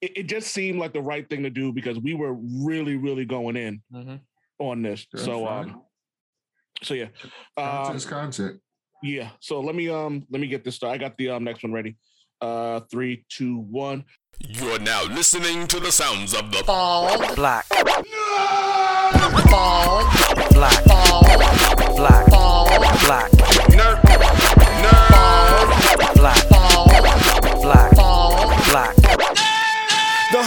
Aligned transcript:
it, 0.00 0.16
it 0.18 0.22
just 0.24 0.52
seemed 0.52 0.78
like 0.78 0.92
the 0.92 1.00
right 1.02 1.28
thing 1.28 1.42
to 1.42 1.50
do 1.50 1.72
because 1.72 1.98
we 1.98 2.14
were 2.14 2.34
really, 2.34 2.96
really 2.96 3.24
going 3.24 3.56
in 3.56 3.82
Mhm. 3.92 4.20
on 4.58 4.82
this. 4.82 5.06
That's 5.12 5.24
so 5.24 5.44
fine. 5.44 5.70
um, 5.70 5.82
so 6.82 6.94
yeah, 6.94 7.08
Content 7.56 7.90
um, 7.90 7.96
is 7.96 8.06
content. 8.06 8.60
yeah. 9.02 9.30
So 9.40 9.60
let 9.60 9.74
me 9.74 9.88
um 9.88 10.24
let 10.30 10.40
me 10.40 10.46
get 10.46 10.64
this 10.64 10.76
started. 10.76 11.02
I 11.02 11.08
got 11.08 11.16
the 11.18 11.30
um 11.30 11.44
next 11.44 11.62
one 11.62 11.72
ready. 11.72 11.96
Uh, 12.40 12.80
three, 12.90 13.24
two, 13.28 13.58
one. 13.58 14.04
You're 14.38 14.78
now 14.78 15.02
listening 15.04 15.66
to 15.66 15.80
the 15.80 15.90
sounds 15.90 16.32
of 16.34 16.52
the 16.52 16.62
Bald, 16.64 17.34
Black, 17.34 17.66
bald, 17.68 17.84
black, 20.54 20.84
bald, 20.84 21.26
black, 21.96 22.26
bald, 22.30 22.68
black, 23.04 23.30
nerd, 23.74 23.98
nerd. 24.82 26.14
black, 26.14 26.48
bald, 26.48 26.90
black, 27.62 27.90
bald, 27.96 28.64
black, 28.68 28.94
The 28.96 29.07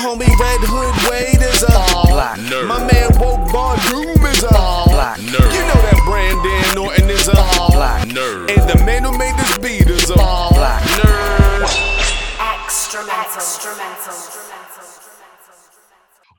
homie 0.02 0.34
Red 0.40 0.62
Hood 0.64 1.12
Wade 1.12 1.42
is 1.46 1.64
up. 1.64 2.10
black, 2.10 2.40
Nerd. 2.40 2.68
My 2.68 2.80
man 2.92 3.10
Woke 3.22 3.48
Von 3.52 3.78
Doom 3.90 4.26
is 4.26 4.44
up. 4.44 4.90
black, 4.90 5.20
Nerd. 5.20 5.54
You 5.54 5.62
know 5.70 5.78
that 5.86 6.02
Brandon 6.06 6.78
Orton 6.78 7.10
is 7.10 7.30
up. 7.30 7.72
black, 7.72 8.08
Nerd. 8.08 8.50
And 8.50 8.68
the 8.68 8.84
man 8.84 9.04
who 9.04 9.16
made 9.16 9.38
this 9.38 9.58
beat 9.60 9.88
is 9.88 10.10
up. 10.10 10.56
black. 10.56 10.82
nerd. 10.82 11.22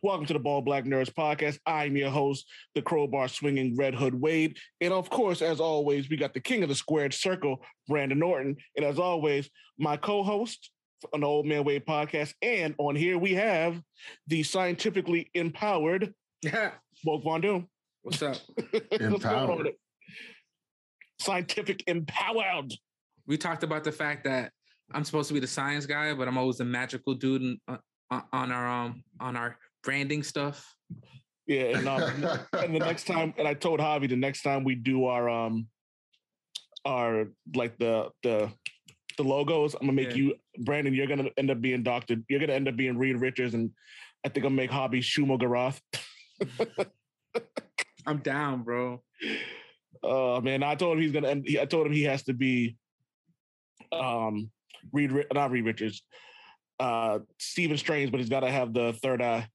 Welcome 0.02 0.27
to 0.27 0.33
the 0.33 0.41
Ball 0.41 0.63
Black 0.63 0.85
Nerds 0.85 1.13
Podcast. 1.13 1.60
I'm 1.65 1.97
your 1.97 2.10
host, 2.10 2.45
the 2.74 2.83
crowbar 2.83 3.29
swinging 3.29 3.77
Red 3.77 3.95
Hood 3.95 4.21
Wade. 4.21 4.59
And 4.80 4.93
of 4.93 5.09
course, 5.09 5.41
as 5.41 5.60
always, 5.60 6.10
we 6.10 6.16
got 6.16 6.35
the 6.35 6.41
king 6.41 6.65
of 6.65 6.69
the 6.69 6.74
squared 6.74 7.15
circle, 7.15 7.63
Brandon 7.87 8.24
Orton. 8.24 8.57
And 8.77 8.85
as 8.85 8.99
always, 8.99 9.49
my 9.79 9.97
co 9.97 10.24
host 10.24 10.73
on 11.12 11.20
the 11.20 11.27
Old 11.27 11.47
Man 11.47 11.65
Wade 11.65 11.87
podcast. 11.87 12.34
And 12.42 12.74
on 12.79 12.97
here, 12.97 13.19
we 13.19 13.34
have 13.34 13.80
the 14.27 14.43
scientifically 14.43 15.30
empowered 15.34 16.15
Woke 17.05 17.24
Von 17.24 17.40
Doom. 17.40 17.68
What's 18.02 18.23
up? 18.23 18.37
What's 18.71 18.99
going 18.99 19.04
on 19.04 19.15
Empowered. 19.15 19.68
Scientific 21.21 21.85
empowered. 21.87 22.73
We 23.27 23.37
talked 23.37 23.62
about 23.62 23.85
the 23.85 23.93
fact 23.93 24.24
that 24.24 24.51
I'm 24.93 25.04
supposed 25.04 25.29
to 25.29 25.35
be 25.35 25.40
the 25.40 25.46
science 25.46 25.87
guy, 25.87 26.12
but 26.15 26.27
I'm 26.27 26.37
always 26.37 26.57
the 26.57 26.65
magical 26.65 27.15
dude 27.15 27.43
in, 27.43 27.59
uh, 27.68 27.77
uh, 28.10 28.23
on 28.32 28.51
our 28.51 28.68
um 28.68 29.05
on 29.21 29.37
our 29.37 29.57
branding 29.82 30.23
stuff. 30.23 30.74
Yeah. 31.46 31.79
And, 31.79 31.88
um, 31.88 32.02
and 32.52 32.74
the 32.74 32.80
next 32.80 33.07
time, 33.07 33.34
and 33.38 33.46
I 33.46 33.55
told 33.55 33.80
Javi 33.80 34.09
the 34.09 34.16
next 34.16 34.43
time 34.43 34.65
we 34.65 34.74
do 34.74 35.07
our 35.07 35.29
um 35.29 35.68
our 36.84 37.29
like 37.55 37.79
the 37.79 38.10
the 38.23 38.51
the 39.16 39.24
logos, 39.24 39.74
I'm 39.74 39.80
gonna 39.80 39.93
make 39.93 40.10
Yeah. 40.10 40.16
you 40.16 40.35
Brandon. 40.59 40.95
You're 40.95 41.07
gonna 41.07 41.29
end 41.37 41.51
up 41.51 41.60
being 41.60 41.82
Doctor. 41.82 42.16
You're 42.29 42.41
gonna 42.41 42.52
end 42.55 42.68
up 42.68 42.77
being 42.77 42.96
Reed 42.99 43.16
Richards, 43.16 43.55
and 43.55 43.71
I 44.24 44.29
think 44.29 44.45
I'll 44.45 44.51
make 44.51 44.71
Javi 44.71 44.99
Shumo 45.01 45.38
Garath. 45.41 45.80
I'm 48.07 48.18
down, 48.18 48.63
bro. 48.63 49.02
Oh 50.02 50.40
man, 50.40 50.63
I 50.63 50.74
told 50.74 50.96
him 50.96 51.02
he's 51.02 51.13
gonna 51.13 51.29
end. 51.29 51.46
I 51.60 51.65
told 51.65 51.87
him 51.87 51.93
he 51.93 52.02
has 52.05 52.23
to 52.24 52.33
be 52.33 52.77
um 53.93 54.51
Reed, 54.93 55.13
Ri- 55.13 55.27
not 55.33 55.51
Reed 55.51 55.65
Richards, 55.65 56.02
uh 56.80 57.21
Stephen 57.38 57.77
Strange, 57.79 58.10
but 58.10 58.18
he's 58.21 58.29
got 58.29 58.40
to 58.40 58.51
have 58.51 58.73
the 58.74 58.93
third 58.95 59.23
eye. 59.23 59.46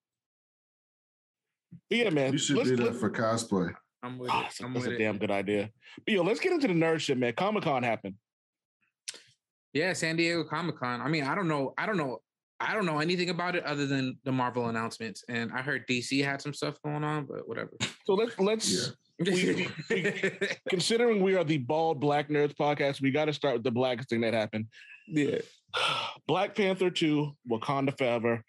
But 1.89 1.97
yeah, 1.97 2.09
man. 2.09 2.31
you 2.33 2.37
should 2.39 2.57
let's- 2.57 2.69
do 2.69 2.75
that 2.77 2.95
for 2.95 3.09
cosplay. 3.09 3.73
I'm 4.03 4.19
with 4.19 4.29
Ah, 4.31 4.39
it. 4.39 4.43
that's, 4.43 4.59
I'm 4.61 4.73
that's 4.73 4.85
with 4.85 4.93
a 4.93 4.95
it. 4.95 4.99
damn 4.99 5.17
good 5.17 5.31
idea. 5.31 5.69
But 6.05 6.13
yo, 6.13 6.21
let's 6.23 6.39
get 6.39 6.53
into 6.53 6.67
the 6.67 6.73
nerd 6.73 6.99
shit, 6.99 7.17
man. 7.17 7.33
Comic 7.33 7.63
Con 7.63 7.81
happened. 7.83 8.13
Yeah, 9.77 9.93
San 9.93 10.15
Diego 10.15 10.43
Comic 10.43 10.77
Con. 10.79 11.01
I 11.01 11.07
mean, 11.07 11.23
I 11.23 11.35
don't 11.35 11.47
know. 11.47 11.75
I 11.77 11.85
don't 11.85 11.97
know. 11.97 12.17
I 12.59 12.73
don't 12.73 12.87
know 12.87 12.97
anything 12.97 13.29
about 13.29 13.55
it 13.55 13.63
other 13.63 13.85
than 13.85 14.17
the 14.23 14.31
Marvel 14.31 14.69
announcements. 14.69 15.23
And 15.29 15.51
I 15.53 15.61
heard 15.61 15.87
DC 15.87 16.25
had 16.25 16.41
some 16.41 16.51
stuff 16.51 16.81
going 16.83 17.03
on, 17.03 17.25
but 17.27 17.47
whatever. 17.47 17.69
So 18.05 18.15
let's 18.15 18.39
let's 18.39 18.93
We- 19.19 19.67
considering 20.69 21.21
we 21.21 21.35
are 21.35 21.43
the 21.43 21.59
bald 21.59 21.99
black 21.99 22.29
nerds 22.29 22.55
podcast, 22.55 23.01
we 23.01 23.11
got 23.11 23.25
to 23.25 23.33
start 23.33 23.53
with 23.53 23.63
the 23.63 23.69
blackest 23.71 24.09
thing 24.09 24.21
that 24.21 24.33
happened. 24.33 24.65
yeah. 25.07 25.37
Black 26.27 26.55
Panther 26.55 26.89
2, 26.89 27.31
Wakanda 27.51 27.95
Forever. 27.95 28.43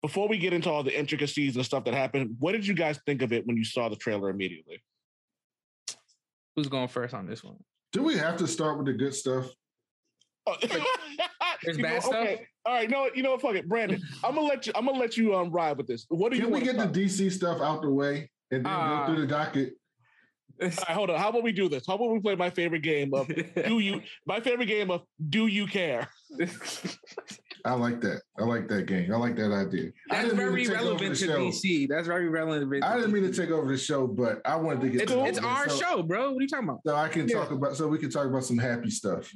Before 0.00 0.28
we 0.28 0.38
get 0.38 0.54
into 0.54 0.70
all 0.70 0.82
the 0.82 0.98
intricacies 0.98 1.56
and 1.56 1.64
stuff 1.64 1.84
that 1.84 1.92
happened, 1.94 2.36
what 2.38 2.52
did 2.52 2.66
you 2.66 2.72
guys 2.74 2.98
think 3.04 3.20
of 3.20 3.32
it 3.34 3.46
when 3.46 3.56
you 3.58 3.64
saw 3.64 3.90
the 3.90 3.96
trailer 3.96 4.30
immediately? 4.30 4.82
Who's 6.54 6.68
going 6.68 6.88
first 6.88 7.12
on 7.12 7.26
this 7.26 7.44
one? 7.44 7.56
Do 7.92 8.02
we 8.02 8.16
have 8.16 8.36
to 8.38 8.46
start 8.46 8.78
with 8.78 8.86
the 8.86 8.94
good 8.94 9.14
stuff? 9.14 9.50
Oh, 10.46 10.56
There's 11.62 11.76
you 11.78 11.82
know, 11.82 11.88
bad 11.88 12.02
stuff? 12.02 12.28
All 12.66 12.74
right, 12.74 12.88
no, 12.90 13.08
you 13.14 13.22
know 13.22 13.32
what? 13.32 13.40
Fuck 13.42 13.54
it, 13.56 13.68
Brandon. 13.68 14.00
I'm 14.22 14.34
gonna 14.34 14.46
let 14.46 14.66
you. 14.66 14.72
I'm 14.76 14.86
gonna 14.86 14.98
let 14.98 15.16
you 15.16 15.34
um 15.34 15.50
ride 15.50 15.76
with 15.76 15.86
this. 15.86 16.06
What 16.08 16.30
do 16.30 16.38
you 16.38 16.44
Can 16.44 16.52
we 16.52 16.60
get 16.60 16.76
to 16.78 16.86
the 16.86 17.04
DC 17.04 17.30
stuff 17.32 17.60
out 17.60 17.82
the 17.82 17.90
way 17.90 18.30
and 18.50 18.64
then 18.64 18.72
Ah. 18.72 19.06
go 19.06 19.12
through 19.14 19.22
the 19.22 19.26
docket? 19.28 19.74
All 20.60 20.68
right, 20.68 20.88
hold 20.88 21.10
on. 21.10 21.18
How 21.18 21.28
about 21.30 21.42
we 21.42 21.52
do 21.52 21.68
this? 21.68 21.84
How 21.86 21.94
about 21.96 22.10
we 22.10 22.20
play 22.20 22.34
my 22.34 22.50
favorite 22.50 22.82
game 22.82 23.12
of 23.14 23.26
Do 23.66 23.78
you? 23.78 24.00
My 24.26 24.40
favorite 24.40 24.66
game 24.66 24.90
of 24.90 25.02
Do 25.28 25.46
you 25.48 25.66
care? 25.66 26.08
I 27.64 27.72
like 27.74 28.00
that. 28.02 28.22
I 28.38 28.44
like 28.44 28.68
that 28.68 28.86
game. 28.86 29.12
I 29.12 29.16
like 29.16 29.36
that 29.36 29.52
idea. 29.52 29.90
I 30.10 30.22
That's 30.22 30.28
didn't 30.30 30.38
mean 30.38 30.46
very 30.48 30.64
to 30.64 30.70
take 30.70 30.78
over 30.80 30.84
relevant 30.88 31.10
the 31.18 31.26
to 31.26 31.26
show. 31.26 31.38
DC. 31.40 31.88
That's 31.88 32.06
very 32.06 32.28
relevant. 32.28 32.84
I 32.84 32.96
didn't 32.96 33.12
mean 33.12 33.24
to 33.24 33.32
take 33.32 33.50
over 33.50 33.70
the 33.70 33.76
show, 33.78 34.06
but 34.06 34.40
I 34.44 34.56
wanted 34.56 34.82
to 34.82 34.88
get 34.90 35.02
It's, 35.02 35.12
it's 35.12 35.38
our 35.38 35.68
so, 35.68 35.76
show, 35.76 36.02
bro. 36.02 36.32
What 36.32 36.38
are 36.38 36.42
you 36.42 36.48
talking 36.48 36.68
about? 36.68 36.80
So 36.86 36.94
I 36.94 37.08
can 37.08 37.28
Yeah. 37.28 37.38
talk 37.38 37.50
about 37.50 37.76
so 37.76 37.88
we 37.88 37.98
can 37.98 38.10
talk 38.10 38.26
about 38.26 38.44
some 38.44 38.58
happy 38.58 38.90
stuff. 38.90 39.32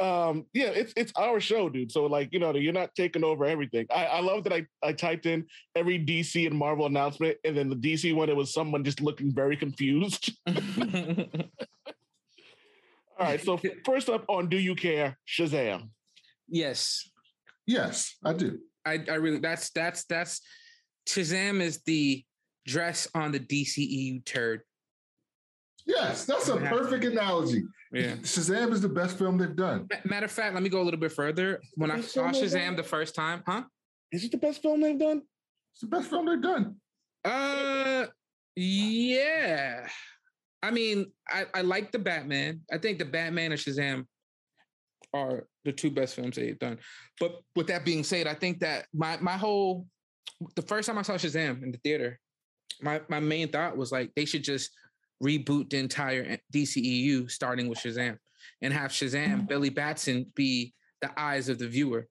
Um 0.00 0.46
yeah 0.54 0.68
it's 0.68 0.92
it's 0.96 1.12
our 1.16 1.40
show 1.40 1.68
dude 1.68 1.92
so 1.92 2.06
like 2.06 2.32
you 2.32 2.38
know 2.38 2.54
you're 2.54 2.72
not 2.72 2.94
taking 2.94 3.22
over 3.22 3.44
everything 3.44 3.86
i 3.94 4.06
i 4.06 4.20
love 4.20 4.42
that 4.44 4.52
i 4.52 4.64
i 4.82 4.92
typed 4.92 5.26
in 5.26 5.44
every 5.76 5.98
dc 5.98 6.46
and 6.46 6.56
marvel 6.56 6.86
announcement 6.86 7.36
and 7.44 7.56
then 7.56 7.68
the 7.68 7.76
dc 7.76 8.14
one 8.14 8.28
it 8.28 8.36
was 8.36 8.52
someone 8.52 8.82
just 8.82 9.00
looking 9.00 9.32
very 9.32 9.56
confused 9.56 10.32
all 10.48 10.54
right 13.20 13.42
so 13.42 13.60
first 13.84 14.08
up 14.08 14.24
on 14.28 14.48
do 14.48 14.56
you 14.56 14.74
care 14.74 15.18
shazam 15.28 15.90
yes, 16.48 17.10
Yes, 17.70 18.16
I 18.24 18.32
do. 18.32 18.58
I, 18.84 18.98
I 19.08 19.14
really 19.14 19.38
that's 19.38 19.70
that's 19.70 20.04
that's 20.04 20.40
Shazam 21.08 21.60
is 21.60 21.80
the 21.86 22.24
dress 22.66 23.06
on 23.14 23.30
the 23.30 23.38
DCEU 23.38 24.24
turd. 24.24 24.62
Yes, 25.86 26.24
that's 26.24 26.48
a 26.48 26.56
perfect 26.56 27.04
analogy. 27.04 27.62
Yeah. 27.92 28.14
Shazam 28.22 28.72
is 28.72 28.80
the 28.80 28.88
best 28.88 29.18
film 29.18 29.38
they've 29.38 29.54
done. 29.56 29.88
Matter 30.04 30.26
of 30.26 30.32
fact, 30.32 30.54
let 30.54 30.62
me 30.62 30.68
go 30.68 30.80
a 30.80 30.84
little 30.84 31.00
bit 31.00 31.12
further. 31.12 31.60
When 31.74 31.90
I 31.90 32.00
saw 32.00 32.28
Shazam 32.30 32.66
done? 32.66 32.76
the 32.76 32.82
first 32.82 33.14
time, 33.14 33.42
huh? 33.46 33.64
is 34.12 34.24
it 34.24 34.32
the 34.32 34.38
best 34.38 34.62
film 34.62 34.80
they've 34.80 34.98
done 34.98 35.22
It's 35.72 35.82
the 35.82 35.86
best 35.86 36.10
film 36.10 36.26
they've 36.26 36.40
done. 36.40 36.76
Uh, 37.24 38.06
yeah. 38.56 39.86
I 40.62 40.70
mean, 40.70 41.06
I, 41.28 41.46
I 41.54 41.60
like 41.62 41.92
the 41.92 41.98
Batman. 41.98 42.60
I 42.72 42.78
think 42.78 42.98
the 42.98 43.04
Batman 43.04 43.52
and 43.52 43.60
Shazam 43.60 44.04
are 45.12 45.46
the 45.64 45.72
two 45.72 45.90
best 45.90 46.14
films 46.14 46.36
they've 46.36 46.58
done. 46.58 46.78
But 47.18 47.40
with 47.56 47.66
that 47.68 47.84
being 47.84 48.04
said, 48.04 48.26
I 48.26 48.34
think 48.34 48.60
that 48.60 48.86
my 48.92 49.16
my 49.20 49.36
whole 49.36 49.86
the 50.56 50.62
first 50.62 50.86
time 50.86 50.98
I 50.98 51.02
saw 51.02 51.14
Shazam 51.14 51.62
in 51.62 51.72
the 51.72 51.78
theater, 51.78 52.18
my 52.80 53.00
my 53.08 53.20
main 53.20 53.48
thought 53.48 53.76
was 53.76 53.90
like 53.90 54.12
they 54.14 54.24
should 54.24 54.44
just 54.44 54.70
reboot 55.22 55.70
the 55.70 55.78
entire 55.78 56.38
DCEU 56.52 57.30
starting 57.30 57.68
with 57.68 57.78
Shazam 57.78 58.16
and 58.62 58.72
have 58.72 58.90
Shazam 58.90 59.26
mm-hmm. 59.26 59.46
Billy 59.46 59.70
Batson 59.70 60.26
be 60.34 60.74
the 61.00 61.10
eyes 61.18 61.48
of 61.48 61.58
the 61.58 61.68
viewer. 61.68 62.06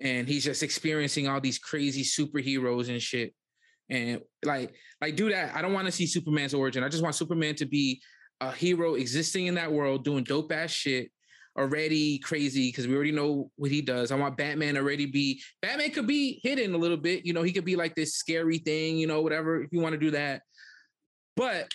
And 0.00 0.28
he's 0.28 0.44
just 0.44 0.62
experiencing 0.62 1.28
all 1.28 1.40
these 1.40 1.58
crazy 1.58 2.02
superheroes 2.02 2.88
and 2.88 3.00
shit. 3.00 3.32
And 3.90 4.20
like 4.44 4.74
like 5.00 5.16
do 5.16 5.30
that. 5.30 5.54
I 5.54 5.62
don't 5.62 5.72
want 5.72 5.86
to 5.86 5.92
see 5.92 6.06
superman's 6.06 6.54
origin. 6.54 6.82
I 6.82 6.88
just 6.88 7.02
want 7.02 7.14
superman 7.14 7.54
to 7.56 7.66
be 7.66 8.00
a 8.40 8.50
hero 8.50 8.94
existing 8.94 9.46
in 9.46 9.54
that 9.54 9.70
world 9.70 10.04
doing 10.04 10.24
dope 10.24 10.52
ass 10.52 10.70
shit 10.70 11.10
already 11.56 12.18
crazy 12.18 12.68
because 12.68 12.88
we 12.88 12.94
already 12.96 13.12
know 13.12 13.50
what 13.56 13.70
he 13.70 13.80
does. 13.80 14.10
I 14.10 14.16
want 14.16 14.36
batman 14.36 14.76
already 14.76 15.06
be 15.06 15.40
batman 15.62 15.90
could 15.90 16.06
be 16.06 16.40
hidden 16.42 16.74
a 16.74 16.78
little 16.78 16.96
bit 16.96 17.24
you 17.24 17.32
know 17.32 17.42
he 17.42 17.52
could 17.52 17.64
be 17.64 17.76
like 17.76 17.94
this 17.94 18.14
scary 18.14 18.58
thing 18.58 18.96
you 18.96 19.06
know 19.06 19.22
whatever 19.22 19.62
if 19.62 19.70
you 19.70 19.80
want 19.80 19.92
to 19.92 19.98
do 19.98 20.10
that. 20.12 20.42
But 21.36 21.70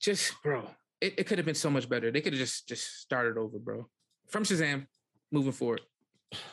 just 0.00 0.32
bro 0.42 0.68
it, 1.00 1.14
it 1.18 1.24
could 1.24 1.38
have 1.38 1.44
been 1.44 1.54
so 1.54 1.70
much 1.70 1.88
better 1.88 2.10
they 2.10 2.20
could 2.20 2.32
have 2.32 2.40
just 2.40 2.66
just 2.68 3.00
started 3.00 3.36
over 3.38 3.58
bro 3.58 3.88
from 4.28 4.44
shazam 4.44 4.86
moving 5.30 5.52
forward 5.52 5.80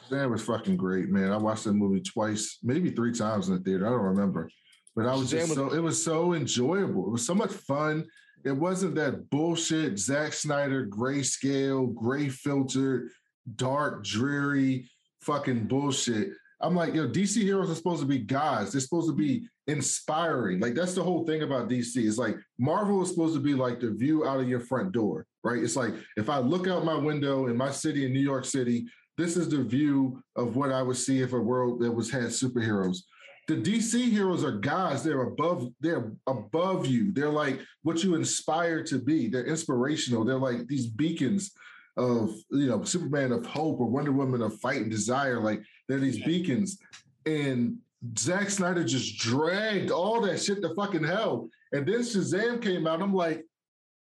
Shazam 0.10 0.32
was 0.32 0.44
fucking 0.44 0.76
great, 0.76 1.10
man. 1.10 1.32
I 1.32 1.38
watched 1.38 1.66
that 1.66 1.74
movie 1.74 2.02
twice, 2.02 2.58
maybe 2.64 2.90
three 2.90 3.14
times 3.14 3.48
in 3.48 3.54
the 3.56 3.60
theater. 3.60 3.86
I 3.86 3.92
don't 3.92 4.02
remember. 4.02 4.50
But 4.96 5.06
I 5.06 5.14
was 5.14 5.28
Shazam 5.28 5.32
just 5.32 5.50
was- 5.50 5.56
so 5.58 5.74
it 5.76 5.80
was 5.80 6.04
so 6.04 6.34
enjoyable. 6.34 7.06
It 7.06 7.12
was 7.12 7.26
so 7.28 7.36
much 7.36 7.52
fun. 7.52 8.06
It 8.44 8.54
wasn't 8.54 8.96
that 8.96 9.30
bullshit 9.30 10.00
Zack 10.00 10.34
Snyder 10.34 10.88
grayscale, 10.88 11.94
gray 11.94 12.30
filtered, 12.30 13.10
dark, 13.56 14.04
dreary, 14.04 14.90
fucking 15.22 15.68
bullshit. 15.68 16.30
I'm 16.60 16.76
like, 16.76 16.94
yo, 16.94 17.08
DC 17.08 17.42
heroes 17.44 17.70
are 17.70 17.76
supposed 17.76 18.02
to 18.02 18.08
be 18.08 18.20
gods. 18.20 18.72
They're 18.72 18.82
supposed 18.82 19.10
to 19.10 19.16
be 19.16 19.48
inspiring. 19.68 20.60
Like 20.60 20.74
that's 20.74 20.94
the 20.94 21.04
whole 21.04 21.26
thing 21.26 21.44
about 21.44 21.70
DC. 21.70 21.98
It's 21.98 22.18
like 22.18 22.36
Marvel 22.58 23.04
is 23.04 23.10
supposed 23.10 23.36
to 23.36 23.40
be 23.40 23.54
like 23.54 23.80
the 23.80 23.92
view 23.92 24.26
out 24.26 24.40
of 24.40 24.50
your 24.50 24.60
front 24.60 24.92
door, 24.92 25.28
right? 25.44 25.62
It's 25.62 25.76
like 25.76 25.94
if 26.16 26.30
I 26.30 26.40
look 26.40 26.68
out 26.68 26.86
my 26.86 26.96
window 26.96 27.48
in 27.48 27.56
my 27.56 27.72
city 27.72 28.06
in 28.06 28.14
New 28.14 28.20
York 28.22 28.46
City, 28.46 28.88
this 29.18 29.38
is 29.38 29.50
the 29.50 29.64
view 29.64 30.22
of 30.36 30.56
what 30.56 30.72
I 30.72 30.82
would 30.82 30.98
see 30.98 31.22
if 31.22 31.34
a 31.34 31.40
world 31.40 31.82
that 31.82 31.92
was 31.92 32.12
had 32.12 32.26
superheroes. 32.26 33.00
The 33.48 33.56
DC 33.56 34.12
heroes 34.12 34.44
are 34.44 34.52
gods. 34.52 35.04
They're 35.04 35.22
above. 35.22 35.70
They're 35.80 36.12
above 36.28 36.86
you. 36.86 37.14
They're 37.14 37.30
like 37.30 37.62
what 37.84 38.04
you 38.04 38.16
inspire 38.16 38.84
to 38.86 39.00
be. 39.00 39.28
They're 39.28 39.46
inspirational. 39.46 40.26
They're 40.26 40.38
like 40.38 40.68
these 40.68 40.88
beacons 40.88 41.52
of 41.96 42.36
you 42.52 42.68
know 42.68 42.84
Superman 42.84 43.32
of 43.32 43.46
hope 43.46 43.80
or 43.80 43.88
Wonder 43.88 44.12
Woman 44.12 44.42
of 44.42 44.60
fight 44.60 44.82
and 44.82 44.92
desire. 44.92 45.40
Like 45.40 45.62
they're 45.88 46.00
these 46.00 46.24
beacons. 46.24 46.78
And 47.26 47.78
Zack 48.18 48.50
Snyder 48.50 48.84
just 48.84 49.18
dragged 49.18 49.92
all 49.92 50.22
that 50.22 50.42
shit 50.42 50.62
to 50.62 50.74
fucking 50.76 51.04
hell. 51.04 51.50
And 51.72 51.86
then 51.86 52.00
Shazam 52.00 52.62
came 52.62 52.88
out. 52.88 53.02
I'm 53.02 53.14
like, 53.14 53.44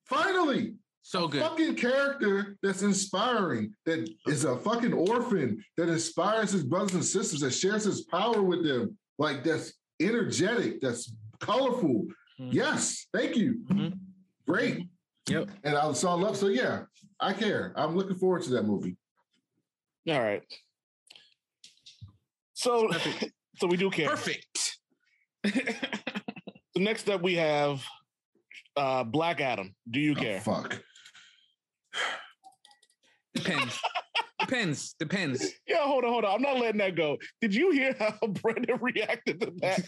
finally, 0.06 0.74
So 1.02 1.28
good. 1.28 1.42
fucking 1.42 1.76
character 1.76 2.56
that's 2.62 2.82
inspiring, 2.82 3.74
that 3.86 4.08
is 4.26 4.44
a 4.44 4.56
fucking 4.56 4.92
orphan, 4.92 5.62
that 5.76 5.88
inspires 5.88 6.52
his 6.52 6.64
brothers 6.64 6.94
and 6.94 7.04
sisters, 7.04 7.40
that 7.40 7.52
shares 7.52 7.84
his 7.84 8.02
power 8.02 8.42
with 8.42 8.64
them, 8.64 8.96
like 9.18 9.42
that's 9.44 9.72
energetic, 10.00 10.80
that's 10.80 11.12
colorful. 11.40 12.06
Mhm. 12.38 12.52
Yes, 12.52 13.06
thank 13.12 13.36
you. 13.36 13.60
Mhm. 13.68 13.98
Great. 14.46 14.88
Yep. 15.28 15.50
And 15.64 15.76
I 15.76 15.92
saw 15.92 16.14
love. 16.14 16.36
So 16.36 16.48
yeah, 16.48 16.84
I 17.20 17.32
care. 17.34 17.72
I'm 17.76 17.94
looking 17.96 18.16
forward 18.16 18.42
to 18.42 18.50
that 18.50 18.64
movie. 18.64 18.96
All 20.08 20.20
right. 20.20 20.42
So, 22.60 22.88
Perfect. 22.88 23.32
so 23.56 23.66
we 23.66 23.76
do 23.78 23.90
care. 23.90 24.08
Perfect. 24.08 24.78
So 26.72 26.80
next 26.80 27.08
up, 27.10 27.20
we 27.20 27.34
have 27.34 27.84
uh, 28.76 29.02
Black 29.02 29.40
Adam. 29.40 29.74
Do 29.90 29.98
you 29.98 30.12
Oh, 30.16 30.20
care? 30.20 30.40
fuck. 30.40 30.80
Depends. 33.34 33.80
Depends. 34.50 34.94
Depends. 34.98 35.46
yeah, 35.68 35.78
hold 35.84 36.04
on, 36.04 36.10
hold 36.10 36.24
on. 36.24 36.34
I'm 36.34 36.42
not 36.42 36.58
letting 36.58 36.78
that 36.78 36.96
go. 36.96 37.16
Did 37.40 37.54
you 37.54 37.70
hear 37.70 37.94
how 37.98 38.26
Brandon 38.42 38.78
reacted 38.80 39.40
to 39.40 39.52
that? 39.60 39.80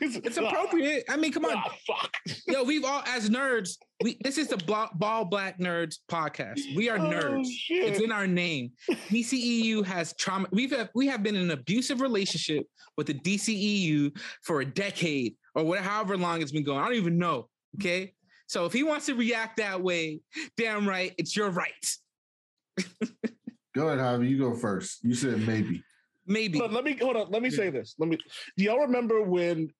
He's- 0.00 0.16
It's 0.24 0.38
appropriate. 0.38 1.04
I 1.08 1.16
mean, 1.16 1.32
come 1.32 1.44
on. 1.44 1.52
Ah, 1.56 1.74
fuck. 1.86 2.12
Yo, 2.46 2.62
we've 2.64 2.84
all 2.84 3.02
as 3.06 3.28
nerds. 3.28 3.76
We 4.02 4.16
this 4.22 4.38
is 4.38 4.48
the 4.48 4.56
Ball, 4.58 4.88
Ball 4.94 5.24
Black 5.26 5.58
Nerds 5.58 5.96
podcast. 6.10 6.60
We 6.74 6.88
are 6.88 6.98
Oh, 6.98 7.02
nerds. 7.02 7.46
shit. 7.50 7.84
It's 7.92 8.00
in 8.00 8.10
our 8.12 8.26
name. 8.26 8.72
DCEU 9.10 9.84
has 9.84 10.14
trauma. 10.18 10.48
We've 10.50 10.70
have, 10.72 10.90
we 10.94 11.06
have 11.08 11.22
been 11.22 11.36
in 11.36 11.42
an 11.42 11.50
abusive 11.50 12.00
relationship 12.00 12.66
with 12.96 13.06
the 13.08 13.14
DCEU 13.14 14.18
for 14.42 14.60
a 14.62 14.64
decade 14.64 15.34
or 15.54 15.64
whatever, 15.64 15.88
however 15.88 16.16
long 16.16 16.40
it's 16.42 16.52
been 16.52 16.64
going. 16.64 16.78
I 16.78 16.84
don't 16.86 16.94
even 16.94 17.18
know. 17.18 17.48
Okay, 17.78 18.14
so 18.46 18.64
if 18.64 18.72
he 18.72 18.82
wants 18.82 19.06
to 19.06 19.14
react 19.14 19.58
that 19.58 19.82
way, 19.82 20.20
damn 20.56 20.88
right, 20.88 21.12
it's 21.18 21.36
your 21.36 21.50
right. 21.50 21.72
Go 23.76 23.88
ahead, 23.88 23.98
Javi. 23.98 24.30
You 24.30 24.38
go 24.38 24.54
first. 24.54 25.04
You 25.04 25.14
said 25.14 25.46
maybe. 25.46 25.82
Maybe. 26.26 26.58
Let, 26.58 26.72
let 26.72 26.82
me 26.82 26.96
hold 27.00 27.16
on. 27.16 27.30
Let 27.30 27.42
me 27.42 27.50
say 27.50 27.68
this. 27.68 27.94
Let 27.98 28.08
me. 28.08 28.16
Do 28.56 28.64
y'all 28.64 28.80
remember 28.80 29.22
when 29.22 29.70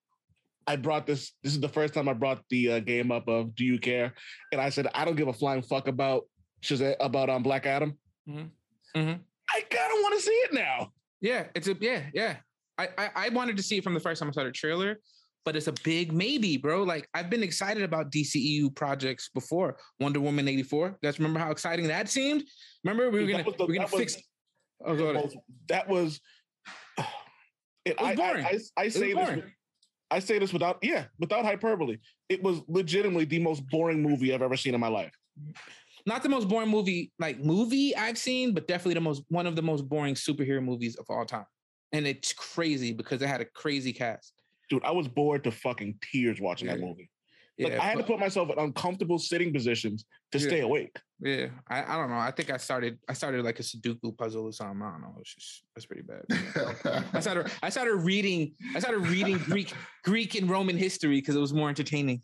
I 0.67 0.77
brought 0.77 1.07
this? 1.07 1.33
This 1.43 1.55
is 1.55 1.61
the 1.61 1.69
first 1.69 1.95
time 1.95 2.07
I 2.07 2.13
brought 2.13 2.43
the 2.51 2.73
uh, 2.73 2.81
game 2.81 3.11
up 3.11 3.27
of 3.27 3.57
Do 3.57 3.65
you 3.65 3.79
care? 3.79 4.13
And 4.53 4.61
I 4.61 4.69
said 4.69 4.87
I 4.95 5.07
don't 5.07 5.17
give 5.17 5.29
a 5.29 5.33
flying 5.33 5.63
fuck 5.63 5.89
about 5.89 6.25
Shazam 6.63 6.95
about 7.01 7.31
um 7.31 7.43
Black 7.43 7.65
Adam. 7.65 7.97
mm-hmm 8.29 9.15
I 9.49 9.61
kind 9.61 9.93
of 9.93 9.99
want 10.03 10.15
to 10.15 10.21
see 10.21 10.31
it 10.31 10.53
now. 10.53 10.93
Yeah, 11.21 11.45
it's 11.55 11.69
a 11.69 11.77
yeah, 11.81 12.03
yeah. 12.13 12.37
I, 12.79 12.89
I 12.99 13.11
I 13.15 13.29
wanted 13.31 13.57
to 13.57 13.63
see 13.63 13.79
it 13.79 13.85
from 13.85 13.95
the 13.95 14.01
first 14.01 14.21
time 14.21 14.29
I 14.29 14.33
saw 14.33 14.45
the 14.45 14.51
trailer, 14.51 14.99
but 15.47 15.55
it's 15.55 15.69
a 15.69 15.75
big 15.85 16.13
maybe, 16.13 16.57
bro. 16.59 16.83
Like 16.83 17.09
I've 17.15 17.31
been 17.31 17.45
excited 17.45 17.85
about 17.85 18.11
DCEU 18.11 18.75
projects 18.75 19.31
before. 19.33 19.79
Wonder 20.01 20.21
Woman 20.21 20.49
eighty 20.49 20.65
four. 20.65 20.89
You 20.89 20.97
guys 21.09 21.19
remember 21.19 21.39
how 21.39 21.53
exciting 21.53 21.87
that 21.87 22.11
seemed? 22.11 22.43
Remember 22.85 23.09
we 23.11 23.25
were 23.25 23.31
gonna 23.31 23.45
the- 23.45 23.65
we 23.65 23.79
are 23.79 23.87
gonna 23.87 23.89
that 23.89 23.93
was 23.93 24.01
fix. 24.01 24.23
Oh. 24.85 24.95
Most- 25.15 25.37
That 25.69 25.89
was. 25.89 26.21
It, 27.87 28.01
was 28.01 28.09
I, 28.09 28.15
boring. 28.17 28.45
I, 28.45 28.49
I, 28.49 28.83
I 28.83 28.89
say 28.89 29.13
this. 29.13 29.15
boring. 29.15 29.37
with- 29.37 29.45
I 30.11 30.19
say 30.19 30.41
this 30.41 30.53
without 30.53 30.79
yeah, 30.83 31.05
without 31.21 31.45
hyperbole. 31.45 31.99
It 32.29 32.43
was 32.43 32.61
legitimately 32.67 33.27
the 33.27 33.39
most 33.39 33.65
boring 33.69 34.03
movie 34.03 34.35
I've 34.35 34.43
ever 34.43 34.57
seen 34.57 34.75
in 34.75 34.81
my 34.81 34.89
life. 34.89 35.13
Not 36.05 36.25
the 36.25 36.29
most 36.29 36.49
boring 36.49 36.69
movie 36.69 37.13
like 37.21 37.39
movie 37.39 37.95
I've 37.95 38.19
seen, 38.19 38.55
but 38.55 38.67
definitely 38.67 38.95
the 38.95 39.01
most 39.03 39.23
one 39.29 39.47
of 39.47 39.55
the 39.55 39.63
most 39.63 39.89
boring 39.89 40.17
superhero 40.17 40.61
movies 40.61 40.97
of 40.97 41.07
all 41.09 41.25
time. 41.25 41.47
And 41.93 42.09
it's 42.09 42.33
crazy 42.33 42.93
because 42.93 43.23
it 43.23 43.29
had 43.29 43.41
a 43.41 43.45
crazy 43.45 43.93
cast. 43.93 44.33
Dude, 44.69 44.85
I 44.85 44.91
was 44.91 45.09
bored 45.09 45.45
to 45.45 45.51
fucking 45.51 45.99
tears 46.03 46.41
watching 46.41 46.69
that 46.69 46.81
movie. 46.81 47.11
Like 47.59 47.73
Yeah, 47.73 47.83
I 47.83 47.87
had 47.87 47.99
to 47.99 48.05
put 48.05 48.19
myself 48.19 48.51
in 48.51 48.59
uncomfortable 48.59 49.19
sitting 49.19 49.53
positions 49.53 50.05
to 50.33 50.39
Yeah. 50.39 50.47
stay 50.47 50.61
awake. 50.61 50.95
Yeah, 51.21 51.47
I, 51.69 51.83
I 51.95 51.97
don't 51.97 52.11
know. 52.11 52.19
I 52.19 52.31
think 52.31 52.51
I 52.51 52.59
started 52.59 52.99
I 53.09 53.15
started 53.15 53.43
like 53.45 53.59
a 53.61 53.63
Sudoku 53.63 54.17
puzzle 54.19 54.45
or 54.45 54.53
something. 54.53 54.83
I 54.83 54.91
don't 54.93 55.01
know. 55.01 55.17
It's 55.21 55.35
just 55.35 55.63
that's 55.75 55.87
pretty 55.87 56.03
bad. 56.03 57.05
I 57.15 57.21
started 57.21 57.51
I 57.63 57.71
started 57.71 57.95
reading 57.97 58.53
I 58.75 58.81
started 58.81 59.07
reading 59.07 59.39
Greek 59.39 59.73
Greek 60.05 60.35
and 60.35 60.51
Roman 60.51 60.77
history 60.77 61.17
because 61.17 61.35
it 61.37 61.41
was 61.41 61.55
more 61.55 61.71
entertaining. 61.71 62.23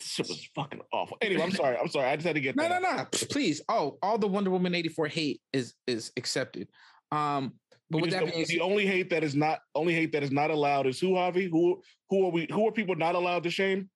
Shit 0.00 0.26
was 0.28 0.48
fucking 0.54 0.80
awful. 0.92 1.18
Anyway, 1.20 1.42
I'm 1.42 1.52
sorry. 1.52 1.76
I'm 1.76 1.88
sorry. 1.88 2.06
I 2.08 2.16
just 2.16 2.26
had 2.26 2.34
to 2.36 2.40
get 2.40 2.56
No, 2.56 2.68
that. 2.68 2.80
no, 2.82 2.96
no. 2.96 3.04
Please. 3.30 3.60
Oh, 3.68 3.98
all 4.02 4.16
the 4.18 4.26
Wonder 4.26 4.50
Woman 4.50 4.74
84 4.74 5.08
hate 5.08 5.42
is 5.52 5.74
is 5.86 6.12
accepted. 6.16 6.68
Um, 7.12 7.52
but 7.92 8.04
just 8.04 8.10
that 8.12 8.20
don't- 8.20 8.34
being 8.34 8.46
the 8.48 8.60
only 8.60 8.86
hate 8.86 9.10
that 9.10 9.22
is 9.24 9.34
not 9.34 9.60
only 9.74 9.94
hate 9.94 10.12
that 10.12 10.22
is 10.22 10.30
not 10.32 10.50
allowed 10.50 10.86
is 10.86 10.98
who 10.98 11.10
Javi? 11.10 11.50
Who 11.50 11.82
who 12.10 12.26
are 12.26 12.30
we 12.30 12.46
who 12.50 12.66
are 12.68 12.72
people 12.72 12.94
not 12.96 13.14
allowed 13.14 13.42
to 13.44 13.50
shame? 13.50 13.90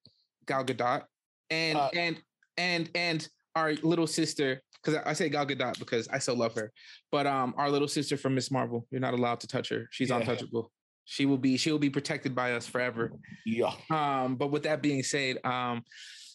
Gal 0.46 0.64
Gadot 0.64 1.04
and 1.50 1.78
Uh, 1.78 1.90
and 1.94 2.20
and 2.56 2.90
and 2.94 3.28
our 3.54 3.72
little 3.82 4.06
sister, 4.06 4.62
because 4.74 4.94
I, 5.02 5.10
I 5.10 5.12
say 5.14 5.28
Gal 5.30 5.46
Gadot 5.46 5.78
because 5.78 6.08
I 6.08 6.18
so 6.18 6.34
love 6.34 6.54
her, 6.54 6.72
but 7.10 7.26
um, 7.26 7.54
our 7.56 7.70
little 7.70 7.88
sister 7.88 8.16
from 8.18 8.34
Miss 8.34 8.50
Marvel, 8.50 8.86
you're 8.90 9.00
not 9.00 9.14
allowed 9.14 9.40
to 9.40 9.46
touch 9.46 9.68
her. 9.70 9.88
She's 9.90 10.10
Yeah. 10.10 10.18
untouchable. 10.18 10.70
She 11.06 11.24
will 11.24 11.38
be 11.38 11.56
she 11.56 11.70
will 11.72 11.78
be 11.78 11.90
protected 11.90 12.34
by 12.34 12.52
us 12.52 12.66
forever. 12.66 13.12
Yeah. 13.44 13.72
Um, 13.90 14.36
but 14.36 14.48
with 14.50 14.64
that 14.64 14.82
being 14.82 15.02
said, 15.02 15.38
um, 15.44 15.84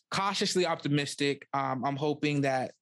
cautiously 0.09 0.65
optimistic. 0.65 1.47
Um, 1.53 1.85
I'm 1.85 1.95
hoping 1.95 2.41
that 2.41 2.73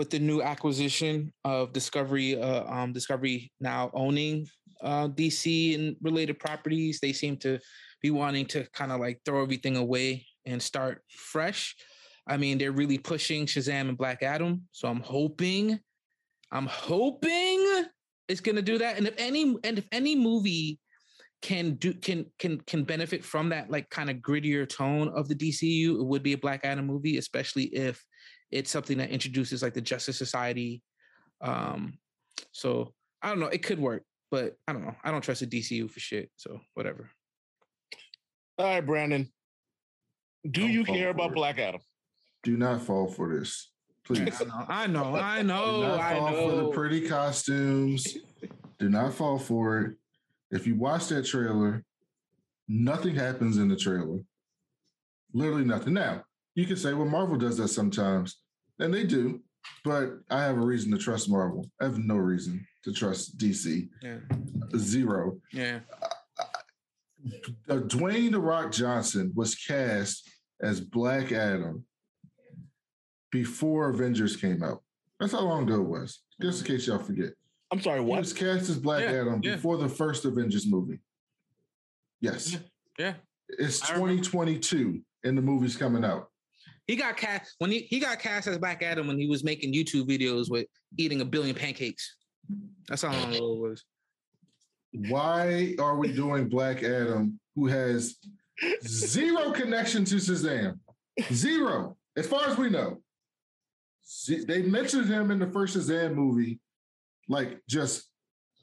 with 0.00 0.08
the 0.08 0.18
new 0.18 0.40
acquisition 0.40 1.30
of 1.44 1.74
Discovery, 1.74 2.40
uh, 2.40 2.64
um, 2.64 2.90
Discovery 2.90 3.52
now 3.60 3.90
owning 3.92 4.46
uh, 4.82 5.08
DC 5.08 5.74
and 5.74 5.94
related 6.00 6.38
properties, 6.38 7.00
they 7.00 7.12
seem 7.12 7.36
to 7.36 7.58
be 8.00 8.10
wanting 8.10 8.46
to 8.46 8.66
kind 8.72 8.92
of 8.92 8.98
like 8.98 9.20
throw 9.26 9.42
everything 9.42 9.76
away 9.76 10.24
and 10.46 10.62
start 10.62 11.02
fresh. 11.10 11.76
I 12.26 12.38
mean, 12.38 12.56
they're 12.56 12.72
really 12.72 12.96
pushing 12.96 13.44
Shazam 13.44 13.90
and 13.90 13.98
Black 13.98 14.22
Adam, 14.22 14.62
so 14.72 14.88
I'm 14.88 15.00
hoping, 15.00 15.78
I'm 16.50 16.66
hoping 16.66 17.84
it's 18.26 18.40
gonna 18.40 18.62
do 18.62 18.78
that. 18.78 18.96
And 18.96 19.06
if 19.06 19.14
any, 19.18 19.54
and 19.64 19.76
if 19.76 19.86
any 19.92 20.16
movie 20.16 20.80
can 21.42 21.74
do 21.74 21.92
can 21.92 22.24
can 22.38 22.58
can 22.62 22.84
benefit 22.84 23.22
from 23.22 23.50
that 23.50 23.70
like 23.70 23.90
kind 23.90 24.08
of 24.08 24.16
grittier 24.16 24.66
tone 24.66 25.08
of 25.08 25.28
the 25.28 25.34
DCU, 25.34 26.00
it 26.00 26.06
would 26.06 26.22
be 26.22 26.32
a 26.32 26.38
Black 26.38 26.62
Adam 26.64 26.86
movie, 26.86 27.18
especially 27.18 27.64
if 27.64 28.02
it's 28.50 28.70
something 28.70 28.98
that 28.98 29.10
introduces 29.10 29.62
like 29.62 29.74
the 29.74 29.80
Justice 29.80 30.18
Society. 30.18 30.82
Um, 31.40 31.98
so 32.52 32.92
I 33.22 33.28
don't 33.28 33.40
know, 33.40 33.46
it 33.46 33.62
could 33.62 33.78
work, 33.78 34.02
but 34.30 34.56
I 34.66 34.72
don't 34.72 34.82
know. 34.82 34.94
I 35.04 35.10
don't 35.10 35.22
trust 35.22 35.40
the 35.40 35.46
DCU 35.46 35.90
for 35.90 36.00
shit. 36.00 36.30
So 36.36 36.60
whatever. 36.74 37.10
All 38.58 38.66
right, 38.66 38.80
Brandon. 38.84 39.28
Do 40.48 40.62
Don't 40.62 40.70
you 40.70 40.84
fall 40.84 40.94
care 40.94 41.10
about 41.10 41.30
it. 41.30 41.34
Black 41.34 41.58
Adam? 41.58 41.80
Do 42.42 42.56
not 42.56 42.82
fall 42.82 43.06
for 43.06 43.38
this. 43.38 43.70
Please. 44.04 44.40
I 44.40 44.44
know, 44.44 44.64
I 44.68 44.86
know, 44.86 45.14
I 45.22 45.42
Do 45.42 45.48
know, 45.48 45.80
not 45.82 46.00
I 46.00 46.18
fall 46.18 46.48
for 46.50 46.56
the 46.56 46.68
pretty 46.70 47.08
costumes. 47.08 48.16
Do 48.78 48.88
not 48.88 49.14
fall 49.14 49.38
for 49.38 49.80
it. 49.80 49.96
If 50.50 50.66
you 50.66 50.74
watch 50.74 51.08
that 51.08 51.26
trailer, 51.26 51.84
nothing 52.66 53.14
happens 53.14 53.58
in 53.58 53.68
the 53.68 53.76
trailer. 53.76 54.20
Literally 55.32 55.64
nothing. 55.64 55.94
Now, 55.94 56.24
you 56.54 56.66
can 56.66 56.76
say, 56.76 56.92
well, 56.94 57.06
Marvel 57.08 57.36
does 57.36 57.56
that 57.58 57.68
sometimes, 57.68 58.38
and 58.78 58.92
they 58.92 59.04
do, 59.04 59.40
but 59.84 60.10
I 60.30 60.42
have 60.42 60.56
a 60.56 60.60
reason 60.64 60.90
to 60.92 60.98
trust 60.98 61.30
Marvel. 61.30 61.68
I 61.80 61.84
have 61.84 61.98
no 61.98 62.16
reason 62.16 62.66
to 62.84 62.92
trust 62.92 63.38
DC. 63.38 63.88
Yeah, 64.02 64.18
Zero. 64.76 65.38
yeah. 65.52 65.80
Uh, 67.68 67.76
Dwayne 67.76 68.32
The 68.32 68.40
Rock 68.40 68.72
Johnson 68.72 69.30
was 69.34 69.54
cast 69.54 70.28
as 70.62 70.80
Black 70.80 71.32
Adam 71.32 71.84
before 73.30 73.90
Avengers 73.90 74.36
came 74.36 74.62
out. 74.62 74.82
That's 75.18 75.32
how 75.32 75.40
long 75.40 75.64
ago 75.64 75.82
it 75.82 75.88
was. 75.88 76.20
Just 76.40 76.62
in 76.62 76.66
case 76.66 76.86
y'all 76.86 76.98
forget. 76.98 77.32
I'm 77.70 77.80
sorry, 77.80 78.00
He 78.00 78.06
what? 78.06 78.20
was 78.20 78.32
cast 78.32 78.70
as 78.70 78.78
Black 78.78 79.02
Yeah, 79.04 79.20
Adam 79.20 79.40
yeah. 79.42 79.56
before 79.56 79.76
the 79.76 79.88
first 79.88 80.24
Avengers 80.24 80.66
movie. 80.66 80.98
Yes. 82.20 82.56
Yeah. 82.98 83.14
It's 83.50 83.88
I 83.88 83.94
remember. 83.94 84.22
2022 84.24 85.00
and 85.24 85.36
the 85.36 85.42
movie's 85.42 85.76
coming 85.76 86.04
out. 86.04 86.29
He 86.90 86.96
got 86.96 87.16
cast 87.16 87.54
when 87.58 87.70
he, 87.70 87.86
he 87.88 88.00
got 88.00 88.18
cast 88.18 88.48
as 88.48 88.58
Black 88.58 88.82
Adam 88.82 89.06
when 89.06 89.16
he 89.16 89.28
was 89.28 89.44
making 89.44 89.72
YouTube 89.72 90.08
videos 90.08 90.50
with 90.50 90.66
eating 90.98 91.20
a 91.20 91.24
billion 91.24 91.54
pancakes. 91.54 92.16
That's 92.88 93.02
how 93.02 93.12
long 93.12 93.32
ago 93.32 93.52
it 93.52 93.58
was. 93.60 93.84
Why 95.08 95.76
are 95.78 95.94
we 95.94 96.12
doing 96.12 96.48
Black 96.48 96.82
Adam 96.82 97.38
who 97.54 97.68
has 97.68 98.16
zero 98.84 99.52
connection 99.52 100.04
to 100.06 100.16
Shazam? 100.16 100.80
Zero, 101.32 101.96
as 102.16 102.26
far 102.26 102.48
as 102.48 102.58
we 102.58 102.68
know. 102.68 103.00
They 104.26 104.62
mentioned 104.62 105.06
him 105.06 105.30
in 105.30 105.38
the 105.38 105.46
first 105.46 105.76
Shazam 105.76 106.14
movie, 106.16 106.58
like 107.28 107.60
just 107.68 108.08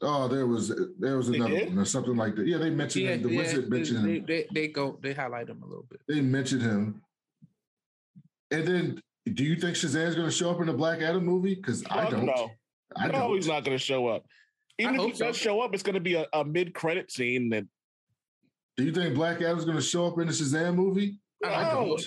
Oh, 0.00 0.28
there 0.28 0.46
was 0.46 0.72
there 0.98 1.16
was 1.16 1.28
another 1.28 1.64
one 1.66 1.78
or 1.78 1.84
something 1.84 2.14
like 2.14 2.36
that. 2.36 2.46
Yeah, 2.46 2.58
they 2.58 2.70
mentioned 2.70 3.06
Yeah, 3.06 3.14
him. 3.14 3.22
The 3.22 3.30
yeah, 3.30 3.38
wizard 3.38 3.70
mentioned 3.70 4.06
they, 4.06 4.16
him. 4.18 4.26
they, 4.26 4.46
they 4.52 4.68
go 4.68 4.98
they 5.02 5.12
highlight 5.12 5.48
him 5.48 5.62
a 5.62 5.66
little 5.66 5.86
bit. 5.90 6.00
They 6.06 6.20
mentioned 6.20 6.62
him. 6.62 7.02
And 8.50 8.66
then, 8.66 9.02
do 9.32 9.44
you 9.44 9.56
think 9.56 9.76
Shazam's 9.76 10.14
going 10.14 10.28
to 10.28 10.34
show 10.34 10.50
up 10.50 10.60
in 10.60 10.66
the 10.66 10.72
Black 10.72 11.00
Adam 11.02 11.24
movie? 11.24 11.54
Because 11.54 11.84
I 11.90 12.08
don't. 12.08 12.26
No, 12.26 12.50
I 12.96 13.06
no, 13.06 13.12
don't. 13.12 13.34
he's 13.34 13.46
not 13.46 13.64
going 13.64 13.76
to 13.76 13.82
show 13.82 14.06
up. 14.08 14.24
Even 14.78 14.94
if 14.94 15.06
he 15.06 15.14
so. 15.14 15.26
does 15.26 15.36
show 15.36 15.60
up, 15.60 15.74
it's 15.74 15.82
going 15.82 15.94
to 15.94 16.00
be 16.00 16.14
a, 16.14 16.26
a 16.32 16.44
mid-credit 16.44 17.10
scene. 17.10 17.50
That 17.50 17.66
Do 18.76 18.84
you 18.84 18.92
think 18.92 19.14
Black 19.14 19.38
Adam's 19.38 19.64
going 19.64 19.76
to 19.76 19.82
show 19.82 20.06
up 20.06 20.18
in 20.18 20.28
the 20.28 20.32
Shazam 20.32 20.76
movie? 20.76 21.18
I 21.44 21.70
don't. 21.70 22.00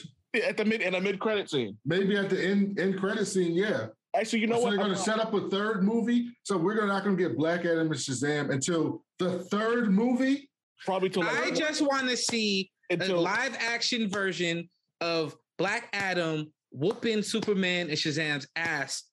at 0.44 0.58
the 0.58 0.66
mid 0.66 0.82
in 0.82 0.96
a 0.96 1.02
mid-credit 1.02 1.50
scene. 1.50 1.78
Maybe 1.86 2.18
at 2.18 2.30
the 2.30 2.44
end 2.44 2.80
end 2.80 3.00
credit 3.00 3.26
scene, 3.26 3.54
yeah. 3.54 3.88
Actually, 4.16 4.40
you 4.40 4.48
know 4.48 4.58
so 4.58 4.64
what? 4.64 4.70
they're 4.72 4.80
going 4.80 4.92
to 4.92 4.98
set 4.98 5.20
up 5.20 5.34
a 5.34 5.50
third 5.50 5.84
movie. 5.84 6.30
So 6.44 6.58
we're 6.58 6.86
not 6.86 7.04
going 7.04 7.16
to 7.16 7.22
get 7.22 7.38
Black 7.38 7.62
Adam 7.62 7.88
and 7.88 7.92
Shazam 7.92 8.52
until 8.52 9.04
the 9.20 9.40
third 9.46 9.92
movie. 9.92 10.50
probably 10.86 11.10
till 11.10 11.24
like, 11.24 11.38
I 11.38 11.52
just 11.52 11.82
want 11.82 12.10
to 12.10 12.18
see 12.18 12.72
a 12.90 12.98
live 12.98 13.56
action 13.60 14.10
version 14.10 14.70
of 15.00 15.36
Black 15.62 15.90
Adam 15.94 16.52
whooping 16.72 17.22
Superman 17.22 17.90
and 17.90 17.96
Shazam's 17.96 18.48
ass 18.56 19.04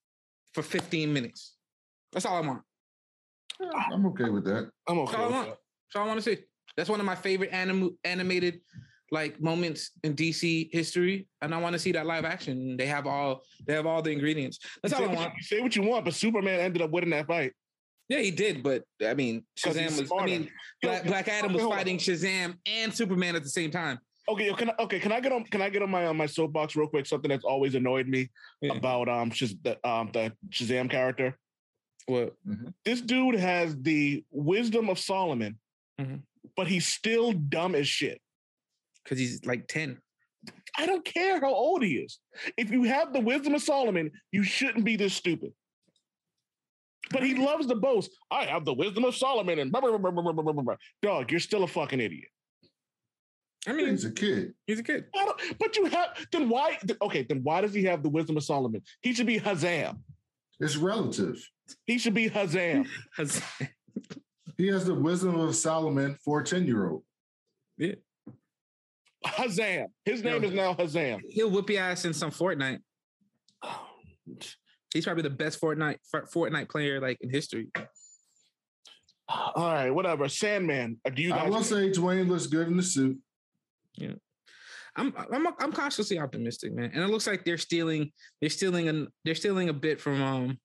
for 0.54 0.62
15 0.62 1.12
minutes. 1.12 1.56
That's 2.10 2.24
all 2.24 2.42
I 2.42 2.46
want. 2.46 2.62
I'm 3.92 4.06
okay 4.06 4.30
with 4.30 4.46
that. 4.46 4.70
I'm 4.88 5.00
okay. 5.00 5.12
That's 5.12 5.14
okay. 5.14 5.16
all 5.16 5.24
I 5.24 5.26
with 5.26 5.34
want. 5.34 5.48
that. 5.48 5.58
That's 5.92 5.96
all 5.96 6.04
I 6.04 6.06
want 6.06 6.22
to 6.22 6.22
see. 6.22 6.42
That's 6.74 6.88
one 6.88 7.00
of 7.00 7.06
my 7.06 7.16
favorite 7.16 7.50
anim- 7.52 7.98
animated 8.02 8.62
like 9.10 9.38
moments 9.42 9.90
in 10.02 10.14
DC 10.14 10.70
history, 10.72 11.28
and 11.42 11.54
I 11.54 11.58
want 11.58 11.74
to 11.74 11.78
see 11.78 11.92
that 11.92 12.06
live 12.06 12.24
action. 12.24 12.78
They 12.78 12.86
have 12.86 13.06
all 13.06 13.42
they 13.66 13.74
have 13.74 13.84
all 13.84 14.00
the 14.00 14.10
ingredients. 14.10 14.58
That's 14.82 14.96
say, 14.96 15.04
all 15.04 15.10
I 15.10 15.12
what 15.12 15.18
you, 15.18 15.24
want. 15.24 15.34
you 15.36 15.42
say 15.42 15.60
what 15.60 15.76
you 15.76 15.82
want, 15.82 16.04
but 16.06 16.14
Superman 16.14 16.60
ended 16.60 16.80
up 16.80 16.90
winning 16.90 17.10
that 17.10 17.26
fight. 17.26 17.52
Yeah, 18.08 18.20
he 18.20 18.30
did, 18.30 18.62
but 18.62 18.84
I 19.06 19.12
mean, 19.12 19.44
Shazam 19.58 19.98
was. 19.98 20.10
I 20.18 20.24
mean, 20.24 20.48
Black, 20.80 21.04
Black 21.04 21.28
Adam 21.28 21.52
was 21.52 21.62
fighting 21.64 21.98
Shazam 21.98 22.56
and 22.64 22.94
Superman 22.94 23.36
at 23.36 23.42
the 23.42 23.50
same 23.50 23.70
time. 23.70 23.98
Okay, 24.28 24.52
can 24.52 24.70
I, 24.70 24.74
okay, 24.80 25.00
can 25.00 25.10
I 25.12 25.20
get 25.20 25.32
on? 25.32 25.44
Can 25.44 25.62
I 25.62 25.70
get 25.70 25.82
on 25.82 25.90
my 25.90 26.06
on 26.06 26.16
my 26.16 26.26
soapbox 26.26 26.76
real 26.76 26.86
quick? 26.88 27.06
Something 27.06 27.30
that's 27.30 27.44
always 27.44 27.74
annoyed 27.74 28.06
me 28.08 28.30
Yeah. 28.60 28.74
about 28.74 29.08
um 29.08 29.30
Shaz, 29.30 29.56
the 29.62 29.78
um 29.88 30.10
the 30.12 30.32
Shazam 30.50 30.90
character. 30.90 31.38
What? 32.06 32.34
This 32.84 33.00
dude 33.00 33.36
has 33.36 33.76
the 33.80 34.24
wisdom 34.30 34.88
of 34.90 34.98
Solomon, 34.98 35.58
Mhm. 36.00 36.22
but 36.56 36.66
he's 36.66 36.86
still 36.86 37.32
dumb 37.32 37.74
as 37.74 37.88
shit. 37.88 38.20
Because 39.04 39.18
he's 39.18 39.44
like 39.46 39.66
10. 39.68 39.98
I 40.76 40.86
don't 40.86 41.04
care 41.04 41.40
how 41.40 41.52
old 41.52 41.82
he 41.82 41.96
is. 41.96 42.18
If 42.56 42.70
you 42.70 42.84
have 42.84 43.12
the 43.12 43.20
wisdom 43.20 43.54
of 43.54 43.62
Solomon, 43.62 44.10
you 44.30 44.42
shouldn't 44.42 44.84
be 44.84 44.96
this 44.96 45.14
stupid. 45.14 45.52
But 47.10 47.22
he 47.22 47.34
loves 47.34 47.66
to 47.66 47.74
boast. 47.74 48.10
I 48.30 48.44
have 48.44 48.64
the 48.66 48.74
wisdom 48.74 49.04
of 49.04 49.16
Solomon, 49.16 49.58
and 49.58 49.72
blah, 49.72 49.80
blah, 49.80 49.96
blah, 49.96 50.10
blah, 50.10 50.22
blah, 50.22 50.32
blah, 50.32 50.52
blah, 50.52 50.62
blah. 50.62 50.76
dog, 51.02 51.30
you're 51.30 51.40
still 51.40 51.62
a 51.64 51.66
fucking 51.66 52.00
idiot. 52.00 52.28
I 53.68 53.72
mean, 53.72 53.88
He's 53.88 54.04
a 54.04 54.10
kid. 54.10 54.54
he's 54.66 54.78
a 54.78 54.82
kid. 54.82 55.04
But 55.58 55.76
you 55.76 55.84
have 55.86 56.08
then 56.32 56.48
why? 56.48 56.78
th- 56.86 56.98
Okay, 57.02 57.22
then 57.28 57.40
why 57.42 57.60
does 57.60 57.74
he 57.74 57.84
have 57.84 58.02
the 58.02 58.08
wisdom 58.08 58.36
of 58.36 58.44
Solomon? 58.44 58.82
He 59.02 59.12
should 59.12 59.26
be 59.26 59.38
Hazam. 59.38 59.98
It's 60.60 60.76
relative. 60.76 61.36
He 61.86 61.98
should 61.98 62.14
be 62.14 62.30
Hazam. 62.30 62.86
Hazam. 63.18 63.68
He 64.56 64.68
has 64.68 64.84
the 64.86 64.94
wisdom 64.94 65.38
of 65.38 65.54
Solomon 65.54 66.16
for 66.24 66.40
a 66.40 66.44
10 66.44 66.66
year 66.66 66.88
old. 66.90 67.02
yeah. 67.76 67.94
Hazam. 69.26 69.86
His 70.04 70.22
name 70.24 70.42
is 70.44 70.52
now 70.52 70.74
Hazam. 70.74 71.20
He'll 71.28 71.50
whip 71.50 71.68
your 71.68 71.82
ass 71.82 72.04
in 72.04 72.14
some 72.14 72.30
Fortnite. 72.30 72.78
He's 74.94 75.04
probably 75.04 75.22
the 75.22 75.30
best 75.30 75.60
Fortnite 75.60 75.98
Fortnite 76.34 76.70
player 76.70 77.00
like 77.00 77.18
in 77.20 77.28
history. 77.30 77.68
All 79.28 79.52
right, 79.56 79.90
whatever. 79.90 80.26
Sandman. 80.28 80.98
uh, 81.04 81.10
Do 81.10 81.22
you 81.22 81.34
I 81.34 81.48
will 81.48 81.62
say 81.62 81.90
Dwayne 81.90 82.28
looks 82.28 82.46
good 82.46 82.68
in 82.68 82.76
the 82.78 82.82
suit. 82.82 83.18
I'm 84.96 85.12
I'm 85.32 85.46
I'm 85.58 85.72
cautiously 85.72 86.18
optimistic, 86.18 86.72
man. 86.74 86.90
And 86.92 87.02
it 87.02 87.08
looks 87.08 87.26
like 87.26 87.44
they're 87.44 87.58
stealing 87.58 88.12
they're 88.40 88.50
stealing 88.50 88.88
an 88.88 89.08
they're 89.24 89.34
stealing 89.34 89.68
a 89.68 89.72
bit 89.72 90.00
from 90.00 90.20
um 90.22 90.58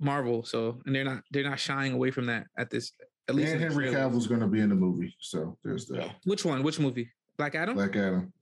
Marvel. 0.00 0.44
So 0.44 0.80
and 0.86 0.94
they're 0.94 1.04
not 1.04 1.22
they're 1.30 1.48
not 1.48 1.58
shying 1.58 1.92
away 1.92 2.10
from 2.10 2.26
that 2.26 2.46
at 2.58 2.70
this 2.70 2.92
at 3.28 3.34
least. 3.34 3.52
And 3.52 3.60
Henry 3.60 3.88
trailer. 3.88 3.96
Cavill's 3.96 4.26
going 4.26 4.40
to 4.40 4.46
be 4.48 4.60
in 4.60 4.68
the 4.68 4.74
movie. 4.74 5.14
So 5.20 5.56
there's 5.64 5.86
that. 5.86 6.16
Which 6.24 6.44
one? 6.44 6.62
Which 6.62 6.78
movie? 6.78 7.10
Black 7.38 7.54
Adam. 7.54 7.74
Black 7.74 7.96
Adam. 7.96 8.32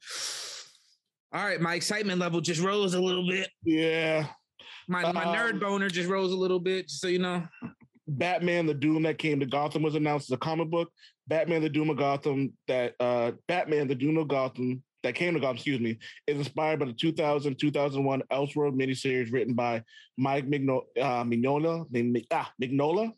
All 1.33 1.45
right, 1.45 1.61
my 1.61 1.75
excitement 1.75 2.19
level 2.19 2.41
just 2.41 2.61
rose 2.61 2.95
a 2.95 3.01
little 3.01 3.29
bit. 3.29 3.49
yeah. 3.65 4.27
My 4.89 5.13
my 5.13 5.25
nerd 5.27 5.53
Um, 5.53 5.59
boner 5.61 5.89
just 5.89 6.09
rose 6.09 6.33
a 6.33 6.37
little 6.37 6.59
bit. 6.59 6.89
Just 6.89 7.01
so 7.01 7.07
you 7.07 7.21
know, 7.21 7.47
Batman: 8.19 8.67
The 8.67 8.75
Doom 8.75 9.03
that 9.05 9.19
came 9.19 9.41
to 9.41 9.47
Gotham 9.47 9.83
was 9.83 9.95
announced 9.95 10.31
as 10.31 10.35
a 10.35 10.39
comic 10.39 10.71
book. 10.71 10.91
Batman: 11.29 11.63
The 11.63 11.69
Doom 11.69 11.91
of 11.91 11.97
Gotham 11.97 12.53
that 12.69 12.95
uh 13.01 13.33
Batman: 13.49 13.89
The 13.89 13.95
Doom 13.95 14.19
of 14.19 14.29
Gotham 14.29 14.83
that 15.03 15.15
came 15.15 15.35
to 15.35 15.41
Gotham, 15.41 15.57
excuse 15.57 15.81
me, 15.81 15.99
is 16.27 16.39
inspired 16.39 16.79
by 16.79 16.87
the 16.87 16.93
2000 16.93 17.59
2001 17.59 18.23
Elseworld 18.31 18.77
miniseries 18.79 19.33
written 19.33 19.55
by 19.55 19.83
Mike 20.19 20.47
Migno- 20.47 20.85
uh, 21.01 21.25
Mignola, 21.25 21.87
ah, 22.31 22.53
Mignola 22.61 23.13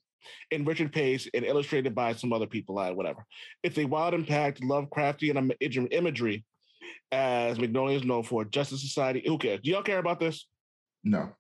and 0.53 0.67
Richard 0.67 0.93
Pace 0.93 1.29
and 1.35 1.45
illustrated 1.45 1.95
by 1.95 2.13
some 2.13 2.33
other 2.33 2.47
people, 2.47 2.79
uh, 2.79 2.93
whatever. 2.93 3.25
It's 3.63 3.79
a 3.79 3.85
wild 3.85 4.15
impact, 4.15 4.61
Lovecraftian 4.61 5.37
im- 5.37 5.53
im- 5.61 5.89
imagery, 5.91 6.45
as 7.11 7.59
Mignola 7.59 7.97
is 7.97 8.05
known 8.05 8.23
for. 8.23 8.45
Justice 8.45 8.83
Society. 8.83 9.23
Who 9.27 9.39
cares? 9.39 9.61
Do 9.63 9.71
y'all 9.71 9.83
care 9.83 9.99
about 9.99 10.21
this? 10.21 10.47
No. 11.03 11.33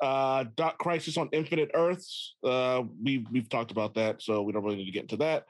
Uh, 0.00 0.44
Dark 0.56 0.78
Crisis 0.78 1.16
on 1.18 1.28
Infinite 1.32 1.70
Earths. 1.74 2.36
Uh, 2.42 2.82
we 3.02 3.26
we've 3.30 3.48
talked 3.48 3.70
about 3.70 3.94
that, 3.94 4.22
so 4.22 4.42
we 4.42 4.52
don't 4.52 4.64
really 4.64 4.76
need 4.76 4.86
to 4.86 4.92
get 4.92 5.02
into 5.02 5.18
that. 5.18 5.46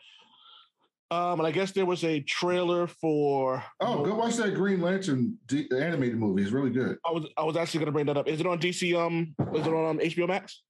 Um, 1.12 1.40
and 1.40 1.46
I 1.46 1.50
guess 1.50 1.72
there 1.72 1.86
was 1.86 2.04
a 2.04 2.20
trailer 2.20 2.86
for. 2.86 3.64
Oh, 3.80 4.04
go 4.04 4.14
watch 4.14 4.36
that 4.36 4.54
Green 4.54 4.80
Lantern 4.80 5.36
D- 5.46 5.68
animated 5.76 6.16
movie. 6.16 6.42
It's 6.42 6.52
really 6.52 6.70
good. 6.70 6.98
I 7.04 7.10
was 7.10 7.26
I 7.36 7.42
was 7.44 7.56
actually 7.56 7.78
going 7.78 7.86
to 7.86 7.92
bring 7.92 8.06
that 8.06 8.16
up. 8.16 8.28
Is 8.28 8.40
it 8.40 8.46
on 8.46 8.58
DC? 8.58 8.96
Um, 8.96 9.34
is 9.54 9.66
it 9.66 9.72
on 9.72 9.90
um, 9.90 9.98
HBO 9.98 10.28
Max? 10.28 10.62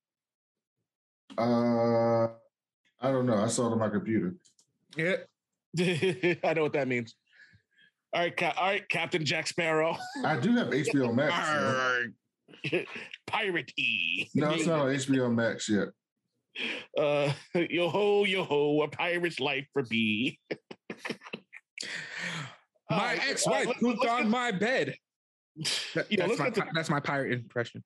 Uh, 1.36 2.28
I 3.00 3.10
don't 3.10 3.26
know. 3.26 3.36
I 3.36 3.48
saw 3.48 3.68
it 3.68 3.72
on 3.72 3.78
my 3.78 3.88
computer. 3.88 4.34
yeah. 4.96 5.16
I 5.78 6.54
know 6.54 6.62
what 6.62 6.72
that 6.72 6.88
means. 6.88 7.14
All 8.12 8.22
right, 8.22 8.42
all 8.42 8.66
right, 8.66 8.88
Captain 8.88 9.24
Jack 9.24 9.46
Sparrow, 9.46 9.96
I 10.24 10.36
do 10.36 10.56
have 10.56 10.68
HBO 10.68 11.14
Max. 11.14 11.32
though. 12.72 12.84
Pirate 13.26 13.72
E. 13.76 14.26
No, 14.34 14.50
it's 14.50 14.66
not 14.66 14.80
on 14.80 14.88
HBO 14.94 15.32
Max 15.34 15.68
yet. 15.68 15.88
Uh, 16.98 17.32
yo 17.54 17.88
ho, 17.88 18.24
yo 18.24 18.44
ho, 18.44 18.82
a 18.82 18.88
pirate's 18.88 19.40
life 19.40 19.66
for 19.72 19.82
B. 19.82 20.38
All 22.90 22.98
My 22.98 23.04
right, 23.14 23.28
ex-wife 23.30 23.46
all 23.46 23.52
right, 23.58 23.66
let's- 23.68 23.80
pooped 23.80 24.06
on 24.06 24.22
get- 24.22 24.28
my 24.30 24.50
bed. 24.50 24.94
That- 25.94 26.10
You 26.10 26.18
know, 26.18 26.26
that's, 26.28 26.38
my, 26.38 26.44
get 26.46 26.54
to- 26.56 26.62
pi- 26.62 26.70
that's 26.74 26.90
my 26.90 27.00
pirate 27.00 27.32
impression. 27.32 27.84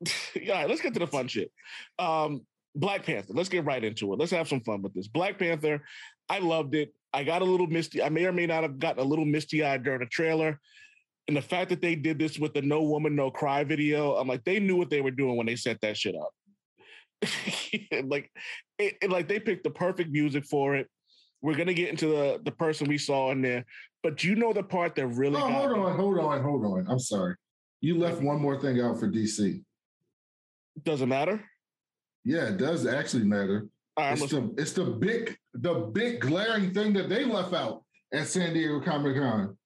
All 0.36 0.52
right, 0.52 0.68
let's 0.68 0.82
get 0.82 0.92
to 0.92 1.00
the 1.00 1.06
fun 1.06 1.26
shit. 1.28 1.50
Um, 1.98 2.42
Black 2.74 3.04
Panther. 3.06 3.32
Let's 3.32 3.48
get 3.48 3.64
right 3.64 3.82
into 3.82 4.12
it. 4.12 4.18
Let's 4.18 4.30
have 4.32 4.46
some 4.48 4.60
fun 4.60 4.82
with 4.82 4.92
this. 4.92 5.08
Black 5.08 5.38
Panther. 5.38 5.82
I 6.28 6.38
loved 6.40 6.74
it. 6.74 6.92
I 7.14 7.24
got 7.24 7.40
a 7.40 7.46
little 7.46 7.66
misty. 7.66 8.02
I 8.02 8.10
may 8.10 8.26
or 8.26 8.32
may 8.32 8.46
not 8.46 8.62
have 8.62 8.78
gotten 8.78 9.02
a 9.02 9.06
little 9.06 9.24
misty 9.24 9.64
eyed 9.64 9.82
during 9.82 10.00
the 10.00 10.06
trailer. 10.06 10.60
And 11.28 11.36
the 11.36 11.42
fact 11.42 11.70
that 11.70 11.80
they 11.82 11.96
did 11.96 12.18
this 12.18 12.38
with 12.38 12.54
the 12.54 12.62
No 12.62 12.82
Woman, 12.82 13.16
No 13.16 13.30
Cry 13.30 13.64
video, 13.64 14.14
I'm 14.14 14.28
like, 14.28 14.44
they 14.44 14.60
knew 14.60 14.76
what 14.76 14.90
they 14.90 15.00
were 15.00 15.10
doing 15.10 15.36
when 15.36 15.46
they 15.46 15.56
set 15.56 15.80
that 15.80 15.96
shit 15.96 16.14
up. 16.14 16.30
like, 18.04 18.30
it, 18.78 18.94
it- 19.02 19.10
like 19.10 19.28
they 19.28 19.40
picked 19.40 19.64
the 19.64 19.70
perfect 19.70 20.10
music 20.10 20.44
for 20.44 20.76
it. 20.76 20.88
We're 21.42 21.56
gonna 21.56 21.74
get 21.74 21.90
into 21.90 22.06
the 22.08 22.40
the 22.44 22.50
person 22.50 22.88
we 22.88 22.96
saw 22.98 23.30
in 23.30 23.42
there, 23.42 23.64
but 24.02 24.24
you 24.24 24.34
know 24.36 24.52
the 24.54 24.62
part 24.62 24.94
that 24.96 25.06
really 25.08 25.36
Oh, 25.36 25.40
got 25.48 25.52
hold 25.52 25.72
on, 25.78 25.96
hold 25.96 26.18
on, 26.18 26.42
hold 26.42 26.64
on. 26.64 26.86
I'm 26.90 26.98
sorry. 26.98 27.34
You 27.82 27.98
left 27.98 28.22
one 28.22 28.40
more 28.40 28.58
thing 28.60 28.80
out 28.80 28.98
for 28.98 29.06
DC. 29.08 29.62
doesn't 30.82 31.08
matter. 31.08 31.44
Yeah, 32.24 32.48
it 32.48 32.56
does 32.56 32.86
actually 32.86 33.24
matter. 33.24 33.68
Right, 33.98 34.18
It's 34.20 34.30
the 34.30 34.54
it's 34.56 34.72
the 34.72 34.84
big 34.86 35.36
the 35.54 35.74
big 35.92 36.20
glaring 36.20 36.72
thing 36.72 36.94
that 36.94 37.08
they 37.10 37.24
left 37.24 37.52
out 37.52 37.84
at 38.12 38.26
San 38.26 38.54
Diego 38.54 38.80
Comic 38.80 39.16
Con. 39.16 39.56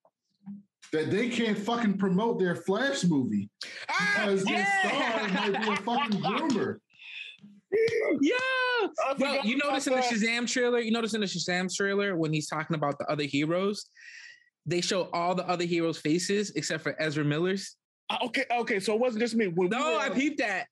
That 0.92 1.10
they 1.10 1.28
can't 1.28 1.56
fucking 1.56 1.98
promote 1.98 2.40
their 2.40 2.56
Flash 2.56 3.04
movie 3.04 3.48
because 3.86 4.44
their 4.44 4.66
star 4.84 5.28
might 5.28 5.60
be 5.60 5.68
a 5.72 5.76
fucking 5.76 6.20
groomer. 6.20 6.78
Yeah. 8.20 8.34
I 8.36 9.14
Well, 9.18 9.46
you 9.46 9.56
about 9.56 9.68
notice 9.70 9.86
in 9.86 9.92
the. 9.94 10.00
Shazam 10.00 10.50
trailer, 10.50 10.80
you 10.80 10.90
notice 10.90 11.14
in 11.14 11.20
the 11.20 11.26
Shazam 11.28 11.72
trailer 11.74 12.16
when 12.16 12.32
he's 12.32 12.48
talking 12.48 12.74
about 12.74 12.98
the 12.98 13.04
other 13.10 13.22
heroes, 13.24 13.86
they 14.66 14.80
show 14.80 15.08
all 15.12 15.34
the 15.36 15.46
other 15.48 15.64
heroes' 15.64 15.98
faces 15.98 16.50
except 16.56 16.82
for 16.82 17.00
Ezra 17.00 17.24
Miller's. 17.24 17.76
Uh, 18.10 18.18
Okay, 18.24 18.44
okay. 18.50 18.80
So 18.80 18.92
it 18.94 19.00
wasn't 19.00 19.20
just 19.22 19.36
me. 19.36 19.46
When 19.46 19.68
we 19.70 19.76
No, 19.76 19.92
were, 19.92 20.00
I 20.00 20.08
um, 20.08 20.14
peeped 20.14 20.38
that. 20.38 20.66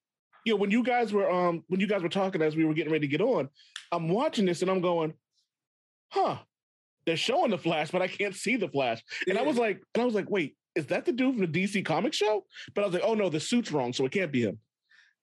you 0.45 0.55
know, 0.55 0.57
when 0.57 0.73
you 0.73 0.83
guys 0.83 1.13
were 1.13 1.31
um 1.31 1.63
when 1.69 1.79
you 1.81 1.87
guys 1.87 2.03
were 2.03 2.09
talking 2.09 2.43
as 2.43 2.57
we 2.57 2.65
were 2.65 2.75
getting 2.75 2.91
ready 2.93 3.07
to 3.07 3.11
get 3.11 3.21
on, 3.21 3.49
I'm 3.93 4.09
watching 4.09 4.47
this 4.47 4.63
and 4.63 4.71
I'm 4.71 4.81
going, 4.81 5.15
huh? 6.11 6.39
They're 7.09 7.17
showing 7.17 7.51
the 7.51 7.57
Flash, 7.57 7.91
but 7.91 8.03
I 8.03 8.07
can't 8.07 8.35
see 8.35 8.57
the 8.57 8.69
Flash. 8.69 9.03
And 9.27 9.39
I 9.39 9.43
was 9.43 9.57
like, 9.57 9.81
and 9.95 10.03
I 10.03 10.05
was 10.05 10.15
like, 10.15 10.29
wait, 10.29 10.59
is 10.75 10.85
that 10.89 11.07
the 11.07 11.13
dude 11.13 11.37
from 11.39 11.51
the 11.51 11.65
DC 11.65 11.83
comic 11.83 12.13
show? 12.13 12.45
But 12.75 12.83
I 12.83 12.85
was 12.85 12.93
like, 12.93 13.03
oh 13.03 13.15
no, 13.15 13.31
the 13.31 13.41
suit's 13.41 13.73
wrong, 13.73 13.95
so 13.95 14.05
it 14.05 14.13
can't 14.13 14.31
be 14.31 14.43
him. 14.43 14.59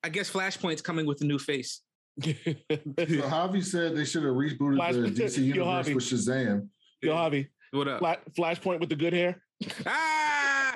I 0.04 0.10
guess 0.10 0.27
Flashpoint's 0.32 0.82
coming 0.82 1.06
with 1.06 1.22
a 1.22 1.25
new 1.25 1.38
face. 1.38 1.82
So 2.25 2.32
Javi 2.34 3.63
said 3.63 3.96
they 3.96 4.04
should 4.04 4.24
have 4.24 4.34
rebooted 4.34 4.77
Flash- 4.77 4.94
the 4.96 5.12
DC 5.12 5.38
Yo, 5.46 5.54
universe 5.63 5.88
Javi. 5.89 5.94
with 5.96 6.04
Shazam. 6.06 6.70
Yo, 7.04 7.13
Javi, 7.13 7.48
What 7.72 7.88
up? 7.88 8.00
Fla- 8.00 8.18
Flashpoint 8.36 8.80
with 8.80 8.89
the 8.89 8.96
good 8.96 9.13
hair. 9.13 9.39
ah! 9.86 10.74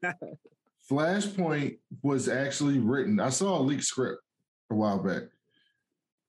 Flashpoint 0.90 1.76
was 2.02 2.28
actually 2.30 2.78
written. 2.78 3.20
I 3.20 3.28
saw 3.28 3.58
a 3.58 3.60
leaked 3.60 3.84
script 3.84 4.22
a 4.70 4.74
while 4.74 4.98
back. 5.02 5.24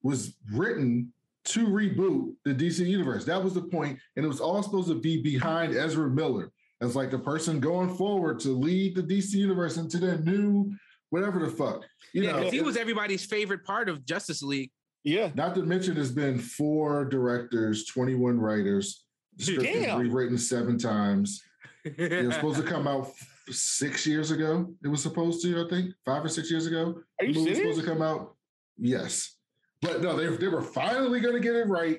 Was 0.03 0.33
written 0.53 1.13
to 1.49 1.67
reboot 1.67 2.33
the 2.45 2.53
DC 2.53 2.85
universe. 2.87 3.25
That 3.25 3.43
was 3.43 3.53
the 3.53 3.61
point, 3.61 3.99
and 4.15 4.25
it 4.25 4.27
was 4.27 4.39
all 4.39 4.61
supposed 4.63 4.89
to 4.89 4.99
be 4.99 5.21
behind 5.21 5.75
Ezra 5.75 6.09
Miller 6.09 6.51
as 6.81 6.95
like 6.95 7.11
the 7.11 7.19
person 7.19 7.59
going 7.59 7.95
forward 7.95 8.39
to 8.41 8.49
lead 8.49 8.95
the 8.95 9.03
DC 9.03 9.33
universe 9.33 9.77
into 9.77 9.97
their 9.97 10.17
new 10.19 10.71
whatever 11.09 11.39
the 11.39 11.51
fuck. 11.51 11.83
You 12.13 12.23
yeah, 12.23 12.31
know, 12.31 12.37
because 12.37 12.53
he 12.53 12.61
was 12.61 12.77
everybody's 12.77 13.25
favorite 13.25 13.63
part 13.63 13.89
of 13.89 14.05
Justice 14.05 14.41
League. 14.41 14.71
Yeah. 15.03 15.31
Not 15.33 15.55
to 15.55 15.63
mention, 15.63 15.95
there's 15.95 16.11
been 16.11 16.39
four 16.39 17.05
directors, 17.05 17.85
21 17.85 18.39
writers. 18.39 19.05
The 19.37 19.45
script 19.45 19.63
is 19.63 19.85
Damn. 19.85 19.99
rewritten 19.99 20.37
seven 20.37 20.77
times. 20.77 21.41
It 21.85 22.25
was 22.25 22.35
supposed 22.35 22.57
to 22.57 22.63
come 22.63 22.87
out 22.87 23.09
six 23.49 24.05
years 24.05 24.31
ago. 24.31 24.67
It 24.83 24.87
was 24.87 25.01
supposed 25.01 25.41
to, 25.43 25.65
I 25.65 25.69
think, 25.69 25.93
five 26.05 26.23
or 26.23 26.29
six 26.29 26.51
years 26.51 26.67
ago. 26.67 27.01
Are 27.19 27.25
you 27.25 27.33
The 27.33 27.39
movie 27.39 27.49
was 27.49 27.57
supposed 27.59 27.79
to 27.79 27.85
come 27.85 28.01
out. 28.01 28.35
Yes. 28.77 29.35
But 29.81 30.01
no, 30.01 30.15
they, 30.17 30.27
they 30.36 30.48
were 30.48 30.62
finally 30.62 31.19
going 31.19 31.36
to 31.36 31.39
get 31.39 31.55
it 31.55 31.67
right. 31.67 31.98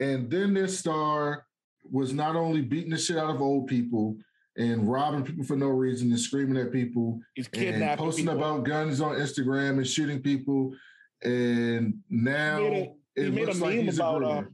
And 0.00 0.30
then 0.30 0.54
their 0.54 0.68
star 0.68 1.44
was 1.90 2.12
not 2.12 2.36
only 2.36 2.62
beating 2.62 2.90
the 2.90 2.98
shit 2.98 3.16
out 3.18 3.34
of 3.34 3.40
old 3.42 3.66
people 3.66 4.16
and 4.56 4.90
robbing 4.90 5.24
people 5.24 5.44
for 5.44 5.56
no 5.56 5.68
reason 5.68 6.10
and 6.10 6.18
screaming 6.20 6.56
at 6.56 6.72
people 6.72 7.20
He's 7.34 7.46
and 7.46 7.54
kidnapping 7.54 8.04
posting 8.04 8.24
people. 8.26 8.38
about 8.38 8.64
guns 8.64 9.00
on 9.00 9.16
Instagram 9.16 9.78
and 9.78 9.86
shooting 9.86 10.20
people. 10.22 10.74
And 11.22 11.94
now 12.08 12.58
He 12.58 12.70
made 12.70 12.82
a- 12.82 12.92
he 13.20 13.26
it 13.26 13.34
made 13.34 13.42
a 13.42 13.46
looks 13.46 13.60
like 13.60 13.74
meme 13.76 13.84
he's 13.86 13.96
about, 13.98 14.22
a 14.22 14.26
uh, 14.26 14.40
groomer. 14.42 14.48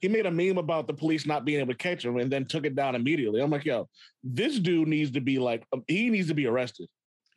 he 0.00 0.08
made 0.08 0.26
a 0.26 0.30
meme 0.30 0.58
about 0.58 0.86
the 0.86 0.92
police 0.92 1.24
not 1.26 1.44
being 1.46 1.60
able 1.60 1.72
to 1.72 1.78
catch 1.78 2.04
him 2.04 2.18
and 2.18 2.30
then 2.30 2.44
took 2.44 2.66
it 2.66 2.74
down 2.74 2.94
immediately. 2.94 3.40
I'm 3.40 3.50
like, 3.50 3.64
yo, 3.64 3.88
this 4.22 4.58
dude 4.58 4.88
needs 4.88 5.10
to 5.12 5.20
be 5.22 5.38
like, 5.38 5.64
um, 5.72 5.82
he 5.88 6.10
needs 6.10 6.28
to 6.28 6.34
be 6.34 6.46
arrested. 6.46 6.88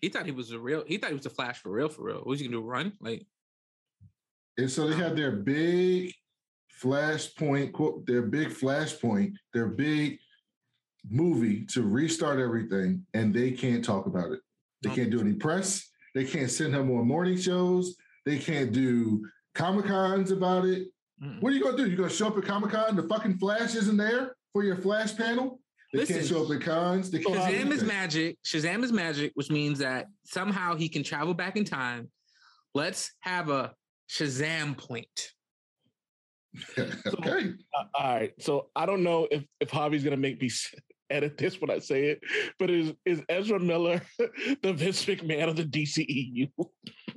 He 0.02 0.10
thought 0.10 0.26
he 0.26 0.34
was 0.34 0.52
a 0.52 0.60
real. 0.60 0.84
He 0.86 0.98
thought 0.98 1.12
he 1.12 1.16
was 1.16 1.26
a 1.26 1.30
Flash 1.30 1.60
for 1.62 1.72
real, 1.72 1.88
for 1.88 2.04
real. 2.04 2.18
What 2.18 2.28
was 2.28 2.40
he 2.42 2.48
gonna 2.48 2.58
do? 2.58 2.64
Run? 2.64 2.92
Like 3.00 3.26
And 4.58 4.70
so 4.70 4.88
they 4.88 4.96
had 4.96 5.12
um, 5.12 5.16
their 5.16 5.32
big 5.32 6.14
flashpoint, 6.82 7.72
quote, 7.74 8.06
their 8.06 8.22
big 8.22 8.50
flashpoint, 8.50 9.34
their 9.54 9.68
big 9.68 10.20
movie 11.10 11.66
to 11.68 11.84
restart 11.84 12.40
everything, 12.40 13.06
and 13.14 13.34
they 13.34 13.52
can't 13.52 13.84
talk 13.84 14.06
about 14.06 14.32
it. 14.32 14.40
They 14.82 14.90
can't 14.90 15.10
do 15.10 15.22
any 15.22 15.34
press. 15.34 15.90
They 16.14 16.26
can't 16.26 16.52
send 16.52 16.76
him 16.76 16.92
on 16.92 17.08
morning 17.08 17.38
shows. 17.38 17.96
They 18.26 18.38
can't 18.38 18.72
do 18.72 19.26
Comic 19.56 19.86
Cons 19.86 20.32
about 20.32 20.66
it. 20.66 20.88
mm-mm. 21.22 21.42
What 21.42 21.52
are 21.52 21.56
you 21.56 21.64
gonna 21.64 21.78
do? 21.78 21.90
You 21.90 21.96
gonna 21.96 22.10
show 22.10 22.28
up 22.28 22.38
at 22.38 22.44
Comic 22.44 22.72
Con? 22.72 22.96
The 22.96 23.04
fucking 23.04 23.38
Flash 23.38 23.76
isn't 23.76 23.98
there 23.98 24.36
for 24.52 24.64
your 24.64 24.76
Flash 24.76 25.16
panel. 25.16 25.60
They 25.94 26.06
can't 26.06 26.26
show 26.26 26.44
up 26.44 26.52
at 26.52 26.62
cons. 26.62 27.12
They 27.12 27.20
can't 27.20 27.38
Shazam 27.38 27.72
is 27.72 27.84
magic. 27.84 28.38
Shazam 28.44 28.84
is 28.84 28.92
magic, 28.92 29.32
which 29.36 29.52
means 29.52 29.80
that 29.80 30.08
somehow 30.26 30.76
he 30.76 30.90
can 30.90 31.04
travel 31.04 31.36
back 31.36 31.56
in 31.56 31.66
time. 31.66 32.10
Let's 32.74 33.12
have 33.20 33.50
a 33.50 33.74
Shazam 34.10 34.78
point. 34.78 35.32
okay. 36.78 36.92
Uh, 37.08 37.84
all 37.96 38.16
right. 38.16 38.32
So 38.40 38.70
I 38.76 38.86
don't 38.86 39.04
know 39.04 39.28
if, 39.32 39.44
if 39.60 39.72
Javi's 39.72 40.04
going 40.04 40.12
to 40.12 40.18
make 40.18 40.42
me 40.42 40.50
edit 41.10 41.38
this 41.38 41.60
when 41.60 41.70
I 41.70 41.80
say 41.80 42.06
it, 42.06 42.22
but 42.60 42.70
is, 42.70 42.94
is 43.06 43.22
Ezra 43.30 43.60
Miller 43.60 44.02
the 44.62 44.74
Vince 44.74 45.06
McMahon 45.06 45.50
of 45.50 45.56
the 45.56 45.64
DCEU? 45.64 46.50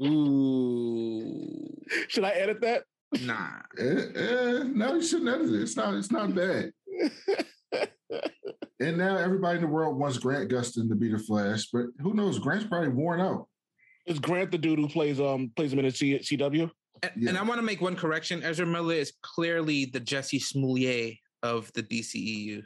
Ooh, 0.03 1.77
Should 2.09 2.25
I 2.25 2.31
edit 2.31 2.61
that? 2.63 2.85
nah. 3.23 3.61
Eh, 3.79 4.07
eh, 4.15 4.63
no, 4.65 4.95
you 4.95 5.03
shouldn't 5.03 5.29
edit 5.29 5.55
it. 5.55 5.63
It's 5.63 5.77
not. 5.77 5.95
It's 5.95 6.11
not 6.11 6.35
bad. 6.35 6.73
and 8.81 8.99
now 8.99 9.17
everybody 9.17 9.57
in 9.57 9.63
the 9.63 9.71
world 9.71 9.97
wants 9.99 10.19
Grant 10.19 10.51
Gustin 10.51 10.89
to 10.89 10.95
be 10.95 11.11
the 11.11 11.19
Flash, 11.19 11.69
but 11.73 11.87
who 12.01 12.15
knows? 12.15 12.39
Grant's 12.39 12.67
probably 12.67 12.89
worn 12.89 13.21
out. 13.21 13.49
Is 14.07 14.19
Grant 14.19 14.51
the 14.53 14.59
dude 14.59 14.79
who 14.79 14.89
plays 14.89 15.21
um 15.21 15.51
plays 15.57 15.73
him 15.73 15.81
in 15.81 15.85
the 15.87 15.91
C- 15.91 16.19
CW? 16.19 16.71
And, 17.03 17.13
Yeah. 17.17 17.29
and 17.31 17.39
I 17.39 17.43
want 17.43 17.59
to 17.59 17.63
make 17.63 17.81
one 17.81 17.97
correction. 17.97 18.43
Ezra 18.43 18.67
Miller 18.67 18.95
is 18.95 19.13
clearly 19.23 19.87
the 19.87 20.01
Jussie 20.01 20.41
Smollett 20.41 21.17
of 21.43 21.71
the 21.75 21.83
DCEU. 21.83 22.63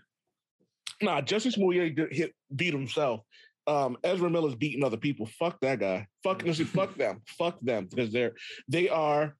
Nah, 1.03 1.21
Justice 1.23 1.57
Moyer 1.57 1.89
did 1.89 2.13
hit 2.13 2.35
beat 2.55 2.75
himself. 2.75 3.23
Um, 3.67 3.97
Ezra 4.05 4.29
Miller's 4.29 4.55
beating 4.55 4.85
other 4.85 4.97
people. 4.97 5.27
Fuck 5.27 5.61
that 5.61 5.79
guy. 5.79 6.07
Fuck, 6.23 6.43
listen, 6.43 6.67
fuck 6.67 6.95
them. 6.97 7.23
Fuck 7.39 7.59
them 7.61 7.87
because 7.87 8.13
they're 8.13 8.33
they 8.69 8.89
are 8.89 9.35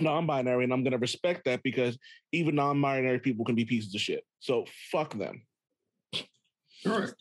non-binary, 0.00 0.64
and 0.64 0.72
I'm 0.72 0.82
gonna 0.82 0.98
respect 0.98 1.44
that 1.44 1.62
because 1.62 1.98
even 2.32 2.54
non-binary 2.54 3.18
people 3.20 3.44
can 3.44 3.54
be 3.54 3.64
pieces 3.64 3.94
of 3.94 4.00
shit. 4.00 4.24
So 4.40 4.64
fuck 4.90 5.14
them. 5.16 5.42
Correct. 6.84 7.14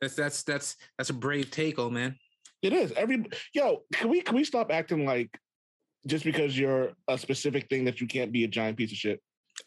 That's 0.00 0.14
that's 0.14 0.42
that's 0.44 0.76
that's 0.96 1.10
a 1.10 1.14
brave 1.14 1.50
take, 1.50 1.78
old 1.78 1.92
man. 1.92 2.16
It 2.62 2.72
is 2.72 2.92
every 2.92 3.24
yo. 3.54 3.82
Can 3.92 4.08
we 4.08 4.20
can 4.20 4.34
we 4.34 4.44
stop 4.44 4.70
acting 4.70 5.04
like 5.04 5.38
just 6.06 6.24
because 6.24 6.58
you're 6.58 6.92
a 7.06 7.18
specific 7.18 7.68
thing 7.68 7.84
that 7.84 8.00
you 8.00 8.06
can't 8.06 8.32
be 8.32 8.44
a 8.44 8.48
giant 8.48 8.76
piece 8.76 8.92
of 8.92 8.98
shit? 8.98 9.20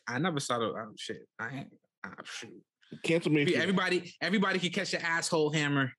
I 0.07 0.17
never 0.19 0.39
saw 0.39 0.59
the 0.59 0.65
oh, 0.65 0.91
shit. 0.97 1.27
I 1.39 1.49
ain't. 1.59 1.67
Ah, 2.05 2.13
shoot. 2.23 2.51
Cancel 3.03 3.31
me. 3.31 3.43
if 3.43 3.49
you- 3.49 3.55
Everybody, 3.55 4.13
everybody 4.21 4.59
can 4.59 4.69
catch 4.71 4.91
the 4.91 5.05
asshole 5.05 5.51
hammer. 5.51 5.91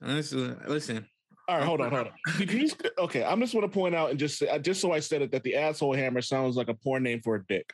Listen, 0.00 0.58
listen. 0.66 1.06
All 1.48 1.58
right, 1.58 1.64
hold 1.66 1.80
on, 1.80 1.90
hold 1.90 2.06
on. 2.08 2.12
Did 2.38 2.52
you 2.52 2.60
just- 2.62 2.88
okay, 2.98 3.24
I'm 3.24 3.40
just 3.40 3.54
want 3.54 3.70
to 3.70 3.78
point 3.78 3.94
out 3.94 4.10
and 4.10 4.18
just 4.18 4.38
say, 4.38 4.58
just 4.60 4.80
so 4.80 4.92
I 4.92 5.00
said 5.00 5.22
it 5.22 5.32
that 5.32 5.42
the 5.42 5.56
asshole 5.56 5.94
hammer 5.94 6.22
sounds 6.22 6.56
like 6.56 6.68
a 6.68 6.74
porn 6.74 7.02
name 7.02 7.20
for 7.22 7.36
a 7.36 7.44
dick. 7.46 7.70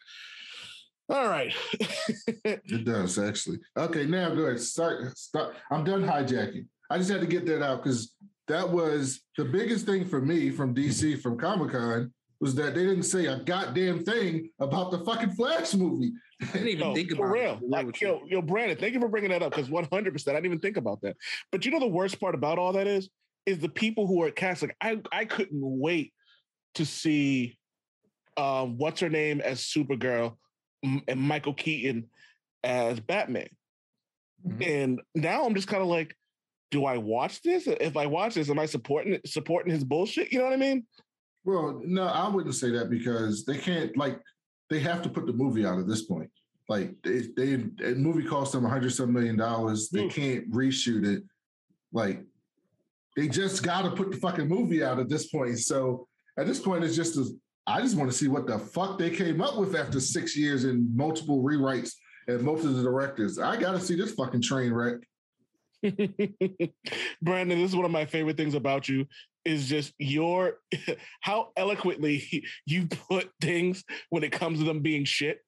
All 1.08 1.28
right. 1.28 1.54
It 2.44 2.84
does 2.84 3.18
actually. 3.18 3.58
Okay, 3.76 4.06
now 4.06 4.34
go 4.34 4.42
ahead. 4.42 4.60
Start. 4.60 5.16
Start. 5.16 5.56
I'm 5.70 5.84
done 5.84 6.02
hijacking. 6.02 6.66
I 6.90 6.98
just 6.98 7.10
had 7.10 7.20
to 7.20 7.26
get 7.26 7.46
that 7.46 7.62
out 7.62 7.82
because 7.82 8.14
that 8.48 8.68
was 8.68 9.20
the 9.36 9.44
biggest 9.44 9.86
thing 9.86 10.04
for 10.04 10.20
me 10.20 10.50
from 10.50 10.74
DC 10.74 11.20
from 11.20 11.38
Comic 11.38 11.72
Con 11.72 12.12
was 12.40 12.54
that 12.54 12.74
they 12.74 12.84
didn't 12.84 13.04
say 13.04 13.26
a 13.26 13.38
goddamn 13.38 14.04
thing 14.04 14.50
about 14.60 14.90
the 14.90 14.98
fucking 15.04 15.30
Flash 15.30 15.74
movie. 15.74 16.12
I 16.42 16.44
didn't 16.52 16.68
even 16.68 16.88
No, 16.88 16.94
think 16.94 17.10
for 17.10 17.16
about 17.24 17.32
real. 17.32 17.52
it. 17.62 17.68
Like, 17.68 18.00
yo, 18.00 18.20
yo, 18.28 18.42
Brandon, 18.42 18.76
thank 18.76 18.92
you 18.92 19.00
for 19.00 19.08
bringing 19.08 19.30
that 19.30 19.42
up 19.42 19.52
because 19.54 19.70
100. 19.70 20.12
percent 20.12 20.36
I 20.36 20.40
didn't 20.40 20.46
even 20.52 20.60
think 20.60 20.76
about 20.76 21.00
that. 21.00 21.16
But 21.50 21.64
you 21.64 21.70
know 21.70 21.80
the 21.80 21.86
worst 21.86 22.20
part 22.20 22.34
about 22.34 22.58
all 22.58 22.74
that 22.74 22.86
is, 22.86 23.08
is 23.46 23.58
the 23.58 23.68
people 23.70 24.06
who 24.06 24.22
are 24.22 24.30
cast. 24.30 24.62
Like 24.62 24.76
I, 24.80 25.00
I 25.10 25.24
couldn't 25.24 25.60
wait 25.62 26.12
to 26.74 26.84
see, 26.84 27.58
um, 28.36 28.76
what's 28.76 29.00
her 29.00 29.08
name 29.08 29.40
as 29.40 29.60
Supergirl, 29.60 30.36
and 30.82 31.18
Michael 31.20 31.54
Keaton 31.54 32.10
as 32.62 33.00
Batman. 33.00 33.48
Mhm. 34.46 34.66
And 34.66 35.00
now 35.14 35.46
I'm 35.46 35.54
just 35.54 35.68
kind 35.68 35.82
of 35.82 35.88
like, 35.88 36.14
do 36.70 36.84
I 36.84 36.96
watch 36.98 37.42
this? 37.42 37.66
If 37.66 37.96
I 37.96 38.06
watch 38.06 38.34
this, 38.34 38.50
am 38.50 38.58
I 38.58 38.66
supporting 38.66 39.18
supporting 39.24 39.72
his 39.72 39.84
bullshit? 39.84 40.32
You 40.32 40.38
know 40.38 40.44
what 40.46 40.52
I 40.54 40.56
mean? 40.56 40.86
Well, 41.44 41.80
no, 41.84 42.04
I 42.04 42.28
wouldn't 42.28 42.54
say 42.54 42.70
that 42.70 42.90
because 42.90 43.44
they 43.44 43.56
can't 43.58 43.96
like 43.96 44.20
they 44.68 44.80
have 44.80 45.02
to 45.02 45.08
put 45.08 45.26
the 45.26 45.32
movie 45.32 45.64
out 45.64 45.78
at 45.78 45.86
this 45.86 46.02
point. 46.02 46.30
Like 46.68 46.94
they 47.04 47.22
they 47.36 47.54
a 47.84 47.94
movie 47.94 48.24
cost 48.24 48.52
them 48.52 48.64
a 48.64 48.68
hundred 48.68 48.90
some 48.92 49.12
million 49.12 49.36
dollars. 49.36 49.88
They 49.88 50.04
Mm. 50.04 50.10
can't 50.10 50.50
reshoot 50.50 51.06
it. 51.06 51.22
Like 51.92 52.24
they 53.16 53.28
just 53.28 53.62
gotta 53.62 53.90
put 53.92 54.10
the 54.10 54.16
fucking 54.16 54.48
movie 54.48 54.82
out 54.82 54.98
at 54.98 55.08
this 55.08 55.28
point. 55.28 55.58
So 55.60 56.08
at 56.38 56.46
this 56.46 56.58
point, 56.60 56.84
it's 56.84 56.96
just 56.96 57.16
a, 57.16 57.24
I 57.66 57.80
just 57.80 57.96
want 57.96 58.10
to 58.10 58.16
see 58.16 58.28
what 58.28 58.46
the 58.46 58.58
fuck 58.58 58.98
they 58.98 59.10
came 59.10 59.40
up 59.40 59.56
with 59.56 59.74
after 59.76 60.00
six 60.00 60.36
years 60.36 60.64
and 60.64 60.94
multiple 60.94 61.42
rewrites 61.42 61.92
and 62.28 62.42
most 62.42 62.64
of 62.64 62.74
the 62.76 62.82
directors. 62.82 63.38
I 63.38 63.56
gotta 63.56 63.78
see 63.80 63.94
this 63.94 64.12
fucking 64.14 64.42
train 64.42 64.72
wreck. 64.72 64.96
Brandon, 67.22 67.58
this 67.58 67.70
is 67.70 67.76
one 67.76 67.84
of 67.84 67.90
my 67.90 68.06
favorite 68.06 68.36
things 68.36 68.54
about 68.54 68.88
you 68.88 69.06
is 69.44 69.68
just 69.68 69.92
your 69.98 70.58
how 71.20 71.50
eloquently 71.56 72.44
you 72.66 72.86
put 72.86 73.30
things 73.40 73.84
when 74.10 74.24
it 74.24 74.32
comes 74.32 74.58
to 74.58 74.64
them 74.64 74.80
being 74.80 75.04
shit. 75.04 75.38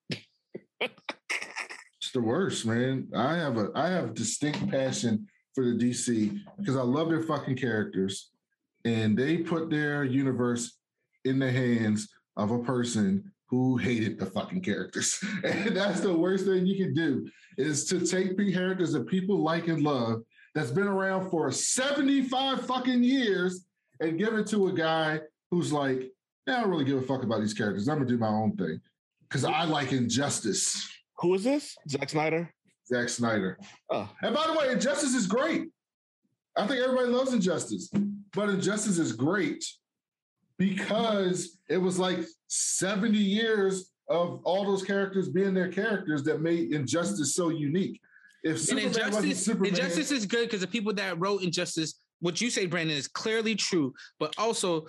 It's 0.80 2.12
the 2.12 2.20
worst, 2.20 2.64
man. 2.64 3.08
I 3.14 3.36
have 3.36 3.58
a 3.58 3.70
I 3.74 3.88
have 3.88 4.14
distinct 4.14 4.70
passion 4.70 5.26
for 5.54 5.64
the 5.64 5.72
DC 5.72 6.38
because 6.58 6.76
I 6.76 6.82
love 6.82 7.08
their 7.08 7.22
fucking 7.22 7.56
characters, 7.56 8.30
and 8.84 9.18
they 9.18 9.38
put 9.38 9.70
their 9.70 10.04
universe 10.04 10.78
in 11.24 11.38
the 11.38 11.50
hands 11.50 12.08
of 12.36 12.52
a 12.52 12.60
person 12.60 13.32
who 13.50 13.76
hated 13.76 14.18
the 14.18 14.26
fucking 14.26 14.62
characters, 14.62 15.18
and 15.44 15.76
that's 15.76 16.00
the 16.00 16.14
worst 16.14 16.46
thing 16.46 16.66
you 16.66 16.84
can 16.84 16.94
do 16.94 17.28
is 17.58 17.84
to 17.86 18.06
take 18.06 18.36
the 18.36 18.52
characters 18.52 18.92
that 18.92 19.08
people 19.08 19.42
like 19.42 19.66
and 19.66 19.82
love 19.82 20.22
that's 20.58 20.70
been 20.72 20.88
around 20.88 21.30
for 21.30 21.52
seventy 21.52 22.20
five 22.20 22.66
fucking 22.66 23.04
years 23.04 23.64
and 24.00 24.18
give 24.18 24.34
it 24.34 24.46
to 24.48 24.66
a 24.66 24.72
guy 24.72 25.20
who's 25.52 25.72
like, 25.72 26.10
"Yeah, 26.48 26.56
I 26.58 26.60
don't 26.62 26.70
really 26.70 26.84
give 26.84 26.98
a 26.98 27.02
fuck 27.02 27.22
about 27.22 27.40
these 27.40 27.54
characters. 27.54 27.88
I'm 27.88 27.98
gonna 27.98 28.08
do 28.08 28.18
my 28.18 28.26
own 28.26 28.56
thing 28.56 28.80
because 29.28 29.44
I 29.44 29.62
like 29.64 29.92
Injustice." 29.92 30.88
Who 31.18 31.34
is 31.34 31.44
this? 31.44 31.76
Zack 31.88 32.10
Snyder? 32.10 32.52
Zack 32.88 33.08
Snyder. 33.08 33.56
Oh, 33.90 34.10
And 34.22 34.34
by 34.34 34.46
the 34.48 34.52
way, 34.58 34.72
Injustice 34.72 35.14
is 35.14 35.26
great. 35.28 35.68
I 36.56 36.66
think 36.66 36.80
everybody 36.82 37.08
loves 37.08 37.32
Injustice, 37.32 37.90
but 38.32 38.48
Injustice 38.48 38.98
is 38.98 39.12
great. 39.12 39.64
because 40.58 41.56
it 41.68 41.76
was 41.76 42.00
like 42.00 42.18
70 42.48 43.16
years 43.16 43.92
of 44.08 44.40
all 44.42 44.64
those 44.64 44.82
characters 44.82 45.28
being 45.28 45.54
their 45.54 45.70
characters 45.70 46.24
that 46.24 46.40
made 46.40 46.72
Injustice 46.74 47.36
so 47.36 47.50
unique. 47.50 48.00
If 48.44 48.60
Superman 48.60 48.88
Injustice, 48.88 49.44
Superman, 49.44 49.70
Injustice 49.70 50.10
is 50.10 50.26
good 50.26 50.46
because 50.46 50.60
the 50.60 50.66
people 50.66 50.92
that 50.94 51.18
wrote 51.18 51.42
Injustice, 51.42 51.94
what 52.20 52.40
you 52.40 52.50
say, 52.50 52.66
Brandon, 52.66 52.96
is 52.96 53.08
clearly 53.08 53.54
true, 53.54 53.92
but 54.18 54.34
also 54.38 54.86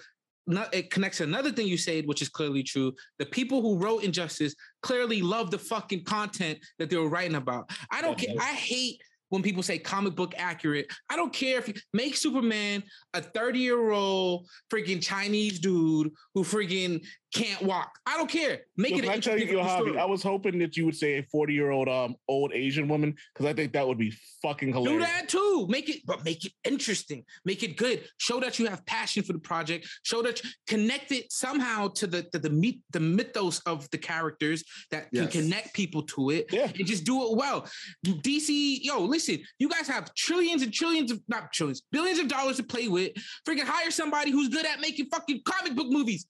not, 0.47 0.73
it 0.73 0.89
connects 0.89 1.17
to 1.19 1.23
another 1.23 1.51
thing 1.51 1.67
you 1.67 1.77
said, 1.77 2.07
which 2.07 2.21
is 2.21 2.29
clearly 2.29 2.63
true. 2.63 2.93
The 3.19 3.25
people 3.25 3.61
who 3.61 3.77
wrote 3.77 4.03
Injustice 4.03 4.55
clearly 4.81 5.21
love 5.21 5.51
the 5.51 5.59
fucking 5.59 6.03
content 6.03 6.59
that 6.79 6.89
they 6.89 6.97
were 6.97 7.09
writing 7.09 7.35
about. 7.35 7.69
I 7.91 8.01
don't 8.01 8.17
care. 8.17 8.35
I 8.39 8.53
hate 8.53 9.01
when 9.29 9.43
people 9.43 9.63
say 9.63 9.77
comic 9.77 10.15
book 10.15 10.33
accurate. 10.37 10.87
I 11.09 11.15
don't 11.15 11.31
care 11.31 11.59
if 11.59 11.67
you 11.67 11.75
make 11.93 12.17
Superman 12.17 12.83
a 13.13 13.21
30 13.21 13.59
year 13.59 13.91
old 13.91 14.47
freaking 14.71 15.01
Chinese 15.01 15.59
dude 15.59 16.11
who 16.33 16.43
freaking 16.43 17.05
can't 17.33 17.61
walk. 17.61 17.91
I 18.05 18.17
don't 18.17 18.29
care. 18.29 18.61
Make 18.77 18.93
it 18.93 19.01
can 19.01 19.05
an 19.05 19.09
I 19.11 19.19
tell 19.19 19.37
you, 19.37 19.41
interesting 19.43 19.57
yo, 19.57 19.63
fucking 19.63 19.85
Javi, 19.85 19.87
story. 19.89 19.99
I 19.99 20.05
was 20.05 20.23
hoping 20.23 20.59
that 20.59 20.75
you 20.77 20.85
would 20.85 20.95
say 20.95 21.19
a 21.19 21.23
40 21.23 21.53
year 21.53 21.69
old 21.71 21.87
um 21.87 22.15
old 22.27 22.51
Asian 22.53 22.87
woman 22.87 23.15
because 23.33 23.45
I 23.45 23.53
think 23.53 23.73
that 23.73 23.87
would 23.87 23.97
be 23.97 24.13
fucking 24.41 24.69
hilarious. 24.73 24.93
Do 24.93 24.99
that 24.99 25.29
too. 25.29 25.67
Make 25.69 25.89
it, 25.89 26.05
but 26.05 26.25
make 26.25 26.45
it 26.45 26.53
interesting. 26.63 27.23
Make 27.45 27.61
it 27.63 27.77
good. 27.77 28.03
Show 28.17 28.39
that 28.39 28.57
you 28.57 28.65
have 28.67 28.85
passion 28.85 29.23
for 29.23 29.33
the 29.33 29.39
project. 29.39 29.87
Show 30.03 30.21
that 30.23 30.43
you 30.43 30.49
connect 30.67 31.11
it 31.11 31.31
somehow 31.31 31.89
to 31.89 32.07
the 32.07 32.23
to 32.31 32.39
the 32.39 32.49
meet 32.49 32.81
the 32.91 32.99
mythos 32.99 33.59
of 33.61 33.89
the 33.91 33.97
characters 33.97 34.63
that 34.91 35.07
Yes. 35.11 35.31
can 35.31 35.43
connect 35.43 35.73
people 35.73 36.03
to 36.03 36.31
it. 36.31 36.47
Yeah. 36.51 36.71
And 36.75 36.85
just 36.87 37.03
do 37.03 37.31
it 37.31 37.37
well. 37.37 37.67
DC, 38.05 38.79
yo, 38.81 39.01
listen, 39.01 39.39
you 39.59 39.69
guys 39.69 39.87
have 39.87 40.13
trillions 40.15 40.61
and 40.61 40.73
trillions 40.73 41.11
of 41.11 41.21
not 41.27 41.51
trillions, 41.53 41.81
billions 41.91 42.19
of 42.19 42.27
dollars 42.27 42.57
to 42.57 42.63
play 42.63 42.87
with. 42.87 43.11
Freaking 43.47 43.63
hire 43.65 43.91
somebody 43.91 44.31
who's 44.31 44.49
good 44.49 44.65
at 44.65 44.79
making 44.79 45.07
fucking 45.11 45.41
comic 45.45 45.75
book 45.75 45.87
movies. 45.89 46.25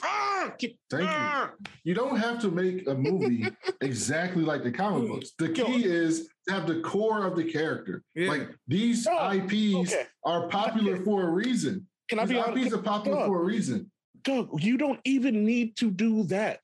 Thank 0.00 0.62
you. 0.62 0.74
ah. 0.92 1.50
you 1.84 1.94
don't 1.94 2.16
have 2.16 2.38
to 2.40 2.50
make 2.50 2.86
a 2.88 2.94
movie 2.94 3.46
exactly 3.80 4.42
like 4.42 4.62
the 4.62 4.70
comic 4.72 5.08
books. 5.08 5.32
The 5.38 5.48
key 5.48 5.84
is 5.84 6.28
to 6.48 6.54
have 6.54 6.66
the 6.66 6.80
core 6.80 7.26
of 7.26 7.36
the 7.36 7.44
character. 7.44 8.02
Yeah. 8.14 8.28
Like 8.28 8.48
these 8.68 9.06
Oh, 9.10 9.30
IPs 9.30 9.92
okay. 9.92 10.04
are 10.24 10.48
popular 10.48 11.02
for 11.04 11.22
a 11.28 11.30
reason. 11.30 11.86
Can 12.08 12.18
I 12.18 12.26
These 12.26 12.34
be 12.34 12.40
IPs 12.40 12.48
honest? 12.50 12.72
are 12.74 12.78
popular 12.82 13.18
Dog, 13.18 13.26
for 13.28 13.40
a 13.40 13.44
reason. 13.44 13.90
Doug, 14.24 14.62
you 14.62 14.76
don't 14.76 15.00
even 15.04 15.44
need 15.44 15.76
to 15.78 15.90
do 15.90 16.24
that. 16.24 16.60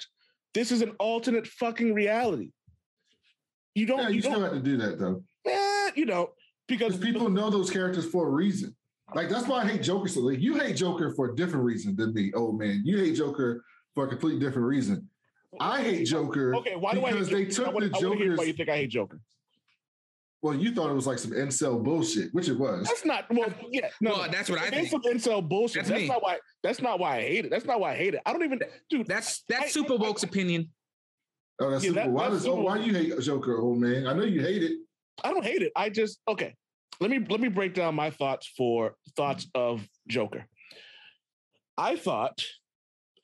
This 0.53 0.71
is 0.73 0.83
an 0.83 0.91
alternate 0.99 1.47
fucking 1.47 1.95
reality. 1.95 2.51
You 3.75 3.87
don't, 3.87 4.01
Yeah, 4.01 4.09
you, 4.09 4.15
you 4.17 4.23
don't, 4.23 4.33
still 4.33 4.43
have 4.45 4.53
to 4.53 4.61
do 4.61 4.77
that 4.79 4.99
though. 4.99 5.23
eh, 5.47 5.91
you 5.95 6.05
know, 6.07 6.31
Because 6.69 6.97
people 6.99 7.29
know 7.31 7.49
those 7.51 7.71
characters 7.71 8.05
for 8.05 8.27
a 8.27 8.31
reason. 8.31 8.77
Like 9.15 9.29
that's 9.29 9.47
why 9.47 9.63
I 9.63 9.67
hate 9.67 9.83
Joker 9.83 10.09
so. 10.09 10.21
Like 10.21 10.41
you 10.41 10.59
hate 10.59 10.77
Joker 10.77 11.13
for 11.15 11.31
a 11.31 11.37
different 11.37 11.65
reason 11.65 11.97
than 11.97 12.15
me, 12.15 12.33
old 12.35 12.59
man. 12.59 12.83
You 12.85 12.99
hate 12.99 13.17
Joker 13.17 13.65
for 13.95 14.05
a 14.05 14.09
completely 14.09 14.41
different 14.41 14.67
reason. 14.69 15.09
I 15.59 15.83
hate 15.83 16.05
Joker 16.05 16.55
Okay, 16.57 16.77
why 16.77 16.95
do 16.95 17.05
I 17.05 17.11
hate 17.11 17.15
because 17.15 17.29
they 17.29 17.45
Joker? 17.47 17.55
took 17.55 17.67
I 17.67 17.71
wanna, 17.71 17.89
the 17.89 17.97
I 17.97 18.01
wanna 18.09 18.19
Joker's. 18.21 18.39
why 18.39 18.45
you 18.45 18.53
think 18.53 18.69
I 18.69 18.77
hate 18.77 18.91
Joker. 18.91 19.21
well, 20.43 20.55
you 20.55 20.73
thought 20.73 20.91
it 20.91 20.95
was 20.95 21.07
like 21.09 21.19
some 21.19 21.33
incel 21.33 21.83
bullshit, 21.83 22.33
which 22.33 22.49
it 22.49 22.57
was. 22.59 22.87
That's 22.87 23.05
not 23.05 23.25
well, 23.31 23.53
yeah. 23.71 23.89
No, 24.01 24.13
Well, 24.13 24.31
that's 24.31 24.49
what 24.49 24.61
I 24.61 24.71
think. 24.71 24.89
some 24.91 25.03
incel 25.03 25.47
bullshit. 25.47 25.87
That's 25.87 25.91
That's, 25.91 26.09
not 26.09 26.23
why. 26.23 26.39
That's 26.63 26.81
not 26.81 27.01
why 27.01 27.17
I 27.17 27.21
hate 27.23 27.45
it. 27.47 27.51
That's 27.51 27.65
not 27.65 27.81
why 27.81 27.93
I 27.93 27.97
hate 27.97 28.15
it. 28.15 28.21
I 28.25 28.33
don't 28.33 28.45
even, 28.45 28.61
dude. 28.89 29.07
That's 29.09 29.43
I- 29.51 29.55
that's 29.59 29.73
Super 29.75 29.97
Woke's 29.97 30.23
opinion. 30.23 30.69
Oh, 31.61 31.71
that's 31.71 31.83
Yeah, 31.85 31.91
super. 31.91 32.01
that- 32.03 32.11
why 32.11 32.29
that's 32.31 32.45
does 32.45 32.47
oh, 32.47 32.55
why 32.61 32.79
you 32.79 32.95
hate 32.95 33.19
Joker, 33.21 33.59
old 33.59 33.79
man? 33.81 34.07
I 34.07 34.13
know 34.15 34.23
you 34.25 34.41
hate 34.41 34.63
it. 34.63 34.79
I 35.25 35.33
don't 35.33 35.45
hate 35.45 35.63
it. 35.63 35.73
I 35.77 35.91
just 35.91 36.21
okay. 36.29 36.55
Let 37.01 37.11
me 37.11 37.19
let 37.29 37.41
me 37.41 37.49
break 37.49 37.75
down 37.75 37.95
my 37.95 38.11
thoughts 38.11 38.51
for 38.57 38.95
thoughts 39.17 39.47
of 39.55 39.87
Joker. 40.09 40.47
I 41.79 41.97
thought 41.97 42.45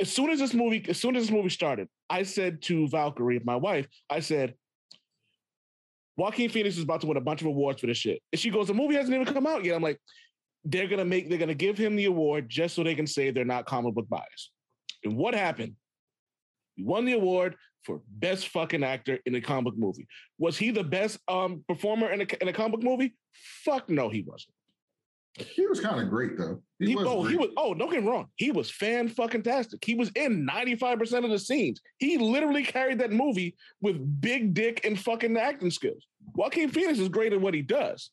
as 0.00 0.10
soon 0.12 0.30
as 0.30 0.38
this 0.38 0.54
movie 0.54 0.84
as 0.88 0.98
soon 0.98 1.16
as 1.16 1.24
this 1.24 1.30
movie 1.30 1.50
started, 1.50 1.88
I 2.08 2.22
said 2.22 2.62
to 2.62 2.88
Valkyrie, 2.88 3.40
my 3.44 3.56
wife, 3.56 3.86
I 4.08 4.20
said, 4.20 4.54
Joaquin 6.16 6.48
Phoenix 6.48 6.76
is 6.76 6.82
about 6.82 7.02
to 7.02 7.06
win 7.06 7.16
a 7.16 7.22
bunch 7.22 7.42
of 7.42 7.48
awards 7.48 7.80
for 7.80 7.86
this 7.86 7.98
shit. 7.98 8.22
And 8.32 8.40
she 8.40 8.50
goes, 8.50 8.68
the 8.68 8.74
movie 8.74 8.94
hasn't 8.94 9.14
even 9.14 9.32
come 9.32 9.46
out 9.46 9.64
yet. 9.64 9.76
I'm 9.76 9.82
like, 9.82 10.00
they're 10.64 10.88
gonna 10.88 11.04
make 11.04 11.28
they're 11.28 11.38
gonna 11.38 11.54
give 11.54 11.78
him 11.78 11.96
the 11.96 12.06
award 12.06 12.48
just 12.48 12.74
so 12.74 12.82
they 12.82 12.94
can 12.94 13.06
say 13.06 13.30
they're 13.30 13.44
not 13.44 13.66
comic 13.66 13.94
book 13.94 14.08
biased. 14.08 14.50
And 15.04 15.16
what 15.16 15.34
happened? 15.34 15.76
He 16.76 16.82
won 16.82 17.04
the 17.04 17.12
award 17.14 17.56
for 17.84 18.00
best 18.08 18.48
fucking 18.48 18.84
actor 18.84 19.18
in 19.26 19.34
a 19.34 19.40
comic 19.40 19.64
book 19.64 19.78
movie. 19.78 20.06
Was 20.38 20.56
he 20.56 20.70
the 20.70 20.84
best 20.84 21.18
um 21.28 21.64
performer 21.68 22.10
in 22.10 22.20
a 22.20 22.26
in 22.40 22.48
a 22.48 22.52
comic 22.52 22.72
book 22.72 22.82
movie? 22.82 23.16
Fuck 23.64 23.88
no, 23.88 24.08
he 24.08 24.22
wasn't. 24.22 24.52
He 25.38 25.66
was 25.66 25.80
kind 25.80 26.00
of 26.00 26.08
great 26.08 26.38
though. 26.38 26.62
He, 26.78 26.86
He, 26.88 26.96
was. 26.96 27.06
oh, 27.06 27.22
he 27.24 27.36
was. 27.36 27.50
Oh, 27.58 27.74
don't 27.74 27.90
get 27.90 28.02
me 28.02 28.08
wrong. 28.08 28.28
He 28.36 28.50
was 28.52 28.70
fan 28.70 29.08
fucking 29.08 29.42
tastic. 29.42 29.84
He 29.84 29.94
was 29.94 30.10
in 30.14 30.44
ninety 30.46 30.76
five 30.76 30.98
percent 30.98 31.24
of 31.26 31.30
the 31.30 31.38
scenes. 31.38 31.80
He 31.98 32.16
literally 32.16 32.62
carried 32.64 32.98
that 33.00 33.12
movie 33.12 33.54
with 33.82 34.20
big 34.20 34.54
dick 34.54 34.80
and 34.84 34.98
fucking 34.98 35.36
acting 35.36 35.70
skills. 35.70 36.06
Joaquin 36.34 36.70
Phoenix 36.70 36.98
is 36.98 37.08
great 37.08 37.32
at 37.34 37.40
what 37.40 37.52
he 37.54 37.60
does. 37.62 38.10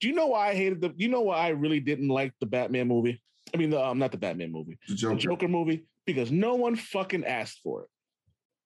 Do 0.00 0.08
you 0.08 0.14
know 0.14 0.28
why 0.28 0.50
I 0.50 0.54
hated 0.54 0.80
the? 0.80 0.92
You 0.96 1.08
know 1.08 1.22
why 1.22 1.38
I 1.38 1.48
really 1.48 1.80
didn't 1.80 2.08
like 2.08 2.32
the 2.40 2.46
Batman 2.46 2.86
movie? 2.88 3.20
I 3.52 3.56
mean, 3.56 3.70
the 3.70 3.84
um, 3.84 3.98
not 3.98 4.12
the 4.12 4.18
Batman 4.18 4.52
movie, 4.52 4.78
the 4.86 4.94
the 4.94 4.98
Joker. 4.98 5.16
Joker 5.18 5.48
movie, 5.48 5.84
because 6.06 6.30
no 6.30 6.54
one 6.54 6.76
fucking 6.76 7.24
asked 7.24 7.60
for 7.62 7.82
it. 7.82 7.88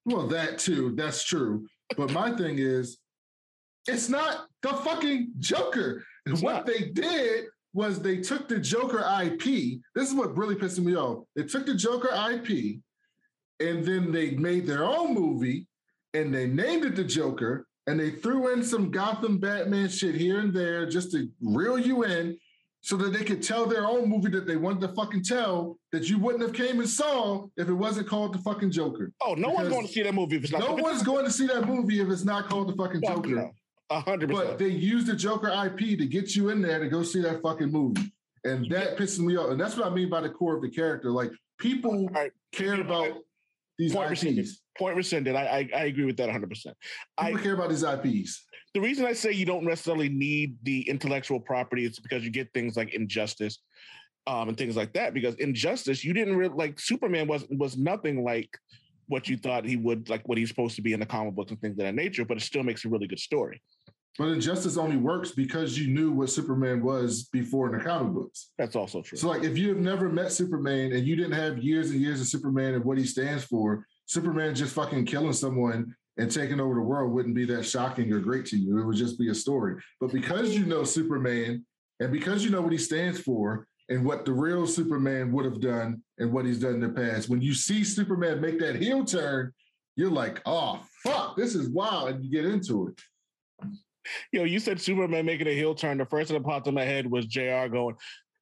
Well, 0.05 0.29
that 0.29 0.59
too. 0.59 0.95
That's 0.97 1.25
true. 1.25 1.67
But 1.97 2.13
my 2.13 2.33
thing 2.33 2.59
is, 2.59 2.99
it's 3.87 4.09
not 4.09 4.47
the 4.63 4.71
fucking 4.71 5.33
Joker. 5.39 6.05
It's 6.27 6.43
what 6.43 6.53
not. 6.53 6.67
they 6.67 6.91
did 6.91 7.47
was 7.73 8.01
they 8.01 8.19
took 8.19 8.49
the 8.49 8.59
Joker 8.59 9.05
IP. 9.23 9.81
This 9.95 10.09
is 10.09 10.15
what 10.15 10.37
really 10.37 10.55
pissed 10.55 10.81
me 10.81 10.97
off. 10.97 11.25
They 11.37 11.45
took 11.45 11.67
the 11.67 11.75
Joker 11.75 12.09
IP 12.09 12.81
and 13.61 13.85
then 13.85 14.13
they 14.13 14.31
made 14.33 14.67
their 14.67 14.85
own 14.85 15.15
movie 15.15 15.67
and 16.15 16.35
they 16.35 16.47
named 16.47 16.85
it 16.85 16.97
the 16.97 17.05
Joker 17.05 17.67
and 17.87 18.01
they 18.01 18.11
threw 18.11 18.53
in 18.53 18.63
some 18.65 18.91
Gotham 18.91 19.39
Batman 19.39 19.89
shit 19.89 20.15
here 20.15 20.41
and 20.41 20.53
there 20.53 20.89
just 20.89 21.13
to 21.13 21.29
reel 21.41 21.79
you 21.79 22.05
in 22.05 22.37
so 22.87 22.97
that 22.97 23.13
they 23.13 23.25
could 23.25 23.43
tell 23.43 23.67
their 23.67 23.85
own 23.85 24.09
movie 24.09 24.31
that 24.31 24.47
they 24.47 24.55
wanted 24.55 24.81
to 24.81 24.95
fucking 24.95 25.21
tell 25.25 25.77
that 25.91 26.09
you 26.09 26.21
wouldn't 26.21 26.41
have 26.41 26.53
came 26.53 26.79
and 26.79 26.89
saw 26.89 27.45
if 27.57 27.69
it 27.69 27.75
wasn't 27.75 28.07
called 28.07 28.33
the 28.33 28.39
fucking 28.39 28.71
Joker. 28.71 29.11
Oh, 29.21 29.35
no 29.35 29.49
one's 29.49 29.71
going 29.71 29.89
to 29.89 29.93
see 29.93 30.05
that 30.05 30.15
movie 30.15 30.37
if 30.37 30.45
it's 30.45 30.53
not. 30.53 30.61
No 30.61 30.75
one's 30.75 31.03
going 31.03 31.25
to 31.25 31.31
see 31.33 31.49
that 31.49 31.67
movie 31.67 32.01
if 32.01 32.09
it's 32.09 32.25
not 32.25 32.49
called 32.49 32.69
the 32.69 32.77
fucking 32.77 33.01
Fuck 33.01 33.25
Joker. 33.25 33.29
no. 33.35 33.51
A 33.91 33.99
hundred 33.99 34.31
But 34.31 34.61
they 34.61 34.69
used 34.69 35.09
the 35.09 35.17
Joker 35.17 35.49
IP 35.49 35.99
to 35.99 36.07
get 36.07 36.37
you 36.37 36.51
in 36.51 36.63
there 36.63 36.79
to 36.79 36.89
go 36.89 37.03
see 37.03 37.21
that 37.23 37.43
fucking 37.43 37.73
movie. 37.73 38.13
And 38.45 38.71
that 38.71 38.97
pisses 38.97 39.19
me 39.19 39.37
off. 39.37 39.51
And 39.51 39.61
that's 39.61 39.77
what 39.77 39.89
I 39.89 39.91
mean 39.91 40.09
by 40.09 40.21
the 40.21 40.31
core 40.31 40.55
of 40.55 40.63
the 40.63 40.71
character. 40.71 41.11
Like 41.11 41.33
people 41.59 42.07
right, 42.13 42.31
care 42.53 42.81
about 42.81 43.17
these 43.79 43.95
Point 43.95 44.11
rescinded. 44.11 44.45
IPs. 44.45 44.63
Point 44.79 44.97
rescinded. 44.97 45.35
I, 45.35 45.43
I 45.43 45.69
I 45.77 45.85
agree 45.87 46.05
with 46.05 46.19
that 46.19 46.27
100. 46.27 46.49
percent 46.49 46.77
I 47.19 47.31
People 47.31 47.43
care 47.43 47.55
about 47.55 47.69
these 47.71 47.83
IPs. 47.83 48.46
The 48.77 48.83
reason 48.83 49.07
I 49.07 49.15
say 49.15 49.33
you 49.33 49.47
don't 49.47 49.65
necessarily 49.65 50.11
need 50.11 50.59
the 50.63 50.87
intellectual 50.87 51.41
property 51.41 51.87
is 51.87 51.99
because 51.99 52.25
you 52.25 52.31
get 52.31 52.53
things 52.53 52.77
like 52.77 52.93
injustice, 52.93 53.61
um, 54.27 54.51
and 54.51 54.59
things 54.59 54.77
like 54.77 54.93
that. 54.93 55.15
Because 55.15 55.35
injustice, 55.37 56.05
you 56.05 56.13
didn't 56.13 56.37
really 56.37 56.55
like 56.55 56.79
Superman 56.79 57.27
was 57.27 57.47
was 57.49 57.79
nothing 57.79 58.23
like 58.23 58.51
what 59.07 59.31
you 59.31 59.39
thought 59.39 59.65
he 59.65 59.77
would 59.77 60.11
like 60.11 60.29
what 60.29 60.37
he's 60.37 60.51
supposed 60.51 60.77
to 60.77 60.83
be 60.83 60.93
in 60.93 61.01
the 61.01 61.07
comic 61.07 61.35
books 61.35 61.53
and 61.53 61.59
things 61.63 61.73
of 61.73 61.87
that 61.87 61.95
nature. 61.95 62.27
But 62.27 62.37
it 62.37 62.43
still 62.43 62.63
makes 62.63 62.85
a 62.85 62.91
really 62.91 63.07
good 63.07 63.19
story. 63.19 63.63
But 64.19 64.29
Injustice 64.29 64.77
only 64.77 64.99
works 64.99 65.31
because 65.31 65.79
you 65.79 65.89
knew 65.89 66.13
what 66.13 66.29
Superman 66.29 66.83
was 66.83 67.31
before 67.33 67.69
in 67.73 67.79
the 67.79 67.83
comic 67.83 68.13
books. 68.13 68.51
That's 68.59 68.77
also 68.77 69.01
true. 69.01 69.17
So, 69.17 69.29
like, 69.29 69.43
if 69.43 69.57
you 69.57 69.71
have 69.71 69.79
never 69.79 70.11
met 70.11 70.33
Superman 70.33 70.93
and 70.93 71.07
you 71.07 71.17
didn't 71.17 71.33
have 71.33 71.63
years 71.63 71.93
and 71.93 72.01
years 72.01 72.21
of 72.21 72.27
Superman 72.27 72.75
and 72.75 72.85
what 72.85 72.99
he 72.99 73.07
stands 73.07 73.45
for, 73.45 73.87
Superman 74.05 74.55
just 74.55 74.75
fucking 74.75 75.07
killing 75.07 75.33
someone 75.33 75.95
and 76.19 76.31
taking 76.31 76.61
over 76.61 76.75
the 76.75 76.81
world 76.81 77.13
wouldn't 77.13 77.35
be 77.35 77.45
that 77.47 77.65
shocking 77.65 78.13
or 78.13 78.21
great 78.21 78.47
to 78.47 78.57
you. 78.57 78.79
It 78.79 78.85
would 78.85 78.97
just 78.97 79.19
be 79.19 79.31
a 79.31 79.35
story. 79.35 79.83
But 80.01 80.13
because 80.13 80.57
you 80.57 80.65
know 80.65 80.85
Superman 80.85 81.65
and 82.01 82.13
because 82.13 82.45
you 82.45 82.51
know 82.51 82.63
what 82.63 82.73
he 82.73 82.79
stands 82.79 83.21
for 83.21 83.67
and 83.89 84.05
what 84.05 84.25
the 84.25 84.33
real 84.33 84.67
Superman 84.67 85.31
would 85.33 85.45
have 85.45 85.61
done 85.61 86.03
and 86.19 86.33
what 86.33 86.47
he's 86.47 86.61
done 86.61 86.75
in 86.75 86.81
the 86.81 86.89
past, 86.89 87.29
when 87.29 87.43
you 87.43 87.55
see 87.55 87.85
Superman 87.85 88.41
make 88.41 88.59
that 88.61 88.77
heel 88.77 89.05
turn, 89.05 89.53
you're 89.97 90.11
like, 90.11 90.41
oh, 90.47 90.81
fuck, 91.03 91.37
this 91.37 91.55
is 91.55 91.69
wild. 91.69 92.09
And 92.09 92.25
you 92.25 92.31
get 92.31 92.45
into 92.45 92.89
it. 92.89 93.01
Yo, 94.33 94.45
you 94.45 94.61
said 94.61 94.81
Superman 94.81 95.27
making 95.27 95.49
a 95.49 95.55
heel 95.55 95.75
turn. 95.75 95.99
The 95.99 96.07
first 96.07 96.29
thing 96.29 96.41
that 96.41 96.47
popped 96.47 96.67
in 96.67 96.75
my 96.75 96.85
head 96.85 97.11
was 97.11 97.27
Jr. 97.27 97.67
going. 97.71 97.97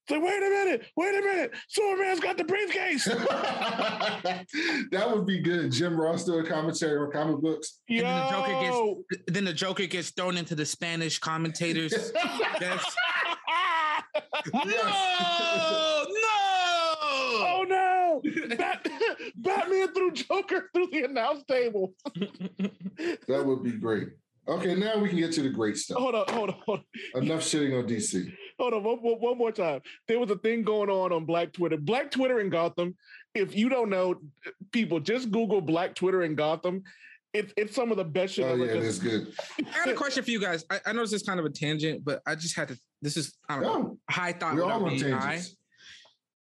So 0.08 0.20
wait 0.20 0.36
a 0.36 0.50
minute, 0.50 0.86
wait 0.96 1.14
a 1.14 1.20
minute. 1.24 1.52
Superman's 1.68 2.20
got 2.20 2.36
the 2.36 2.44
briefcase. 2.44 3.04
that 4.90 5.10
would 5.10 5.26
be 5.26 5.38
good. 5.40 5.72
Jim 5.72 5.98
Ross 5.98 6.24
doing 6.24 6.44
commentary 6.44 6.98
on 6.98 7.10
comic 7.10 7.40
books. 7.40 7.80
And 7.88 8.00
then 8.00 8.14
the 8.24 8.30
Joker 8.30 8.60
gets- 8.60 9.22
Then 9.28 9.44
the 9.44 9.52
Joker 9.54 9.86
gets 9.86 10.10
thrown 10.10 10.36
into 10.36 10.54
the 10.54 10.66
Spanish 10.66 11.18
commentators. 11.18 12.12
Yes. 12.60 12.84
No, 14.52 14.62
no. 14.64 16.04
Oh 17.46 17.64
no! 17.68 18.22
Bat- 18.56 18.86
Batman 19.36 19.92
threw 19.94 20.12
Joker 20.12 20.70
through 20.74 20.88
the 20.92 21.04
announce 21.04 21.44
table. 21.44 21.94
That 23.26 23.44
would 23.44 23.62
be 23.64 23.72
great. 23.72 24.08
Okay, 24.46 24.74
now 24.74 24.98
we 24.98 25.08
can 25.08 25.18
get 25.18 25.32
to 25.32 25.42
the 25.42 25.48
great 25.48 25.76
stuff. 25.76 25.98
Hold 25.98 26.14
on, 26.14 26.24
hold 26.28 26.50
on, 26.50 26.56
hold 26.66 26.80
on. 27.14 27.22
Enough 27.22 27.40
shitting 27.40 27.78
on 27.78 27.88
DC. 27.88 28.30
Hold 28.58 28.74
on, 28.74 28.84
one, 28.84 28.98
one, 28.98 29.14
one 29.14 29.38
more 29.38 29.52
time. 29.52 29.80
There 30.06 30.18
was 30.18 30.30
a 30.30 30.36
thing 30.36 30.62
going 30.62 30.90
on 30.90 31.12
on 31.12 31.24
Black 31.24 31.52
Twitter. 31.52 31.78
Black 31.78 32.10
Twitter 32.10 32.40
in 32.40 32.50
Gotham. 32.50 32.94
If 33.34 33.56
you 33.56 33.68
don't 33.68 33.88
know, 33.88 34.16
people 34.70 35.00
just 35.00 35.30
Google 35.30 35.62
Black 35.62 35.94
Twitter 35.94 36.24
in 36.24 36.34
Gotham. 36.34 36.82
It's 37.32 37.52
it's 37.56 37.74
some 37.74 37.90
of 37.90 37.96
the 37.96 38.04
best 38.04 38.34
shit. 38.34 38.44
Oh 38.44 38.52
ever. 38.52 38.66
yeah, 38.66 38.80
that's 38.80 38.98
good. 38.98 39.32
I 39.58 39.84
got 39.84 39.88
a 39.88 39.94
question 39.94 40.22
for 40.22 40.30
you 40.30 40.40
guys. 40.40 40.64
I, 40.70 40.78
I 40.86 40.92
know 40.92 41.00
this 41.00 41.14
is 41.14 41.22
kind 41.22 41.40
of 41.40 41.46
a 41.46 41.50
tangent, 41.50 42.04
but 42.04 42.22
I 42.26 42.34
just 42.36 42.54
had 42.54 42.68
to. 42.68 42.78
This 43.02 43.16
is 43.16 43.36
I 43.48 43.54
don't 43.56 43.62
know. 43.64 43.98
High 44.08 44.32
thought. 44.32 44.54
we're 44.54 44.64
all 44.64 44.84
on 44.84 44.90
being 44.90 45.10
high. 45.10 45.20
tangents. 45.20 45.56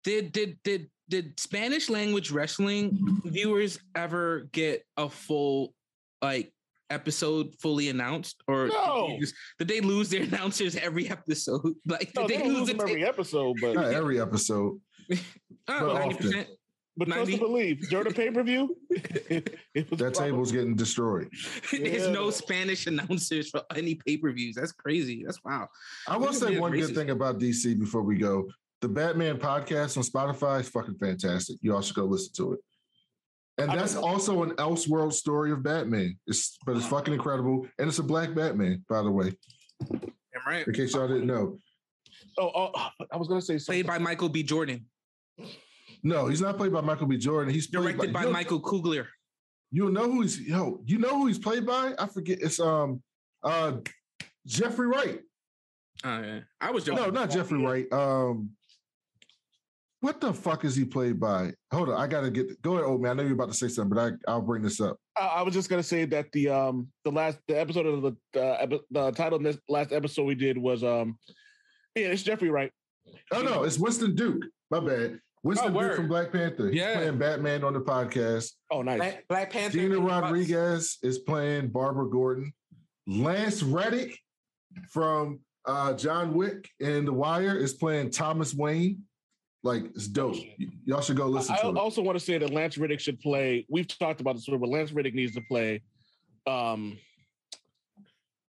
Did 0.03 0.31
did 0.31 0.59
did 0.63 0.89
did 1.09 1.39
Spanish 1.39 1.89
language 1.89 2.31
wrestling 2.31 3.21
viewers 3.25 3.79
ever 3.95 4.49
get 4.51 4.85
a 4.95 5.09
full 5.09 5.73
like 6.21 6.52
episode 6.93 7.53
fully 7.61 7.89
announced, 7.89 8.41
or 8.47 8.65
did, 8.67 8.73
No. 8.73 9.07
they 9.09 9.17
just- 9.19 9.35
did 9.59 9.67
they 9.67 9.81
lose 9.81 10.09
their 10.09 10.23
announcers 10.31 10.75
every 10.75 11.09
episode? 11.09 11.73
Like 11.87 12.11
No, 12.15 12.27
did 12.27 12.39
they 12.39 12.43
they 12.43 12.49
lose 12.49 12.59
lose 12.59 12.69
it? 12.69 12.77
them 12.77 12.87
every 12.89 13.05
episode, 13.05 13.57
but 13.61 13.73
Not 13.75 13.93
every 13.93 14.19
episode. 14.21 14.79
Uh, 15.67 15.79
but 15.79 15.93
Ninety 15.93 16.15
percent. 16.15 16.47
but 16.97 17.05
trust 17.07 17.19
90. 17.29 17.33
and 17.33 17.39
believe 17.41 17.89
during 17.89 18.07
the 18.09 18.13
pay 18.13 18.29
per 18.31 18.43
view, 18.43 18.75
it, 18.89 19.55
it 19.73 19.89
was 19.89 19.99
That 19.99 20.13
table's 20.13 20.51
getting 20.51 20.75
destroyed. 20.75 21.29
There's 21.71 22.05
Yeah. 22.05 22.11
no 22.11 22.29
Spanish 22.31 22.85
announcers 22.87 23.49
for 23.49 23.61
any 23.75 23.95
pay 23.95 24.17
per 24.17 24.31
views. 24.33 24.55
That's 24.55 24.73
crazy. 24.73 25.23
That's 25.25 25.39
wow. 25.43 25.67
I 26.07 26.17
will 26.17 26.27
Look 26.27 26.35
say 26.35 26.49
these 26.51 26.59
one 26.59 26.71
good 26.73 26.93
thing 26.95 27.11
about 27.11 27.39
DC 27.39 27.79
before 27.79 28.01
we 28.03 28.17
go. 28.17 28.49
The 28.81 28.89
Batman 28.89 29.37
podcast 29.37 29.95
on 29.97 30.03
Spotify 30.03 30.59
is 30.59 30.67
fucking 30.69 30.95
fantastic. 30.97 31.57
You 31.61 31.73
all 31.75 31.81
should 31.81 31.95
go 31.95 32.03
listen 32.05 32.33
to 32.35 32.53
it. 32.53 32.59
And 33.57 33.69
I 33.71 33.75
that's 33.75 33.93
don't- 33.93 34.03
also 34.03 34.43
an 34.43 34.51
Elseworld 34.51 35.13
story 35.13 35.51
of 35.51 35.61
Batman. 35.63 36.17
It's 36.27 36.57
but 36.65 36.75
it's 36.77 36.85
fucking 36.87 37.13
incredible. 37.13 37.67
And 37.77 37.87
it's 37.87 37.99
a 37.99 38.03
black 38.03 38.33
Batman, 38.33 38.83
by 38.89 39.03
the 39.03 39.11
way, 39.11 39.33
Damn 39.91 40.01
right. 40.47 40.67
in 40.67 40.73
case 40.73 40.93
y'all 40.93 41.07
didn't 41.07 41.27
know. 41.27 41.59
Oh, 42.39 42.51
oh, 42.55 42.89
I 43.11 43.17
was 43.17 43.27
gonna 43.27 43.41
say 43.41 43.57
something. 43.59 43.83
Played 43.83 43.87
by 43.87 43.97
Michael 43.99 44.29
B. 44.29 44.41
Jordan, 44.43 44.85
No, 46.01 46.27
he's 46.27 46.41
not 46.41 46.57
played 46.57 46.73
by 46.73 46.81
Michael 46.81 47.07
B. 47.07 47.17
Jordan. 47.17 47.53
He's 47.53 47.67
directed 47.67 48.11
by 48.11 48.23
you'll- 48.23 48.31
Michael 48.31 48.59
Kugler. 48.59 49.07
You'll 49.71 49.91
know 49.91 50.11
who 50.11 50.21
he's 50.21 50.39
yo. 50.39 50.81
You 50.85 50.97
know 50.99 51.19
who 51.19 51.27
he's 51.27 51.39
played 51.39 51.65
by? 51.65 51.93
I 51.97 52.07
forget. 52.07 52.39
It's 52.41 52.59
um 52.59 53.01
uh 53.43 53.77
Jeffrey 54.47 54.87
Wright. 54.87 55.19
Oh 56.03 56.21
yeah, 56.21 56.39
I 56.59 56.71
was 56.71 56.85
No, 56.87 57.09
not 57.09 57.29
Jeffrey 57.29 57.63
Wright. 57.63 57.91
Um, 57.93 58.49
what 60.03 60.19
the 60.19 60.33
fuck 60.33 60.65
is 60.65 60.75
he 60.75 60.83
played 60.83 61.17
by? 61.17 61.53
Hold 61.71 61.87
on, 61.89 61.95
I 61.95 62.07
gotta 62.07 62.29
get. 62.29 62.61
Go 62.61 62.73
ahead, 62.73 62.83
old 62.83 63.01
man. 63.01 63.11
I 63.11 63.13
know 63.13 63.23
you're 63.23 63.33
about 63.35 63.47
to 63.47 63.53
say 63.57 63.69
something, 63.69 63.95
but 63.95 64.13
I 64.27 64.31
I'll 64.31 64.41
bring 64.41 64.61
this 64.61 64.81
up. 64.81 64.97
I, 65.17 65.27
I 65.27 65.41
was 65.43 65.53
just 65.53 65.69
gonna 65.69 65.81
say 65.81 66.03
that 66.03 66.29
the 66.33 66.49
um 66.49 66.89
the 67.05 67.11
last 67.11 67.39
the 67.47 67.57
episode 67.57 67.85
of 67.85 68.01
the 68.01 68.11
the, 68.33 68.61
epi- 68.61 68.81
the 68.91 69.11
title 69.11 69.37
of 69.37 69.43
this 69.43 69.57
last 69.69 69.93
episode 69.93 70.23
we 70.25 70.35
did 70.35 70.57
was 70.57 70.83
um 70.83 71.17
yeah 71.95 72.07
it's 72.07 72.21
Jeffrey 72.21 72.49
Wright. 72.49 72.71
Oh 73.31 73.41
no, 73.41 73.63
it's 73.63 73.79
Winston 73.79 74.13
Duke. 74.13 74.43
My 74.69 74.81
bad. 74.81 75.19
Winston 75.41 75.71
Duke 75.73 75.81
word. 75.81 75.95
from 75.95 76.07
Black 76.09 76.31
Panther. 76.33 76.69
He's 76.69 76.81
Yeah. 76.81 76.95
playing 76.95 77.17
Batman 77.17 77.63
on 77.63 77.71
the 77.73 77.81
podcast. 77.81 78.51
Oh 78.71 78.81
nice. 78.81 78.97
Black, 78.97 79.27
Black 79.29 79.49
Panther. 79.51 79.77
Gina 79.77 79.95
and 79.97 80.05
Bucks. 80.07 80.23
Rodriguez 80.23 80.97
is 81.01 81.19
playing 81.19 81.69
Barbara 81.69 82.09
Gordon. 82.09 82.51
Lance 83.07 83.63
Reddick 83.63 84.19
from 84.89 85.39
uh, 85.65 85.93
John 85.93 86.33
Wick 86.33 86.69
and 86.81 87.07
The 87.07 87.13
Wire 87.13 87.57
is 87.57 87.73
playing 87.73 88.11
Thomas 88.11 88.53
Wayne. 88.53 89.03
Like 89.63 89.85
it's 89.95 90.07
dope. 90.07 90.35
Y- 90.59 90.67
y'all 90.85 91.01
should 91.01 91.15
go 91.15 91.27
listen 91.27 91.55
I 91.55 91.61
to 91.61 91.69
it. 91.69 91.77
I 91.77 91.79
also 91.79 92.01
want 92.01 92.17
to 92.19 92.23
say 92.23 92.37
that 92.37 92.49
Lance 92.51 92.77
Reddick 92.77 92.99
should 92.99 93.19
play. 93.21 93.65
We've 93.69 93.87
talked 93.87 94.19
about 94.21 94.35
this, 94.35 94.45
before, 94.45 94.59
but 94.59 94.69
Lance 94.69 94.91
Reddick 94.91 95.15
needs 95.15 95.33
to 95.35 95.41
play 95.41 95.81
um 96.45 96.97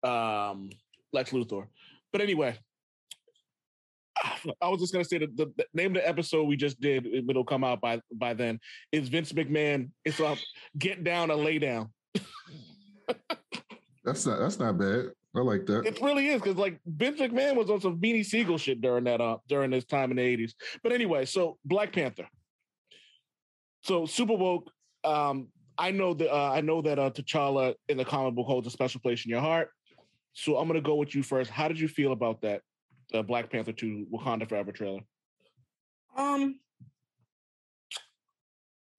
um 0.04 0.70
Lex 1.14 1.30
Luthor. 1.32 1.68
But 2.12 2.22
anyway, 2.22 2.58
I 4.62 4.70
was 4.70 4.80
just 4.82 4.92
gonna 4.94 5.06
say 5.06 5.20
that 5.20 5.38
the, 5.38 5.52
the 5.56 5.66
name 5.74 5.92
of 5.96 6.02
the 6.02 6.08
episode 6.08 6.46
we 6.46 6.56
just 6.58 6.82
did, 6.82 7.06
it- 7.06 7.26
it'll 7.30 7.44
come 7.44 7.64
out 7.64 7.80
by 7.82 8.02
by 8.14 8.34
then, 8.34 8.60
is 8.92 9.10
Vince 9.10 9.32
McMahon. 9.34 9.90
It's 10.04 10.20
um 10.20 10.38
get 10.78 11.04
down 11.04 11.30
or 11.30 11.36
lay 11.36 11.60
down. 11.60 11.90
That's 14.04 14.26
not 14.26 14.40
that's 14.40 14.60
not 14.60 14.78
bad. 14.78 15.12
I 15.36 15.40
like 15.40 15.66
that. 15.66 15.86
It 15.86 16.00
really 16.02 16.28
is 16.28 16.42
because 16.42 16.58
like 16.58 16.80
Vince 16.86 17.20
McMahon 17.20 17.56
was 17.56 17.70
on 17.70 17.82
some 17.82 18.00
Beanie 18.00 18.26
Sigel 18.26 18.58
shit 18.58 18.82
during 18.82 19.06
that 19.06 19.20
uh 19.20 19.38
during 19.48 19.72
this 19.72 19.86
time 19.86 20.12
in 20.12 20.18
the 20.18 20.24
eighties. 20.24 20.54
But 20.84 20.92
anyway, 20.92 21.26
so 21.26 21.58
Black 21.66 21.92
Panther. 21.92 22.28
So 23.82 24.06
super 24.06 24.36
woke. 24.36 24.72
Um, 25.04 25.48
I 25.78 25.92
know 25.92 26.14
that 26.14 26.32
uh, 26.32 26.52
I 26.52 26.62
know 26.62 26.82
that 26.84 27.00
uh, 27.00 27.10
T'Challa 27.10 27.74
in 27.90 27.98
the 27.98 28.06
comic 28.06 28.36
book 28.36 28.46
holds 28.46 28.68
a 28.68 28.70
special 28.70 29.02
place 29.02 29.26
in 29.26 29.32
your 29.32 29.42
heart. 29.42 29.70
So 30.34 30.58
I'm 30.58 30.68
gonna 30.68 30.82
go 30.82 30.96
with 30.96 31.16
you 31.16 31.24
first. 31.24 31.50
How 31.50 31.68
did 31.68 31.80
you 31.80 31.88
feel 31.88 32.12
about 32.12 32.42
that 32.42 32.62
uh, 33.14 33.24
Black 33.24 33.52
Panther 33.52 33.74
two 33.74 34.06
Wakanda 34.14 34.48
Forever 34.48 34.72
trailer? 34.72 35.02
Um, 36.16 36.60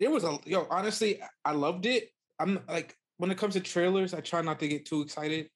there 0.01 0.11
was 0.11 0.25
a 0.25 0.39
yo. 0.45 0.67
Honestly, 0.69 1.21
I 1.45 1.53
loved 1.53 1.87
it. 1.87 2.09
I'm 2.39 2.61
like 2.69 2.97
when 3.19 3.31
it 3.31 3.39
comes 3.39 3.55
to 3.55 3.61
trailers, 3.61 4.13
I 4.13 4.21
try 4.21 4.43
not 4.43 4.59
to 4.61 4.69
get 4.69 4.85
too 4.85 5.01
excited, 5.01 5.49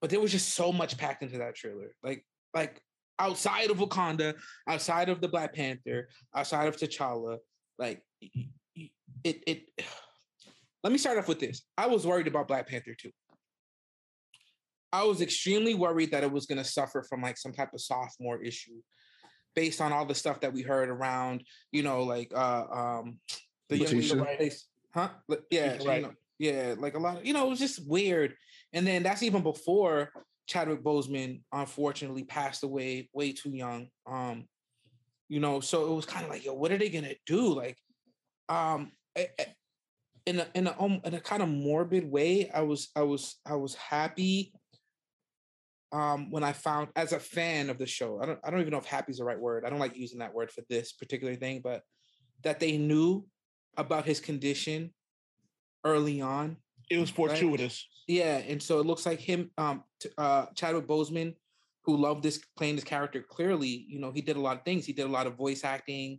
but 0.00 0.10
there 0.10 0.20
was 0.20 0.32
just 0.32 0.54
so 0.54 0.72
much 0.72 0.96
packed 0.96 1.22
into 1.22 1.38
that 1.38 1.54
trailer. 1.54 1.94
Like, 2.02 2.24
like 2.54 2.80
outside 3.18 3.70
of 3.70 3.78
Wakanda, 3.78 4.34
outside 4.68 5.08
of 5.08 5.20
the 5.20 5.28
Black 5.28 5.54
Panther, 5.54 6.08
outside 6.34 6.68
of 6.68 6.76
T'Challa, 6.76 7.38
like 7.78 8.02
it. 9.24 9.42
It. 9.46 9.70
Let 10.84 10.92
me 10.92 10.98
start 10.98 11.18
off 11.18 11.26
with 11.26 11.40
this. 11.40 11.62
I 11.76 11.88
was 11.88 12.06
worried 12.06 12.28
about 12.28 12.46
Black 12.46 12.68
Panther 12.68 12.94
too. 12.94 13.10
I 14.92 15.02
was 15.04 15.20
extremely 15.20 15.74
worried 15.74 16.12
that 16.12 16.22
it 16.22 16.30
was 16.30 16.46
going 16.46 16.58
to 16.58 16.64
suffer 16.64 17.02
from 17.02 17.20
like 17.20 17.36
some 17.36 17.52
type 17.52 17.74
of 17.74 17.80
sophomore 17.80 18.40
issue 18.40 18.80
based 19.54 19.80
on 19.80 19.92
all 19.92 20.06
the 20.06 20.14
stuff 20.14 20.40
that 20.40 20.52
we 20.52 20.62
heard 20.62 20.88
around, 20.88 21.42
you 21.72 21.82
know, 21.82 22.04
like 22.04 22.32
uh 22.34 22.64
um 22.70 23.18
the 23.68 23.78
young 23.78 24.26
huh? 24.94 25.08
Yeah, 25.50 25.72
Letitia 25.72 25.96
you 25.96 26.02
know, 26.02 26.12
yeah, 26.38 26.74
like 26.78 26.94
a 26.94 26.98
lot 26.98 27.18
of 27.18 27.26
you 27.26 27.32
know, 27.32 27.46
it 27.46 27.50
was 27.50 27.58
just 27.58 27.86
weird. 27.88 28.34
And 28.72 28.86
then 28.86 29.02
that's 29.02 29.22
even 29.22 29.42
before 29.42 30.10
Chadwick 30.46 30.82
Boseman 30.82 31.42
unfortunately 31.52 32.24
passed 32.24 32.64
away 32.64 33.08
way 33.12 33.32
too 33.32 33.50
young. 33.50 33.88
Um, 34.06 34.46
you 35.28 35.40
know, 35.40 35.60
so 35.60 35.90
it 35.90 35.94
was 35.94 36.06
kind 36.06 36.24
of 36.24 36.30
like, 36.30 36.44
yo, 36.44 36.54
what 36.54 36.72
are 36.72 36.78
they 36.78 36.88
gonna 36.88 37.14
do? 37.26 37.54
Like, 37.54 37.76
um, 38.48 38.92
in 40.26 40.40
a 40.40 40.46
in 40.54 40.66
a 40.66 40.76
um, 40.78 41.00
in 41.04 41.14
a 41.14 41.20
kind 41.20 41.42
of 41.42 41.48
morbid 41.48 42.10
way, 42.10 42.50
I 42.50 42.62
was 42.62 42.88
I 42.96 43.02
was 43.02 43.36
I 43.46 43.54
was 43.54 43.74
happy 43.74 44.52
um 45.90 46.30
when 46.30 46.44
I 46.44 46.52
found 46.52 46.88
as 46.96 47.12
a 47.12 47.20
fan 47.20 47.70
of 47.70 47.78
the 47.78 47.86
show. 47.86 48.20
I 48.20 48.26
don't 48.26 48.38
I 48.44 48.50
don't 48.50 48.60
even 48.60 48.72
know 48.72 48.78
if 48.78 48.86
happy 48.86 49.12
is 49.12 49.18
the 49.18 49.24
right 49.24 49.38
word. 49.38 49.64
I 49.64 49.70
don't 49.70 49.78
like 49.78 49.96
using 49.96 50.18
that 50.18 50.34
word 50.34 50.50
for 50.50 50.62
this 50.68 50.92
particular 50.92 51.34
thing, 51.34 51.60
but 51.62 51.82
that 52.42 52.60
they 52.60 52.76
knew 52.76 53.26
about 53.76 54.04
his 54.04 54.20
condition 54.20 54.92
early 55.84 56.20
on. 56.20 56.56
It 56.90 56.98
was 56.98 57.10
fortuitous. 57.10 57.86
Yeah, 58.08 58.38
and 58.38 58.60
so 58.60 58.80
it 58.80 58.86
looks 58.86 59.04
like 59.04 59.20
him, 59.20 59.50
um, 59.58 59.84
t- 60.00 60.08
uh, 60.16 60.46
Chadwick 60.54 60.86
Boseman, 60.86 61.34
who 61.84 61.96
loved 61.96 62.22
this 62.22 62.40
playing 62.56 62.76
this 62.76 62.84
character. 62.84 63.22
Clearly, 63.22 63.68
you 63.68 64.00
know, 64.00 64.10
he 64.10 64.22
did 64.22 64.36
a 64.36 64.40
lot 64.40 64.56
of 64.56 64.64
things. 64.64 64.86
He 64.86 64.94
did 64.94 65.06
a 65.06 65.10
lot 65.10 65.26
of 65.26 65.36
voice 65.36 65.62
acting. 65.62 66.18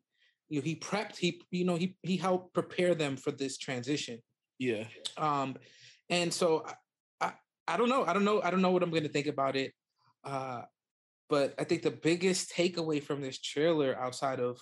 You 0.49 0.59
know, 0.59 0.63
he 0.63 0.75
prepped. 0.75 1.17
He, 1.17 1.41
you 1.49 1.65
know, 1.65 1.75
he 1.75 1.97
he 2.03 2.15
helped 2.15 2.53
prepare 2.53 2.93
them 2.93 3.17
for 3.17 3.31
this 3.31 3.57
transition. 3.57 4.19
Yeah. 4.59 4.85
Um, 5.17 5.57
and 6.09 6.31
so 6.31 6.63
I, 7.21 7.27
I, 7.27 7.33
I 7.67 7.77
don't 7.77 7.89
know. 7.89 8.05
I 8.05 8.13
don't 8.13 8.25
know. 8.25 8.41
I 8.41 8.51
don't 8.51 8.61
know 8.61 8.71
what 8.71 8.83
I'm 8.83 8.91
going 8.91 9.03
to 9.03 9.09
think 9.09 9.27
about 9.27 9.55
it. 9.55 9.73
Uh, 10.23 10.61
but 11.27 11.55
I 11.57 11.63
think 11.63 11.81
the 11.81 11.91
biggest 11.91 12.51
takeaway 12.51 13.01
from 13.01 13.21
this 13.21 13.39
trailer, 13.39 13.97
outside 13.99 14.39
of 14.39 14.59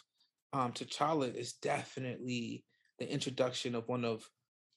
um, 0.54 0.72
T'Challa, 0.72 1.34
is 1.34 1.54
definitely 1.54 2.64
the 3.00 3.12
introduction 3.12 3.76
of 3.76 3.88
one 3.88 4.06
of 4.06 4.30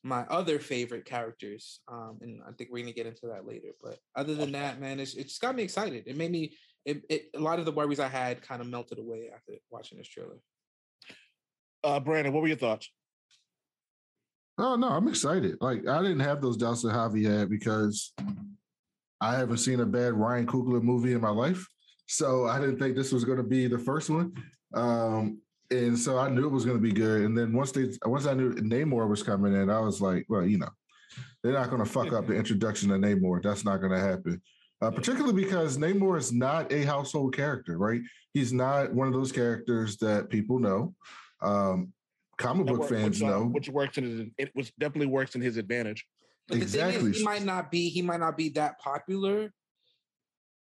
my 0.02 0.22
other 0.30 0.58
favorite 0.58 1.04
characters. 1.04 1.80
Um, 1.88 2.18
and 2.22 2.40
I 2.46 2.52
think 2.52 2.70
we're 2.70 2.82
going 2.82 2.92
to 2.92 2.96
get 2.96 3.06
into 3.06 3.26
that 3.26 3.46
later. 3.46 3.68
But 3.82 3.98
other 4.16 4.34
than 4.34 4.52
that, 4.52 4.80
man, 4.80 5.00
it's, 5.00 5.14
it 5.14 5.24
just 5.24 5.40
got 5.40 5.54
me 5.54 5.62
excited. 5.62 6.04
It 6.06 6.16
made 6.16 6.30
me. 6.30 6.56
It, 6.86 7.02
it, 7.10 7.30
a 7.36 7.38
lot 7.38 7.58
of 7.58 7.66
the 7.66 7.72
worries 7.72 8.00
I 8.00 8.08
had 8.08 8.40
kind 8.40 8.62
of 8.62 8.66
melted 8.66 8.98
away 8.98 9.28
after 9.34 9.52
watching 9.70 9.98
this 9.98 10.08
trailer. 10.08 10.38
Uh, 11.84 12.00
Brandon, 12.00 12.32
what 12.32 12.40
were 12.40 12.48
your 12.48 12.56
thoughts? 12.56 12.88
Oh 14.56 14.76
no, 14.76 14.88
I'm 14.88 15.08
excited. 15.08 15.56
Like 15.60 15.86
I 15.86 16.02
didn't 16.02 16.20
have 16.20 16.40
those 16.40 16.56
doubts 16.56 16.82
that 16.82 16.92
Javi 16.92 17.24
had 17.24 17.50
because 17.50 18.12
I 19.20 19.36
haven't 19.36 19.58
seen 19.58 19.80
a 19.80 19.86
bad 19.86 20.14
Ryan 20.14 20.46
Coogler 20.46 20.82
movie 20.82 21.12
in 21.12 21.20
my 21.20 21.30
life. 21.30 21.66
So 22.06 22.46
I 22.46 22.58
didn't 22.58 22.78
think 22.78 22.96
this 22.96 23.12
was 23.12 23.24
going 23.24 23.38
to 23.38 23.44
be 23.44 23.66
the 23.68 23.78
first 23.78 24.10
one. 24.10 24.32
Um, 24.74 25.40
and 25.70 25.98
so 25.98 26.18
I 26.18 26.28
knew 26.28 26.46
it 26.46 26.52
was 26.52 26.64
going 26.64 26.76
to 26.76 26.82
be 26.82 26.92
good. 26.92 27.22
And 27.22 27.36
then 27.36 27.52
once 27.52 27.72
they 27.72 27.90
once 28.04 28.26
I 28.26 28.34
knew 28.34 28.52
Namor 28.54 29.08
was 29.08 29.22
coming 29.22 29.54
in, 29.54 29.70
I 29.70 29.80
was 29.80 30.00
like, 30.00 30.26
well, 30.28 30.44
you 30.44 30.58
know, 30.58 30.68
they're 31.42 31.52
not 31.52 31.70
going 31.70 31.82
to 31.82 31.88
fuck 31.88 32.12
up 32.12 32.26
the 32.26 32.34
introduction 32.34 32.90
of 32.90 33.00
Namor. 33.00 33.42
That's 33.42 33.64
not 33.64 33.78
going 33.78 33.92
to 33.92 34.00
happen. 34.00 34.40
Uh, 34.82 34.90
particularly 34.90 35.34
because 35.44 35.76
Namor 35.76 36.18
is 36.18 36.32
not 36.32 36.72
a 36.72 36.82
household 36.84 37.36
character, 37.36 37.76
right? 37.76 38.00
He's 38.32 38.52
not 38.52 38.92
one 38.94 39.06
of 39.08 39.12
those 39.12 39.30
characters 39.30 39.98
that 39.98 40.30
people 40.30 40.58
know. 40.58 40.94
Um, 41.42 41.92
comic 42.38 42.66
That 42.66 42.72
book 42.72 42.80
work- 42.80 42.90
fans 42.90 43.20
which, 43.20 43.28
uh, 43.28 43.30
know. 43.30 43.44
which 43.44 43.68
works 43.68 43.98
in 43.98 44.04
his, 44.04 44.28
it 44.38 44.50
was 44.56 44.70
definitely 44.78 45.06
works 45.08 45.34
in 45.34 45.42
his 45.42 45.58
advantage. 45.58 46.06
But 46.48 46.60
the 46.60 46.64
thing 46.66 46.80
Exactly. 46.86 47.10
is, 47.10 47.18
he 47.18 47.24
might 47.24 47.44
not 47.44 47.70
be 47.70 47.90
he 47.90 48.00
might 48.02 48.20
not 48.20 48.36
be 48.36 48.48
that 48.50 48.78
popular, 48.80 49.52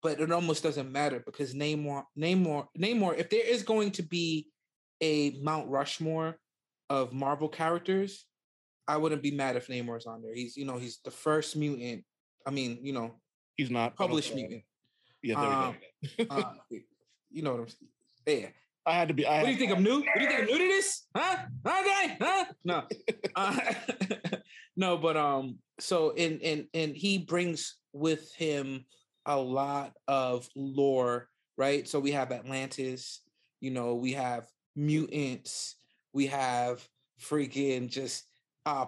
but 0.01 0.19
it 0.21 0.31
almost 0.31 0.63
doesn't 0.63 0.91
matter 0.91 1.19
because 1.25 1.53
Namor, 1.53 2.03
Namor, 2.17 2.67
Namor. 2.79 3.17
If 3.17 3.29
there 3.29 3.45
is 3.45 3.61
going 3.63 3.91
to 3.91 4.03
be 4.03 4.47
a 5.01 5.31
Mount 5.41 5.69
Rushmore 5.69 6.37
of 6.89 7.13
Marvel 7.13 7.49
characters, 7.49 8.25
I 8.87 8.97
wouldn't 8.97 9.21
be 9.21 9.31
mad 9.31 9.55
if 9.55 9.67
Namor's 9.67 10.05
on 10.05 10.21
there. 10.21 10.33
He's 10.33 10.55
you 10.57 10.65
know 10.65 10.77
he's 10.77 10.99
the 11.03 11.11
first 11.11 11.55
mutant. 11.55 12.03
I 12.45 12.51
mean 12.51 12.79
you 12.81 12.93
know 12.93 13.15
He's 13.57 13.71
not 13.71 13.95
published 13.95 14.35
mutant. 14.35 14.61
Yeah, 15.23 15.41
there 15.41 15.51
Um, 15.51 15.75
we 16.19 16.25
go. 16.25 16.35
Uh, 16.35 16.53
you 17.31 17.41
know 17.41 17.51
what 17.53 17.61
I'm 17.61 17.67
saying? 18.25 18.41
Yeah. 18.43 18.47
I 18.85 18.93
had 18.93 19.09
to 19.09 19.13
be. 19.13 19.25
I 19.25 19.39
What 19.39 19.47
do 19.47 19.51
you 19.51 19.57
think? 19.57 19.71
I'm 19.73 19.83
new? 19.83 19.99
What 19.99 20.15
do 20.15 20.21
you 20.21 20.29
think? 20.29 20.39
I'm 20.41 20.45
new 20.45 20.57
to 20.59 20.67
this? 20.67 21.07
Huh? 21.13 21.37
Okay? 21.65 22.17
Huh? 22.21 22.45
No. 22.63 22.83
Uh, 23.35 23.55
no, 24.77 24.97
but 24.97 25.15
um, 25.15 25.59
so 25.79 26.11
and 26.17 26.41
and 26.41 26.65
and 26.73 26.95
he 26.95 27.19
brings 27.19 27.75
with 27.93 28.33
him 28.33 28.83
a 29.27 29.37
lot 29.37 29.93
of 30.07 30.49
lore, 30.55 31.27
right? 31.55 31.87
So 31.87 31.99
we 31.99 32.13
have 32.13 32.31
Atlantis, 32.31 33.21
you 33.59 33.69
know, 33.69 33.93
we 33.93 34.13
have 34.13 34.47
mutants, 34.77 35.75
we 36.13 36.27
have 36.27 36.87
freaking 37.21 37.89
just 37.89 38.23
uh 38.65 38.85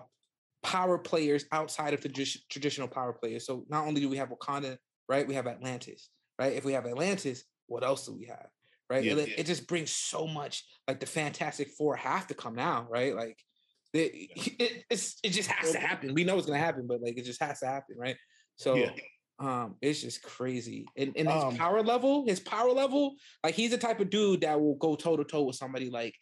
power 0.61 0.97
players 0.97 1.45
outside 1.51 1.93
of 1.93 2.01
the 2.01 2.09
tradi- 2.09 2.41
traditional 2.49 2.87
power 2.87 3.13
players. 3.13 3.45
So 3.45 3.65
not 3.69 3.87
only 3.87 4.01
do 4.01 4.09
we 4.09 4.17
have 4.17 4.29
Wakanda, 4.29 4.77
right? 5.07 5.27
We 5.27 5.35
have 5.35 5.47
Atlantis, 5.47 6.09
right? 6.37 6.53
If 6.53 6.65
we 6.65 6.73
have 6.73 6.85
Atlantis, 6.85 7.43
what 7.67 7.83
else 7.83 8.05
do 8.05 8.13
we 8.13 8.25
have? 8.25 8.47
Right? 8.89 9.03
Yeah. 9.03 9.13
it, 9.15 9.39
it 9.39 9.45
just 9.45 9.67
brings 9.67 9.91
so 9.91 10.27
much 10.27 10.65
like 10.87 10.99
the 10.99 11.05
Fantastic 11.05 11.69
Four 11.69 11.95
have 11.95 12.27
to 12.27 12.33
come 12.33 12.55
now, 12.55 12.87
right? 12.89 13.15
Like 13.15 13.37
it, 13.93 14.11
it, 14.59 14.83
it's, 14.89 15.17
it 15.23 15.29
just 15.29 15.49
has 15.49 15.71
to 15.71 15.79
happen. 15.79 16.13
We 16.13 16.23
know 16.23 16.37
it's 16.37 16.47
gonna 16.47 16.59
happen, 16.59 16.87
but 16.87 17.01
like 17.01 17.17
it 17.17 17.25
just 17.25 17.41
has 17.41 17.59
to 17.59 17.67
happen, 17.67 17.95
right? 17.97 18.17
So 18.55 18.75
Yeah. 18.75 18.91
Um 19.39 19.75
it's 19.81 20.01
just 20.01 20.21
crazy. 20.21 20.85
And, 20.97 21.13
and 21.15 21.29
his 21.29 21.43
Um, 21.43 21.55
power 21.55 21.81
level, 21.81 22.25
his 22.25 22.39
power 22.39 22.71
level, 22.71 23.15
like 23.43 23.55
he's 23.55 23.71
the 23.71 23.77
type 23.77 23.99
of 23.99 24.09
dude 24.09 24.41
that 24.41 24.59
will 24.59 24.75
go 24.75 24.95
toe 24.95 25.15
to 25.17 25.23
toe 25.23 25.43
with 25.43 25.55
somebody 25.55 25.89
like 25.89 26.13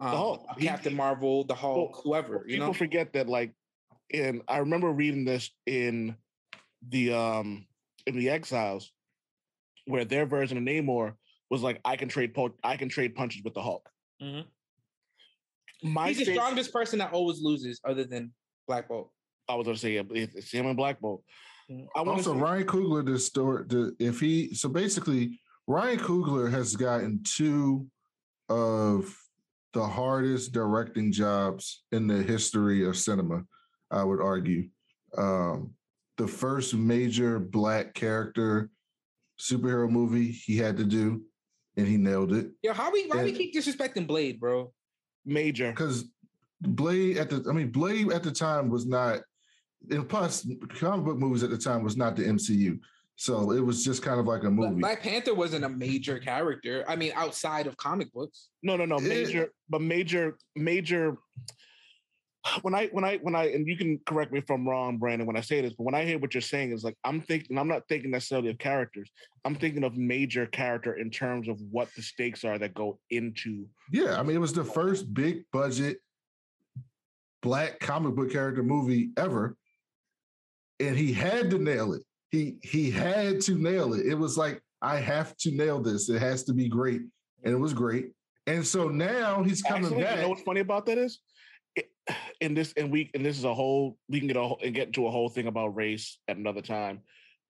um, 0.00 0.08
Hulk. 0.08 0.46
a 0.54 0.60
He- 0.60 0.66
Captain 0.66 0.94
Marvel, 0.94 1.44
the 1.44 1.54
Hulk, 1.54 1.92
Well, 1.92 2.02
whoever, 2.04 2.44
you 2.46 2.54
people 2.56 2.68
know. 2.68 2.72
forget 2.74 3.12
that 3.14 3.28
like 3.28 3.52
and 4.12 4.42
I 4.48 4.58
remember 4.58 4.90
reading 4.90 5.24
this 5.24 5.50
in 5.66 6.16
the 6.88 7.12
um 7.12 7.66
in 8.06 8.16
the 8.18 8.30
exiles 8.30 8.92
where 9.86 10.04
their 10.04 10.26
version 10.26 10.58
of 10.58 10.64
Namor 10.64 11.14
was 11.50 11.62
like 11.62 11.80
I 11.84 11.96
can 11.96 12.08
trade 12.08 12.34
po- 12.34 12.54
I 12.62 12.76
can 12.76 12.88
trade 12.90 13.14
punches 13.14 13.42
with 13.42 13.54
the 13.54 13.62
Hulk. 13.62 13.88
Mhm. 14.22 14.44
My 15.82 16.08
He's 16.08 16.18
the 16.18 16.32
strongest 16.34 16.72
person 16.72 16.98
that 16.98 17.12
always 17.12 17.40
loses, 17.40 17.80
other 17.84 18.04
than 18.04 18.32
Black 18.66 18.88
Bolt. 18.88 19.10
I 19.48 19.54
was 19.54 19.66
gonna 19.66 19.78
say 19.78 19.96
it's 19.96 20.50
him 20.50 20.66
and 20.66 20.76
Black 20.76 21.00
Bolt. 21.00 21.22
I 21.70 22.00
want 22.02 22.18
Also, 22.18 22.32
to 22.34 22.40
Ryan 22.40 22.64
Coogler, 22.66 23.04
the 23.04 23.18
story, 23.18 23.64
the 23.66 23.94
if 23.98 24.20
he 24.20 24.54
so 24.54 24.68
basically, 24.68 25.38
Ryan 25.66 25.98
Coogler 25.98 26.50
has 26.50 26.74
gotten 26.76 27.22
two 27.24 27.86
of 28.48 29.14
the 29.74 29.86
hardest 29.86 30.52
directing 30.52 31.12
jobs 31.12 31.84
in 31.92 32.06
the 32.06 32.22
history 32.22 32.86
of 32.86 32.96
cinema. 32.96 33.42
I 33.90 34.02
would 34.02 34.20
argue, 34.20 34.68
um, 35.16 35.74
the 36.16 36.26
first 36.26 36.74
major 36.74 37.38
black 37.38 37.92
character 37.94 38.70
superhero 39.38 39.88
movie 39.90 40.30
he 40.32 40.56
had 40.56 40.76
to 40.78 40.84
do, 40.84 41.22
and 41.76 41.86
he 41.86 41.96
nailed 41.98 42.32
it 42.32 42.50
Yeah, 42.62 42.72
how 42.72 42.90
we 42.90 43.06
why 43.08 43.22
we 43.24 43.32
keep 43.32 43.54
disrespecting 43.54 44.06
Blade, 44.06 44.40
bro? 44.40 44.72
major. 45.26 45.70
because 45.70 46.04
Blade 46.62 47.18
at 47.18 47.28
the 47.28 47.44
I 47.48 47.52
mean 47.52 47.70
Blade 47.70 48.10
at 48.10 48.22
the 48.22 48.32
time 48.32 48.70
was 48.70 48.86
not 48.86 49.20
and 49.90 50.08
plus 50.08 50.46
comic 50.78 51.04
book 51.04 51.18
movies 51.18 51.42
at 51.42 51.50
the 51.50 51.58
time 51.58 51.82
was 51.82 51.96
not 51.96 52.16
the 52.16 52.24
MCU. 52.24 52.78
So 53.16 53.50
it 53.50 53.60
was 53.60 53.84
just 53.84 54.02
kind 54.02 54.20
of 54.20 54.26
like 54.26 54.44
a 54.44 54.50
movie. 54.50 54.80
Black 54.80 55.02
Panther 55.02 55.34
wasn't 55.34 55.64
a 55.64 55.68
major 55.68 56.20
character. 56.20 56.84
I 56.86 56.94
mean, 56.94 57.10
outside 57.16 57.66
of 57.66 57.76
comic 57.76 58.12
books. 58.12 58.50
No, 58.62 58.76
no, 58.76 58.84
no, 58.84 58.98
major, 59.00 59.50
but 59.68 59.80
major, 59.80 60.36
major. 60.54 61.16
When 62.62 62.74
I, 62.74 62.86
when 62.92 63.04
I, 63.04 63.16
when 63.16 63.34
I, 63.34 63.46
and 63.48 63.66
you 63.66 63.76
can 63.76 63.98
correct 64.06 64.32
me 64.32 64.38
if 64.38 64.48
I'm 64.48 64.66
wrong, 64.66 64.98
Brandon, 64.98 65.26
when 65.26 65.36
I 65.36 65.40
say 65.40 65.60
this, 65.60 65.72
but 65.72 65.82
when 65.82 65.96
I 65.96 66.04
hear 66.04 66.18
what 66.18 66.32
you're 66.32 66.40
saying 66.40 66.70
is 66.70 66.84
like, 66.84 66.96
I'm 67.02 67.20
thinking, 67.20 67.58
I'm 67.58 67.66
not 67.66 67.82
thinking 67.88 68.12
necessarily 68.12 68.50
of 68.50 68.58
characters. 68.58 69.10
I'm 69.44 69.56
thinking 69.56 69.82
of 69.82 69.96
major 69.96 70.46
character 70.46 70.94
in 70.94 71.10
terms 71.10 71.48
of 71.48 71.60
what 71.72 71.88
the 71.96 72.02
stakes 72.02 72.44
are 72.44 72.56
that 72.58 72.72
go 72.72 73.00
into. 73.10 73.66
yeah, 73.92 74.18
I 74.18 74.22
mean 74.22 74.36
it 74.36 74.40
was 74.40 74.52
the 74.52 74.64
first 74.64 75.12
big 75.12 75.42
budget 75.52 75.98
black 77.42 77.80
comic 77.80 78.14
book 78.14 78.30
character 78.30 78.62
movie 78.62 79.10
ever. 79.16 79.56
And 80.80 80.96
he 80.96 81.12
had 81.12 81.50
to 81.50 81.58
nail 81.58 81.92
it. 81.92 82.02
He 82.30 82.56
he 82.62 82.90
had 82.90 83.40
to 83.42 83.54
nail 83.54 83.94
it. 83.94 84.06
It 84.06 84.14
was 84.14 84.36
like, 84.36 84.60
I 84.82 84.96
have 84.96 85.36
to 85.38 85.50
nail 85.50 85.80
this. 85.80 86.08
It 86.08 86.20
has 86.20 86.44
to 86.44 86.52
be 86.52 86.68
great. 86.68 87.02
And 87.44 87.54
it 87.54 87.58
was 87.58 87.72
great. 87.72 88.12
And 88.46 88.66
so 88.66 88.88
now 88.88 89.42
he's 89.42 89.62
coming 89.62 89.84
Actually, 89.84 90.02
back. 90.02 90.16
you 90.16 90.22
know 90.22 90.28
what's 90.30 90.42
funny 90.42 90.60
about 90.60 90.86
that 90.86 90.98
is, 90.98 91.20
it, 91.76 91.90
and 92.40 92.56
this, 92.56 92.72
and 92.76 92.90
we, 92.90 93.10
and 93.12 93.24
this 93.24 93.36
is 93.36 93.44
a 93.44 93.52
whole, 93.52 93.98
we 94.08 94.20
can 94.20 94.28
get 94.28 94.36
a 94.36 94.54
and 94.64 94.74
get 94.74 94.88
into 94.88 95.06
a 95.06 95.10
whole 95.10 95.28
thing 95.28 95.46
about 95.46 95.76
race 95.76 96.18
at 96.28 96.36
another 96.36 96.62
time, 96.62 97.00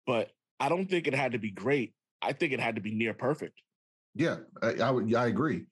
but 0.06 0.30
I 0.58 0.68
don't 0.68 0.90
think 0.90 1.06
it 1.06 1.14
had 1.14 1.32
to 1.32 1.38
be 1.38 1.50
great. 1.50 1.94
I 2.20 2.32
think 2.32 2.52
it 2.52 2.60
had 2.60 2.74
to 2.74 2.80
be 2.80 2.92
near 2.92 3.14
perfect. 3.14 3.62
Yeah, 4.14 4.38
I, 4.60 4.74
I 4.74 4.90
would. 4.90 5.14
I 5.14 5.26
agree. 5.26 5.66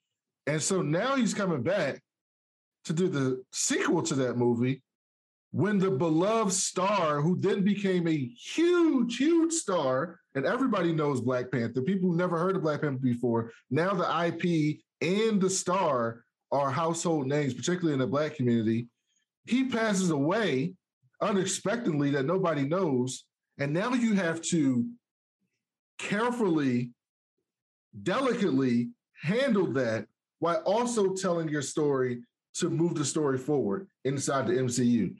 And 0.46 0.62
so 0.62 0.80
now 0.80 1.16
he's 1.16 1.34
coming 1.34 1.62
back 1.62 2.00
to 2.84 2.92
do 2.92 3.08
the 3.08 3.42
sequel 3.52 4.02
to 4.02 4.14
that 4.14 4.36
movie 4.36 4.82
when 5.56 5.78
the 5.78 5.90
beloved 5.90 6.52
star, 6.52 7.22
who 7.22 7.34
then 7.40 7.62
became 7.62 8.06
a 8.06 8.30
huge, 8.38 9.16
huge 9.16 9.54
star, 9.54 10.20
and 10.34 10.44
everybody 10.44 10.92
knows 10.92 11.22
Black 11.22 11.50
Panther. 11.50 11.80
People 11.80 12.10
who 12.10 12.16
never 12.16 12.38
heard 12.38 12.56
of 12.56 12.62
Black 12.62 12.82
Panther 12.82 12.98
before, 12.98 13.50
now 13.70 13.94
the 13.94 14.26
IP 14.26 14.80
and 15.00 15.40
the 15.40 15.48
star 15.48 16.24
are 16.52 16.70
household 16.70 17.26
names, 17.26 17.54
particularly 17.54 17.94
in 17.94 18.00
the 18.00 18.06
Black 18.06 18.36
community. 18.36 18.88
He 19.46 19.64
passes 19.64 20.10
away 20.10 20.74
unexpectedly 21.22 22.10
that 22.10 22.26
nobody 22.26 22.68
knows, 22.68 23.24
and 23.58 23.72
now 23.72 23.94
you 23.94 24.12
have 24.12 24.42
to 24.42 24.86
carefully 25.96 26.90
delicately 28.02 28.90
handle 29.22 29.72
that 29.72 30.04
while 30.40 30.60
also 30.66 31.14
telling 31.14 31.48
your 31.48 31.62
story 31.62 32.20
to 32.56 32.68
move 32.68 32.94
the 32.94 33.06
story 33.06 33.38
forward 33.38 33.88
inside 34.04 34.46
the 34.46 34.52
MCU. 34.52 35.16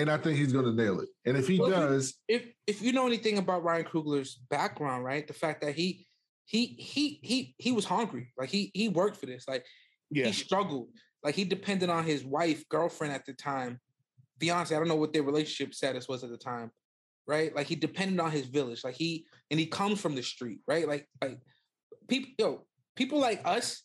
And 0.00 0.10
I 0.10 0.16
think 0.16 0.38
he's 0.38 0.52
going 0.52 0.64
to 0.64 0.72
nail 0.72 1.00
it. 1.00 1.08
And 1.26 1.36
if 1.36 1.46
he 1.46 1.58
Well, 1.58 1.70
does, 1.70 2.14
If 2.26 2.46
if 2.66 2.80
you 2.80 2.92
know 2.92 3.06
anything 3.06 3.36
about 3.36 3.62
Ryan 3.62 3.84
Coogler's 3.84 4.34
background, 4.48 5.04
right? 5.04 5.26
The 5.26 5.34
fact 5.34 5.60
that 5.60 5.74
he 5.74 6.06
he 6.46 6.66
he 6.66 7.20
he 7.22 7.54
he 7.58 7.72
was 7.72 7.84
hungry. 7.84 8.32
Like 8.38 8.48
he 8.48 8.70
he 8.74 8.88
worked 8.88 9.18
for 9.18 9.26
this. 9.26 9.46
Like 9.46 9.66
Yeah. 10.10 10.26
he 10.26 10.32
struggled. 10.32 10.88
Like 11.22 11.34
he 11.34 11.44
depended 11.44 11.90
on 11.90 12.04
his 12.04 12.24
wife, 12.24 12.66
girlfriend 12.70 13.12
at 13.12 13.26
the 13.26 13.34
time, 13.34 13.78
fiance. 14.40 14.74
I 14.74 14.78
don't 14.78 14.88
know 14.88 14.96
what 14.96 15.12
their 15.12 15.22
relationship 15.22 15.74
status 15.74 16.08
was 16.08 16.24
at 16.24 16.30
the 16.30 16.38
time, 16.38 16.70
right? 17.26 17.54
Like 17.54 17.66
he 17.66 17.76
depended 17.76 18.18
on 18.20 18.30
his 18.30 18.46
village. 18.46 18.82
Like 18.82 18.94
he 18.94 19.26
and 19.50 19.60
he 19.60 19.66
comes 19.66 20.00
from 20.00 20.14
the 20.14 20.22
street, 20.22 20.60
right? 20.66 20.88
Like 20.88 21.06
like 21.20 21.38
people, 22.08 22.30
yo, 22.38 22.66
people 22.96 23.18
like 23.18 23.42
us. 23.44 23.82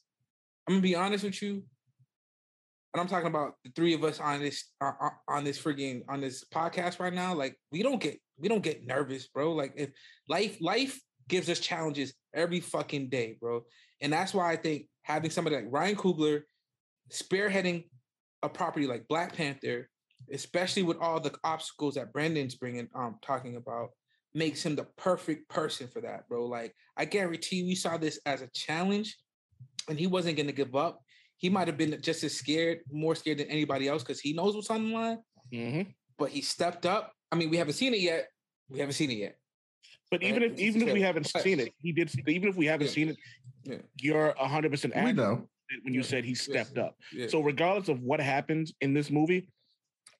I'm 0.67 0.75
gonna 0.75 0.82
be 0.82 0.95
honest 0.95 1.25
with 1.25 1.41
you, 1.41 1.63
and 2.95 3.01
I'm 3.01 3.10
talking 3.10 3.27
about 3.27 3.55
the 3.65 3.71
three 3.75 3.93
of 3.93 4.05
us 4.05 4.21
on 4.21 4.39
this 4.39 4.71
uh, 4.79 4.93
uh, 5.01 5.10
on 5.27 5.43
this 5.43 5.62
frigging 5.62 6.03
on 6.08 6.21
this 6.21 6.45
podcast 6.45 6.97
right 6.97 7.13
now. 7.13 7.34
Like 7.34 7.58
we 7.69 7.84
don't 7.84 7.99
get 7.99 8.21
we 8.38 8.47
don't 8.47 8.63
get 8.63 8.86
nervous, 8.86 9.27
bro. 9.27 9.51
Like 9.51 9.73
if 9.75 9.89
life 10.29 10.55
life 10.62 10.97
gives 11.27 11.49
us 11.49 11.60
challenges 11.60 12.13
every 12.34 12.62
fucking 12.62 13.10
day, 13.10 13.36
bro, 13.41 13.63
and 14.01 14.13
that's 14.13 14.34
why 14.34 14.49
I 14.49 14.55
think 14.55 14.86
having 15.01 15.29
somebody 15.29 15.58
like 15.58 15.65
Ryan 15.67 15.97
Coogler 15.97 16.43
spearheading 17.12 17.84
a 18.43 18.47
property 18.47 18.88
like 18.88 19.10
Black 19.10 19.36
Panther, 19.36 19.89
especially 20.31 20.84
with 20.84 20.97
all 20.99 21.19
the 21.19 21.36
obstacles 21.43 21.95
that 21.95 22.13
Brandon's 22.13 22.55
bringing, 22.55 22.88
um, 22.95 23.17
talking 23.21 23.58
about, 23.58 23.89
makes 24.34 24.65
him 24.65 24.77
the 24.77 24.88
perfect 24.95 25.49
person 25.49 25.89
for 25.89 25.99
that, 25.99 26.29
bro. 26.29 26.45
Like 26.45 26.73
I 26.95 27.03
guarantee 27.03 27.63
we 27.63 27.75
saw 27.75 27.97
this 27.97 28.21
as 28.25 28.41
a 28.41 28.47
challenge, 28.53 29.17
and 29.89 29.99
he 29.99 30.08
wasn't 30.08 30.38
gonna 30.38 30.53
give 30.53 30.76
up. 30.78 31.01
He 31.38 31.49
might 31.49 31.67
have 31.67 31.77
been 31.77 31.99
just 32.01 32.23
as 32.23 32.33
scared, 32.36 32.79
more 32.91 33.15
scared 33.15 33.39
than 33.39 33.47
anybody 33.47 33.88
else, 33.88 34.03
because 34.03 34.19
he 34.19 34.33
knows 34.33 34.55
what's 34.55 34.69
on 34.69 34.89
the 34.89 34.93
line. 34.95 35.17
Mhm. 35.53 35.93
But 36.17 36.29
he 36.29 36.41
stepped 36.41 36.86
up. 36.86 37.13
I 37.31 37.36
mean, 37.36 37.49
we 37.49 37.57
haven't 37.57 37.73
seen 37.73 37.93
it 37.93 37.99
yet. 37.99 38.29
We 38.69 38.79
haven't 38.79 38.93
seen 38.93 39.11
it 39.11 39.17
yet. 39.17 39.38
But 40.09 40.21
Right, 40.21 40.29
even 40.29 40.43
if 40.43 40.59
even 40.59 40.81
if 40.88 40.93
we 40.93 41.01
haven't 41.01 41.29
But- 41.33 41.43
seen 41.43 41.59
it, 41.59 41.73
he 41.79 41.91
did. 41.91 42.11
Even 42.27 42.49
if 42.49 42.55
we 42.55 42.67
haven't 42.67 42.88
Yeah. 42.88 42.93
seen 42.93 43.09
it, 43.09 43.17
Yeah. 43.63 43.77
you're 44.01 44.33
hundred 44.38 44.71
percent 44.71 44.93
we 44.95 44.99
accurate 45.01 45.15
know. 45.17 45.49
when 45.83 45.93
you 45.93 46.01
Yeah. 46.01 46.05
said 46.05 46.23
he 46.23 46.31
Yes. 46.31 46.41
stepped 46.41 46.77
up. 46.77 46.97
Yeah. 47.11 47.27
So 47.27 47.41
regardless 47.41 47.89
of 47.89 48.01
what 48.01 48.19
happens 48.19 48.73
in 48.81 48.93
this 48.93 49.09
movie, 49.09 49.49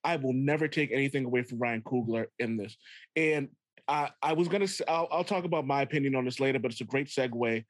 I 0.04 0.16
will 0.16 0.32
never 0.32 0.68
take 0.68 0.90
anything 0.92 1.24
away 1.24 1.42
from 1.42 1.58
Ryan 1.58 1.82
Coogler 1.82 2.26
in 2.38 2.56
this. 2.56 2.76
And 3.14 3.48
I, 3.88 4.10
I 4.20 4.32
was 4.32 4.48
gonna, 4.48 4.64
s- 4.64 4.82
I'll, 4.88 5.06
I'll 5.12 5.24
talk 5.24 5.44
about 5.44 5.64
my 5.66 5.82
opinion 5.82 6.16
on 6.16 6.24
this 6.24 6.40
later, 6.40 6.58
but 6.58 6.72
it's 6.72 6.80
a 6.80 6.84
great 6.84 7.06
segue 7.06 7.64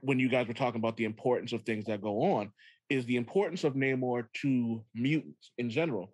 when 0.00 0.18
you 0.18 0.28
guys 0.30 0.48
were 0.48 0.54
talking 0.54 0.80
about 0.80 0.96
the 0.96 1.04
importance 1.04 1.52
of 1.52 1.62
things 1.64 1.84
that 1.84 2.00
go 2.00 2.22
on. 2.22 2.50
Is 2.92 3.06
the 3.06 3.16
importance 3.16 3.64
of 3.64 3.72
Namor 3.72 4.26
to 4.42 4.84
mutants 4.94 5.52
in 5.56 5.70
general. 5.70 6.12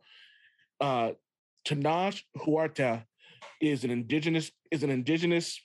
Uh, 0.81 1.11
Tenoch 1.67 2.23
Huerta 2.37 3.05
is 3.61 3.83
an 3.83 3.91
indigenous 3.91 4.53
is 4.71 4.85
an 4.85 4.91
indigenous 4.91 5.61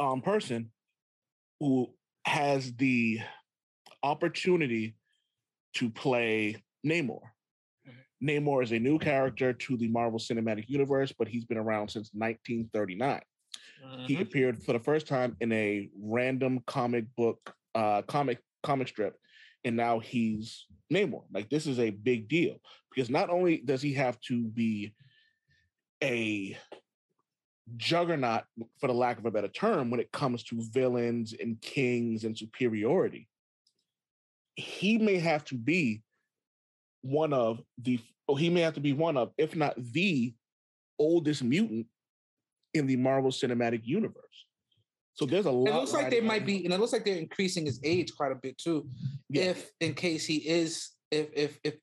um, 0.00 0.20
person 0.22 0.70
who 1.60 1.94
has 2.24 2.72
the 2.74 3.20
opportunity 4.02 4.96
to 5.74 5.90
play 5.90 6.56
Namor. 6.84 7.20
Namor 8.20 8.64
is 8.64 8.72
a 8.72 8.78
new 8.80 8.98
character 8.98 9.52
to 9.52 9.76
the 9.76 9.88
Marvel 9.88 10.18
Cinematic 10.18 10.68
Universe, 10.68 11.12
but 11.16 11.28
he's 11.28 11.44
been 11.44 11.58
around 11.58 11.88
since 11.88 12.10
1939. 12.14 13.20
He 14.06 14.20
appeared 14.20 14.62
for 14.64 14.72
the 14.72 14.80
first 14.80 15.06
time 15.06 15.36
in 15.40 15.52
a 15.52 15.88
random 16.00 16.64
comic 16.66 17.04
book, 17.16 17.54
uh, 17.76 18.02
comic 18.02 18.38
comic 18.64 18.88
strip, 18.88 19.14
and 19.66 19.76
now 19.76 19.98
he's 19.98 20.64
Namor. 20.90 21.24
Like 21.34 21.50
this 21.50 21.66
is 21.66 21.78
a 21.78 21.90
big 21.90 22.28
deal 22.28 22.56
because 22.94 23.10
not 23.10 23.28
only 23.28 23.58
does 23.58 23.82
he 23.82 23.92
have 23.94 24.18
to 24.22 24.44
be 24.44 24.94
a 26.02 26.56
juggernaut, 27.76 28.44
for 28.80 28.86
the 28.86 28.94
lack 28.94 29.18
of 29.18 29.26
a 29.26 29.30
better 29.30 29.48
term, 29.48 29.90
when 29.90 30.00
it 30.00 30.12
comes 30.12 30.44
to 30.44 30.62
villains 30.72 31.34
and 31.38 31.60
kings 31.60 32.22
and 32.24 32.38
superiority, 32.38 33.28
he 34.54 34.98
may 34.98 35.18
have 35.18 35.44
to 35.46 35.56
be 35.56 36.02
one 37.02 37.32
of 37.32 37.60
the, 37.82 37.98
or 38.28 38.34
oh, 38.34 38.36
he 38.36 38.48
may 38.48 38.60
have 38.60 38.74
to 38.74 38.80
be 38.80 38.92
one 38.92 39.16
of, 39.16 39.32
if 39.36 39.56
not 39.56 39.74
the 39.92 40.32
oldest 40.98 41.42
mutant 41.42 41.86
in 42.72 42.86
the 42.86 42.96
Marvel 42.96 43.30
Cinematic 43.30 43.80
Universe. 43.84 44.22
So 45.14 45.24
there's 45.24 45.46
a 45.46 45.50
lot. 45.50 45.68
It 45.68 45.74
looks 45.74 45.92
like 45.92 46.10
they 46.10 46.20
might 46.20 46.42
on 46.42 46.46
be, 46.46 46.64
and 46.64 46.74
it 46.74 46.78
looks 46.78 46.92
like 46.92 47.04
they're 47.04 47.16
increasing 47.16 47.64
his 47.64 47.80
age 47.82 48.14
quite 48.14 48.32
a 48.32 48.36
bit 48.36 48.58
too. 48.58 48.86
Yeah. 49.28 49.42
If 49.44 49.70
in 49.80 49.94
case 49.94 50.24
he 50.24 50.36
is, 50.36 50.90
if 51.10 51.28
if 51.34 51.58
if 51.64 51.74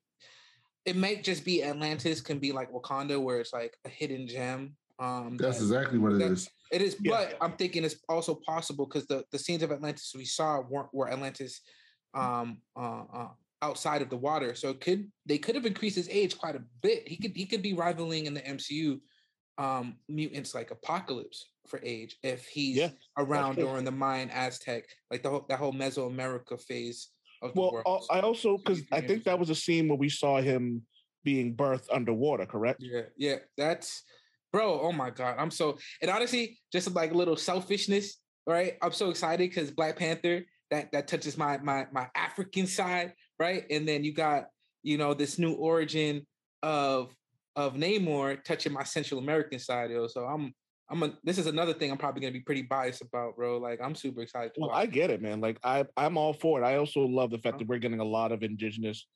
it 0.86 0.96
might 0.96 1.24
just 1.24 1.46
be 1.46 1.64
Atlantis 1.64 2.22
can 2.22 2.39
be 2.39 2.52
like 2.52 2.72
Wakanda, 2.72 3.22
where 3.22 3.39
it's 3.39 3.54
like 3.54 3.78
a 3.86 3.89
hidden 3.89 4.28
gem. 4.28 4.76
Um, 5.00 5.38
That's 5.38 5.58
that- 5.58 5.64
exactly 5.64 5.98
what 6.00 6.14
it 6.14 6.20
that- 6.20 6.32
is. 6.32 6.50
It 6.72 6.82
is, 6.82 6.98
Yeah. 7.02 7.12
but 7.12 7.38
I'm 7.39 7.56
thinking 7.56 7.84
it's 7.84 7.98
also 8.10 8.36
possible 8.36 8.86
because 8.88 9.06
the 9.06 9.24
the 9.32 9.38
scenes 9.39 9.62
of 9.64 9.72
Atlantis 9.72 10.14
we 10.16 10.26
saw 10.26 10.62
weren't 10.62 10.94
were 10.94 11.10
Atlantis 11.12 11.62
um 12.16 12.62
uh, 12.76 13.04
uh 13.14 13.30
outside 13.62 14.02
of 14.02 14.10
the 14.10 14.18
water. 14.18 14.56
So 14.56 14.70
it 14.70 14.82
could 14.82 15.12
they 15.26 15.38
could 15.38 15.56
have 15.56 15.66
increased 15.66 15.96
his 15.98 16.10
age 16.10 16.38
quite 16.38 16.56
a 16.56 16.64
bit. 16.82 17.08
He 17.08 17.18
could 17.18 17.36
he 17.36 17.46
could 17.46 17.62
be 17.62 17.74
rivaling 17.74 18.26
in 18.26 18.34
the 18.34 18.41
MCU 18.41 19.00
um 19.60 19.98
mutants 20.08 20.56
like 20.56 20.72
Apocalypse 20.72 21.46
for 21.68 21.80
age 21.84 22.18
if 22.24 22.48
he's 22.48 22.78
Yeah, 22.78 22.89
around 23.18 23.56
during 23.56 23.86
the 23.86 23.91
Mayan 23.91 24.30
Aztec, 24.32 24.86
like 25.12 25.22
the 25.22 25.30
whole 25.30 25.46
that 25.50 25.60
whole 25.60 25.74
Mesoamerica 25.74 26.60
phase 26.60 27.10
of 27.10 27.12
the 27.12 27.22
Well, 27.56 27.74
world. 27.74 28.06
Uh, 28.10 28.14
I 28.14 28.20
also 28.22 28.58
because 28.58 28.82
I 28.91 29.02
think 29.02 29.24
that 29.26 29.38
was 29.38 29.50
a 29.50 29.56
scene 29.56 29.88
where 29.88 29.98
we 29.98 30.10
saw 30.10 30.41
him 30.41 30.84
being 31.24 31.56
birthed 31.56 31.88
underwater. 31.91 32.46
Correct? 32.46 32.82
Yeah, 32.82 33.02
yeah, 33.18 33.38
that's 33.58 34.04
bro. 34.52 34.80
Oh 34.82 34.91
my 34.91 35.10
god, 35.10 35.36
I'm 35.38 35.52
so 35.52 35.78
and 36.02 36.10
honestly, 36.10 36.60
just 36.72 36.94
like 36.94 37.12
a 37.12 37.18
little 37.18 37.38
selfishness, 37.38 38.20
right? 38.46 38.78
I'm 38.82 38.94
so 38.94 39.10
excited 39.10 39.50
because 39.50 39.72
Black 39.72 39.98
Panther 39.98 40.46
that 40.72 40.91
that 40.91 41.08
touches 41.08 41.38
my 41.38 41.58
my 41.58 41.88
my 41.91 42.08
African 42.16 42.68
side, 42.68 43.14
right? 43.39 43.66
And 43.70 43.88
then 43.88 44.04
you 44.04 44.14
got 44.14 44.46
you 44.84 44.98
know 44.98 45.14
this 45.14 45.39
new 45.39 45.54
origin 45.54 46.26
of 46.62 47.14
of 47.56 47.76
Namor 47.76 48.44
touching 48.44 48.74
my 48.74 48.84
Central 48.84 49.20
American 49.20 49.60
side, 49.60 49.91
yo. 49.91 50.08
So 50.08 50.26
I'm 50.26 50.54
I'm 50.89 51.01
a, 51.03 51.13
this 51.23 51.38
is 51.38 51.47
another 51.47 51.73
thing 51.73 51.91
I'm 51.91 51.97
probably 51.97 52.21
gonna 52.21 52.34
be 52.34 52.41
pretty 52.41 52.61
biased 52.63 53.01
about, 53.01 53.36
bro. 53.36 53.57
Like 53.57 53.79
I'm 53.81 53.95
super 53.95 54.21
excited. 54.21 54.53
To 54.55 54.61
Well. 54.61 54.71
I 54.71 54.86
get 54.86 55.09
it, 55.09 55.21
man. 55.21 55.41
Like 55.41 55.57
I, 55.63 55.86
I'm 55.97 56.17
all 56.17 56.34
for 56.34 56.61
it. 56.61 56.65
I 56.65 56.75
also 56.77 57.01
love 57.01 57.31
the 57.31 57.38
fact 57.38 57.55
Uh-huh. 57.55 57.59
that 57.59 57.67
we're 57.67 57.79
getting 57.79 57.99
a 57.99 58.05
lot 58.05 58.31
of 58.31 58.43
indigenous. 58.43 59.07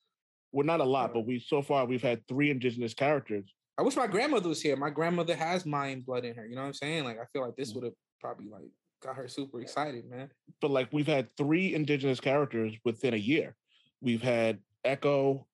Well, 0.52 0.66
not 0.66 0.80
a 0.80 0.86
lot, 0.86 1.14
but 1.14 1.26
we 1.28 1.40
so 1.40 1.62
far 1.62 1.86
we've 1.86 2.02
had 2.02 2.26
three 2.28 2.50
indigenous 2.50 2.94
characters. 2.94 3.54
I 3.78 3.84
wish 3.84 3.96
my 3.96 4.08
grandmother 4.08 4.50
was 4.50 4.62
here. 4.62 4.76
My 4.76 4.90
grandmother 4.90 5.36
has 5.36 5.66
Mayan 5.66 6.02
blood 6.02 6.26
in 6.26 6.36
her. 6.36 6.48
You 6.48 6.56
know 6.56 6.62
what 6.62 6.68
I'm 6.68 6.74
saying? 6.74 7.04
Like 7.04 7.20
I 7.20 7.26
feel 7.34 7.44
like 7.46 7.56
this 7.58 7.74
would 7.74 7.84
have 7.84 7.94
probably 8.22 8.48
like 8.50 8.64
got 9.04 9.16
her 9.16 9.28
super 9.28 9.62
excited, 9.62 10.10
man. 10.10 10.32
But 10.62 10.72
like 10.72 10.88
we've 10.92 11.06
had 11.06 11.28
three 11.38 11.76
indigenous 11.76 12.20
characters 12.20 12.74
within 12.86 13.14
a 13.14 13.18
year. 13.18 13.56
We've 14.02 14.22
had 14.24 14.60
Echo, 14.84 15.46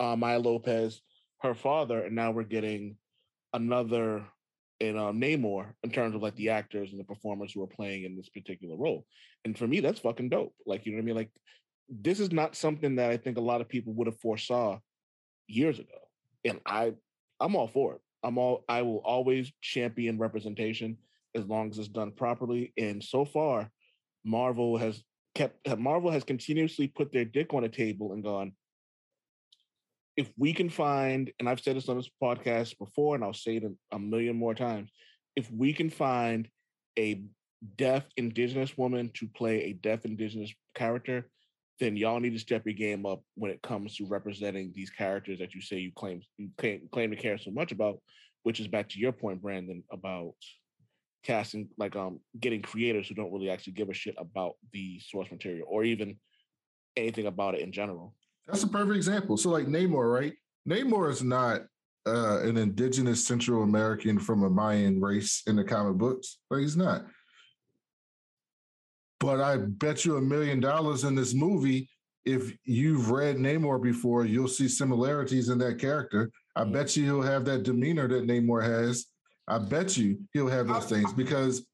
uh, 0.00 0.16
Maya 0.16 0.38
Lopez, 0.40 1.02
her 1.42 1.54
father, 1.54 2.04
and 2.04 2.16
now 2.16 2.30
we're 2.32 2.42
getting 2.42 2.96
another 3.52 4.24
in 4.80 4.96
uh, 4.96 5.12
Namor 5.12 5.72
in 5.82 5.90
terms 5.90 6.14
of 6.14 6.22
like 6.22 6.36
the 6.36 6.50
actors 6.50 6.90
and 6.90 7.00
the 7.00 7.04
performers 7.04 7.52
who 7.52 7.62
are 7.62 7.68
playing 7.68 8.04
in 8.04 8.16
this 8.16 8.28
particular 8.28 8.76
role. 8.76 9.04
And 9.44 9.58
for 9.58 9.66
me, 9.66 9.80
that's 9.80 10.00
fucking 10.00 10.28
dope. 10.28 10.54
Like 10.66 10.86
you 10.86 10.92
know 10.92 10.98
what 10.98 11.02
I 11.02 11.06
mean? 11.06 11.16
Like 11.16 11.30
this 11.88 12.20
is 12.20 12.32
not 12.32 12.54
something 12.54 12.96
that 12.96 13.10
I 13.10 13.16
think 13.16 13.38
a 13.38 13.42
lot 13.42 13.60
of 13.60 13.68
people 13.68 13.94
would 13.94 14.06
have 14.06 14.20
foresaw 14.20 14.78
years 15.46 15.78
ago. 15.78 15.98
And 16.44 16.60
I 16.66 16.92
I'm 17.40 17.56
all 17.56 17.68
for 17.68 17.94
it. 17.94 18.00
I'm 18.22 18.38
all 18.38 18.64
I 18.68 18.82
will 18.82 19.02
always 19.04 19.52
champion 19.60 20.18
representation 20.18 20.98
as 21.34 21.44
long 21.46 21.70
as 21.70 21.78
it's 21.78 21.88
done 21.88 22.12
properly. 22.12 22.72
And 22.76 23.02
so 23.02 23.24
far, 23.24 23.70
Marvel 24.24 24.76
has 24.76 25.02
kept 25.34 25.78
Marvel 25.78 26.10
has 26.10 26.24
continuously 26.24 26.88
put 26.88 27.12
their 27.12 27.24
dick 27.24 27.54
on 27.54 27.62
the 27.62 27.68
table 27.68 28.12
and 28.12 28.22
gone, 28.22 28.52
if 30.18 30.32
we 30.36 30.52
can 30.52 30.68
find, 30.68 31.30
and 31.38 31.48
I've 31.48 31.60
said 31.60 31.76
this 31.76 31.88
on 31.88 31.96
this 31.96 32.10
podcast 32.20 32.76
before, 32.76 33.14
and 33.14 33.22
I'll 33.22 33.32
say 33.32 33.58
it 33.58 33.64
a- 33.92 33.98
million 34.00 34.36
more 34.36 34.52
times, 34.52 34.90
if 35.36 35.48
we 35.52 35.72
can 35.72 35.90
find 35.90 36.48
a 36.98 37.22
deaf 37.76 38.04
indigenous 38.16 38.76
woman 38.76 39.12
to 39.14 39.28
play 39.28 39.62
a 39.62 39.74
deaf 39.74 40.04
indigenous 40.04 40.52
character, 40.74 41.30
then 41.78 41.96
y'all 41.96 42.18
need 42.18 42.32
to 42.32 42.38
step 42.40 42.66
your 42.66 42.74
game 42.74 43.06
up 43.06 43.22
when 43.36 43.52
it 43.52 43.62
comes 43.62 43.94
to 43.94 44.06
representing 44.06 44.72
these 44.74 44.90
characters 44.90 45.38
that 45.38 45.54
you 45.54 45.60
say 45.60 45.78
you 45.78 45.92
claim 45.94 46.20
you 46.36 46.50
claim, 46.58 46.88
claim 46.90 47.10
to 47.10 47.16
care 47.16 47.38
so 47.38 47.52
much 47.52 47.70
about, 47.70 48.00
which 48.42 48.58
is 48.58 48.66
back 48.66 48.88
to 48.88 48.98
your 48.98 49.12
point, 49.12 49.40
Brandon, 49.40 49.84
about 49.92 50.34
casting 51.22 51.68
like 51.78 51.94
um 51.94 52.18
getting 52.40 52.62
creators 52.62 53.06
who 53.06 53.14
don't 53.14 53.32
really 53.32 53.50
actually 53.50 53.74
give 53.74 53.88
a 53.88 53.94
shit 53.94 54.16
about 54.18 54.54
the 54.72 54.98
source 54.98 55.30
material 55.30 55.68
or 55.70 55.84
even 55.84 56.18
anything 56.96 57.26
about 57.26 57.54
it 57.54 57.60
in 57.60 57.70
general. 57.70 58.16
That's 58.48 58.62
a 58.62 58.68
perfect 58.68 58.96
example. 58.96 59.36
So, 59.36 59.50
like 59.50 59.66
Namor, 59.66 60.12
right? 60.12 60.32
Namor 60.66 61.10
is 61.10 61.22
not 61.22 61.62
uh, 62.06 62.40
an 62.40 62.56
indigenous 62.56 63.24
Central 63.24 63.62
American 63.62 64.18
from 64.18 64.42
a 64.42 64.50
Mayan 64.50 65.00
race 65.00 65.42
in 65.46 65.56
the 65.56 65.64
comic 65.64 65.96
books. 65.98 66.38
Like 66.50 66.62
he's 66.62 66.76
not. 66.76 67.04
But 69.20 69.40
I 69.40 69.58
bet 69.58 70.04
you 70.04 70.16
a 70.16 70.20
million 70.20 70.60
dollars 70.60 71.04
in 71.04 71.14
this 71.14 71.34
movie, 71.34 71.90
if 72.24 72.56
you've 72.64 73.10
read 73.10 73.36
Namor 73.36 73.82
before, 73.82 74.24
you'll 74.24 74.48
see 74.48 74.68
similarities 74.68 75.50
in 75.50 75.58
that 75.58 75.78
character. 75.78 76.30
I 76.56 76.64
bet 76.64 76.96
you 76.96 77.04
he'll 77.04 77.22
have 77.22 77.44
that 77.46 77.64
demeanor 77.64 78.08
that 78.08 78.26
Namor 78.26 78.62
has. 78.62 79.06
I 79.46 79.58
bet 79.58 79.96
you 79.96 80.20
he'll 80.32 80.48
have 80.48 80.68
those 80.68 80.84
I- 80.84 80.96
things 80.96 81.12
because, 81.12 81.66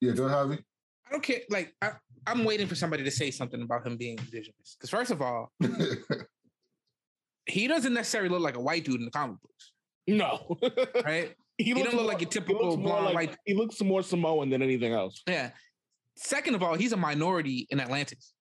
yeah, 0.00 0.12
go 0.12 0.24
Javi. 0.24 0.58
I 1.06 1.12
don't 1.12 1.22
care. 1.22 1.40
Like 1.50 1.74
I, 1.82 1.92
I'm 2.26 2.44
waiting 2.44 2.66
for 2.66 2.74
somebody 2.74 3.02
to 3.04 3.10
say 3.10 3.30
something 3.30 3.62
about 3.62 3.86
him 3.86 3.96
being 3.96 4.18
indigenous. 4.18 4.76
Because 4.78 4.90
first 4.90 5.10
of 5.10 5.20
all, 5.22 5.52
he 7.46 7.66
doesn't 7.66 7.94
necessarily 7.94 8.28
look 8.30 8.40
like 8.42 8.56
a 8.56 8.60
white 8.60 8.84
dude 8.84 8.96
in 9.00 9.04
the 9.06 9.10
comic 9.10 9.36
books, 9.40 9.72
No. 10.06 10.56
right? 11.04 11.34
he, 11.58 11.74
don't 11.74 11.84
look 11.84 11.94
more- 11.94 12.04
like 12.04 12.20
your 12.20 12.28
he 12.28 12.38
typical 12.40 12.76
blonde 12.76 13.04
like- 13.06 13.14
white- 13.14 13.36
He 13.44 13.54
looks 13.54 13.80
more 13.82 14.02
Samoan 14.02 14.50
than 14.50 14.62
anything 14.62 14.92
else. 14.92 15.22
Yeah. 15.26 15.50
Second 16.16 16.54
of 16.54 16.62
all, 16.62 16.74
he's 16.74 16.92
a 16.92 16.96
minority 16.96 17.66
in 17.70 17.80
Atlantis. 17.80 18.32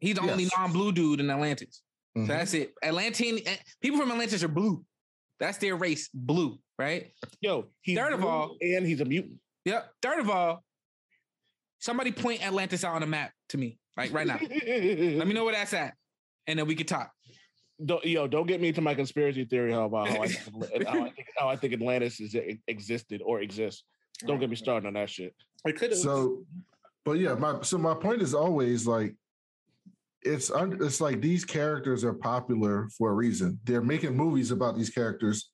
He's 0.00 0.16
the 0.16 0.22
only 0.22 0.48
non-blue 0.56 0.92
dude 0.92 1.20
in 1.20 1.30
Atlantis. 1.30 1.82
Mhm. 2.16 2.26
So 2.26 2.32
that's 2.32 2.54
it. 2.54 2.72
Atlantean 2.82 3.38
eh, 3.46 3.56
people 3.80 3.98
from 4.00 4.10
Atlantis 4.10 4.42
are 4.42 4.48
blue. 4.48 4.84
That's 5.40 5.58
their 5.58 5.76
race, 5.76 6.08
blue, 6.12 6.58
right? 6.78 7.12
Yo, 7.40 7.66
he's 7.82 7.96
Third 7.98 8.12
of 8.12 8.24
all- 8.24 8.56
and 8.60 8.86
he's 8.86 9.00
a 9.00 9.04
mutant. 9.04 9.38
Yep. 9.64 9.90
Third 10.02 10.18
of 10.20 10.28
all, 10.30 10.64
somebody 11.82 12.12
point 12.12 12.46
Atlantis 12.46 12.84
out 12.84 12.94
on 12.94 13.02
a 13.02 13.06
map 13.06 13.32
to 13.50 13.58
me, 13.58 13.78
like 13.96 14.12
right 14.12 14.26
now. 14.26 14.38
Let 14.40 15.26
me 15.26 15.32
know 15.34 15.44
where 15.44 15.52
that's 15.52 15.74
at, 15.74 15.94
and 16.46 16.58
then 16.58 16.66
we 16.66 16.74
can 16.74 16.86
talk. 16.86 17.10
Don't, 17.84 18.04
yo, 18.04 18.28
don't 18.28 18.46
get 18.46 18.60
me 18.60 18.68
into 18.68 18.80
my 18.80 18.94
conspiracy 18.94 19.44
theory 19.44 19.72
how 19.72 19.86
about 19.86 20.08
how 20.08 20.22
I, 20.22 20.28
think, 20.28 20.86
how, 20.86 21.00
I 21.00 21.10
think, 21.10 21.28
how 21.36 21.48
I 21.48 21.56
think 21.56 21.72
Atlantis 21.74 22.20
is 22.20 22.34
eh, 22.34 22.54
existed 22.68 23.20
or 23.24 23.40
exists. 23.40 23.82
Don't 24.24 24.38
get 24.38 24.48
me 24.48 24.56
started 24.56 24.86
on 24.86 24.94
that 24.94 25.10
shit. 25.10 25.34
I 25.66 25.72
could. 25.72 25.94
So, 25.96 26.44
but 27.04 27.18
yeah, 27.18 27.34
my 27.34 27.60
so 27.62 27.76
my 27.76 27.94
point 27.94 28.22
is 28.22 28.34
always 28.34 28.86
like 28.86 29.16
it's 30.22 30.52
un, 30.52 30.78
it's 30.80 31.00
like 31.00 31.20
these 31.20 31.44
characters 31.44 32.04
are 32.04 32.14
popular 32.14 32.88
for 32.96 33.10
a 33.10 33.14
reason. 33.14 33.58
They're 33.64 33.82
making 33.82 34.16
movies 34.16 34.52
about 34.52 34.76
these 34.76 34.90
characters 34.90 35.50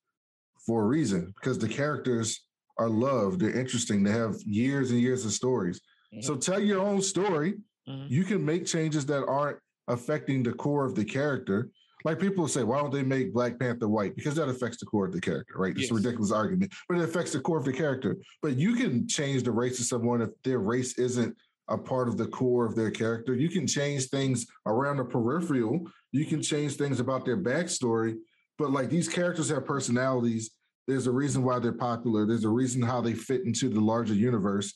for 0.66 0.82
a 0.82 0.86
reason 0.86 1.32
because 1.36 1.58
the 1.58 1.68
characters 1.68 2.44
are 2.76 2.90
loved. 2.90 3.40
They're 3.40 3.58
interesting. 3.58 4.02
They 4.02 4.12
have 4.12 4.36
years 4.44 4.90
and 4.90 5.00
years 5.00 5.24
of 5.24 5.32
stories. 5.32 5.80
So 6.20 6.36
tell 6.36 6.60
your 6.60 6.80
own 6.80 7.02
story. 7.02 7.54
Mhm. 7.88 8.10
You 8.10 8.24
can 8.24 8.44
make 8.44 8.66
changes 8.66 9.06
that 9.06 9.24
aren't 9.26 9.58
affecting 9.88 10.42
the 10.42 10.52
core 10.52 10.84
of 10.84 10.94
the 10.94 11.04
character. 11.04 11.70
Like 12.04 12.20
people 12.20 12.46
say, 12.46 12.62
why 12.62 12.80
don't 12.80 12.92
they 12.92 13.02
make 13.02 13.32
Black 13.34 13.58
Panther 13.58 13.88
white? 13.88 14.14
Because 14.14 14.36
that 14.36 14.48
affects 14.48 14.78
the 14.78 14.86
core 14.86 15.06
of 15.06 15.12
the 15.12 15.20
character, 15.20 15.54
right? 15.56 15.72
It's 15.72 15.82
Yes. 15.82 15.90
a 15.90 15.94
ridiculous 15.94 16.30
argument, 16.30 16.72
but 16.88 16.98
it 16.98 17.04
affects 17.04 17.32
the 17.32 17.40
core 17.40 17.58
of 17.58 17.64
the 17.64 17.72
character. 17.72 18.16
But 18.40 18.56
you 18.56 18.74
can 18.74 19.08
change 19.08 19.42
the 19.42 19.50
race 19.52 19.80
of 19.80 19.86
someone 19.86 20.22
if 20.22 20.30
their 20.44 20.60
race 20.60 20.96
isn't 20.98 21.36
a 21.68 21.76
part 21.76 22.08
of 22.08 22.16
the 22.16 22.26
core 22.28 22.64
of 22.64 22.74
their 22.76 22.90
character. 22.90 23.34
You 23.34 23.48
can 23.50 23.66
change 23.66 24.08
things 24.08 24.46
around 24.66 24.98
the 24.98 25.04
peripheral. 25.04 25.86
You 26.12 26.24
can 26.24 26.40
change 26.40 26.76
things 26.76 27.00
about 27.00 27.24
their 27.26 27.36
backstory, 27.36 28.16
but 28.58 28.70
like 28.70 28.88
these 28.90 29.08
characters 29.08 29.48
have 29.50 29.66
personalities. 29.66 30.50
There's 30.86 31.06
a 31.06 31.12
reason 31.12 31.42
why 31.42 31.58
they're 31.58 31.72
popular. 31.72 32.24
There's 32.24 32.44
a 32.44 32.48
reason 32.48 32.80
how 32.80 33.00
they 33.02 33.12
fit 33.12 33.44
into 33.44 33.68
the 33.68 33.80
larger 33.80 34.14
universe. 34.14 34.72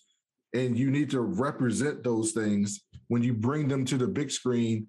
And 0.55 0.79
you 0.79 0.91
need 0.91 1.11
to 1.11 1.21
represent 1.21 2.05
those 2.05 2.33
things 2.33 2.85
when 3.09 3.23
you 3.23 3.33
bring 3.33 3.69
them 3.69 3.85
to 3.87 3.97
the 3.97 4.07
big 4.07 4.31
screen 4.31 4.87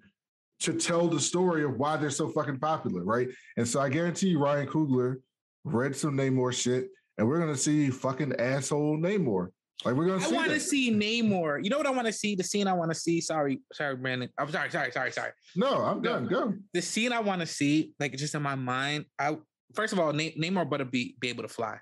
to 0.61 0.74
tell 0.74 1.07
the 1.07 1.20
story 1.20 1.64
of 1.64 1.78
why 1.78 1.97
they're 1.97 2.09
so 2.09 2.30
fucking 2.30 2.59
popular, 2.59 3.03
right? 3.03 3.28
And 3.57 3.68
so 3.68 3.80
I 3.82 3.89
guarantee 3.89 4.30
you, 4.30 4.39
Ryan 4.39 4.68
Coogler 4.68 5.16
read 5.64 5.95
some 5.95 6.16
Namor 6.18 6.53
shit, 6.53 6.88
and 7.18 7.28
we're 7.28 7.39
gonna 7.39 7.55
see 7.57 7.89
fucking 7.89 8.34
asshole 8.39 8.97
Namor. 8.97 9.49
Like 9.84 9.95
we're 9.95 10.05
gonna 10.05 10.24
I 10.24 10.28
see. 10.30 10.36
want 10.36 10.51
to 10.51 10.59
see 10.59 10.91
Namor. 10.91 11.64
You 11.64 11.70
know 11.70 11.78
what 11.78 11.88
I 11.88 11.91
want 11.91 12.07
to 12.07 12.14
see? 12.14 12.36
The 12.36 12.43
scene 12.43 12.68
I 12.68 12.74
want 12.74 12.91
to 12.91 12.95
see. 12.95 13.20
Sorry, 13.20 13.61
sorry, 13.74 13.95
Brandon. 13.97 14.30
I'm 14.38 14.49
sorry, 14.51 14.70
sorry, 14.70 14.91
sorry, 14.91 15.11
sorry. 15.11 15.32
No, 15.55 15.82
I'm 15.84 16.01
done. 16.01 16.28
Go. 16.28 16.53
The 16.74 16.82
scene 16.82 17.11
I 17.11 17.20
want 17.20 17.41
to 17.41 17.47
see, 17.47 17.91
like 17.99 18.14
just 18.14 18.36
in 18.36 18.41
my 18.41 18.55
mind. 18.55 19.05
I 19.20 19.38
first 19.74 19.91
of 19.91 19.99
all, 19.99 20.14
Na- 20.14 20.24
Namor 20.39 20.70
better 20.70 20.86
be 20.86 21.16
be 21.20 21.30
able 21.30 21.43
to 21.43 21.49
fly. 21.49 21.78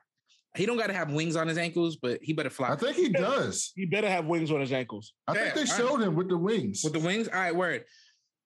He 0.56 0.66
don't 0.66 0.78
got 0.78 0.88
to 0.88 0.94
have 0.94 1.12
wings 1.12 1.36
on 1.36 1.48
his 1.48 1.58
ankles, 1.58 1.96
but 1.96 2.20
he 2.22 2.34
better 2.34 2.50
fly 2.50 2.72
I 2.72 2.76
think 2.76 2.98
he 2.98 3.10
does. 3.10 3.72
He 3.76 3.86
better 3.86 4.10
have 4.10 4.26
wings 4.26 4.52
on 4.52 4.60
his 4.60 4.74
ankles. 4.74 5.14
I 5.28 5.34
think 5.34 5.54
they 5.54 5.62
all 5.62 5.66
right. 5.66 5.78
showed 5.78 6.02
him 6.02 6.16
with 6.16 6.28
the 6.28 6.38
wings. 6.38 6.82
with 6.84 6.94
the 6.94 7.00
wings. 7.00 7.30
All 7.30 7.40
right, 7.40 7.56
word. 7.56 7.86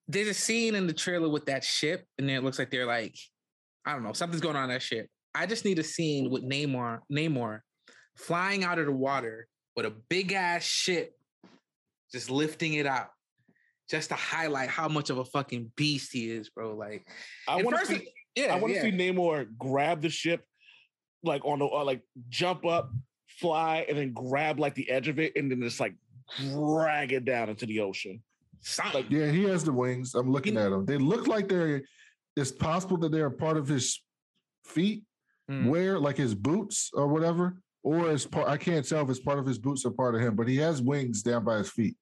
There's 0.07 0.27
a 0.27 0.33
scene 0.35 0.75
in 0.75 0.85
the 0.85 0.93
trailer 0.93 1.29
with 1.29 1.47
that 1.47 1.63
ship, 1.63 2.05
and 2.19 2.29
then 2.29 2.35
it 2.35 2.43
looks 2.43 2.59
like 2.59 2.69
they're 2.69 2.85
like, 2.85 3.15
I 3.85 3.93
don't 3.93 4.03
know, 4.03 4.13
something's 4.13 4.41
going 4.41 4.55
on 4.55 4.69
that 4.69 4.83
ship. 4.83 5.07
I 5.33 5.47
just 5.47 5.65
need 5.65 5.79
a 5.79 5.83
scene 5.83 6.29
with 6.29 6.43
Namor, 6.43 6.99
Namor 7.11 7.61
flying 8.15 8.63
out 8.63 8.79
of 8.79 8.85
the 8.85 8.91
water 8.91 9.47
with 9.75 9.85
a 9.85 9.93
big 10.09 10.31
ass 10.31 10.63
ship, 10.63 11.13
just 12.11 12.29
lifting 12.29 12.73
it 12.75 12.85
out, 12.85 13.09
just 13.89 14.09
to 14.09 14.15
highlight 14.15 14.69
how 14.69 14.87
much 14.87 15.09
of 15.09 15.17
a 15.17 15.25
fucking 15.25 15.71
beast 15.75 16.11
he 16.13 16.29
is, 16.29 16.49
bro. 16.49 16.75
Like, 16.75 17.07
I 17.47 17.61
want 17.61 17.79
to 17.79 17.85
see. 17.85 18.07
yeah, 18.35 18.53
I 18.53 18.57
want 18.57 18.73
to 18.73 18.75
yeah. 18.75 18.81
see 18.83 18.91
Namor 18.91 19.47
grab 19.57 20.01
the 20.01 20.09
ship, 20.09 20.43
like 21.25 21.43
on 21.45 21.59
the 21.59 21.65
or 21.65 21.83
like 21.83 22.01
jump 22.29 22.65
up, 22.65 22.91
fly, 23.27 23.85
and 23.89 23.97
then 23.97 24.13
grab 24.13 24.59
like 24.59 24.75
the 24.75 24.89
edge 24.89 25.07
of 25.07 25.19
it, 25.19 25.33
and 25.35 25.51
then 25.51 25.61
just 25.61 25.79
like 25.79 25.95
drag 26.53 27.11
it 27.11 27.25
down 27.25 27.49
into 27.49 27.65
the 27.65 27.79
ocean. 27.79 28.21
Something. 28.61 29.03
like- 29.03 29.11
yeah, 29.11 29.29
he 29.29 29.43
has 29.43 29.63
the 29.63 29.73
wings. 29.73 30.15
I'm 30.15 30.31
looking 30.31 30.53
You- 30.55 30.59
at 30.61 30.69
them. 30.69 30.85
They 30.85 30.97
look 30.97 31.27
like 31.27 31.47
they're. 31.49 31.83
It's 32.35 32.51
possible 32.51 32.97
that 32.97 33.11
they're 33.11 33.27
a 33.27 33.31
part 33.31 33.57
of 33.57 33.67
his 33.67 34.01
feet, 34.65 35.03
Mm. 35.49 35.67
wear 35.69 35.99
like 35.99 36.17
his 36.17 36.33
boots 36.33 36.89
or 36.93 37.07
whatever, 37.07 37.61
or 37.83 38.09
as 38.09 38.25
part. 38.25 38.47
I 38.47 38.57
can't 38.57 38.87
tell 38.87 39.03
if 39.03 39.09
it's 39.09 39.19
part 39.19 39.37
of 39.39 39.45
his 39.45 39.57
boots 39.59 39.85
or 39.85 39.91
part 39.91 40.15
of 40.15 40.21
him, 40.21 40.35
but 40.35 40.47
he 40.47 40.57
has 40.57 40.81
wings 40.81 41.21
down 41.21 41.45
by 41.45 41.57
his 41.59 41.69
feet. 41.69 41.95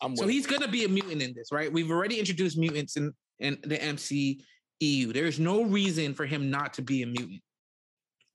I'm 0.00 0.16
So 0.16 0.26
he's 0.28 0.46
gonna 0.46 0.68
be 0.68 0.84
a 0.84 0.88
mutant 0.88 1.22
in 1.22 1.32
this, 1.34 1.50
right? 1.52 1.72
We've 1.72 1.90
already 1.90 2.18
introduced 2.18 2.56
mutants 2.58 2.96
in 2.96 3.12
in 3.38 3.58
the 3.62 3.76
MCEU. 3.82 5.12
There's 5.12 5.38
no 5.38 5.62
reason 5.64 6.14
for 6.14 6.24
him 6.26 6.50
not 6.50 6.74
to 6.74 6.82
be 6.82 7.02
a 7.02 7.06
mutant. 7.06 7.42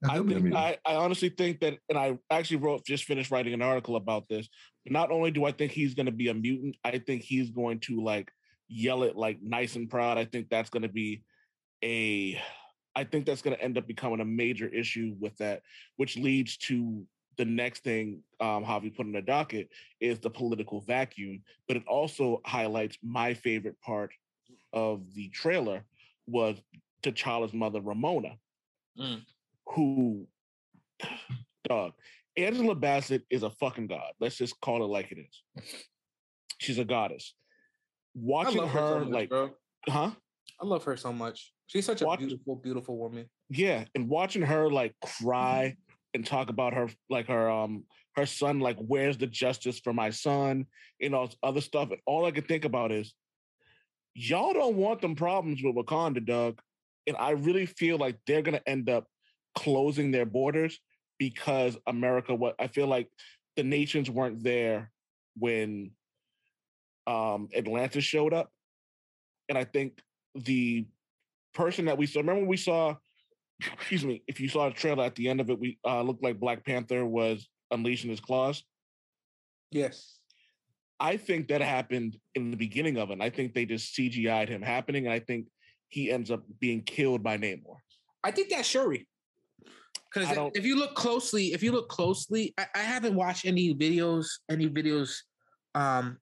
I 0.08 0.14
He'll 0.14 0.24
be 0.24 0.34
a 0.34 0.40
think. 0.40 0.56
I, 0.56 0.78
I 0.86 0.96
honestly 0.96 1.30
think 1.30 1.60
that, 1.60 1.78
and 1.90 1.98
I 1.98 2.18
actually 2.30 2.58
wrote 2.58 2.86
just 2.86 3.04
finished 3.04 3.32
writing 3.32 3.54
an 3.54 3.62
article 3.62 3.96
about 3.96 4.28
this. 4.28 4.48
Not 4.86 5.12
only 5.12 5.32
do 5.32 5.46
I 5.46 5.52
think 5.52 5.72
he's 5.72 5.94
going 5.94 6.08
to 6.08 6.12
be 6.12 6.30
a 6.30 6.34
mutant, 6.34 6.76
I 6.84 6.98
think 6.98 7.22
he's 7.22 7.52
going 7.52 7.80
to 7.82 8.02
like 8.02 8.32
yell 8.68 9.04
it 9.04 9.16
like 9.16 9.40
nice 9.42 9.76
and 9.76 9.90
proud. 9.90 10.18
I 10.18 10.26
think 10.26 10.50
that's 10.50 10.70
going 10.70 10.84
to 10.84 10.90
be 10.90 11.24
a, 11.84 12.42
I 12.96 13.04
think 13.04 13.26
that's 13.26 13.42
going 13.42 13.56
to 13.56 13.64
end 13.64 13.78
up 13.78 13.88
becoming 13.88 14.22
a 14.22 14.26
major 14.26 14.68
issue 14.68 15.16
with 15.20 15.38
that, 15.38 15.62
which 15.98 16.18
leads 16.18 16.58
to 16.58 17.06
the 17.38 17.46
next 17.46 17.84
thing 17.84 18.22
um, 18.40 18.64
Javi 18.66 18.96
put 18.96 19.06
in 19.06 19.12
the 19.14 19.22
docket 19.22 19.70
is 20.00 20.20
the 20.20 20.30
political 20.30 20.82
vacuum. 20.82 21.44
But 21.68 21.78
it 21.78 21.84
also 21.88 22.42
highlights 22.46 22.98
my 23.04 23.34
favorite 23.34 23.80
part 23.82 24.12
of 24.74 25.02
the 25.14 25.30
trailer 25.30 25.86
was 26.28 26.58
T'Challa's 27.04 27.54
mother 27.54 27.82
Ramonda 27.82 28.38
Mm. 29.00 29.22
Who 29.72 30.28
dog 31.68 31.94
angela 32.38 32.76
bassett 32.76 33.24
is 33.30 33.44
a 33.44 33.50
fucking 33.50 33.88
god 33.88 34.12
let's 34.20 34.38
just 34.38 34.60
call 34.62 34.84
it 34.84 34.88
like 34.88 35.12
it 35.12 35.18
is 35.20 35.66
she's 36.60 36.80
a 36.80 36.86
goddess 36.86 37.34
watching 38.14 38.68
her, 38.68 39.06
like 39.06 39.30
bro. 39.30 39.52
huh 39.88 40.12
I 40.62 40.66
love 40.66 40.84
her 40.84 40.96
so 40.96 41.12
much. 41.12 41.54
She's 41.66 41.88
such 41.88 42.04
a 42.04 42.18
beautiful, 42.18 42.56
beautiful 42.56 42.98
woman. 42.98 43.26
yeah 43.50 43.86
and 43.96 44.08
watching 44.08 44.44
her 44.44 44.70
like 44.70 44.94
cry 45.04 45.76
and 46.14 46.26
talk 46.26 46.50
about 46.50 46.74
her 46.74 46.90
like 47.10 47.28
her 47.28 47.50
um 47.50 47.86
her 48.16 48.26
son 48.26 48.60
like 48.60 48.78
where's 48.78 49.18
the 49.18 49.28
justice 49.28 49.80
for 49.80 49.94
my 49.94 50.10
son 50.10 50.66
and 51.02 51.16
all 51.16 51.28
this 51.28 51.38
other 51.42 51.62
stuff 51.62 51.92
and 51.92 52.02
all 52.06 52.26
i 52.26 52.32
could 52.32 52.48
think 52.48 52.66
about 52.66 52.92
is 52.92 53.14
y'all 54.14 54.54
don't 54.54 54.76
want 54.76 55.02
them 55.02 55.16
problems 55.16 55.62
with 55.64 55.76
wakanda 55.76 56.24
doug 56.24 56.60
and 57.08 57.16
i 57.18 57.32
really 57.32 57.66
feel 57.66 57.98
like 57.98 58.18
they're 58.28 58.42
gonna 58.42 58.62
end 58.68 58.90
up 58.90 59.06
closing 59.56 60.12
their 60.12 60.26
borders 60.26 60.80
because 61.20 61.78
america 61.88 62.34
what 62.34 62.56
i 62.60 62.68
feel 62.68 62.88
like 62.88 63.08
the 63.56 63.64
nations 63.64 64.10
weren't 64.10 64.44
there 64.44 64.92
when 65.38 65.92
um 67.08 67.50
atlantis 67.56 68.04
showed 68.04 68.34
up 68.34 68.50
and 69.50 69.58
i 69.58 69.64
think 69.64 70.00
the 70.36 70.86
person 71.54 71.86
that 71.86 71.98
we 71.98 72.06
saw 72.06 72.20
remember 72.20 72.46
we 72.46 72.58
saw 72.58 72.96
excuse 73.74 74.06
me, 74.06 74.24
if 74.28 74.40
you 74.40 74.48
saw 74.48 74.70
the 74.70 74.76
trailer 74.76 75.04
at 75.04 75.16
the 75.16 75.30
end 75.30 75.42
of 75.42 75.50
it, 75.50 75.60
we 75.60 75.78
uh, 75.86 76.02
looked 76.02 76.24
like 76.24 76.40
Black 76.40 76.66
Panther 76.66 77.06
was 77.06 77.48
unleashing 77.72 78.10
his 78.10 78.20
claws. 78.20 78.64
Yes. 79.72 80.18
I 81.00 81.18
think 81.18 81.48
that 81.48 81.62
happened 81.62 82.18
in 82.36 82.52
the 82.52 82.58
beginning 82.58 82.98
of 82.98 83.10
it. 83.10 83.14
and 83.14 83.24
I 83.24 83.30
think 83.30 83.54
they 83.54 83.66
just 83.66 83.96
CGI'd 83.96 84.50
him 84.50 84.62
happening, 84.62 85.06
and 85.06 85.14
I 85.14 85.20
think 85.20 85.48
he 85.90 86.12
ends 86.12 86.32
up 86.32 86.44
being 86.60 86.84
killed 86.84 87.24
by 87.24 87.38
Namor. 87.38 87.78
I 88.24 88.32
think 88.32 88.50
that's 88.50 88.68
Shuri. 88.68 89.08
Because 90.14 90.52
if 90.56 90.66
you 90.66 90.78
look 90.78 90.96
closely, 90.96 91.54
if 91.54 91.64
you 91.64 91.72
look 91.72 91.88
closely, 91.88 92.54
I, 92.58 92.66
I 92.76 92.80
haven't 92.80 93.16
watched 93.16 93.46
any 93.46 93.74
videos, 93.74 94.28
any 94.50 94.70
videos 94.70 95.16
um 95.74 96.18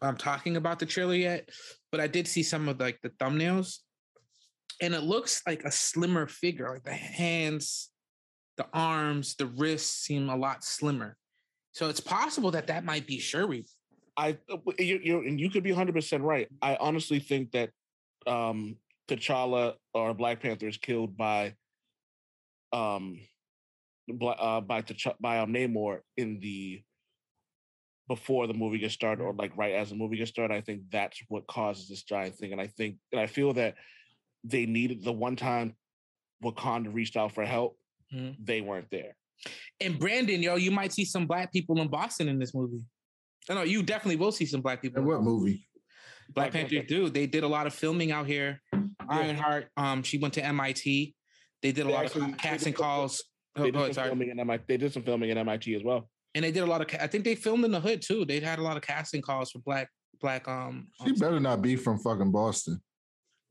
um 0.00 0.16
talking 0.16 0.56
about 0.56 0.78
the 0.78 0.86
trailer 0.86 1.14
yet, 1.14 1.50
but 1.90 2.00
I 2.00 2.06
did 2.06 2.26
see 2.26 2.42
some 2.42 2.68
of 2.68 2.80
like 2.80 2.98
the 3.02 3.10
thumbnails. 3.10 3.78
And 4.80 4.94
it 4.94 5.02
looks 5.02 5.42
like 5.46 5.64
a 5.64 5.70
slimmer 5.70 6.26
figure, 6.26 6.70
like 6.70 6.84
the 6.84 6.92
hands, 6.92 7.90
the 8.56 8.66
arms, 8.72 9.34
the 9.36 9.46
wrists 9.46 10.04
seem 10.04 10.28
a 10.28 10.36
lot 10.36 10.64
slimmer. 10.64 11.16
So 11.72 11.88
it's 11.88 12.00
possible 12.00 12.50
that 12.52 12.66
that 12.68 12.84
might 12.84 13.06
be 13.06 13.18
Shuri. 13.18 13.66
I 14.16 14.38
you, 14.78 14.98
you 15.02 15.18
and 15.20 15.38
you 15.38 15.50
could 15.50 15.62
be 15.62 15.72
100 15.72 15.94
percent 15.94 16.22
right. 16.22 16.48
I 16.62 16.76
honestly 16.76 17.20
think 17.20 17.52
that 17.52 17.70
um 18.26 18.76
T'Challa 19.08 19.74
or 19.92 20.14
Black 20.14 20.40
Panther 20.40 20.68
is 20.68 20.78
killed 20.78 21.16
by 21.16 21.54
um 22.72 23.18
Bla- 24.08 24.32
uh, 24.38 24.60
by 24.60 24.82
T'Ch- 24.82 25.16
by 25.20 25.38
um, 25.40 25.52
Namor 25.52 25.98
in 26.16 26.38
the 26.38 26.80
before 28.08 28.46
the 28.46 28.54
movie 28.54 28.78
gets 28.78 28.94
started 28.94 29.20
or 29.22 29.34
like 29.34 29.56
right 29.56 29.74
as 29.74 29.90
the 29.90 29.96
movie 29.96 30.16
gets 30.16 30.30
started. 30.30 30.54
I 30.54 30.60
think 30.60 30.82
that's 30.92 31.20
what 31.28 31.46
causes 31.48 31.88
this 31.88 32.04
giant 32.04 32.36
thing, 32.36 32.52
and 32.52 32.60
I 32.60 32.68
think 32.68 32.98
and 33.10 33.20
I 33.20 33.26
feel 33.26 33.52
that 33.54 33.74
they 34.44 34.64
needed 34.64 35.02
the 35.02 35.12
one 35.12 35.34
time 35.34 35.74
Wakanda 36.44 36.92
reached 36.94 37.16
out 37.16 37.32
for 37.34 37.44
help, 37.44 37.76
Mhm. 38.14 38.36
they 38.44 38.60
weren't 38.60 38.88
there. 38.92 39.16
And 39.80 39.98
Brandon, 39.98 40.40
yo, 40.40 40.54
you 40.54 40.70
might 40.70 40.92
see 40.92 41.04
some 41.04 41.26
black 41.26 41.52
people 41.52 41.80
in 41.80 41.88
Boston 41.88 42.28
in 42.28 42.38
this 42.38 42.54
movie. 42.54 42.80
I 43.50 43.54
know 43.54 43.62
you 43.62 43.82
definitely 43.82 44.16
will 44.16 44.30
see 44.32 44.46
some 44.46 44.60
black 44.60 44.80
people. 44.82 45.00
In 45.00 45.04
what 45.06 45.16
Boston. 45.18 45.32
movie? 45.32 45.68
Black 46.28 46.52
Black 46.52 46.52
Panther 46.52 46.76
Panther. 46.76 46.86
do. 46.88 47.08
They 47.10 47.26
did 47.26 47.42
a 47.42 47.48
lot 47.48 47.66
of 47.66 47.74
filming 47.74 48.12
out 48.12 48.26
here. 48.28 48.60
Ironheart, 49.08 49.68
um, 49.76 50.02
she 50.04 50.18
went 50.18 50.34
to 50.34 50.44
MIT. 50.44 51.14
They 51.62 51.72
did 51.72 51.82
a 51.82 51.84
They 51.88 51.92
lot 51.94 52.04
actually- 52.06 52.32
of 52.32 52.38
casting 52.38 52.72
calls. 52.72 53.22
They 53.54 53.62
Oh, 53.62 53.64
did, 53.66 53.74
go 53.74 53.84
some 53.86 53.92
sorry. 53.94 54.08
filming 54.08 54.28
in 54.30 54.38
MIT. 54.40 54.64
They 54.68 54.76
did 54.76 54.92
some 54.92 55.02
filming 55.02 55.30
in 55.30 55.38
MIT 55.38 55.74
as 55.74 55.82
well. 55.82 56.10
And 56.34 56.44
they 56.44 56.52
did 56.52 56.62
a 56.62 56.66
lot 56.66 56.82
of. 56.82 57.00
I 57.00 57.06
think 57.06 57.24
they 57.24 57.34
filmed 57.34 57.64
in 57.64 57.70
the 57.72 57.80
hood 57.80 58.02
too. 58.02 58.24
They 58.26 58.38
had 58.40 58.58
a 58.58 58.62
lot 58.62 58.76
of 58.76 58.82
casting 58.82 59.22
calls 59.22 59.50
for 59.50 59.60
black, 59.60 59.88
black. 60.20 60.46
Um, 60.46 60.88
She 61.04 61.10
um, 61.12 61.16
better 61.16 61.40
not 61.40 61.62
be 61.62 61.76
from 61.76 61.98
fucking 61.98 62.30
Boston. 62.30 62.82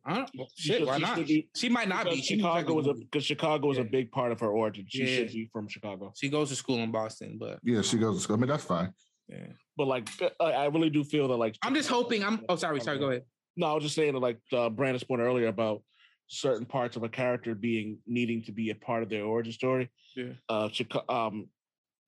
I 0.07 0.17
don't, 0.17 0.29
well, 0.37 0.47
She 0.55 0.67
shit, 0.67 0.77
should- 0.79 0.87
why 0.87 0.97
she 0.97 1.01
not? 1.01 1.25
be- 1.25 1.49
she 1.55 1.69
might 1.69 1.87
not 1.89 2.05
be. 2.05 2.21
She 2.21 2.35
Chicago 2.35 2.67
like 2.75 2.75
was 2.75 2.85
a 2.87 2.89
a- 2.91 2.93
because 2.93 3.25
Chicago 3.25 3.67
was 3.67 3.79
a 3.79 3.83
big 3.83 4.11
part 4.11 4.31
of 4.31 4.39
her 4.41 4.49
origin. 4.49 4.85
She 4.87 5.07
should 5.07 5.29
be 5.31 5.49
from 5.51 5.67
Chicago. 5.67 6.13
She 6.15 6.29
goes 6.29 6.49
to 6.49 6.55
school 6.55 6.77
in 6.77 6.91
Boston, 6.91 7.37
but 7.39 7.57
Yeah, 7.63 7.81
she 7.81 7.97
goes 7.97 8.17
to 8.17 8.21
school. 8.21 8.35
I 8.35 8.39
mean, 8.39 8.49
that's 8.49 8.63
fine. 8.65 8.93
yeah. 9.27 9.47
But 9.75 9.87
like, 9.87 10.07
I 10.39 10.51
I 10.51 10.65
really 10.67 10.91
do 10.91 11.03
feel 11.03 11.27
that 11.29 11.37
like 11.37 11.57
I'm 11.63 11.73
just 11.73 11.89
hoping. 11.89 12.23
I'm. 12.23 12.45
Oh, 12.47 12.55
sorry, 12.55 12.79
sorry. 12.81 12.99
Go 12.99 13.09
ahead. 13.09 13.23
No, 13.57 13.65
I 13.65 13.73
was 13.73 13.83
just 13.83 13.95
saying 13.95 14.13
that 14.13 14.19
like 14.19 14.37
uh, 14.53 14.69
Brandon's 14.69 15.03
point 15.03 15.21
earlier 15.21 15.47
about 15.47 15.81
certain 16.27 16.65
parts 16.65 16.95
of 16.95 17.03
a 17.03 17.09
character 17.09 17.53
being 17.53 17.99
needing 18.07 18.43
to 18.43 18.51
be 18.51 18.69
a 18.69 18.75
part 18.75 19.03
of 19.03 19.09
their 19.09 19.25
origin 19.25 19.53
story. 19.53 19.89
Yeah. 20.15 20.33
Uh, 20.49 20.69
Chicago, 20.69 21.13
um, 21.13 21.47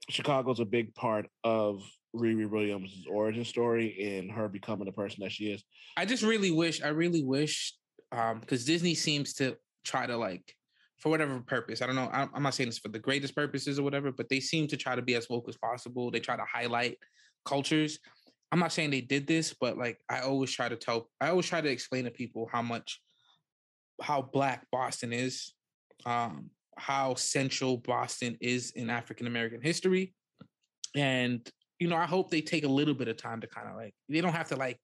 Chicago's 0.10 0.60
a 0.60 0.66
big 0.66 0.96
part 0.96 1.28
of 1.44 1.82
Riri 2.16 2.50
Williams' 2.50 3.06
origin 3.10 3.46
story 3.46 4.18
and 4.18 4.32
her 4.32 4.48
becoming 4.48 4.86
the 4.86 4.92
person 4.92 5.24
that 5.24 5.32
she 5.32 5.52
is. 5.52 5.64
I 5.96 6.06
just 6.06 6.24
really 6.24 6.52
wish, 6.52 6.82
I 6.82 6.90
really 6.90 7.24
wish, 7.24 7.74
um, 8.12 8.40
because 8.40 8.66
Disney 8.66 8.96
seems 8.96 9.34
to 9.36 9.58
try 9.84 10.08
to 10.08 10.18
like, 10.18 10.54
for 10.98 11.10
whatever 11.10 11.40
purpose, 11.42 11.82
I 11.82 11.86
don't 11.86 11.96
know. 11.96 12.10
I'm, 12.12 12.30
I'm 12.34 12.44
not 12.44 12.56
saying 12.56 12.70
this 12.70 12.80
for 12.80 12.88
the 12.88 13.00
greatest 13.00 13.36
purposes 13.36 13.78
or 13.78 13.84
whatever, 13.84 14.12
but 14.12 14.30
they 14.30 14.40
seem 14.40 14.68
to 14.68 14.78
try 14.78 14.96
to 14.96 15.02
be 15.02 15.16
as 15.16 15.30
woke 15.30 15.48
as 15.48 15.58
possible. 15.58 16.10
They 16.10 16.20
try 16.20 16.36
to 16.36 16.46
highlight 16.52 16.98
cultures. 17.46 18.00
I'm 18.52 18.60
not 18.60 18.72
saying 18.72 18.92
they 18.92 19.02
did 19.02 19.28
this, 19.28 19.54
but 19.60 19.78
like 19.78 20.00
I 20.10 20.22
always 20.22 20.52
try 20.52 20.70
to 20.70 20.76
tell, 20.76 21.10
I 21.22 21.30
always 21.30 21.46
try 21.46 21.62
to 21.62 21.70
explain 21.70 22.06
to 22.06 22.12
people 22.12 22.50
how 22.52 22.62
much 22.62 23.00
how 24.02 24.22
black 24.22 24.66
Boston 24.72 25.14
is, 25.14 25.54
um, 26.06 26.50
how 26.78 27.16
central 27.16 27.78
Boston 27.78 28.38
is 28.42 28.72
in 28.72 28.90
African 28.90 29.28
American 29.28 29.62
history, 29.62 30.14
and 30.96 31.50
you 31.80 31.88
know, 31.88 31.96
I 31.96 32.06
hope 32.06 32.30
they 32.30 32.42
take 32.42 32.64
a 32.64 32.70
little 32.70 32.94
bit 32.94 33.08
of 33.08 33.18
time 33.18 33.42
to 33.42 33.48
kind 33.48 33.70
of 33.70 33.76
like 33.76 33.94
they 34.10 34.22
don't 34.22 34.34
have 34.34 34.50
to 34.50 34.56
like 34.56 34.80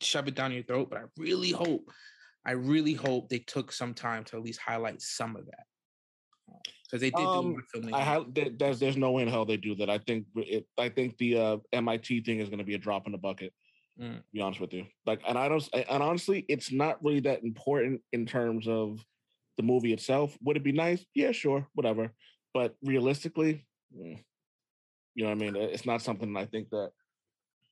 shove 0.00 0.28
it 0.28 0.34
down 0.34 0.52
your 0.52 0.62
throat, 0.62 0.88
but 0.90 0.98
I 0.98 1.04
really 1.18 1.50
hope, 1.50 1.90
I 2.46 2.52
really 2.52 2.94
hope 2.94 3.28
they 3.28 3.40
took 3.40 3.72
some 3.72 3.94
time 3.94 4.24
to 4.24 4.36
at 4.36 4.42
least 4.42 4.60
highlight 4.60 5.02
some 5.02 5.36
of 5.36 5.46
that 5.46 5.64
because 6.90 7.00
they 7.00 7.10
did 7.10 7.24
Um, 7.24 7.54
do 7.54 7.62
filming. 7.72 7.94
I 7.94 8.00
have 8.00 8.26
there's 8.34 8.80
there's 8.80 8.96
no 8.96 9.12
way 9.12 9.22
in 9.22 9.28
hell 9.28 9.44
they 9.44 9.56
do 9.56 9.74
that. 9.76 9.90
I 9.90 9.98
think 9.98 10.26
it. 10.36 10.66
I 10.78 10.88
think 10.88 11.16
the 11.18 11.38
uh, 11.38 11.56
MIT 11.72 12.22
thing 12.22 12.40
is 12.40 12.48
going 12.48 12.58
to 12.58 12.64
be 12.64 12.74
a 12.74 12.78
drop 12.78 13.06
in 13.06 13.12
the 13.12 13.18
bucket. 13.18 13.52
Mm. 14.00 14.22
Be 14.32 14.40
honest 14.40 14.60
with 14.60 14.72
you, 14.72 14.86
like, 15.04 15.20
and 15.28 15.36
I 15.36 15.48
don't. 15.48 15.68
And 15.74 16.02
honestly, 16.02 16.46
it's 16.48 16.72
not 16.72 17.04
really 17.04 17.20
that 17.20 17.44
important 17.44 18.00
in 18.12 18.24
terms 18.24 18.66
of 18.66 19.04
the 19.58 19.62
movie 19.62 19.92
itself. 19.92 20.36
Would 20.42 20.56
it 20.56 20.64
be 20.64 20.72
nice? 20.72 21.04
Yeah, 21.14 21.32
sure, 21.32 21.66
whatever. 21.74 22.12
But 22.54 22.74
realistically, 22.82 23.66
mm, 23.94 24.18
you 25.14 25.24
know 25.24 25.30
what 25.30 25.36
I 25.36 25.40
mean. 25.40 25.56
It's 25.56 25.84
not 25.84 26.00
something 26.00 26.34
I 26.34 26.46
think 26.46 26.70
that 26.70 26.92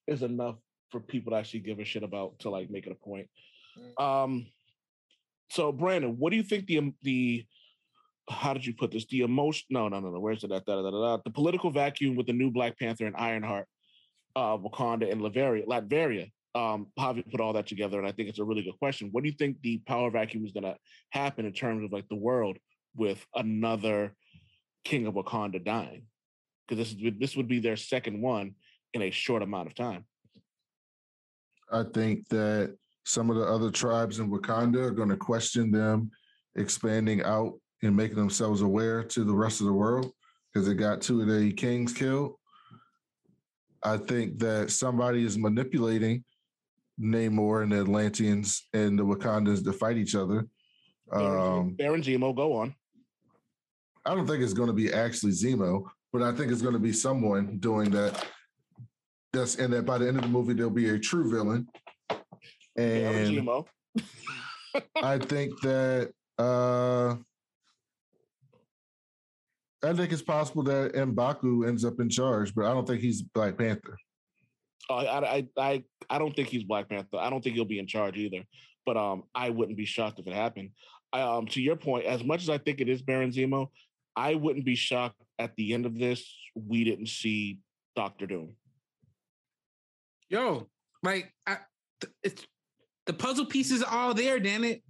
is 0.07 0.23
enough 0.23 0.57
for 0.91 1.01
people 1.01 1.33
to 1.33 1.39
actually 1.39 1.61
give 1.61 1.79
a 1.79 1.85
shit 1.85 2.03
about 2.03 2.39
to 2.41 2.51
like 2.51 2.69
make 2.71 2.87
it 2.87 2.93
a 2.93 3.05
point. 3.05 3.29
Um. 3.99 4.49
So, 5.51 5.73
Brandon, 5.73 6.17
what 6.19 6.31
do 6.31 6.37
you 6.37 6.43
think 6.43 6.67
the 6.67 6.93
the 7.03 7.47
how 8.29 8.53
did 8.53 8.67
you 8.67 8.75
put 8.75 8.91
this? 8.91 9.07
The 9.07 9.21
emotion? 9.21 9.67
No, 9.71 9.89
no, 9.89 10.01
no, 10.01 10.11
no. 10.11 10.21
Where's 10.21 10.45
it 10.45 10.53
at? 10.53 10.67
Da, 10.67 10.83
da, 10.83 10.91
da. 10.91 11.19
The 11.25 11.31
political 11.31 11.71
vacuum 11.71 12.17
with 12.17 12.27
the 12.27 12.33
new 12.33 12.51
Black 12.51 12.79
Panther 12.79 13.07
and 13.07 13.17
Ironheart, 13.17 13.67
uh, 14.37 14.57
Wakanda 14.57 15.11
and 15.11 15.21
Latveria, 15.21 15.67
Latveria. 15.67 16.31
Um, 16.55 16.89
you 16.97 17.23
put 17.31 17.41
all 17.41 17.53
that 17.53 17.67
together? 17.67 17.99
And 17.99 18.09
I 18.09 18.13
think 18.13 18.29
it's 18.29 18.39
a 18.39 18.45
really 18.45 18.63
good 18.63 18.79
question. 18.79 19.11
What 19.13 19.23
do 19.23 19.31
you 19.31 19.37
think 19.37 19.59
the 19.63 19.79
power 19.87 20.11
vacuum 20.11 20.45
is 20.45 20.53
going 20.53 20.65
to 20.65 20.77
happen 21.11 21.47
in 21.47 21.53
terms 21.53 21.85
of 21.85 21.93
like 21.93 22.09
the 22.09 22.17
world 22.17 22.59
with 22.97 23.25
another 23.35 24.15
King 24.85 25.07
of 25.07 25.15
Wakanda 25.15 25.65
dying? 25.65 26.05
Because 26.67 26.89
this 26.89 26.99
is 26.99 27.19
this 27.19 27.37
would 27.37 27.49
be 27.49 27.61
their 27.61 27.77
second 27.77 28.21
one 28.21 28.55
in 28.95 29.03
a 29.03 29.11
short 29.11 29.43
amount 29.43 29.69
of 29.69 29.75
time. 29.75 30.05
I 31.71 31.85
think 31.95 32.29
that 32.29 32.77
some 33.05 33.31
of 33.31 33.37
the 33.37 33.45
other 33.45 33.71
tribes 33.71 34.19
in 34.19 34.31
Wakanda 34.31 34.79
are 34.79 34.91
going 34.91 35.09
to 35.11 35.17
question 35.17 35.71
them 35.71 36.11
expanding 36.57 37.23
out 37.23 37.55
and 37.83 37.97
making 37.97 38.17
themselves 38.17 38.63
aware 38.63 39.03
to 39.03 39.25
the 39.25 39.35
rest 39.35 39.61
of 39.61 39.67
the 39.67 39.73
world 39.73 40.13
because 40.53 40.67
they 40.67 40.75
got 40.75 41.01
two 41.01 41.21
of 41.21 41.29
the 41.29 41.53
kings 41.53 41.93
killed. 41.93 42.35
I 43.83 43.97
think 43.97 44.39
that 44.41 44.71
somebody 44.71 45.25
is 45.25 45.39
manipulating 45.39 46.25
Namor 47.01 47.63
and 47.63 47.73
the 47.73 47.81
Atlanteans 47.81 48.67
and 48.73 48.99
the 48.99 49.05
Wakandans 49.05 49.63
to 49.65 49.73
fight 49.73 49.97
each 49.97 50.15
other. 50.15 50.47
Um, 51.13 51.75
Baron 51.79 52.03
Zemo, 52.03 52.35
go 52.35 52.55
on. 52.55 52.75
I 54.05 54.15
don't 54.15 54.27
think 54.27 54.43
it's 54.43 54.53
going 54.53 54.69
to 54.69 54.75
be 54.75 54.93
actually 54.93 55.33
Zemo, 55.33 55.85
but 56.13 56.23
I 56.23 56.33
think 56.33 56.51
it's 56.51 56.63
going 56.63 56.75
to 56.75 56.81
be 56.81 56.93
someone 56.93 57.59
doing 57.59 57.91
that. 57.91 58.27
That's 59.33 59.57
and 59.57 59.73
that 59.75 59.85
by 59.85 59.99
the 59.99 60.09
end 60.09 60.17
of 60.17 60.23
the 60.23 60.29
movie 60.29 60.55
there'll 60.55 60.71
be 60.71 60.89
a 60.91 60.99
true 60.99 61.31
villain. 61.31 61.69
Baron 62.09 63.15
And 63.17 63.37
Zemo. 63.37 63.67
I 64.97 65.19
think 65.19 65.61
that 65.61 66.13
uh 66.39 67.17
I 69.85 69.93
think 69.93 70.13
it's 70.13 70.23
possible 70.23 70.63
that 70.65 70.93
Mbaku 70.95 71.67
ends 71.69 71.85
up 71.85 72.01
in 72.01 72.09
charge, 72.09 72.55
but 72.55 72.65
I 72.67 72.71
don't 72.75 72.87
think 72.87 73.01
he's 73.01 73.23
Black 73.23 73.57
Panther. 73.57 73.97
Uh, 74.91 74.95
I, 74.97 75.37
I, 75.37 75.47
I, 75.57 75.85
I 76.11 76.19
don't 76.19 76.35
think 76.35 76.49
he's 76.49 76.65
Black 76.65 76.89
Panther. 76.89 77.19
I 77.19 77.31
don't 77.31 77.43
think 77.45 77.55
he'll 77.55 77.65
be 77.65 77.79
in 77.79 77.87
charge 77.87 78.17
either. 78.17 78.43
But 78.85 78.97
um, 78.97 79.25
I 79.35 79.51
wouldn't 79.51 79.77
be 79.77 79.85
shocked 79.85 80.19
if 80.19 80.27
it 80.27 80.33
happened. 80.33 80.71
I, 81.13 81.21
um, 81.21 81.47
to 81.49 81.61
your 81.63 81.77
point, 81.77 82.07
as 82.07 82.25
much 82.25 82.43
as 82.43 82.49
I 82.51 82.59
think 82.59 82.81
it 82.81 82.89
is 82.89 83.03
Baron 83.03 83.31
Zemo, 83.31 83.69
I 84.17 84.35
wouldn't 84.35 84.65
be 84.65 84.75
shocked 84.75 85.23
at 85.39 85.55
the 85.57 85.75
end 85.75 85.87
of 85.87 85.97
this 85.99 86.27
we 86.55 86.83
didn't 86.85 87.09
see 87.09 87.61
Doctor 87.95 88.27
Doom. 88.27 88.55
Yo, 90.31 90.67
like 91.03 91.33
I, 91.47 91.59
th- 92.01 92.13
it's 92.23 92.47
the 93.07 93.13
puzzle 93.13 93.47
pieces 93.47 93.83
are 93.83 93.93
all 94.09 94.15
there. 94.15 94.39
Damn 94.41 94.65
it! 94.65 94.83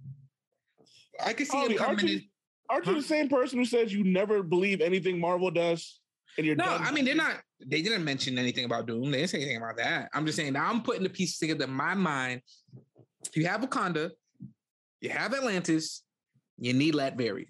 I 1.23 1.33
can 1.33 1.45
see 1.45 1.57
Oh, 1.57 1.67
him 1.67 1.77
coming 1.77 1.89
Archie- 1.95 2.13
in. 2.15 2.28
Aren't 2.69 2.85
you 2.85 2.95
the 2.95 3.01
same 3.01 3.29
person 3.29 3.57
who 3.57 3.65
says 3.65 3.93
you 3.93 4.03
never 4.03 4.43
believe 4.43 4.81
anything 4.81 5.19
Marvel 5.19 5.49
does? 5.49 5.99
And 6.37 6.45
you're 6.45 6.55
No, 6.55 6.65
done? 6.65 6.83
I 6.83 6.91
mean 6.91 7.05
they're 7.05 7.15
not. 7.15 7.41
They 7.65 7.81
didn't 7.81 8.03
mention 8.05 8.37
anything 8.37 8.65
about 8.65 8.85
Doom. 8.85 9.11
They 9.11 9.17
didn't 9.17 9.31
say 9.31 9.37
anything 9.39 9.57
about 9.57 9.77
that. 9.77 10.09
I'm 10.13 10.25
just 10.25 10.37
saying 10.37 10.53
now 10.53 10.69
I'm 10.69 10.81
putting 10.81 11.03
the 11.03 11.09
pieces 11.09 11.37
together 11.39 11.65
in 11.65 11.71
my 11.71 11.95
mind. 11.95 12.41
You 13.35 13.47
have 13.47 13.61
Wakanda, 13.61 14.11
you 15.01 15.09
have 15.09 15.33
Atlantis, 15.33 16.03
you 16.57 16.73
need 16.73 16.93
Latveria. 16.93 17.47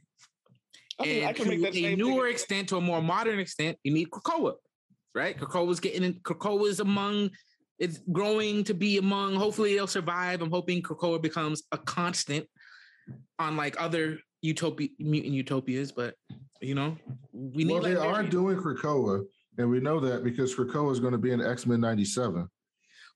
I 1.00 1.06
mean, 1.06 1.24
I 1.24 1.28
and 1.28 1.36
can 1.36 1.46
to 1.46 1.52
make 1.58 1.62
that 1.62 1.76
a 1.76 1.96
newer 1.96 2.24
thing- 2.26 2.32
extent, 2.34 2.70
to 2.70 2.78
a 2.78 2.82
more 2.82 3.02
modern 3.02 3.40
extent, 3.40 3.78
you 3.84 3.94
need 3.94 4.10
Krakoa, 4.10 4.56
right? 5.14 5.38
Krakoa's 5.38 5.80
getting 5.80 6.04
in. 6.04 6.14
Krakoa 6.16 6.68
is 6.68 6.80
among. 6.80 7.30
It's 7.78 8.00
growing 8.12 8.64
to 8.66 8.74
be 8.74 8.98
among. 8.98 9.36
Hopefully, 9.36 9.76
it'll 9.76 9.88
survive. 9.88 10.42
I'm 10.42 10.52
hoping 10.52 10.82
Krakoa 10.82 11.22
becomes 11.22 11.64
a 11.72 11.78
constant 11.78 12.46
on 13.38 13.56
like 13.56 13.80
other 13.80 14.20
utopia 14.42 14.90
mutant 15.00 15.34
utopias. 15.34 15.92
But 15.92 16.16
you 16.62 16.76
know, 16.76 16.98
we 17.32 17.64
need. 17.64 17.74
well, 17.74 17.82
they 17.82 17.96
are 17.96 18.24
doing 18.24 18.58
Krakoa, 18.58 19.24
and 19.58 19.70
we 19.70 19.80
know 19.80 20.00
that 20.00 20.24
because 20.24 20.56
Krakoa 20.56 20.92
is 20.92 21.00
going 21.00 21.14
to 21.14 21.18
be 21.18 21.32
in 21.32 21.42
X 21.42 21.66
Men 21.66 21.82
'97. 21.82 22.48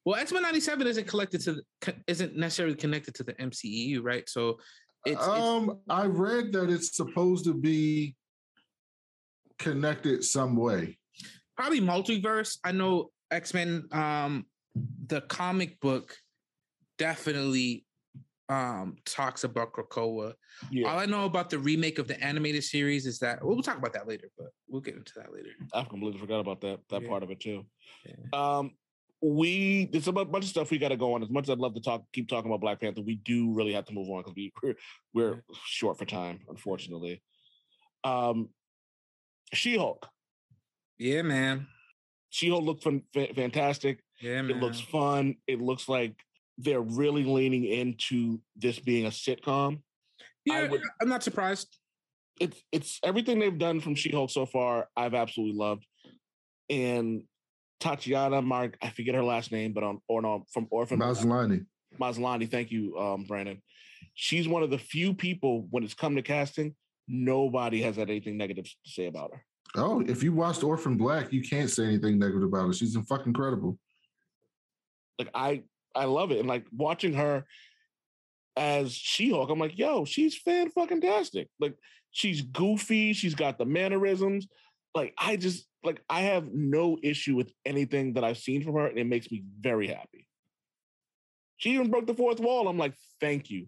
Well, 0.05 0.19
X 0.19 0.31
Men 0.31 0.41
'97 0.43 0.87
isn't 0.87 1.07
collected 1.07 1.41
to 1.41 1.61
isn't 2.07 2.35
necessarily 2.35 2.75
connected 2.75 3.15
to 3.15 3.23
the 3.23 3.33
MCEU, 3.33 4.01
right? 4.03 4.27
So 4.27 4.57
it's, 5.05 5.19
it's 5.19 5.27
Um, 5.27 5.79
I 5.89 6.05
read 6.05 6.53
that 6.53 6.69
it's 6.69 6.95
supposed 6.95 7.45
to 7.45 7.53
be 7.53 8.15
connected 9.59 10.23
some 10.23 10.55
way. 10.55 10.97
probably 11.55 11.81
multiverse. 11.81 12.57
I 12.63 12.71
know 12.71 13.11
X 13.31 13.53
Men, 13.53 13.83
um, 13.91 14.45
the 15.07 15.21
comic 15.21 15.79
book 15.79 16.15
definitely 16.97 17.85
um 18.49 18.97
talks 19.05 19.43
about 19.45 19.71
Krakoa. 19.71 20.33
Yeah, 20.69 20.91
All 20.91 20.99
I 20.99 21.05
know 21.05 21.25
about 21.25 21.49
the 21.49 21.59
remake 21.59 21.97
of 21.99 22.07
the 22.07 22.21
animated 22.21 22.63
series 22.63 23.05
is 23.05 23.19
that 23.19 23.43
we'll 23.43 23.61
talk 23.61 23.77
about 23.77 23.93
that 23.93 24.07
later, 24.07 24.29
but 24.37 24.47
we'll 24.67 24.81
get 24.81 24.95
into 24.95 25.13
that 25.15 25.31
later. 25.33 25.49
I've 25.73 25.87
completely 25.89 26.19
forgot 26.19 26.39
about 26.39 26.59
that 26.61 26.79
that 26.89 27.03
Yeah. 27.03 27.07
part 27.09 27.23
of 27.23 27.31
it 27.31 27.39
too. 27.39 27.65
Yeah. 28.05 28.15
Um, 28.57 28.71
we 29.21 29.85
there's 29.85 30.09
a 30.09 30.11
bunch 30.11 30.43
of 30.43 30.49
stuff 30.49 30.69
we 30.71 30.77
got 30.77 30.89
to 30.89 30.97
go 30.97 31.13
on. 31.13 31.23
As 31.23 31.29
much 31.29 31.45
as 31.45 31.51
I'd 31.51 31.57
love 31.59 31.73
to 31.75 31.81
talk, 31.81 32.03
keep 32.11 32.27
talking 32.27 32.51
about 32.51 32.59
Black 32.59 32.81
Panther, 32.81 33.01
we 33.01 33.15
do 33.15 33.53
really 33.53 33.71
have 33.73 33.85
to 33.85 33.93
move 33.93 34.09
on 34.09 34.19
because 34.21 34.33
we 34.35 34.51
we're, 34.61 34.75
we're 35.13 35.41
short 35.65 35.97
for 35.97 36.05
time, 36.05 36.41
unfortunately. 36.49 37.23
Um, 38.03 38.49
She 39.53 39.77
Hulk. 39.77 40.05
Yeah, 40.97 41.21
man. 41.21 41.67
She 42.29 42.49
Hulk 42.49 42.63
looked 42.65 42.83
fan- 42.83 43.03
fantastic. 43.13 44.03
Yeah, 44.19 44.41
man. 44.41 44.51
It 44.57 44.61
looks 44.61 44.81
fun. 44.81 45.35
It 45.47 45.61
looks 45.61 45.87
like 45.87 46.15
they're 46.57 46.81
really 46.81 47.23
leaning 47.23 47.65
into 47.65 48.39
this 48.55 48.79
being 48.79 49.05
a 49.05 49.09
sitcom. 49.09 49.81
yeah, 50.45 50.55
I 50.55 50.67
would- 50.67 50.81
I'm 51.01 51.09
not 51.09 51.23
surprised. 51.23 51.77
It's 52.39 52.61
it's 52.71 52.99
everything 53.03 53.39
they've 53.39 53.57
done 53.57 53.79
from 53.79 53.95
She 53.95 54.09
Hulk 54.09 54.29
so 54.31 54.45
far. 54.45 54.89
I've 54.97 55.13
absolutely 55.13 55.55
loved. 55.57 55.85
And 56.69 57.23
Tatiana 57.79 58.41
Mark, 58.41 58.77
I 58.81 58.89
forget 58.89 59.13
her 59.15 59.23
last 59.23 59.51
name, 59.51 59.71
but 59.73 59.83
on 59.83 59.99
or 60.07 60.21
no, 60.21 60.45
from 60.51 60.67
Orphan 60.71 60.99
Maslany. 60.99 61.65
Maslany. 61.99 62.49
Thank 62.49 62.71
you, 62.71 62.97
um, 62.97 63.23
Brandon. 63.25 63.61
She's 64.15 64.47
one 64.47 64.63
of 64.63 64.69
the 64.71 64.77
few 64.79 65.13
people 65.13 65.67
when 65.69 65.83
it's 65.83 65.93
come 65.93 66.15
to 66.15 66.21
casting, 66.21 66.75
nobody 67.07 67.81
has 67.81 67.95
had 67.97 68.09
anything 68.09 68.37
negative 68.37 68.65
to 68.65 68.71
say 68.91 69.05
about 69.05 69.31
her. 69.33 69.45
Oh, 69.75 70.01
if 70.01 70.23
you 70.23 70.33
watched 70.33 70.63
Orphan 70.63 70.97
Black, 70.97 71.31
you 71.33 71.41
can't 71.41 71.69
say 71.69 71.85
anything 71.85 72.19
negative 72.19 72.43
about 72.43 72.67
her. 72.67 72.73
She's 72.73 72.95
fucking 72.95 73.27
incredible. 73.27 73.77
Like 75.19 75.29
I, 75.33 75.63
I 75.95 76.05
love 76.05 76.31
it, 76.31 76.39
and 76.39 76.47
like 76.47 76.65
watching 76.71 77.13
her 77.13 77.45
as 78.55 78.93
She-Hulk, 78.93 79.49
I'm 79.49 79.59
like, 79.59 79.77
yo, 79.77 80.05
she's 80.05 80.37
fan 80.37 80.69
fucking 80.69 81.01
tastic. 81.01 81.49
Like 81.59 81.75
she's 82.11 82.41
goofy, 82.41 83.13
she's 83.13 83.35
got 83.35 83.57
the 83.57 83.65
mannerisms. 83.65 84.47
Like 84.95 85.13
I 85.17 85.37
just 85.37 85.67
like 85.83 86.01
I 86.09 86.21
have 86.21 86.53
no 86.53 86.97
issue 87.01 87.35
with 87.35 87.51
anything 87.65 88.13
that 88.13 88.23
I've 88.23 88.37
seen 88.37 88.63
from 88.63 88.75
her, 88.75 88.87
and 88.87 88.97
it 88.97 89.07
makes 89.07 89.31
me 89.31 89.43
very 89.59 89.87
happy. 89.87 90.27
She 91.57 91.71
even 91.71 91.89
broke 91.89 92.07
the 92.07 92.13
fourth 92.13 92.39
wall. 92.39 92.67
I'm 92.67 92.77
like, 92.77 92.93
thank 93.19 93.49
you. 93.49 93.67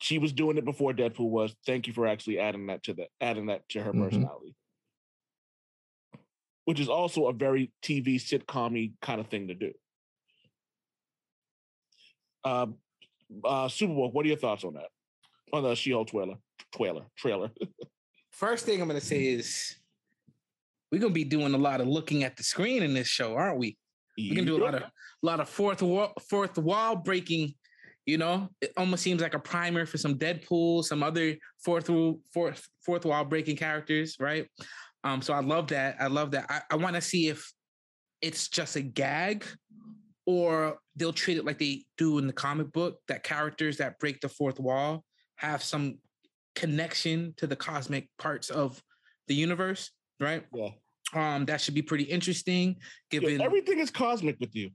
She 0.00 0.18
was 0.18 0.32
doing 0.32 0.56
it 0.56 0.64
before 0.64 0.92
Deadpool 0.92 1.28
was. 1.30 1.54
Thank 1.66 1.86
you 1.86 1.92
for 1.92 2.06
actually 2.06 2.38
adding 2.38 2.66
that 2.66 2.82
to 2.84 2.94
the 2.94 3.06
adding 3.20 3.46
that 3.46 3.68
to 3.70 3.82
her 3.82 3.92
Mhm. 3.92 4.02
personality. 4.02 4.54
Which 6.64 6.80
is 6.80 6.88
also 6.88 7.26
a 7.26 7.32
very 7.32 7.72
TV 7.82 8.16
sitcom 8.16 8.92
kind 9.00 9.20
of 9.20 9.28
thing 9.28 9.48
to 9.48 9.54
do. 9.54 9.72
Uh, 12.44 12.66
uh, 13.44 13.68
Super 13.68 13.94
Bowl. 13.94 14.10
What 14.10 14.24
are 14.24 14.28
your 14.28 14.38
thoughts 14.38 14.64
on 14.64 14.74
that? 14.74 14.88
On 15.52 15.62
the 15.62 15.74
She-Hulk 15.74 16.08
trailer, 16.08 16.36
trailer, 16.74 17.02
trailer. 17.16 17.50
First 18.30 18.66
thing 18.66 18.80
I'm 18.80 18.88
gonna 18.88 19.00
say 19.00 19.26
is 19.26 19.76
we're 20.92 21.00
gonna 21.00 21.12
be 21.12 21.24
doing 21.24 21.54
a 21.54 21.58
lot 21.58 21.80
of 21.80 21.88
looking 21.88 22.24
at 22.24 22.36
the 22.36 22.42
screen 22.42 22.82
in 22.82 22.94
this 22.94 23.08
show, 23.08 23.34
aren't 23.34 23.58
we? 23.58 23.76
We're 24.18 24.34
gonna 24.34 24.46
do 24.46 24.62
a 24.62 24.64
lot 24.64 24.74
of 24.74 24.82
a 24.82 25.26
lot 25.26 25.40
of 25.40 25.48
fourth 25.48 25.82
wall 25.82 26.12
fourth 26.28 26.58
wall 26.58 26.96
breaking 26.96 27.54
You 28.06 28.18
know, 28.18 28.48
it 28.60 28.72
almost 28.76 29.02
seems 29.02 29.20
like 29.20 29.34
a 29.34 29.38
primer 29.38 29.86
for 29.86 29.98
some 29.98 30.14
Deadpool, 30.16 30.84
some 30.84 31.02
other 31.02 31.36
fourth 31.64 31.90
wall, 31.90 32.20
fourth 32.32 32.66
fourth 32.84 33.04
wall 33.04 33.24
breaking 33.24 33.56
characters, 33.56 34.16
right? 34.18 34.48
Um, 35.04 35.22
so 35.22 35.32
I 35.34 35.40
love 35.40 35.68
that. 35.68 35.96
I 36.00 36.06
love 36.06 36.30
that. 36.32 36.46
I, 36.48 36.62
I 36.70 36.76
want 36.76 36.96
to 36.96 37.00
see 37.00 37.28
if 37.28 37.52
it's 38.20 38.48
just 38.48 38.76
a 38.76 38.82
gag 38.82 39.44
or 40.28 40.78
they'll 40.94 41.10
treat 41.10 41.38
it 41.38 41.46
like 41.46 41.58
they 41.58 41.86
do 41.96 42.18
in 42.18 42.26
the 42.26 42.32
comic 42.34 42.70
book 42.70 43.00
that 43.08 43.22
characters 43.22 43.78
that 43.78 43.98
break 43.98 44.20
the 44.20 44.28
fourth 44.28 44.60
wall 44.60 45.02
have 45.36 45.62
some 45.62 45.96
connection 46.54 47.32
to 47.38 47.46
the 47.46 47.56
cosmic 47.56 48.10
parts 48.18 48.50
of 48.50 48.82
the 49.26 49.34
universe, 49.34 49.90
right? 50.20 50.44
Yeah. 50.54 50.68
Um, 51.14 51.46
that 51.46 51.62
should 51.62 51.72
be 51.72 51.80
pretty 51.80 52.04
interesting. 52.04 52.76
Yeah, 53.10 53.20
Given, 53.20 53.40
everything 53.40 53.78
is 53.78 53.90
cosmic 53.90 54.36
with 54.38 54.54
you. 54.54 54.68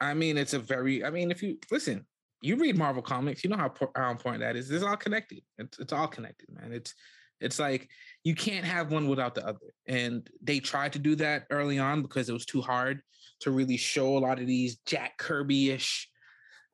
I 0.00 0.12
mean, 0.12 0.36
it's 0.36 0.54
a 0.54 0.58
very. 0.58 1.04
I 1.04 1.10
mean, 1.10 1.30
if 1.30 1.40
you 1.40 1.56
listen, 1.70 2.04
you 2.40 2.56
read 2.56 2.76
Marvel 2.76 3.00
comics, 3.00 3.44
you 3.44 3.50
know 3.50 3.56
how 3.56 3.72
how 3.94 4.10
important 4.10 4.40
that 4.40 4.56
is. 4.56 4.72
It's 4.72 4.82
all 4.82 4.96
connected. 4.96 5.42
It's 5.56 5.78
it's 5.78 5.92
all 5.92 6.08
connected, 6.08 6.48
man. 6.52 6.72
It's 6.72 6.92
it's 7.40 7.60
like 7.60 7.88
you 8.24 8.34
can't 8.34 8.64
have 8.64 8.90
one 8.90 9.06
without 9.06 9.36
the 9.36 9.46
other. 9.46 9.72
And 9.86 10.28
they 10.42 10.58
tried 10.58 10.94
to 10.94 10.98
do 10.98 11.14
that 11.14 11.44
early 11.50 11.78
on 11.78 12.02
because 12.02 12.28
it 12.28 12.32
was 12.32 12.44
too 12.44 12.60
hard 12.60 13.02
to 13.44 13.50
really 13.50 13.76
show 13.76 14.16
a 14.16 14.20
lot 14.20 14.40
of 14.40 14.46
these 14.46 14.76
Jack 14.86 15.18
Kirby-ish 15.18 16.08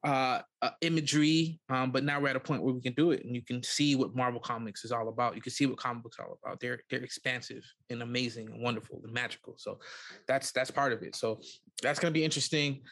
uh, 0.04 0.40
uh, 0.62 0.70
imagery. 0.80 1.60
Um, 1.68 1.90
but 1.90 2.04
now 2.04 2.20
we're 2.20 2.28
at 2.28 2.36
a 2.36 2.40
point 2.40 2.62
where 2.62 2.72
we 2.72 2.80
can 2.80 2.94
do 2.94 3.10
it, 3.10 3.24
and 3.24 3.34
you 3.34 3.42
can 3.42 3.62
see 3.62 3.96
what 3.96 4.14
Marvel 4.14 4.40
Comics 4.40 4.84
is 4.84 4.92
all 4.92 5.08
about. 5.08 5.34
You 5.34 5.42
can 5.42 5.52
see 5.52 5.66
what 5.66 5.78
comic 5.78 6.04
books 6.04 6.18
are 6.18 6.26
all 6.26 6.38
about. 6.42 6.60
They're 6.60 6.80
they're 6.88 7.02
expansive 7.02 7.64
and 7.90 8.02
amazing 8.02 8.48
and 8.48 8.62
wonderful 8.62 9.00
and 9.04 9.12
magical. 9.12 9.54
So 9.58 9.80
that's 10.26 10.52
that's 10.52 10.70
part 10.70 10.92
of 10.92 11.02
it. 11.02 11.16
So 11.16 11.40
that's 11.82 11.98
gonna 11.98 12.12
be 12.12 12.24
interesting. 12.24 12.82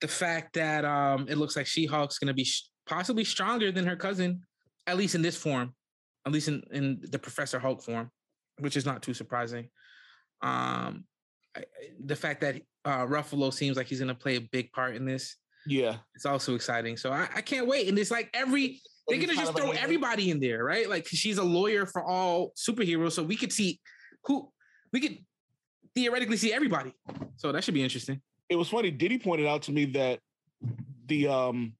The 0.00 0.08
fact 0.08 0.54
that 0.54 0.84
um, 0.84 1.26
it 1.28 1.36
looks 1.36 1.56
like 1.56 1.66
She-Hulk's 1.66 2.18
gonna 2.18 2.34
be 2.34 2.44
sh- 2.44 2.68
possibly 2.86 3.24
stronger 3.24 3.70
than 3.70 3.86
her 3.86 3.96
cousin, 3.96 4.42
at 4.86 4.96
least 4.96 5.14
in 5.14 5.22
this 5.22 5.36
form, 5.36 5.74
at 6.26 6.32
least 6.32 6.48
in 6.48 6.62
in 6.72 6.98
the 7.02 7.18
Professor 7.18 7.58
Hulk 7.58 7.82
form, 7.82 8.10
which 8.58 8.76
is 8.76 8.86
not 8.86 9.02
too 9.02 9.14
surprising. 9.14 9.68
Um, 10.42 11.04
the 12.04 12.16
fact 12.16 12.40
that 12.42 12.56
uh, 12.84 13.06
Ruffalo 13.06 13.52
seems 13.52 13.76
like 13.76 13.86
he's 13.86 14.00
gonna 14.00 14.14
play 14.14 14.36
a 14.36 14.40
big 14.40 14.70
part 14.72 14.94
in 14.96 15.04
this 15.04 15.36
Yeah. 15.66 15.96
it's 16.14 16.26
also 16.26 16.54
exciting. 16.54 16.96
So 16.96 17.10
I, 17.12 17.28
I 17.34 17.40
can't 17.40 17.66
wait. 17.66 17.88
And 17.88 17.98
it's 17.98 18.10
like 18.10 18.30
every 18.34 18.80
they're 19.08 19.20
gonna 19.20 19.34
just 19.34 19.56
throw 19.56 19.70
everybody 19.72 20.30
in 20.30 20.40
there, 20.40 20.64
right? 20.64 20.88
Like 20.88 21.06
she's 21.06 21.38
a 21.38 21.44
lawyer 21.44 21.86
for 21.86 22.02
all 22.04 22.52
superheroes, 22.56 23.12
so 23.12 23.22
we 23.22 23.36
could 23.36 23.52
see 23.52 23.80
who 24.24 24.50
we 24.92 25.00
could 25.00 25.18
theoretically 25.94 26.36
see 26.36 26.52
everybody. 26.52 26.92
So 27.36 27.52
that 27.52 27.62
should 27.64 27.74
be 27.74 27.82
interesting. 27.82 28.20
It 28.48 28.56
was 28.56 28.68
funny. 28.68 28.90
Diddy 28.90 29.18
pointed 29.18 29.46
out 29.46 29.62
to 29.62 29.72
me 29.72 29.84
that 29.86 30.20
the 31.06 31.28
um 31.28 31.74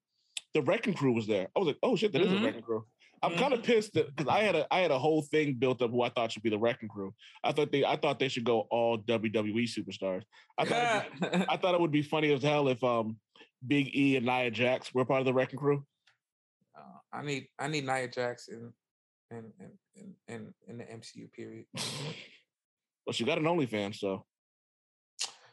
the 0.55 0.62
wrecking 0.62 0.95
crew 0.95 1.12
was 1.12 1.27
there. 1.27 1.49
I 1.55 1.59
was 1.59 1.66
like, 1.66 1.79
oh 1.83 1.97
shit, 1.97 2.12
that 2.12 2.22
is 2.22 2.29
Mhm. 2.29 2.41
a 2.41 2.45
wrecking 2.45 2.62
crew. 2.62 2.85
I'm 3.23 3.37
kind 3.37 3.53
of 3.53 3.62
pissed 3.62 3.95
that 3.95 4.14
because 4.14 4.29
I 4.29 4.41
had 4.41 4.55
a 4.55 4.67
I 4.73 4.81
had 4.81 4.91
a 4.91 4.99
whole 4.99 5.23
thing 5.23 5.55
built 5.55 5.83
up 5.83 5.91
who 5.91 6.03
I 6.03 6.11
thought 6.11 6.33
should 6.33 6.43
be 6.43 6.51
the 6.51 6.59
wrecking 6.59 6.89
crew. 6.89 7.14
I 7.43 7.53
thought 7.53 7.73
they 7.73 7.85
I 7.85 7.97
thought 7.97 8.19
they 8.19 8.29
should 8.29 8.45
go 8.45 8.67
all 8.71 8.99
WWE 8.99 9.64
superstars. 9.64 10.23
I 10.59 10.64
thought 10.64 11.07
be- 11.21 11.45
I 11.49 11.57
thought 11.57 11.75
it 11.75 11.81
would 11.81 11.93
be 11.93 12.03
funny 12.03 12.33
as 12.33 12.43
hell 12.43 12.69
if 12.69 12.83
um 12.85 13.17
Big 13.67 13.97
E 13.97 14.17
and 14.17 14.27
Nia 14.27 14.51
Jax 14.51 14.93
were 14.95 15.05
part 15.05 15.21
of 15.21 15.27
the 15.27 15.35
wrecking 15.35 15.59
crew. 15.59 15.85
Uh, 16.77 16.99
I 17.12 17.23
need 17.23 17.49
I 17.59 17.69
need 17.69 17.87
Nia 17.87 18.09
Jax 18.09 18.49
in 18.49 18.73
in 19.31 19.53
in 19.95 20.14
in, 20.29 20.55
in 20.69 20.79
the 20.79 20.85
MCU 20.85 21.33
period. 21.33 21.67
Well, 23.07 23.14
she 23.14 23.23
got 23.23 23.39
an 23.39 23.45
OnlyFans, 23.45 23.97
so 23.97 24.27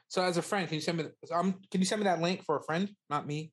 So 0.07 0.23
as 0.23 0.37
a 0.37 0.41
friend, 0.41 0.67
can 0.67 0.73
you 0.73 0.81
send 0.81 0.97
me 0.97 1.03
The, 1.03 1.35
um, 1.35 1.53
can 1.69 1.81
you 1.81 1.85
send 1.85 2.01
me 2.01 2.05
that 2.05 2.19
link 2.19 2.43
for 2.43 2.57
a 2.57 2.63
friend, 2.63 2.89
not 3.11 3.27
me? 3.27 3.51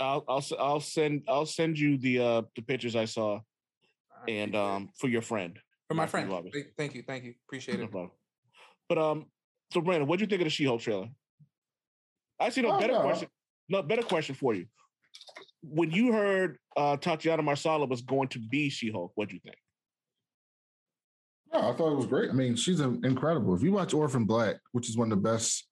I'll 0.00 0.24
I'll 0.28 0.38
s- 0.38 0.52
I'll 0.58 0.80
send 0.80 1.22
I'll 1.28 1.46
send 1.46 1.78
you 1.78 1.98
the 1.98 2.18
uh 2.18 2.42
the 2.56 2.62
pictures 2.62 2.96
I 2.96 3.04
saw 3.04 3.40
and 4.26 4.56
um 4.56 4.88
for 4.98 5.08
your 5.08 5.22
friend. 5.22 5.58
for 5.88 5.94
my 5.94 6.02
not 6.02 6.06
for 6.08 6.10
friend. 6.12 6.32
obviously. 6.32 6.62
Thank- 6.62 6.76
Thank 6.76 6.94
you, 6.94 7.02
thank 7.06 7.24
you, 7.24 7.34
appreciate 7.46 7.78
No 7.78 7.84
it. 7.84 7.90
problem. 7.90 8.10
But 8.88 8.98
um, 8.98 9.26
so 9.72 9.80
Brandon, 9.80 10.08
what 10.08 10.18
do 10.18 10.24
you 10.24 10.28
think 10.28 10.40
of 10.40 10.46
the 10.46 10.50
She-Hulk 10.50 10.80
trailer? 10.80 11.08
Actually, 12.40 12.64
no 12.64 12.72
Oh, 12.74 12.80
better 12.80 12.92
no. 12.94 13.02
question. 13.02 13.28
No 13.68 13.82
better 13.82 14.02
question 14.02 14.34
for 14.34 14.52
you. 14.54 14.66
When 15.62 15.90
you 15.90 16.12
heard 16.12 16.58
uh 16.76 16.96
Tatiana 16.96 17.42
Marsala 17.42 17.86
was 17.86 18.00
going 18.00 18.28
to 18.28 18.38
be 18.38 18.70
She-Hulk, 18.70 19.12
what 19.14 19.28
do 19.28 19.34
you 19.34 19.40
think? 19.44 19.56
No, 21.52 21.70
I 21.70 21.76
thought 21.76 21.92
it 21.92 21.96
was 21.96 22.06
great. 22.06 22.30
I 22.30 22.32
mean, 22.32 22.56
she's 22.56 22.80
incredible. 22.80 23.54
If 23.54 23.62
you 23.62 23.72
watch 23.72 23.92
Orphan 23.92 24.24
Black, 24.24 24.56
which 24.72 24.88
is 24.88 24.96
one 24.96 25.10
of 25.12 25.18
the 25.22 25.28
best 25.28 25.66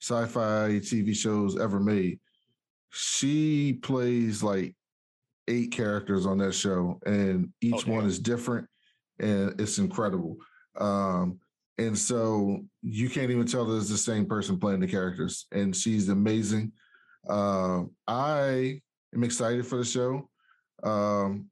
sci-fi 0.00 0.78
TV 0.82 1.14
shows 1.16 1.58
ever 1.58 1.80
made, 1.80 2.20
she 2.94 3.72
plays 3.82 4.42
like 4.42 4.74
eight 5.48 5.72
characters 5.72 6.26
on 6.26 6.38
that 6.38 6.54
show, 6.54 7.00
and 7.04 7.50
each 7.60 7.86
Oh, 7.86 7.92
one 7.92 8.06
is 8.06 8.18
different, 8.18 8.66
and 9.18 9.60
it's 9.60 9.78
incredible. 9.78 10.36
Um, 10.78 11.40
and 11.78 11.98
so 11.98 12.60
you 12.82 13.10
can't 13.10 13.30
even 13.30 13.46
tell 13.46 13.64
that 13.64 13.76
it's 13.76 13.88
the 13.90 13.96
same 13.96 14.26
person 14.26 14.58
playing 14.58 14.80
the 14.80 14.86
characters, 14.86 15.46
and 15.52 15.74
she's 15.74 16.08
amazing. 16.08 16.72
Um, 17.28 17.90
I 18.06 18.80
am 19.14 19.24
excited 19.24 19.66
for 19.66 19.76
the 19.76 19.84
show. 19.84 20.28
Um, 20.82 21.50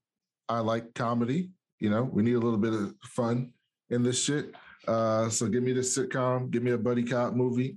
I 0.49 0.61
like 0.61 0.95
comedy. 0.95 1.51
You 1.81 1.91
know, 1.91 2.05
we 2.05 2.23
need 2.23 2.35
a 2.35 2.41
little 2.41 2.59
bit 2.59 2.73
of 2.73 2.95
fun 3.03 3.53
in 3.91 4.05
this 4.05 4.23
shit. 4.23 4.55
Uh, 4.87 5.29
so 5.29 5.49
give 5.49 5.63
me 5.63 5.73
the 5.73 5.81
sitcom, 5.81 6.51
give 6.51 6.63
me 6.63 6.73
a 6.73 6.79
buddy 6.79 7.03
cop 7.03 7.35
movie, 7.35 7.77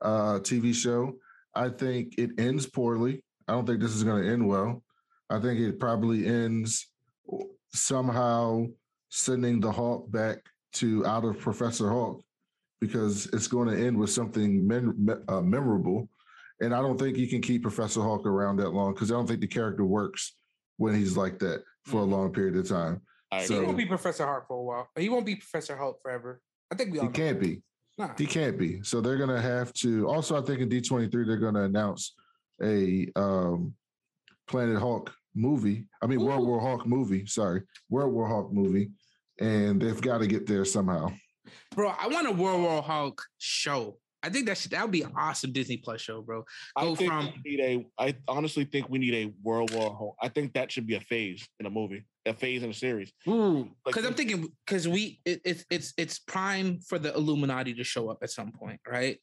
uh, 0.00 0.40
TV 0.40 0.74
show. 0.74 1.14
I 1.54 1.68
think 1.68 2.14
it 2.18 2.30
ends 2.38 2.66
poorly. 2.66 3.22
I 3.48 3.52
don't 3.52 3.66
think 3.66 3.80
this 3.80 3.92
is 3.94 4.04
going 4.04 4.22
to 4.24 4.30
end 4.30 4.46
well. 4.46 4.82
I 5.30 5.38
think 5.40 5.60
it 5.60 5.78
probably 5.78 6.26
ends 6.26 6.90
somehow 7.72 8.66
sending 9.10 9.60
the 9.60 9.70
Hulk 9.70 10.10
back 10.10 10.38
to 10.74 11.04
out 11.06 11.24
of 11.24 11.38
Professor 11.38 11.88
Hulk 11.88 12.22
because 12.80 13.26
it's 13.26 13.46
going 13.46 13.68
to 13.68 13.86
end 13.86 13.96
with 13.98 14.10
something 14.10 14.66
mem- 14.66 15.08
uh, 15.28 15.40
memorable. 15.40 16.08
And 16.60 16.74
I 16.74 16.80
don't 16.80 16.98
think 16.98 17.16
you 17.16 17.28
can 17.28 17.40
keep 17.40 17.62
Professor 17.62 18.00
Hulk 18.02 18.26
around 18.26 18.56
that 18.56 18.70
long 18.70 18.94
because 18.94 19.10
I 19.10 19.14
don't 19.14 19.26
think 19.26 19.40
the 19.40 19.46
character 19.46 19.84
works 19.84 20.36
when 20.76 20.94
he's 20.94 21.16
like 21.16 21.38
that 21.40 21.62
for 21.84 22.02
a 22.02 22.04
Mhm. 22.06 22.10
long 22.10 22.32
period 22.32 22.56
of 22.56 22.68
time. 22.68 23.00
I 23.30 23.42
He 23.44 23.58
won't 23.60 23.76
be 23.76 23.86
Professor 23.86 24.24
Hulk 24.26 24.46
for 24.46 24.58
a 24.58 24.62
while. 24.62 24.88
He 24.96 25.08
won't 25.08 25.26
be 25.26 25.36
Professor 25.36 25.76
Hulk 25.76 26.00
forever. 26.02 26.40
I 26.70 26.76
think 26.76 26.92
we 26.92 26.98
all 26.98 27.04
He 27.04 27.08
know 27.08 27.12
can't 27.14 27.40
that. 27.40 27.44
be. 27.46 27.62
Nah. 27.96 28.10
He 28.18 28.26
can't 28.26 28.58
be. 28.58 28.82
So 28.82 29.00
they're 29.00 29.18
gonna 29.18 29.40
have 29.40 29.72
to. 29.74 30.08
Also, 30.08 30.36
I 30.36 30.44
think 30.44 30.60
in 30.60 30.68
D 30.68 30.80
twenty 30.80 31.08
three 31.08 31.24
they're 31.24 31.36
gonna 31.36 31.62
announce 31.62 32.14
a 32.62 33.08
um, 33.16 33.74
Planet 34.48 34.78
Hulk 34.78 35.12
movie. 35.34 35.86
I 36.02 36.06
mean 36.06 36.20
World 36.20 36.46
War 36.46 36.60
Hulk 36.60 36.86
movie. 36.86 37.26
Sorry, 37.26 37.62
World 37.88 38.12
War 38.12 38.26
Hulk 38.26 38.52
movie, 38.52 38.90
and 39.40 39.80
they've 39.80 40.00
got 40.00 40.18
to 40.18 40.26
get 40.26 40.46
there 40.46 40.64
somehow. 40.64 41.12
Bro, 41.74 41.94
I 42.00 42.08
want 42.08 42.26
a 42.26 42.32
World 42.32 42.62
War 42.62 42.82
Hulk 42.82 43.22
show. 43.38 43.98
I 44.24 44.30
think 44.30 44.46
that 44.46 44.56
should 44.56 44.70
that 44.70 44.82
would 44.82 44.90
be 44.90 45.02
an 45.02 45.12
awesome 45.16 45.52
Disney 45.52 45.76
Plus 45.76 46.00
show, 46.00 46.22
bro. 46.22 46.44
I 46.74 46.84
go 46.84 46.94
think 46.94 47.12
from- 47.12 47.30
we 47.44 47.56
need 47.56 47.60
a. 47.60 47.86
I 48.02 48.14
honestly 48.26 48.64
think 48.64 48.88
we 48.88 48.98
need 48.98 49.14
a 49.14 49.32
World 49.42 49.72
War 49.74 49.94
Hulk. 49.94 50.16
I 50.22 50.28
think 50.30 50.54
that 50.54 50.72
should 50.72 50.86
be 50.86 50.94
a 50.94 51.00
phase 51.00 51.46
in 51.60 51.66
a 51.66 51.70
movie, 51.70 52.04
a 52.24 52.32
phase 52.32 52.62
in 52.62 52.70
a 52.70 52.74
series. 52.74 53.12
Ooh, 53.28 53.58
Like 53.58 53.68
because 53.84 54.06
I'm 54.06 54.14
thinking 54.14 54.48
because 54.64 54.88
we 54.88 55.20
it, 55.26 55.42
it's 55.44 55.64
it's 55.70 55.92
it's 55.98 56.18
prime 56.18 56.80
for 56.80 56.98
the 56.98 57.14
Illuminati 57.14 57.74
to 57.74 57.84
show 57.84 58.08
up 58.08 58.18
at 58.22 58.30
some 58.30 58.50
point, 58.50 58.80
right? 58.88 59.18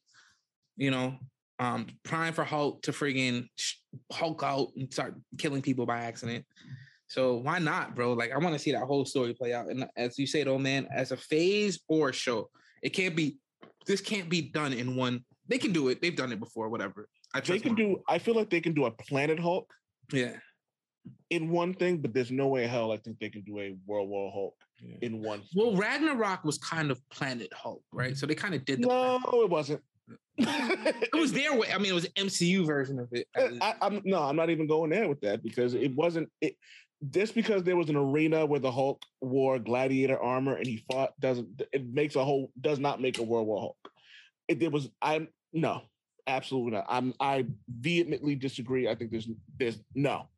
You 0.76 0.92
know, 0.92 1.16
um, 1.58 1.88
prime 2.04 2.32
for 2.32 2.44
Hulk 2.44 2.82
to 2.82 2.92
friggin' 2.92 3.48
Hulk 4.12 4.42
out 4.44 4.68
and 4.76 4.92
start 4.92 5.16
killing 5.36 5.62
people 5.62 5.84
by 5.84 6.02
accident. 6.02 6.44
So 7.08 7.38
why 7.38 7.58
not, 7.58 7.96
bro? 7.96 8.12
Like 8.12 8.30
I 8.30 8.38
want 8.38 8.54
to 8.54 8.58
see 8.60 8.70
that 8.72 8.84
whole 8.84 9.04
story 9.04 9.34
play 9.34 9.52
out. 9.52 9.66
And 9.68 9.86
as 9.96 10.16
you 10.16 10.28
said, 10.28 10.46
oh 10.46 10.58
man, 10.58 10.86
as 10.94 11.10
a 11.10 11.16
phase 11.16 11.80
or 11.88 12.10
a 12.10 12.12
show, 12.12 12.50
it 12.84 12.90
can't 12.90 13.16
be. 13.16 13.38
This 13.86 14.00
can't 14.00 14.28
be 14.28 14.42
done 14.42 14.72
in 14.72 14.96
one. 14.96 15.24
They 15.48 15.58
can 15.58 15.72
do 15.72 15.88
it. 15.88 16.00
They've 16.00 16.14
done 16.16 16.32
it 16.32 16.40
before. 16.40 16.68
Whatever. 16.68 17.08
I 17.34 17.40
They 17.40 17.58
can 17.58 17.72
Marvel. 17.72 17.94
do. 17.96 18.02
I 18.08 18.18
feel 18.18 18.34
like 18.34 18.50
they 18.50 18.60
can 18.60 18.74
do 18.74 18.84
a 18.84 18.90
Planet 18.90 19.38
Hulk 19.38 19.72
Yeah. 20.12 20.36
in 21.30 21.50
one 21.50 21.74
thing, 21.74 21.98
but 21.98 22.12
there's 22.14 22.30
no 22.30 22.48
way 22.48 22.64
in 22.64 22.70
hell 22.70 22.92
I 22.92 22.96
think 22.98 23.18
they 23.18 23.30
can 23.30 23.42
do 23.42 23.58
a 23.58 23.74
World 23.86 24.08
War 24.08 24.30
Hulk 24.32 24.54
Yeah. 24.80 24.96
in 25.02 25.22
one. 25.22 25.42
Well, 25.54 25.74
Ragnarok 25.76 26.44
was 26.44 26.58
kind 26.58 26.90
of 26.90 27.00
Planet 27.10 27.52
Hulk, 27.54 27.82
right? 27.92 28.16
So 28.16 28.26
they 28.26 28.34
kind 28.34 28.54
of 28.54 28.64
did 28.64 28.82
the. 28.82 28.86
no, 28.88 29.20
it 29.42 29.50
wasn't. 29.50 29.82
It 30.38 31.14
was 31.14 31.32
their 31.32 31.54
way. 31.56 31.68
I 31.72 31.78
mean, 31.78 31.90
it 31.92 31.94
was 31.94 32.06
MCU 32.16 32.64
version 32.66 32.98
of 32.98 33.08
it. 33.12 33.26
I, 33.36 33.74
I'm 33.80 34.00
no, 34.04 34.22
I'm 34.22 34.34
not 34.36 34.50
even 34.50 34.66
going 34.66 34.90
there 34.90 35.08
with 35.08 35.20
that 35.20 35.42
because 35.42 35.74
it 35.74 35.94
wasn't 35.94 36.30
it. 36.40 36.56
Just 37.10 37.34
because 37.34 37.64
there 37.64 37.76
was 37.76 37.88
an 37.88 37.96
arena 37.96 38.46
where 38.46 38.60
the 38.60 38.70
Hulk 38.70 39.02
wore 39.20 39.58
gladiator 39.58 40.18
armor 40.20 40.56
and 40.56 40.66
he 40.66 40.84
fought 40.90 41.18
doesn't 41.18 41.62
it 41.72 41.84
makes 41.92 42.14
a 42.14 42.24
whole 42.24 42.52
does 42.60 42.78
not 42.78 43.00
make 43.00 43.18
a 43.18 43.22
World 43.22 43.46
War 43.46 43.60
Hulk. 43.60 43.76
It, 44.48 44.60
there 44.60 44.70
was 44.70 44.88
I'm 45.00 45.28
no, 45.52 45.82
absolutely 46.26 46.72
not. 46.72 46.86
I'm 46.88 47.12
I 47.18 47.46
vehemently 47.68 48.36
disagree. 48.36 48.88
I 48.88 48.94
think 48.94 49.10
there's 49.10 49.28
there's 49.58 49.78
no, 49.94 50.28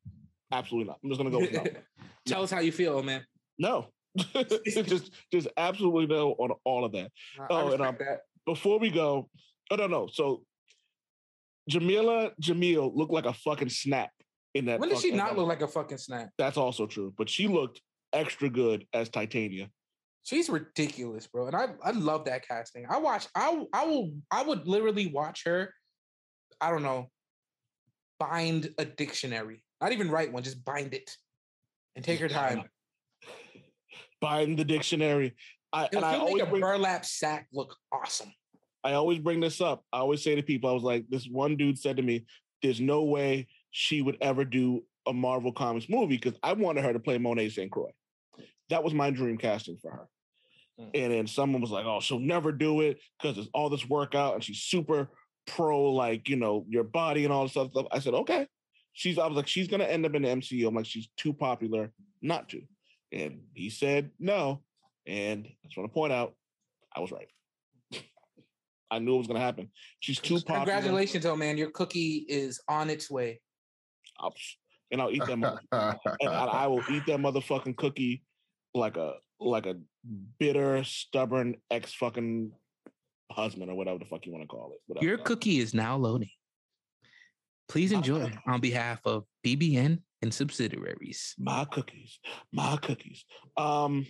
absolutely 0.53 0.89
not. 0.89 0.99
I'm 1.05 1.11
just 1.11 1.19
gonna 1.19 1.31
go 1.31 1.41
with 1.41 1.53
no. 1.53 1.65
Tell 2.27 2.43
us 2.43 2.51
how 2.51 2.61
you 2.61 2.73
feel, 2.73 3.03
man. 3.03 3.27
No, 3.59 3.89
just 4.35 5.11
just 5.31 5.49
absolutely 5.59 6.07
no 6.07 6.33
on 6.33 6.53
all 6.65 6.85
of 6.85 6.93
that. 6.93 7.11
I- 7.39 7.43
I 7.43 7.47
Oh, 7.51 7.61
and, 7.73 7.81
respect 7.81 8.01
um, 8.01 8.07
that. 8.07 8.21
Before 8.47 8.79
we 8.79 8.91
go, 8.91 9.29
oh 9.71 9.77
no 9.77 9.87
no, 9.87 10.09
so 10.11 10.45
Jamila 11.69 12.33
Jamil 12.41 12.95
looked 12.95 13.13
like 13.13 13.27
a 13.27 13.35
fucking 13.35 13.69
snack 13.71 14.11
in 14.55 14.67
that. 14.67 14.81
When 14.81 14.89
did 14.89 14.99
she 14.99 15.11
not 15.11 15.37
look 15.37 15.49
like 15.49 15.63
a 15.63 15.69
fucking 15.69 15.99
snack? 15.99 16.31
That's 16.39 16.57
also 16.57 16.87
true, 16.87 17.13
but 17.17 17.29
she 17.29 17.49
looked 17.49 17.81
extra 18.13 18.49
good 18.49 18.87
as 18.93 19.09
Titania. 19.09 19.69
She's 20.23 20.49
ridiculous, 20.49 21.27
bro. 21.27 21.49
And 21.49 21.57
I 21.57 21.69
I 21.83 21.91
love 21.91 22.25
that 22.25 22.47
casting. 22.47 22.87
I 22.89 22.99
watch. 22.99 23.27
I 23.35 23.65
I 23.73 23.85
will. 23.85 24.13
I 24.31 24.43
would 24.43 24.67
literally 24.67 25.09
watch 25.09 25.43
her. 25.45 25.75
I 26.61 26.71
don't 26.71 26.83
know. 26.83 27.11
Bind 28.19 28.73
a 28.79 28.85
dictionary. 28.85 29.63
Not 29.83 29.93
even 29.93 30.11
write 30.11 30.33
one. 30.33 30.43
Just 30.43 30.65
bind 30.65 30.95
it, 30.95 31.15
and 31.97 32.05
take 32.05 32.21
her 32.21 32.29
time. 32.29 32.65
Bind 34.21 34.59
the 34.59 34.65
dictionary. 34.65 35.35
I, 35.71 35.89
She'll 35.93 35.99
and 35.99 36.07
I 36.07 36.17
always 36.17 36.35
make 36.37 36.43
a 36.45 36.47
bring, 36.47 36.63
burlap 36.63 37.05
sack 37.05 37.47
look 37.53 37.77
awesome. 37.93 38.33
I 38.83 38.95
always 38.95 39.19
bring 39.19 39.41
this 39.41 39.61
up. 39.61 39.85
I 39.93 39.99
always 39.99 40.23
say 40.23 40.35
to 40.35 40.43
people, 40.43 40.71
I 40.71 40.73
was 40.73 40.83
like, 40.83 41.05
this 41.11 41.27
one 41.27 41.57
dude 41.57 41.79
said 41.79 41.99
to 41.99 42.03
me, 42.03 42.25
"There's 42.63 42.81
no 42.81 43.03
way 43.03 43.49
she 43.77 44.03
would 44.03 44.17
ever 44.21 44.45
do 44.45 44.85
a 45.05 45.13
Marvel 45.13 45.51
Comics 45.51 45.89
movie 45.89 46.17
because 46.17 46.39
I 46.45 46.53
wanted 46.53 46.85
her 46.85 46.93
to 46.93 47.01
play 47.01 47.19
Monet 47.19 47.49
St. 47.49 47.73
Croix. 47.73 47.91
That 48.71 48.85
was 48.85 48.95
my 48.95 49.11
dream 49.11 49.37
casting 49.37 49.79
for 49.83 49.91
her. 49.91 50.09
Mm. 50.81 50.91
And 50.95 51.13
then 51.13 51.27
someone 51.27 51.61
was 51.61 51.73
like, 51.73 51.85
"Oh, 51.85 51.99
she'll 52.01 52.21
never 52.21 52.53
do 52.53 52.83
it 52.83 52.99
because 53.19 53.35
there's 53.35 53.51
all 53.53 53.69
this 53.69 53.85
workout 53.89 54.35
and 54.35 54.45
she's 54.45 54.61
super 54.61 55.11
pro, 55.49 55.93
like 55.93 56.29
you 56.29 56.37
know, 56.37 56.65
your 56.69 56.85
body 56.85 57.25
and 57.25 57.33
all 57.33 57.43
this 57.43 57.57
other 57.57 57.71
stuff." 57.71 57.87
I 57.91 57.99
said, 57.99 58.15
"Okay." 58.15 58.47
She's. 58.93 59.19
I 59.19 59.27
was 59.27 59.37
like, 59.37 59.49
she's 59.49 59.67
gonna 59.67 59.85
end 59.85 60.07
up 60.07 60.15
in 60.15 60.23
the 60.23 60.29
MCU. 60.29 60.69
I'm 60.69 60.75
like, 60.75 60.87
she's 60.87 61.09
too 61.17 61.33
popular 61.33 61.93
not 62.23 62.49
to. 62.51 62.63
And 63.11 63.41
he 63.55 63.71
said 63.71 64.13
no. 64.21 64.63
And 65.05 65.47
I 65.47 65.67
just 65.67 65.77
want 65.77 65.91
to 65.91 65.95
point 65.95 66.13
out, 66.13 66.35
I 66.95 67.01
was 67.01 67.11
right. 67.11 67.29
I 68.93 69.01
knew 69.01 69.17
it 69.17 69.19
was 69.19 69.27
gonna 69.27 69.41
happen. 69.41 69.69
She's 69.99 70.21
too 70.21 70.37
popular. 70.37 70.59
Congratulations, 70.59 71.27
oh 71.27 71.35
man, 71.35 71.59
your 71.59 71.71
cookie 71.71 72.25
is 72.29 72.61
on 72.69 72.89
its 72.89 73.11
way. 73.11 73.41
I'll- 74.19 74.35
and 74.91 75.01
I'll 75.03 75.11
eat 75.11 75.25
that. 75.27 75.37
mother- 75.39 75.61
and 75.73 76.31
I, 76.31 76.45
I 76.45 76.67
will 76.69 76.83
eat 76.91 77.05
that 77.07 77.19
motherfucking 77.19 77.77
cookie 77.77 78.23
like 78.75 78.97
a 78.97 79.15
like 79.41 79.67
a 79.67 79.77
bitter, 80.39 80.85
stubborn 80.85 81.57
ex 81.71 81.93
fucking 81.95 82.53
husband 83.31 83.71
or 83.71 83.75
whatever 83.75 83.99
the 83.99 84.05
fuck 84.05 84.25
you 84.27 84.33
want 84.33 84.43
to 84.43 84.49
call 84.49 84.73
it. 84.73 84.81
Whatever. 84.87 85.05
Your 85.07 85.19
cookie 85.19 85.59
is 85.59 85.75
now 85.75 85.97
loading. 85.97 86.31
Please 87.69 87.93
enjoy 87.93 88.31
on 88.47 88.61
behalf 88.61 89.01
of 89.05 89.25
BBN 89.45 89.99
and 90.23 90.33
subsidiaries. 90.33 91.35
my 91.39 91.65
cookies, 91.65 92.19
my 92.53 92.77
cookies. 92.77 93.25
Um, 93.57 94.07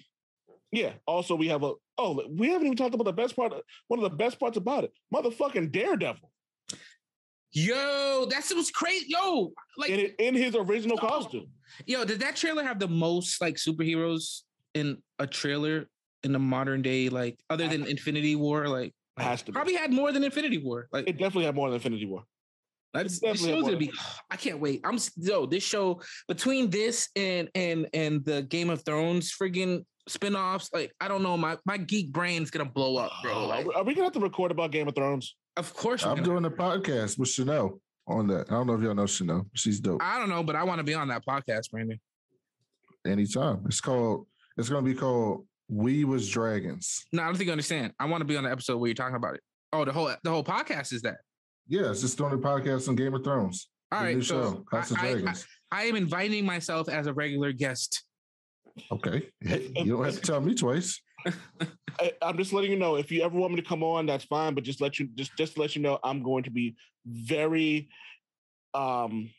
yeah. 0.73 0.95
Also, 1.07 1.35
we 1.37 1.49
have 1.49 1.63
a 1.63 1.73
oh, 1.99 2.21
we 2.31 2.49
haven't 2.51 2.67
even 2.67 2.77
talked 2.77 2.95
about 2.95 3.05
the 3.05 3.13
best 3.13 3.37
part. 3.37 3.53
One 3.89 4.03
of 4.03 4.11
the 4.11 4.17
best 4.17 4.39
parts 4.41 4.57
about 4.57 4.85
it, 4.85 4.93
motherfucking 5.15 5.71
Daredevil 5.73 6.31
Yo, 7.55 8.27
that's 8.29 8.53
what's 8.53 8.71
crazy. 8.71 9.07
Yo, 9.09 9.53
like 9.79 9.91
in 9.91 10.13
in 10.19 10.35
his 10.35 10.57
original 10.57 10.97
Yo. 10.97 11.09
costume. 11.09 11.47
Yo, 11.87 12.05
did 12.05 12.21
that 12.21 12.35
trailer 12.37 12.65
have 12.65 12.79
the 12.81 12.89
most 12.89 13.41
like 13.41 13.55
superheroes 13.55 14.41
in 14.75 14.99
a 15.21 15.27
trailer 15.27 15.87
in 16.25 16.33
the 16.33 16.39
modern 16.39 16.83
day, 16.83 17.09
like 17.09 17.39
other 17.49 17.69
than 17.69 17.87
Infinity 17.87 18.35
War? 18.37 18.67
Like, 18.69 18.93
Has 19.19 19.41
to 19.43 19.47
be. 19.47 19.53
probably 19.53 19.75
had 19.75 19.93
more 19.93 20.11
than 20.11 20.25
Infinity 20.25 20.59
War. 20.59 20.89
Like, 20.93 21.09
It 21.09 21.13
definitely 21.13 21.45
had 21.45 21.55
more 21.55 21.69
than 21.69 21.75
Infinity 21.77 22.07
War. 22.07 22.25
that's, 22.93 23.21
definitely 23.21 23.49
this 23.51 23.57
show's 23.57 23.65
gonna 23.65 23.77
be. 23.77 23.93
I 24.31 24.37
can't 24.37 24.59
wait. 24.59 24.81
I'm 24.85 24.99
yo. 25.17 25.47
This 25.47 25.63
show 25.63 26.01
between 26.27 26.71
this 26.71 27.09
and 27.15 27.49
and 27.55 27.87
and 27.95 28.25
the 28.25 28.43
Game 28.43 28.69
of 28.71 28.85
Thrones 28.85 29.33
friggin' 29.33 29.85
spinoffs. 30.11 30.71
Like, 30.73 30.93
I 31.01 31.07
don't 31.07 31.23
know. 31.23 31.37
My 31.37 31.57
my 31.65 31.77
geek 31.77 32.13
brain's 32.13 32.51
gonna 32.51 32.65
blow 32.69 32.97
up, 32.97 33.13
bro. 33.23 33.33
Oh, 33.33 33.47
Like, 33.47 33.67
are 33.77 33.85
we 33.85 33.95
gonna 33.95 34.07
have 34.07 34.13
to 34.15 34.21
record 34.21 34.51
about 34.51 34.73
Game 34.73 34.89
of 34.89 34.95
Thrones? 34.97 35.37
Of 35.57 35.73
course, 35.75 36.05
I'm 36.05 36.23
doing 36.23 36.45
a 36.45 36.51
podcast 36.51 37.19
with 37.19 37.29
Chanel 37.29 37.81
on 38.07 38.27
that. 38.29 38.49
I 38.51 38.55
don't 38.55 38.67
know 38.67 38.75
if 38.75 38.83
y'all 38.83 38.95
know 38.95 39.07
Chanel. 39.07 39.47
She's 39.55 39.81
dope. 39.81 40.03
I 40.03 40.19
don't 40.19 40.29
know, 40.29 40.43
but 40.43 40.57
I 40.57 40.65
want 40.65 40.79
to 40.79 40.85
be 40.85 40.95
on 40.95 41.09
that 41.09 41.25
podcast, 41.27 41.71
Brandon. 41.71 42.01
Anytime. 43.07 43.63
It's 43.67 43.81
called. 43.81 44.27
It's 44.57 44.69
gonna 44.69 44.83
be 44.83 44.95
called 44.95 45.47
We 45.69 46.05
Was 46.05 46.29
Dragons. 46.29 47.05
No, 47.13 47.23
I 47.23 47.27
don't 47.27 47.37
think 47.37 47.47
you 47.47 47.53
understand. 47.53 47.93
I 47.99 48.07
want 48.07 48.21
to 48.23 48.25
be 48.25 48.37
on 48.37 48.45
the 48.45 48.51
episode 48.51 48.79
where 48.79 48.89
you're 48.89 48.95
talking 48.95 49.17
about 49.17 49.35
it. 49.35 49.41
Oh, 49.73 49.85
the 49.85 49.93
whole 49.93 50.11
the 50.23 50.31
whole 50.31 50.45
podcast 50.45 50.93
is 50.93 51.03
that. 51.03 51.17
Yeah, 51.69 51.91
it's 51.91 52.01
just 52.03 52.17
doing 52.19 52.33
a 52.33 52.39
podcast 52.39 52.89
on 52.89 52.95
Game 52.95 53.15
of 53.15 53.25
Thrones. 53.25 53.69
All 53.93 54.03
right, 54.03 54.17
new 54.17 54.23
so 54.23 54.43
show, 54.43 54.65
House 54.77 54.91
of 54.91 54.99
I- 54.99 55.09
I- 55.09 55.13
Dragons. 55.13 55.47
I 55.71 55.85
am 55.85 55.97
inviting 55.97 56.45
myself 56.47 56.89
as 56.89 57.07
a 57.07 57.13
regular 57.15 57.53
guest. 57.53 58.05
okay, 58.93 59.29
Hey, 59.41 59.73
you 59.77 59.97
don't 59.97 60.05
have 60.05 60.15
to 60.15 60.21
tell 60.21 60.41
me 60.41 60.55
twice. 60.55 61.01
I, 62.01 62.13
I'm 62.23 62.37
just 62.37 62.53
letting 62.53 62.71
you 62.71 62.79
know 62.79 62.97
if 62.97 63.11
you 63.13 63.23
ever 63.23 63.37
want 63.37 63.53
me 63.55 63.61
to 63.61 63.67
come 63.67 63.83
on, 63.83 64.07
that's 64.07 64.25
fine. 64.25 64.55
But 64.55 64.65
just 64.65 64.81
let 64.81 64.99
you 64.99 65.09
just 65.15 65.37
just 65.37 65.59
let 65.59 65.77
you 65.77 65.83
know, 65.83 65.99
I'm 66.03 66.23
going 66.23 66.45
to 66.45 66.51
be 66.51 66.77
very 67.07 67.89
um 68.75 69.31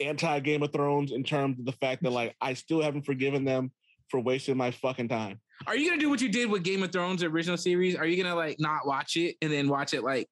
anti 0.00 0.40
Game 0.40 0.62
of 0.62 0.72
Thrones 0.72 1.12
in 1.12 1.22
terms 1.24 1.58
of 1.58 1.66
the 1.66 1.72
fact 1.72 2.02
that 2.02 2.10
like 2.10 2.34
I 2.40 2.54
still 2.54 2.82
haven't 2.82 3.02
forgiven 3.06 3.44
them 3.44 3.70
for 4.10 4.20
wasting 4.20 4.56
my 4.56 4.70
fucking 4.70 5.08
time. 5.08 5.40
Are 5.66 5.76
you 5.76 5.88
gonna 5.88 6.00
do 6.00 6.10
what 6.10 6.20
you 6.20 6.28
did 6.28 6.50
with 6.50 6.62
Game 6.62 6.82
of 6.82 6.90
Thrones 6.92 7.20
the 7.20 7.26
original 7.26 7.56
series? 7.56 7.94
Are 7.96 8.06
you 8.06 8.22
gonna 8.22 8.34
like 8.34 8.56
not 8.58 8.86
watch 8.86 9.16
it 9.16 9.36
and 9.42 9.52
then 9.52 9.68
watch 9.68 9.94
it 9.94 10.02
like 10.02 10.28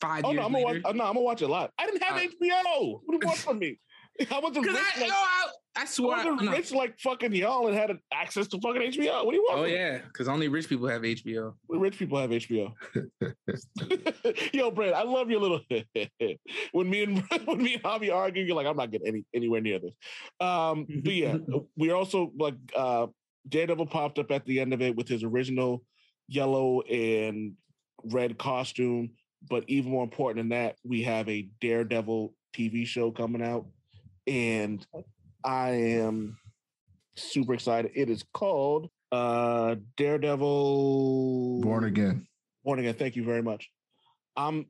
five 0.00 0.24
Oh 0.24 0.30
years 0.30 0.40
no, 0.40 0.46
I'm 0.46 0.52
gonna 0.52 0.64
watch. 0.64 0.74
later? 0.74 0.86
uh, 0.88 0.92
no, 0.92 1.04
I'm 1.04 1.14
gonna 1.14 1.20
watch 1.20 1.42
it 1.42 1.48
live. 1.48 1.70
I 1.78 1.86
didn't 1.86 2.02
have 2.02 2.16
Uh, 2.16 2.20
HBO. 2.20 3.00
What 3.04 3.10
do 3.10 3.18
you 3.20 3.26
want 3.26 3.38
from 3.38 3.58
me? 3.58 3.78
I 4.30 4.38
wasn't 4.38 4.66
rich 4.66 4.74
Because 4.74 4.76
I, 4.96 5.00
like, 5.00 5.08
yo, 5.10 5.14
I, 5.14 5.46
I 5.76 5.86
swear. 5.86 6.16
I 6.16 6.22
I, 6.22 6.30
wasn't 6.30 6.50
no. 6.50 6.52
rich 6.52 6.72
like 6.72 6.98
fucking 7.00 7.32
y'all 7.32 7.66
and 7.66 7.76
had 7.76 7.98
access 8.12 8.46
to 8.48 8.60
fucking 8.60 8.82
HBO. 8.82 9.24
What 9.24 9.32
do 9.32 9.36
you 9.36 9.42
want? 9.42 9.60
Oh 9.60 9.64
yeah, 9.64 9.98
because 9.98 10.28
only 10.28 10.48
rich 10.48 10.68
people 10.68 10.86
have 10.86 11.02
HBO. 11.02 11.54
Rich 11.68 11.98
people 11.98 12.18
have 12.18 12.30
HBO. 12.30 12.72
Yo, 14.52 14.70
Brad, 14.70 14.92
I 14.92 15.02
love 15.02 15.30
your 15.30 15.40
little 15.40 15.60
when 16.72 16.90
me 16.90 17.02
and 17.02 17.24
when 17.44 17.62
me 17.62 17.74
and 17.74 17.82
Javi 17.82 18.14
argue, 18.14 18.44
you're 18.44 18.56
like, 18.56 18.66
I'm 18.66 18.76
not 18.76 18.90
getting 18.92 19.08
any 19.08 19.24
anywhere 19.34 19.60
near 19.60 19.80
this. 19.80 19.94
Um, 20.40 20.86
but 21.02 21.12
yeah, 21.12 21.38
we 21.76 21.90
also 21.90 22.32
like 22.38 22.54
uh 22.76 23.08
Daredevil 23.48 23.86
popped 23.86 24.18
up 24.18 24.30
at 24.30 24.46
the 24.46 24.60
end 24.60 24.72
of 24.72 24.80
it 24.80 24.96
with 24.96 25.08
his 25.08 25.24
original 25.24 25.82
yellow 26.28 26.82
and 26.82 27.54
red 28.04 28.38
costume. 28.38 29.10
But 29.48 29.64
even 29.66 29.90
more 29.90 30.04
important 30.04 30.38
than 30.38 30.48
that, 30.50 30.76
we 30.84 31.02
have 31.02 31.28
a 31.28 31.48
Daredevil 31.60 32.32
TV 32.56 32.86
show 32.86 33.10
coming 33.10 33.42
out, 33.42 33.66
and 34.26 34.86
I 35.44 35.70
am 35.70 36.38
super 37.16 37.54
excited. 37.54 37.92
It 37.94 38.08
is 38.10 38.24
called 38.32 38.88
uh 39.12 39.76
Daredevil 39.96 41.60
Born 41.60 41.84
again. 41.84 42.26
Born 42.64 42.78
again. 42.78 42.94
Thank 42.94 43.16
you 43.16 43.24
very 43.24 43.42
much. 43.42 43.68
Um, 44.36 44.66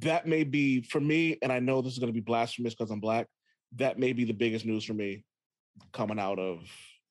that 0.00 0.26
may 0.26 0.44
be 0.44 0.82
for 0.82 1.00
me, 1.00 1.38
and 1.40 1.52
I 1.52 1.60
know 1.60 1.80
this 1.80 1.92
is 1.92 1.98
going 2.00 2.12
to 2.12 2.14
be 2.14 2.20
blasphemous 2.20 2.74
because 2.74 2.90
I'm 2.90 3.00
black. 3.00 3.26
That 3.76 3.98
may 3.98 4.12
be 4.12 4.24
the 4.24 4.32
biggest 4.32 4.66
news 4.66 4.84
for 4.84 4.94
me 4.94 5.24
coming 5.92 6.18
out 6.18 6.38
of 6.38 6.60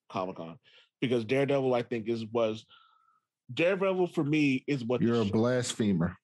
Comic 0.09 0.36
Con 0.36 0.57
because 0.99 1.24
Daredevil, 1.24 1.74
I 1.74 1.84
think, 1.84 2.09
is 2.09 2.26
was 2.26 2.65
Daredevil 3.53 4.07
for 4.07 4.24
me 4.24 4.63
is 4.68 4.84
what 4.84 5.01
You're 5.01 5.22
a 5.22 5.26
show- 5.26 5.32
blasphemer. 5.32 6.18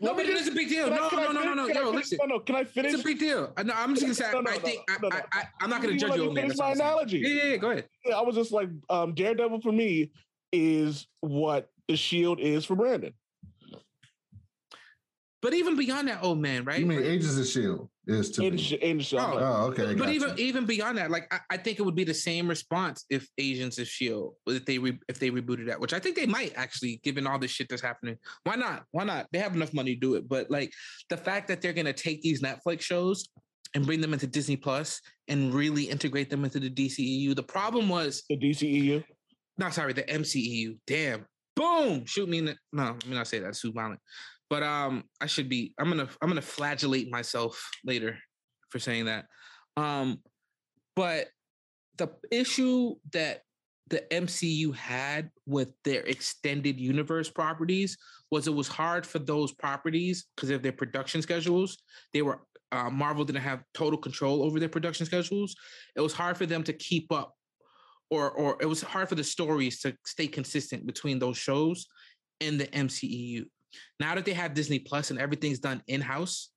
No, 0.00 0.14
but 0.14 0.26
it 0.26 0.36
is 0.36 0.48
a 0.48 0.52
big 0.52 0.68
deal. 0.68 0.84
Can 0.88 0.92
I- 0.94 0.96
No, 0.96 1.08
no, 1.08 1.32
no, 1.32 1.54
no, 1.54 1.54
no. 1.54 1.68
Yo, 1.68 1.90
listen. 1.90 2.18
No, 2.20 2.26
no. 2.36 2.40
Can 2.40 2.54
I 2.56 2.64
finish? 2.64 2.92
It's 2.92 3.02
a 3.02 3.04
big 3.04 3.18
deal. 3.18 3.52
I- 3.56 3.62
No, 3.62 3.74
I'm 3.76 3.94
just 3.94 4.02
gonna 4.02 4.14
say. 4.14 4.30
No, 4.32 4.40
no, 4.40 4.50
I 4.50 4.54
no, 4.56 4.60
think 4.60 4.82
no, 5.02 5.08
no. 5.08 5.16
I, 5.16 5.20
I, 5.32 5.40
I, 5.40 5.44
I'm 5.60 5.70
not 5.70 5.82
gonna 5.82 5.96
judge 5.96 6.10
let 6.10 6.16
you 6.18 6.22
me 6.24 6.26
over 6.28 6.34
there. 6.34 6.42
finish 6.44 6.58
That's 6.58 6.78
my 6.78 6.84
analogy. 6.86 7.18
Yeah, 7.18 7.28
yeah, 7.28 7.44
yeah, 7.50 7.56
go 7.56 7.70
ahead. 7.70 7.88
I 8.14 8.20
was 8.22 8.34
just 8.34 8.52
like, 8.52 8.68
um, 8.90 9.14
Daredevil 9.14 9.60
for 9.62 9.72
me 9.72 10.10
is 10.52 11.06
what 11.20 11.70
the 11.88 11.96
Shield 11.96 12.40
is 12.40 12.64
for 12.64 12.74
Brandon. 12.76 13.12
But 15.46 15.54
even 15.54 15.76
beyond 15.76 16.08
that, 16.08 16.24
old 16.24 16.40
man, 16.40 16.64
right? 16.64 16.80
You 16.80 16.86
mean 16.86 16.98
Like- 16.98 17.06
Agents 17.08 17.38
of 17.38 17.46
Shield 17.46 17.88
is 18.08 18.32
to 18.32 18.42
In, 18.42 18.56
me. 18.56 18.60
sh- 18.60 18.72
in 18.72 18.98
sh- 18.98 19.12
Oh. 19.12 19.16
like, 19.18 19.34
Oh, 19.36 19.66
okay. 19.68 19.84
but 19.94 19.96
gotcha. 19.98 20.10
even 20.12 20.38
even 20.40 20.66
beyond 20.66 20.98
that, 20.98 21.08
like 21.08 21.32
I, 21.32 21.38
I 21.50 21.56
think 21.56 21.78
it 21.78 21.82
would 21.82 21.94
be 21.94 22.02
the 22.02 22.12
same 22.14 22.48
response 22.48 23.04
if 23.10 23.28
Agents 23.38 23.78
of 23.78 23.86
Shield 23.86 24.34
if 24.48 24.64
they 24.64 24.78
re, 24.80 24.98
if 25.08 25.20
they 25.20 25.30
rebooted 25.30 25.68
that, 25.68 25.78
which 25.78 25.92
I 25.92 26.00
think 26.00 26.16
they 26.16 26.26
might 26.26 26.52
actually, 26.56 26.96
given 27.04 27.28
all 27.28 27.38
this 27.38 27.52
shit 27.52 27.68
that's 27.68 27.80
happening. 27.80 28.16
Why 28.42 28.56
not? 28.56 28.86
Why 28.90 29.04
not? 29.04 29.28
They 29.32 29.38
have 29.38 29.54
enough 29.54 29.72
money 29.72 29.94
to 29.94 30.00
do 30.00 30.16
it. 30.16 30.28
But 30.28 30.50
like 30.50 30.72
the 31.10 31.16
fact 31.16 31.46
that 31.46 31.62
they're 31.62 31.72
gonna 31.72 31.92
take 31.92 32.22
these 32.22 32.42
Netflix 32.42 32.80
shows 32.80 33.28
and 33.76 33.86
bring 33.86 34.00
them 34.00 34.14
into 34.14 34.26
Disney 34.26 34.56
Plus 34.56 35.00
and 35.28 35.54
really 35.54 35.84
integrate 35.84 36.28
them 36.28 36.42
into 36.44 36.58
the 36.58 36.70
DCEU. 36.70 37.36
The 37.36 37.44
problem 37.44 37.88
was 37.88 38.24
the 38.28 38.36
DCEU. 38.36 39.04
no, 39.58 39.70
sorry, 39.70 39.92
the 39.92 40.02
MCEU. 40.02 40.76
Damn. 40.88 41.24
Boom. 41.54 42.04
Shoot 42.04 42.28
me 42.28 42.38
in 42.38 42.46
the 42.46 42.56
no, 42.72 42.82
let 42.86 43.06
me 43.06 43.14
not 43.14 43.28
say 43.28 43.38
that. 43.38 43.50
It's 43.50 43.60
too 43.60 43.70
violent. 43.72 44.00
But 44.48 44.62
um, 44.62 45.04
I 45.20 45.26
should 45.26 45.48
be. 45.48 45.74
I'm 45.78 45.88
gonna. 45.88 46.08
I'm 46.22 46.28
gonna 46.28 46.42
flagellate 46.42 47.10
myself 47.10 47.70
later 47.84 48.18
for 48.70 48.78
saying 48.78 49.06
that. 49.06 49.26
Um, 49.76 50.18
but 50.94 51.28
the 51.98 52.10
issue 52.30 52.94
that 53.12 53.42
the 53.88 54.02
MCU 54.10 54.74
had 54.74 55.30
with 55.46 55.70
their 55.84 56.02
extended 56.02 56.80
universe 56.80 57.30
properties 57.30 57.96
was 58.30 58.46
it 58.46 58.54
was 58.54 58.68
hard 58.68 59.06
for 59.06 59.18
those 59.18 59.52
properties 59.52 60.26
because 60.34 60.50
of 60.50 60.62
their 60.62 60.72
production 60.72 61.22
schedules. 61.22 61.78
They 62.12 62.22
were 62.22 62.40
uh, 62.72 62.90
Marvel 62.90 63.24
didn't 63.24 63.42
have 63.42 63.62
total 63.74 63.98
control 63.98 64.42
over 64.42 64.58
their 64.58 64.68
production 64.68 65.06
schedules. 65.06 65.54
It 65.94 66.00
was 66.00 66.12
hard 66.12 66.36
for 66.36 66.46
them 66.46 66.64
to 66.64 66.72
keep 66.72 67.12
up, 67.12 67.32
or 68.10 68.30
or 68.32 68.56
it 68.60 68.66
was 68.66 68.82
hard 68.82 69.08
for 69.08 69.14
the 69.14 69.24
stories 69.24 69.80
to 69.80 69.96
stay 70.04 70.26
consistent 70.26 70.84
between 70.84 71.18
those 71.18 71.38
shows 71.38 71.86
and 72.40 72.60
the 72.60 72.66
MCEU. 72.66 73.44
Now 74.00 74.14
that 74.14 74.24
they 74.24 74.32
have 74.34 74.54
Disney 74.54 74.78
Plus 74.78 75.10
and 75.10 75.18
everything's 75.18 75.58
done 75.58 75.82
in 75.86 76.00
house, 76.00 76.50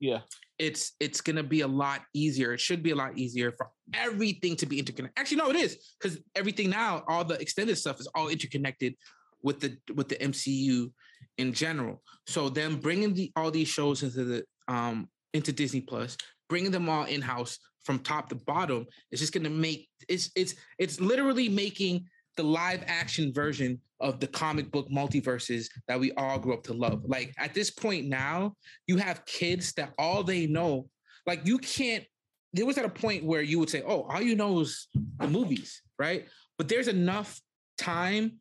Yeah. 0.00 0.20
it's 0.58 0.92
it's 1.00 1.20
gonna 1.20 1.42
be 1.42 1.60
a 1.60 1.68
lot 1.68 2.02
easier. 2.14 2.52
It 2.52 2.60
should 2.60 2.82
be 2.82 2.90
a 2.90 2.96
lot 2.96 3.18
easier 3.18 3.52
for 3.52 3.70
everything 3.94 4.56
to 4.56 4.66
be 4.66 4.78
interconnected. 4.78 5.18
Actually, 5.20 5.38
no, 5.38 5.50
it 5.50 5.56
is 5.56 5.78
because 6.00 6.18
everything 6.34 6.70
now, 6.70 7.04
all 7.08 7.24
the 7.24 7.40
extended 7.40 7.76
stuff 7.76 8.00
is 8.00 8.08
all 8.14 8.28
interconnected 8.28 8.94
with 9.42 9.60
the 9.60 9.76
with 9.94 10.08
the 10.08 10.16
MCU 10.16 10.92
in 11.38 11.52
general. 11.52 12.02
So 12.26 12.48
them 12.48 12.76
bringing 12.80 13.14
the, 13.14 13.32
all 13.36 13.50
these 13.50 13.68
shows 13.68 14.02
into 14.02 14.24
the 14.24 14.44
um 14.68 15.08
into 15.32 15.52
Disney 15.52 15.80
Plus, 15.80 16.16
bringing 16.48 16.70
them 16.70 16.88
all 16.88 17.04
in 17.04 17.22
house 17.22 17.58
from 17.84 17.98
top 17.98 18.28
to 18.28 18.34
bottom 18.34 18.86
is 19.10 19.20
just 19.20 19.32
to 19.32 19.40
make 19.40 19.88
it's 20.08 20.30
it's 20.36 20.54
it's 20.78 21.00
literally 21.00 21.48
making 21.48 22.06
the 22.36 22.42
live 22.42 22.82
action 22.86 23.32
version 23.32 23.80
of 24.00 24.20
the 24.20 24.26
comic 24.26 24.70
book 24.70 24.88
multiverses 24.90 25.66
that 25.88 25.98
we 25.98 26.12
all 26.12 26.38
grew 26.38 26.54
up 26.54 26.62
to 26.64 26.72
love. 26.72 27.02
Like 27.04 27.34
at 27.38 27.54
this 27.54 27.70
point 27.70 28.06
now, 28.06 28.54
you 28.86 28.96
have 28.96 29.24
kids 29.26 29.72
that 29.74 29.92
all 29.98 30.22
they 30.22 30.46
know, 30.46 30.88
like 31.26 31.40
you 31.46 31.58
can't. 31.58 32.04
There 32.52 32.66
was 32.66 32.78
at 32.78 32.84
a 32.84 32.88
point 32.90 33.24
where 33.24 33.42
you 33.42 33.58
would 33.60 33.70
say, 33.70 33.82
"Oh, 33.86 34.02
all 34.10 34.20
you 34.22 34.34
know 34.34 34.60
is 34.60 34.88
the 35.18 35.28
movies," 35.28 35.82
right? 35.98 36.26
But 36.58 36.68
there's 36.68 36.88
enough 36.88 37.40
time 37.78 38.38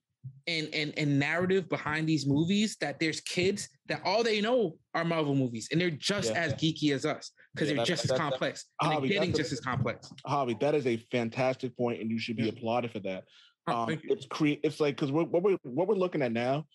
and 0.47 0.67
and 0.73 0.93
and 0.97 1.19
narrative 1.19 1.69
behind 1.69 2.07
these 2.09 2.25
movies 2.25 2.75
that 2.81 2.99
there's 2.99 3.21
kids 3.21 3.69
that 3.87 4.01
all 4.03 4.23
they 4.23 4.41
know 4.41 4.77
are 4.93 5.05
Marvel 5.05 5.33
movies 5.35 5.69
and 5.71 5.79
they're 5.79 5.89
just 5.91 6.31
Yeah. 6.31 6.39
as 6.43 6.53
geeky 6.55 6.91
as 6.93 7.05
us 7.05 7.31
because 7.53 7.69
Yeah, 7.69 7.75
they're 7.75 7.85
that- 7.85 7.87
just 7.87 8.03
as 8.05 8.09
that- 8.09 8.17
that- 8.17 8.29
complex 8.31 8.65
and 8.81 8.91
they're 8.91 9.01
getting 9.01 9.29
that's 9.31 9.39
a- 9.39 9.43
just 9.43 9.53
as 9.53 9.59
complex. 9.61 10.11
Javi, 10.27 10.59
that 10.59 10.75
is 10.75 10.85
a 10.87 10.97
fantastic 11.11 11.75
point, 11.77 12.01
and 12.01 12.09
you 12.11 12.19
should 12.19 12.35
be 12.35 12.43
Yeah. 12.43 12.49
applauded 12.49 12.91
for 12.91 12.99
that. 13.01 13.25
Um, 13.67 13.99
it's 14.03 14.25
cre- 14.25 14.59
It's 14.63 14.79
like 14.79 14.95
because 14.95 15.11
what 15.11 15.29
we're 15.31 15.57
what 15.63 15.87
we're 15.87 15.95
looking 15.95 16.21
at 16.21 16.31
now 16.31 16.65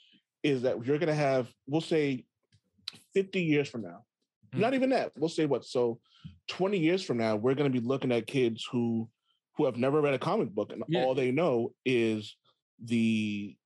is 0.43 0.63
that 0.63 0.85
you're 0.87 0.99
going 0.99 1.09
to 1.09 1.15
have, 1.15 1.49
we'll 1.67 1.81
say, 1.81 2.25
fifty 3.15 3.43
years 3.43 3.69
from 3.69 3.83
now. 3.83 4.05
Mhm. 4.55 4.61
Not 4.61 4.75
even 4.75 4.91
that. 4.91 5.13
We'll 5.17 5.29
say 5.29 5.47
what? 5.47 5.65
So, 5.65 6.01
twenty 6.49 6.79
years 6.79 7.03
from 7.03 7.19
now, 7.19 7.37
we're 7.37 7.55
going 7.55 7.71
to 7.73 7.81
be 7.81 7.85
looking 7.85 8.13
at 8.13 8.27
kids 8.27 8.67
who 8.71 9.09
who 9.57 9.65
have 9.67 9.77
never 9.77 10.01
read 10.01 10.15
a 10.15 10.19
comic 10.19 10.51
book, 10.51 10.73
and 10.73 10.83
Yeah. 10.89 11.05
all 11.05 11.15
they 11.15 11.31
know 11.31 11.73
is 11.85 12.37
the 12.85 13.57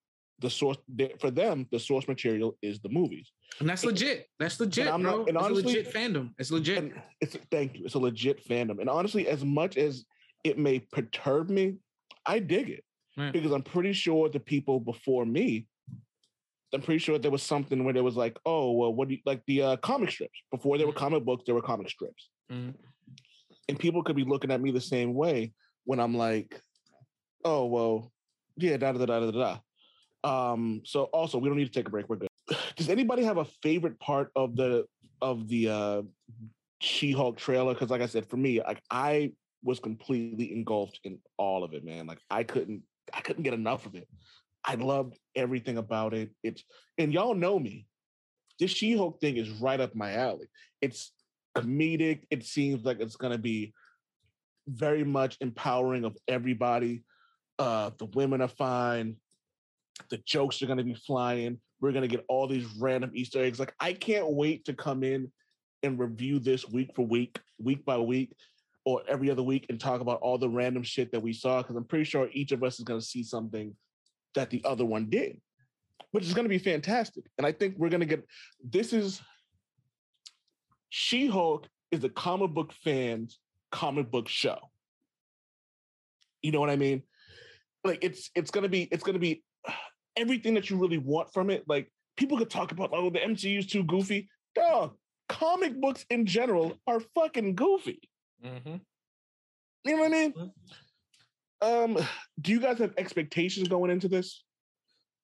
the 0.40 0.48
source 0.50 0.76
for 1.18 1.30
them. 1.32 1.66
The 1.72 1.80
source 1.80 2.06
material 2.06 2.56
is 2.62 2.78
the 2.78 2.88
movies. 2.88 3.32
And 3.58 3.68
that's 3.68 3.84
legit. 3.84 4.28
That's 4.38 4.60
legit, 4.60 4.86
I'm 4.86 5.02
bro. 5.02 5.18
not- 5.18 5.28
and 5.28 5.36
it's 5.36 5.44
honestly- 5.44 5.72
a 5.72 5.76
legit 5.78 5.92
fandom. 5.92 6.32
It's 6.38 6.50
legit. 6.52 6.78
And 6.78 7.02
it's 7.20 7.36
thank 7.50 7.76
you. 7.78 7.84
It's 7.86 7.94
a 7.94 7.98
legit 7.98 8.44
fandom. 8.46 8.78
And 8.80 8.88
honestly, 8.88 9.26
as 9.26 9.44
much 9.44 9.76
as 9.76 10.04
it 10.44 10.56
may 10.56 10.78
perturb 10.78 11.50
me, 11.50 11.78
I 12.24 12.38
dig 12.38 12.70
it. 12.70 12.84
Right. 13.18 13.32
Because 13.32 13.50
I'm 13.50 13.62
pretty 13.62 13.92
sure 13.92 14.28
the 14.28 14.38
people 14.38 14.78
before 14.78 15.26
me, 15.26 15.66
I'm 16.72 16.82
pretty 16.82 16.98
sure 16.98 17.18
there 17.18 17.32
was 17.32 17.42
something 17.42 17.82
where 17.82 17.92
there 17.92 18.04
was 18.04 18.16
like, 18.16 18.38
oh, 18.46 18.72
well, 18.72 18.94
what 18.94 19.08
do 19.08 19.14
you 19.14 19.20
like 19.26 19.42
the 19.46 19.62
uh, 19.62 19.76
comic 19.78 20.10
strips? 20.12 20.38
Before 20.52 20.78
there 20.78 20.86
were 20.86 20.92
comic 20.92 21.24
books, 21.24 21.42
there 21.44 21.54
were 21.54 21.62
comic 21.62 21.90
strips. 21.90 22.30
Mhm. 22.50 22.74
And 23.68 23.78
people 23.78 24.04
could 24.04 24.16
be 24.16 24.24
looking 24.24 24.52
at 24.52 24.60
me 24.60 24.70
the 24.70 24.80
same 24.80 25.14
way 25.14 25.52
when 25.84 25.98
I'm 25.98 26.16
like, 26.16 26.60
oh, 27.44 27.66
well, 27.66 28.12
yeah, 28.56 28.76
da 28.76 28.92
da 28.92 29.04
da 29.04 29.20
da 29.20 29.30
da 29.30 29.58
da. 30.24 30.52
Um, 30.52 30.82
so 30.84 31.04
also 31.04 31.38
we 31.38 31.48
don't 31.48 31.58
need 31.58 31.72
to 31.72 31.72
take 31.72 31.88
a 31.88 31.90
break. 31.90 32.08
We're 32.08 32.16
good. 32.16 32.28
Does 32.76 32.88
anybody 32.88 33.24
have 33.24 33.38
a 33.38 33.46
favorite 33.62 33.98
part 33.98 34.30
of 34.36 34.54
the 34.54 34.84
of 35.20 35.48
the 35.48 35.68
uh 35.68 36.02
She-Hulk 36.80 37.36
trailer? 37.36 37.74
Because 37.74 37.90
like 37.90 38.02
I 38.02 38.06
said, 38.06 38.28
for 38.28 38.36
me, 38.36 38.60
like 38.62 38.82
I 38.90 39.32
was 39.64 39.80
completely 39.80 40.52
engulfed 40.52 41.00
in 41.02 41.18
all 41.36 41.64
of 41.64 41.74
it, 41.74 41.84
man. 41.84 42.06
Like 42.06 42.20
I 42.30 42.44
couldn't 42.44 42.82
I 43.14 43.20
couldn't 43.20 43.42
get 43.42 43.54
enough 43.54 43.86
of 43.86 43.94
it. 43.94 44.08
I 44.64 44.74
loved 44.74 45.18
everything 45.34 45.78
about 45.78 46.14
it. 46.14 46.30
It's 46.42 46.62
and 46.98 47.12
y'all 47.12 47.34
know 47.34 47.58
me. 47.58 47.86
This 48.58 48.70
She-Hulk 48.72 49.20
thing 49.20 49.36
is 49.36 49.48
right 49.50 49.80
up 49.80 49.94
my 49.94 50.14
alley. 50.14 50.48
It's 50.80 51.12
comedic. 51.56 52.24
It 52.30 52.44
seems 52.44 52.84
like 52.84 53.00
it's 53.00 53.16
gonna 53.16 53.38
be 53.38 53.72
very 54.66 55.04
much 55.04 55.36
empowering 55.40 56.04
of 56.04 56.16
everybody. 56.26 57.02
Uh, 57.58 57.90
the 57.98 58.06
women 58.06 58.40
are 58.40 58.48
fine. 58.48 59.16
The 60.10 60.18
jokes 60.18 60.60
are 60.62 60.66
gonna 60.66 60.84
be 60.84 60.94
flying. 60.94 61.60
We're 61.80 61.92
gonna 61.92 62.08
get 62.08 62.24
all 62.28 62.48
these 62.48 62.66
random 62.78 63.12
Easter 63.14 63.42
eggs. 63.42 63.58
Like 63.58 63.74
I 63.80 63.92
can't 63.92 64.30
wait 64.30 64.64
to 64.66 64.74
come 64.74 65.02
in 65.02 65.30
and 65.82 65.98
review 65.98 66.38
this 66.40 66.68
week 66.68 66.90
for 66.94 67.06
week, 67.06 67.38
week 67.58 67.84
by 67.84 67.98
week, 67.98 68.34
or 68.88 69.02
every 69.06 69.30
other 69.30 69.42
week, 69.42 69.66
and 69.68 69.78
talk 69.78 70.00
about 70.00 70.20
all 70.20 70.38
the 70.38 70.48
random 70.48 70.82
shit 70.82 71.12
that 71.12 71.20
we 71.20 71.34
saw. 71.34 71.60
Because 71.60 71.76
I'm 71.76 71.84
pretty 71.84 72.04
sure 72.04 72.30
each 72.32 72.52
of 72.52 72.62
us 72.62 72.78
is 72.78 72.84
gonna 72.84 73.02
see 73.02 73.22
something 73.22 73.76
that 74.34 74.48
the 74.48 74.62
other 74.64 74.86
one 74.86 75.10
did, 75.10 75.38
which 76.12 76.24
is 76.24 76.32
gonna 76.32 76.48
be 76.48 76.58
fantastic. 76.58 77.24
And 77.36 77.46
I 77.46 77.52
think 77.52 77.74
we're 77.76 77.90
gonna 77.90 78.06
get 78.06 78.24
this 78.64 78.94
is 78.94 79.20
She-Hulk 80.88 81.68
is 81.90 82.02
a 82.02 82.08
comic 82.08 82.52
book 82.52 82.72
fans 82.72 83.38
comic 83.70 84.10
book 84.10 84.26
show. 84.26 84.58
You 86.40 86.52
know 86.52 86.60
what 86.60 86.70
I 86.70 86.76
mean? 86.76 87.02
Like 87.84 87.98
it's 88.02 88.30
it's 88.34 88.50
gonna 88.50 88.70
be 88.70 88.88
it's 88.90 89.02
gonna 89.02 89.18
be 89.18 89.44
everything 90.16 90.54
that 90.54 90.70
you 90.70 90.78
really 90.78 90.98
want 90.98 91.32
from 91.34 91.50
it. 91.50 91.64
Like 91.68 91.92
people 92.16 92.38
could 92.38 92.48
talk 92.48 92.72
about 92.72 92.90
oh 92.94 93.10
the 93.10 93.18
MCU 93.18 93.58
is 93.58 93.66
too 93.66 93.84
goofy. 93.84 94.30
Dog, 94.54 94.96
comic 95.28 95.78
books 95.78 96.06
in 96.08 96.24
general 96.24 96.78
are 96.86 97.00
fucking 97.14 97.54
goofy. 97.54 98.00
Mhm. 98.44 98.80
You 99.84 99.96
know 99.96 100.02
what 100.02 100.06
I 100.06 100.08
mean? 100.08 100.32
Mm-hmm. 100.32 101.94
Um, 101.96 102.06
do 102.40 102.52
you 102.52 102.60
guys 102.60 102.78
have 102.78 102.94
expectations 102.96 103.68
going 103.68 103.90
into 103.90 104.08
this? 104.08 104.44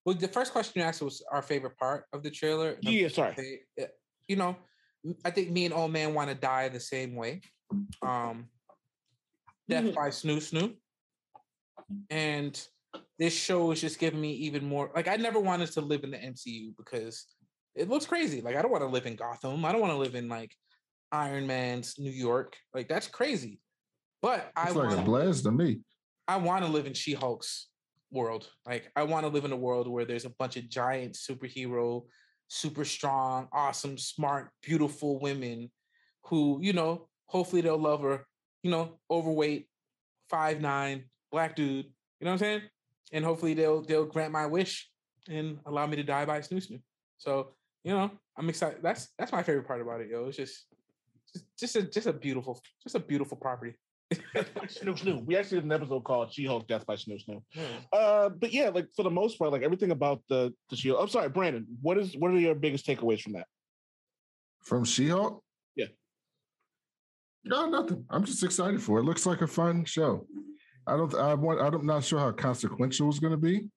Well, 0.05 0.15
the 0.15 0.29
first 0.29 0.53
question 0.53 0.81
you 0.81 0.87
asked 0.87 1.01
was 1.03 1.25
our 1.33 1.43
favorite 1.43 1.79
part 1.79 2.05
of 2.13 2.23
the 2.23 2.31
trailer. 2.31 2.77
Yeah, 2.83 3.09
sorry. 3.09 3.35
say, 3.37 3.61
uh, 3.83 3.87
You 4.29 4.37
know, 4.37 4.57
I 5.25 5.31
think 5.31 5.51
me 5.51 5.65
and 5.65 5.75
old 5.75 5.93
man 5.93 6.15
want 6.15 6.29
to 6.31 6.35
die 6.35 6.69
the 6.69 6.81
same 6.81 7.15
way. 7.15 7.41
Um, 8.03 8.49
death 9.69 9.85
Mhm. 9.85 9.95
by 9.95 10.09
snoo 10.09 10.39
snoo. 10.39 10.77
And 12.11 12.69
this 13.19 13.35
show 13.35 13.71
is 13.71 13.81
just 13.81 13.99
giving 13.99 14.21
me 14.21 14.33
even 14.33 14.65
more. 14.65 14.91
Like 14.95 15.09
I 15.09 15.17
never 15.17 15.41
wanted 15.41 15.71
to 15.73 15.81
live 15.81 16.05
in 16.05 16.11
the 16.11 16.19
MCU 16.19 16.75
because 16.77 17.27
it 17.75 17.89
looks 17.89 18.07
crazy. 18.07 18.41
Like 18.41 18.57
I 18.57 18.63
don't 18.63 18.71
want 18.71 18.83
to 18.83 18.89
live 18.89 19.07
in 19.07 19.17
Gotham. 19.17 19.65
I 19.65 19.73
don't 19.73 19.81
want 19.81 19.93
to 19.93 19.99
live 19.99 20.15
in 20.15 20.29
like 20.29 20.55
Iron 21.13 21.47
Man's 21.47 21.99
New 21.99 22.11
York. 22.11 22.57
Like 22.75 22.89
that's 22.89 23.07
crazy. 23.07 23.61
But 24.23 24.51
I 24.57 24.69
It's 24.69 24.75
like 24.75 24.89
want 24.89 25.01
a 25.01 25.03
blast 25.03 25.45
to 25.45 25.53
me. 25.53 25.81
I 26.27 26.39
want 26.39 26.65
to 26.65 26.71
live 26.71 26.87
in 26.87 26.95
She-Hulk's 26.95 27.69
world. 28.11 28.49
Like 28.67 28.91
I 28.97 29.03
want 29.03 29.27
to 29.27 29.33
live 29.33 29.45
in 29.45 29.53
a 29.53 29.57
world 29.57 29.87
where 29.89 30.05
there's 30.05 30.25
a 30.25 30.31
bunch 30.31 30.57
of 30.57 30.69
giant 30.69 31.15
superhero, 31.15 32.05
super 32.49 32.85
strong, 32.85 33.49
awesome, 33.53 33.99
smart, 33.99 34.51
beautiful 34.63 35.21
women 35.21 35.71
who, 36.25 36.59
you 36.63 36.73
know, 36.73 37.09
hopefully 37.27 37.61
they'll 37.61 37.77
love 37.77 38.03
her, 38.03 38.27
you 38.63 38.71
know, 38.71 38.99
overweight, 39.11 39.69
five 40.31 40.61
nine, 40.61 41.05
black 41.31 41.55
dude. 41.57 41.87
You 42.21 42.25
know 42.25 42.31
what 42.31 42.33
I'm 42.33 42.39
saying? 42.39 42.63
And 43.13 43.25
hopefully 43.25 43.55
they'll 43.55 43.83
they'll 43.83 44.07
grant 44.07 44.33
my 44.33 44.47
wish 44.47 44.89
and 45.29 45.59
allow 45.67 45.87
me 45.87 45.97
to 45.97 46.03
die 46.03 46.25
by 46.25 46.41
snoo 46.41 46.67
snoo. 46.67 46.81
So, 47.19 47.55
you 47.83 47.93
know, 47.93 48.11
I'm 48.37 48.49
excited. 48.49 48.79
That's 48.83 49.09
that's 49.19 49.33
my 49.33 49.43
favorite 49.43 49.67
part 49.67 49.83
about 49.83 50.01
it, 50.01 50.09
yo. 50.11 50.27
It's 50.27 50.37
just 50.37 50.67
just 51.35 51.47
just 51.59 51.77
a 51.77 51.83
just 51.83 52.07
a 52.07 52.13
beautiful, 52.13 52.61
just 52.83 52.95
a 52.95 53.01
beautiful 53.01 53.37
property. 53.37 53.75
Snoo 54.13 54.99
Snoo. 54.99 55.25
We 55.27 55.37
actually 55.37 55.59
did 55.59 55.65
an 55.65 55.73
episode 55.73 56.05
called 56.05 56.33
She-Hulk 56.33 56.69
Death 56.69 56.87
by 56.87 56.95
Snoo 56.95 57.21
Snoo. 57.27 57.43
Yeah. 57.53 57.99
Uh, 57.99 58.29
but 58.29 58.53
yeah, 58.53 58.69
like 58.69 58.89
for 58.95 59.03
the 59.03 59.11
most 59.11 59.39
part, 59.39 59.51
like 59.53 59.63
everything 59.63 59.91
about 59.91 60.23
the 60.29 60.53
the 60.71 60.77
She-Hulk. 60.77 61.01
I'm 61.01 61.09
sorry, 61.09 61.29
Brandon. 61.29 61.67
What 61.83 61.99
is 61.99 62.17
what 62.17 62.31
are 62.31 62.39
your 62.39 62.55
biggest 62.55 62.87
takeaways 62.87 63.21
from 63.21 63.33
that? 63.33 63.47
From 64.63 64.85
She-Hulk? 64.85 65.43
Yeah. 65.75 65.87
No, 67.45 67.69
nothing. 67.69 68.05
I'm 68.11 68.25
just 68.25 68.43
excited 68.43 68.83
for 68.83 68.99
it. 68.99 69.03
It 69.03 69.07
looks 69.07 69.27
like 69.27 69.43
a 69.43 69.47
fun 69.47 69.85
show. 69.85 70.27
I 70.87 70.97
don't 70.97 71.15
I 71.15 71.35
want 71.35 71.61
I'm 71.61 71.87
not 71.87 72.05
sure 72.05 72.19
how 72.19 72.31
consequential 72.33 73.09
it's 73.09 73.19
gonna 73.19 73.37
be. 73.37 73.69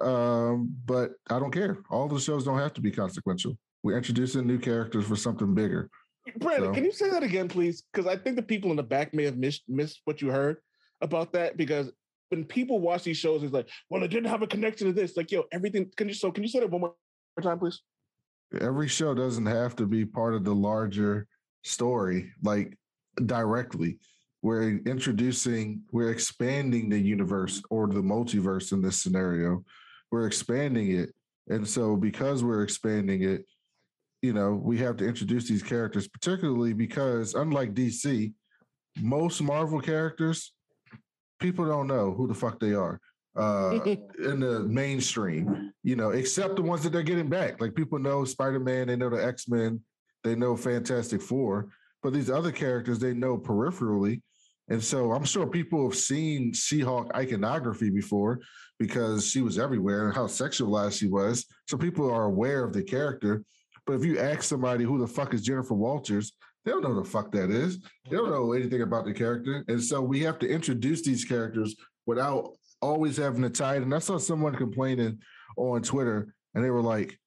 Um, 0.00 0.74
but 0.84 1.12
I 1.30 1.38
don't 1.38 1.52
care. 1.52 1.78
All 1.90 2.08
the 2.08 2.20
shows 2.20 2.44
don't 2.44 2.58
have 2.58 2.74
to 2.74 2.80
be 2.80 2.90
consequential. 2.90 3.56
We're 3.82 3.96
introducing 3.96 4.46
new 4.46 4.58
characters 4.58 5.06
for 5.06 5.16
something 5.16 5.54
bigger. 5.54 5.88
Brandon, 6.36 6.70
So- 6.70 6.74
can 6.74 6.84
you 6.84 6.92
say 6.92 7.10
that 7.10 7.22
again, 7.22 7.48
please? 7.48 7.82
Because 7.92 8.06
I 8.06 8.16
think 8.16 8.36
the 8.36 8.42
people 8.42 8.70
in 8.70 8.76
the 8.76 8.82
back 8.82 9.14
may 9.14 9.24
have 9.24 9.36
missed 9.36 9.62
missed 9.68 10.00
what 10.04 10.20
you 10.22 10.30
heard 10.30 10.58
about 11.00 11.32
that. 11.32 11.56
Because 11.56 11.90
when 12.28 12.44
people 12.44 12.80
watch 12.80 13.04
these 13.04 13.16
shows, 13.16 13.42
it's 13.42 13.52
like, 13.52 13.68
well, 13.90 14.02
it 14.02 14.08
didn't 14.08 14.30
have 14.30 14.42
a 14.42 14.46
connection 14.46 14.86
to 14.86 14.92
this. 14.92 15.16
Like, 15.16 15.30
yo, 15.30 15.44
everything. 15.52 15.90
Can 15.96 16.08
you 16.08 16.14
so? 16.14 16.30
Can 16.30 16.42
you 16.42 16.48
say 16.48 16.60
that 16.60 16.70
one 16.70 16.80
more 16.80 16.94
time, 17.40 17.58
please? 17.58 17.80
Every 18.60 18.88
show 18.88 19.14
doesn't 19.14 19.46
have 19.46 19.76
to 19.76 19.86
be 19.86 20.04
part 20.04 20.34
of 20.34 20.44
the 20.44 20.54
larger 20.54 21.26
story, 21.64 22.32
like 22.42 22.76
directly. 23.26 23.98
We're 24.40 24.78
introducing, 24.86 25.82
we're 25.90 26.10
expanding 26.10 26.88
the 26.88 26.98
universe 26.98 27.60
or 27.70 27.88
the 27.88 28.00
multiverse 28.00 28.72
in 28.72 28.80
this 28.80 29.02
scenario. 29.02 29.64
We're 30.10 30.26
expanding 30.26 30.92
it. 30.92 31.10
And 31.48 31.66
so, 31.66 31.96
because 31.96 32.44
we're 32.44 32.62
expanding 32.62 33.22
it, 33.22 33.44
you 34.22 34.32
know, 34.32 34.52
we 34.52 34.78
have 34.78 34.96
to 34.98 35.06
introduce 35.06 35.48
these 35.48 35.62
characters, 35.62 36.08
particularly 36.08 36.72
because, 36.72 37.34
unlike 37.34 37.74
DC, 37.74 38.32
most 39.00 39.40
Marvel 39.40 39.80
characters, 39.80 40.52
people 41.38 41.64
don't 41.64 41.86
know 41.86 42.12
who 42.12 42.26
the 42.26 42.34
fuck 42.34 42.58
they 42.58 42.74
are 42.74 43.00
uh, 43.36 43.78
in 43.84 44.40
the 44.40 44.64
mainstream, 44.68 45.72
you 45.82 45.96
know, 45.96 46.10
except 46.10 46.56
the 46.56 46.62
ones 46.62 46.82
that 46.82 46.90
they're 46.92 47.02
getting 47.02 47.28
back. 47.28 47.60
Like 47.60 47.74
people 47.74 47.98
know 47.98 48.24
Spider 48.24 48.60
Man, 48.60 48.88
they 48.88 48.96
know 48.96 49.10
the 49.10 49.24
X 49.24 49.48
Men, 49.48 49.80
they 50.24 50.34
know 50.34 50.56
Fantastic 50.56 51.22
Four, 51.22 51.68
but 52.02 52.12
these 52.12 52.30
other 52.30 52.52
characters 52.52 52.98
they 52.98 53.14
know 53.14 53.38
peripherally. 53.38 54.20
And 54.70 54.82
so 54.82 55.12
I'm 55.12 55.24
sure 55.24 55.46
people 55.46 55.88
have 55.88 55.98
seen 55.98 56.52
She-Hulk 56.52 57.10
iconography 57.14 57.88
before 57.88 58.40
because 58.78 59.30
she 59.30 59.40
was 59.40 59.58
everywhere 59.58 60.06
and 60.06 60.14
how 60.14 60.26
sexualized 60.26 60.98
she 60.98 61.06
was. 61.06 61.46
So 61.66 61.78
people 61.78 62.10
are 62.12 62.24
aware 62.24 62.64
of 62.64 62.74
the 62.74 62.82
character. 62.82 63.42
But 63.88 63.94
if 63.94 64.04
you 64.04 64.18
ask 64.18 64.42
somebody 64.42 64.84
who 64.84 64.98
the 64.98 65.06
fuck 65.06 65.32
is 65.32 65.40
Jennifer 65.40 65.72
Walters, 65.72 66.34
they 66.62 66.72
don't 66.72 66.82
know 66.82 66.94
the 66.94 67.08
fuck 67.08 67.32
that 67.32 67.50
is. 67.50 67.78
They 68.04 68.18
don't 68.18 68.30
know 68.30 68.52
anything 68.52 68.82
about 68.82 69.06
the 69.06 69.14
character. 69.14 69.64
And 69.66 69.82
so 69.82 70.02
we 70.02 70.20
have 70.20 70.38
to 70.40 70.46
introduce 70.46 71.00
these 71.00 71.24
characters 71.24 71.74
without 72.04 72.52
always 72.82 73.16
having 73.16 73.40
to 73.40 73.48
tie 73.48 73.76
it. 73.76 73.82
And 73.82 73.94
I 73.94 73.98
saw 73.98 74.18
someone 74.18 74.54
complaining 74.54 75.20
on 75.56 75.80
Twitter 75.80 76.34
and 76.54 76.62
they 76.62 76.68
were 76.68 76.82
like, 76.82 77.18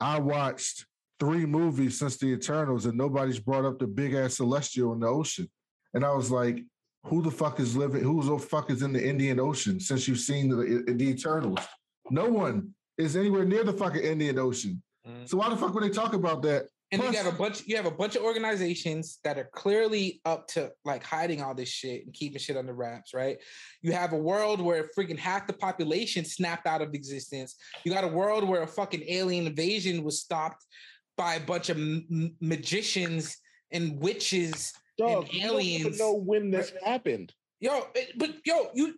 I 0.00 0.18
watched 0.18 0.86
three 1.20 1.46
movies 1.46 2.00
since 2.00 2.16
the 2.16 2.32
Eternals 2.32 2.86
and 2.86 2.98
nobody's 2.98 3.38
brought 3.38 3.64
up 3.64 3.78
the 3.78 3.86
big 3.86 4.14
ass 4.14 4.38
celestial 4.38 4.92
in 4.92 4.98
the 4.98 5.06
ocean. 5.06 5.48
And 5.94 6.04
I 6.04 6.10
was 6.10 6.32
like, 6.32 6.64
who 7.04 7.22
the 7.22 7.30
fuck 7.30 7.60
is 7.60 7.76
living? 7.76 8.02
Who 8.02 8.24
the 8.24 8.44
fuck 8.44 8.72
is 8.72 8.82
in 8.82 8.92
the 8.92 9.08
Indian 9.08 9.38
Ocean 9.38 9.78
since 9.78 10.08
you've 10.08 10.18
seen 10.18 10.48
the, 10.48 10.82
the 10.92 11.10
Eternals? 11.10 11.60
No 12.10 12.28
one 12.28 12.74
is 12.98 13.16
anywhere 13.16 13.44
near 13.44 13.62
the 13.62 13.72
fucking 13.72 14.02
Indian 14.02 14.36
Ocean. 14.40 14.82
Mhm. 15.20 15.28
So 15.28 15.36
why 15.38 15.48
the 15.50 15.56
fuck 15.56 15.74
would 15.74 15.82
they 15.84 15.90
talk 15.90 16.12
about 16.14 16.42
that? 16.42 16.66
And 16.92 17.00
Plus- 17.00 17.12
you 17.12 17.18
have 17.22 17.32
a 17.32 17.36
bunch. 17.36 17.66
You 17.66 17.76
have 17.76 17.86
a 17.86 17.90
bunch 17.90 18.16
of 18.16 18.22
organizations 18.22 19.20
that 19.22 19.38
are 19.38 19.48
clearly 19.52 20.20
up 20.24 20.48
to 20.48 20.72
like 20.84 21.04
hiding 21.04 21.40
all 21.40 21.54
this 21.54 21.68
shit 21.68 22.04
and 22.04 22.12
keeping 22.12 22.38
shit 22.40 22.56
under 22.56 22.72
wraps, 22.72 23.14
right? 23.14 23.38
You 23.80 23.92
have 23.92 24.12
a 24.12 24.16
world 24.18 24.60
where 24.60 24.88
freaking 24.98 25.18
half 25.18 25.46
the 25.46 25.52
population 25.52 26.24
snapped 26.24 26.66
out 26.66 26.82
of 26.82 26.92
existence. 26.94 27.54
You 27.84 27.92
got 27.92 28.02
a 28.02 28.08
world 28.08 28.42
where 28.48 28.62
a 28.62 28.66
fucking 28.66 29.04
alien 29.06 29.46
invasion 29.46 30.02
was 30.02 30.20
stopped 30.20 30.64
by 31.16 31.34
a 31.36 31.40
bunch 31.40 31.68
of 31.68 31.76
m- 31.76 32.06
m- 32.10 32.36
magicians 32.40 33.36
and 33.70 34.00
witches. 34.00 34.72
Dog, 34.98 35.24
And 35.26 35.32
you 35.32 35.40
don't 35.42 35.60
even 35.62 35.80
aliens- 35.82 35.98
know 36.00 36.12
when 36.14 36.50
this 36.50 36.72
happened. 36.84 37.32
Yo, 37.60 37.86
but 38.16 38.34
yo, 38.44 38.70
you, 38.74 38.94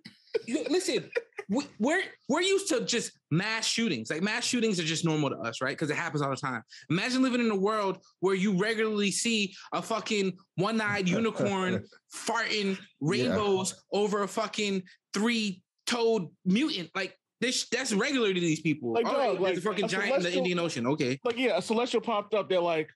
you 0.47 0.65
listen. 0.69 1.11
we, 1.49 1.65
we're 1.79 2.03
we're 2.29 2.41
used 2.41 2.69
to 2.69 2.85
just 2.85 3.13
mass 3.31 3.67
shootings. 3.67 4.11
Like 4.11 4.23
mass 4.23 4.45
shootings 4.45 4.79
are 4.81 4.85
just 4.85 5.05
normal 5.05 5.31
to 5.31 5.37
us, 5.37 5.61
right? 5.61 5.71
Because 5.71 5.91
it 5.91 5.97
happens 5.97 6.23
all 6.23 6.31
the 6.31 6.37
time. 6.37 6.63
Imagine 6.91 7.23
living 7.23 7.41
in 7.41 7.51
a 7.51 7.57
world 7.57 7.99
where 8.21 8.35
you 8.35 8.57
regularly 8.57 9.11
see 9.11 9.55
a 9.73 9.83
fucking 9.83 10.33
one-eyed 10.57 11.09
unicorn 11.09 11.85
farting 12.15 12.79
rainbows 13.01 13.83
over 13.93 14.23
a 14.23 14.29
fucking 14.29 14.83
three-toed 15.13 16.29
mutant. 16.45 16.91
Like 16.95 17.17
this, 17.41 17.69
that's 17.69 17.93
regular 17.93 18.33
to 18.33 18.41
these 18.41 18.61
people. 18.61 18.93
Like, 18.93 19.07
All 19.07 19.13
dog, 19.13 19.21
right, 19.21 19.41
there's 19.41 19.41
like, 19.41 19.59
a 19.59 19.61
fucking 19.61 19.85
a 19.85 19.89
giant 19.89 20.17
in 20.17 20.23
the 20.23 20.33
Indian 20.33 20.59
Ocean. 20.59 20.87
Okay, 20.87 21.19
Like, 21.25 21.39
yeah, 21.39 21.59
a 21.59 21.63
celestial 21.63 22.01
popped 22.01 22.35
up. 22.35 22.49
They're 22.49 22.61
like, 22.61 22.89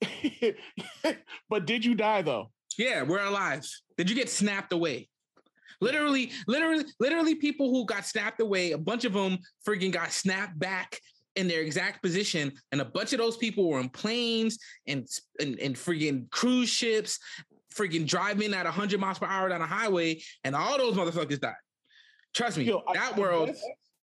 but 1.50 1.66
did 1.66 1.84
you 1.84 1.94
die 1.94 2.22
though? 2.22 2.50
Yeah, 2.78 3.02
we're 3.02 3.24
alive. 3.24 3.68
Did 3.96 4.08
you 4.08 4.14
get 4.14 4.30
snapped 4.30 4.72
away? 4.72 5.08
Literally, 5.80 6.30
literally, 6.46 6.84
literally, 6.98 7.34
people 7.34 7.70
who 7.70 7.84
got 7.86 8.04
snapped 8.04 8.40
away, 8.40 8.72
a 8.72 8.78
bunch 8.78 9.04
of 9.04 9.12
them 9.12 9.38
freaking 9.66 9.92
got 9.92 10.12
snapped 10.12 10.58
back 10.58 10.98
in 11.36 11.46
their 11.46 11.60
exact 11.60 12.02
position, 12.02 12.52
and 12.72 12.80
a 12.80 12.84
bunch 12.84 13.12
of 13.12 13.18
those 13.18 13.36
people 13.36 13.68
were 13.68 13.78
in 13.80 13.88
planes 13.88 14.58
and 14.86 15.06
and, 15.40 15.58
and 15.60 15.76
freaking 15.76 16.28
cruise 16.30 16.68
ships, 16.68 17.18
freaking 17.74 18.06
driving 18.06 18.54
at 18.54 18.64
100 18.64 18.98
miles 18.98 19.18
per 19.18 19.26
hour 19.26 19.48
down 19.48 19.60
a 19.60 19.66
highway, 19.66 20.20
and 20.44 20.56
all 20.56 20.76
those 20.78 20.94
motherfuckers 20.94 21.40
died. 21.40 21.54
Trust 22.34 22.58
me, 22.58 22.64
Yo, 22.64 22.82
that 22.92 23.14
I 23.16 23.20
world, 23.20 23.48
guess- 23.48 23.62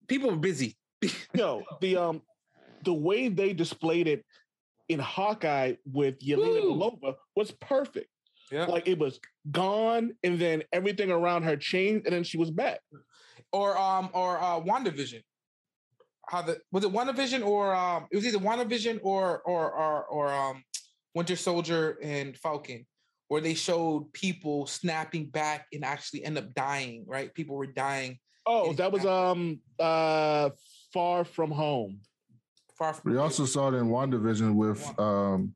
people 0.08 0.30
were 0.30 0.38
busy. 0.38 0.78
Yo, 1.34 1.64
the 1.82 1.98
um, 1.98 2.22
the 2.84 2.94
way 2.94 3.28
they 3.28 3.54
displayed 3.54 4.08
it 4.08 4.24
in 4.90 5.00
Hawkeye 5.00 5.74
with 5.92 6.20
Yelena. 6.20 6.62
Belova 6.64 7.16
was 7.36 7.52
perfect. 7.52 8.08
Yeah. 8.52 8.66
Like 8.66 8.88
it 8.88 8.98
was 8.98 9.20
gone, 9.52 10.14
and 10.24 10.40
then 10.40 10.64
everything 10.72 11.12
around 11.12 11.44
her 11.44 11.58
changed, 11.58 12.06
and 12.06 12.16
then 12.16 12.24
she 12.24 12.38
was 12.38 12.52
back. 12.52 12.80
or 13.52 13.78
um 13.78 14.10
or 14.14 14.38
uh 14.40 14.60
WandaVision. 14.60 15.24
How 16.28 16.42
the 16.42 16.60
was 16.72 16.84
it 16.84 16.92
WandaVision 16.92 17.46
or 17.46 17.74
um 17.76 18.08
it 18.12 18.16
was 18.16 18.26
either 18.26 18.40
WandaVision 18.40 19.00
or 19.04 19.40
or 19.42 19.72
or 19.72 20.04
or 20.06 20.34
um 20.34 20.64
Winter 21.14 21.36
Soldier 21.36 21.98
and 22.04 22.38
Falcon, 22.38 22.86
where 23.30 23.42
they 23.42 23.54
showed 23.54 24.12
people 24.14 24.66
snapping 24.68 25.26
back 25.30 25.68
and 25.74 25.84
actually 25.86 26.24
end 26.24 26.38
up 26.38 26.54
dying, 26.54 27.06
right? 27.08 27.34
People 27.34 27.56
were 27.56 27.68
dying 27.68 28.20
Oh, 28.46 28.72
that 28.74 28.92
was 28.92 29.06
um 29.06 29.60
uh 29.80 30.50
Far 30.94 31.26
From 31.26 31.52
Home. 31.52 32.00
far 32.78 32.94
from 32.94 33.12
We 33.12 33.18
also 33.18 33.46
saw 33.46 33.68
it 33.70 33.76
in 33.76 33.88
WandaVision 33.90 34.56
with 34.56 34.82
um 35.00 35.54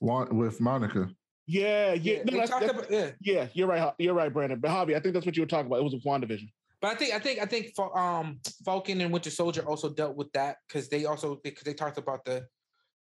Wan- 0.00 0.36
with 0.36 0.60
Monica. 0.60 1.08
Yeah, 1.46 1.92
yeah, 1.92 2.14
yeah, 2.14 2.22
no, 2.24 2.32
that's- 2.32 2.50
that's- 2.50 2.70
about 2.70 2.90
yeah. 2.90 3.10
yeah. 3.20 3.46
You're 3.54 3.68
right. 3.68 3.92
You're 3.98 4.14
right, 4.14 4.32
Brandon. 4.32 4.58
But 4.58 4.70
Javi, 4.70 4.96
I 4.96 5.00
think 5.00 5.14
that's 5.14 5.26
what 5.26 5.36
you 5.36 5.42
were 5.42 5.46
talking 5.46 5.66
about. 5.66 5.76
It 5.78 5.84
was 5.84 5.94
with 5.94 6.04
WandaVision. 6.04 6.50
But 6.80 6.88
I 6.90 6.94
think 6.96 7.14
I 7.14 7.18
think 7.18 7.40
I 7.40 7.46
think 7.46 7.74
Fa- 7.76 7.94
um 7.96 8.40
Falcon 8.64 9.00
and 9.00 9.12
Winter 9.12 9.30
Soldier 9.30 9.62
also 9.62 9.88
dealt 9.88 10.16
with 10.16 10.30
that 10.32 10.56
because 10.68 10.88
they 10.88 11.04
also 11.04 11.40
because 11.42 11.62
they 11.64 11.72
talked 11.74 11.98
about 11.98 12.24
the 12.24 12.46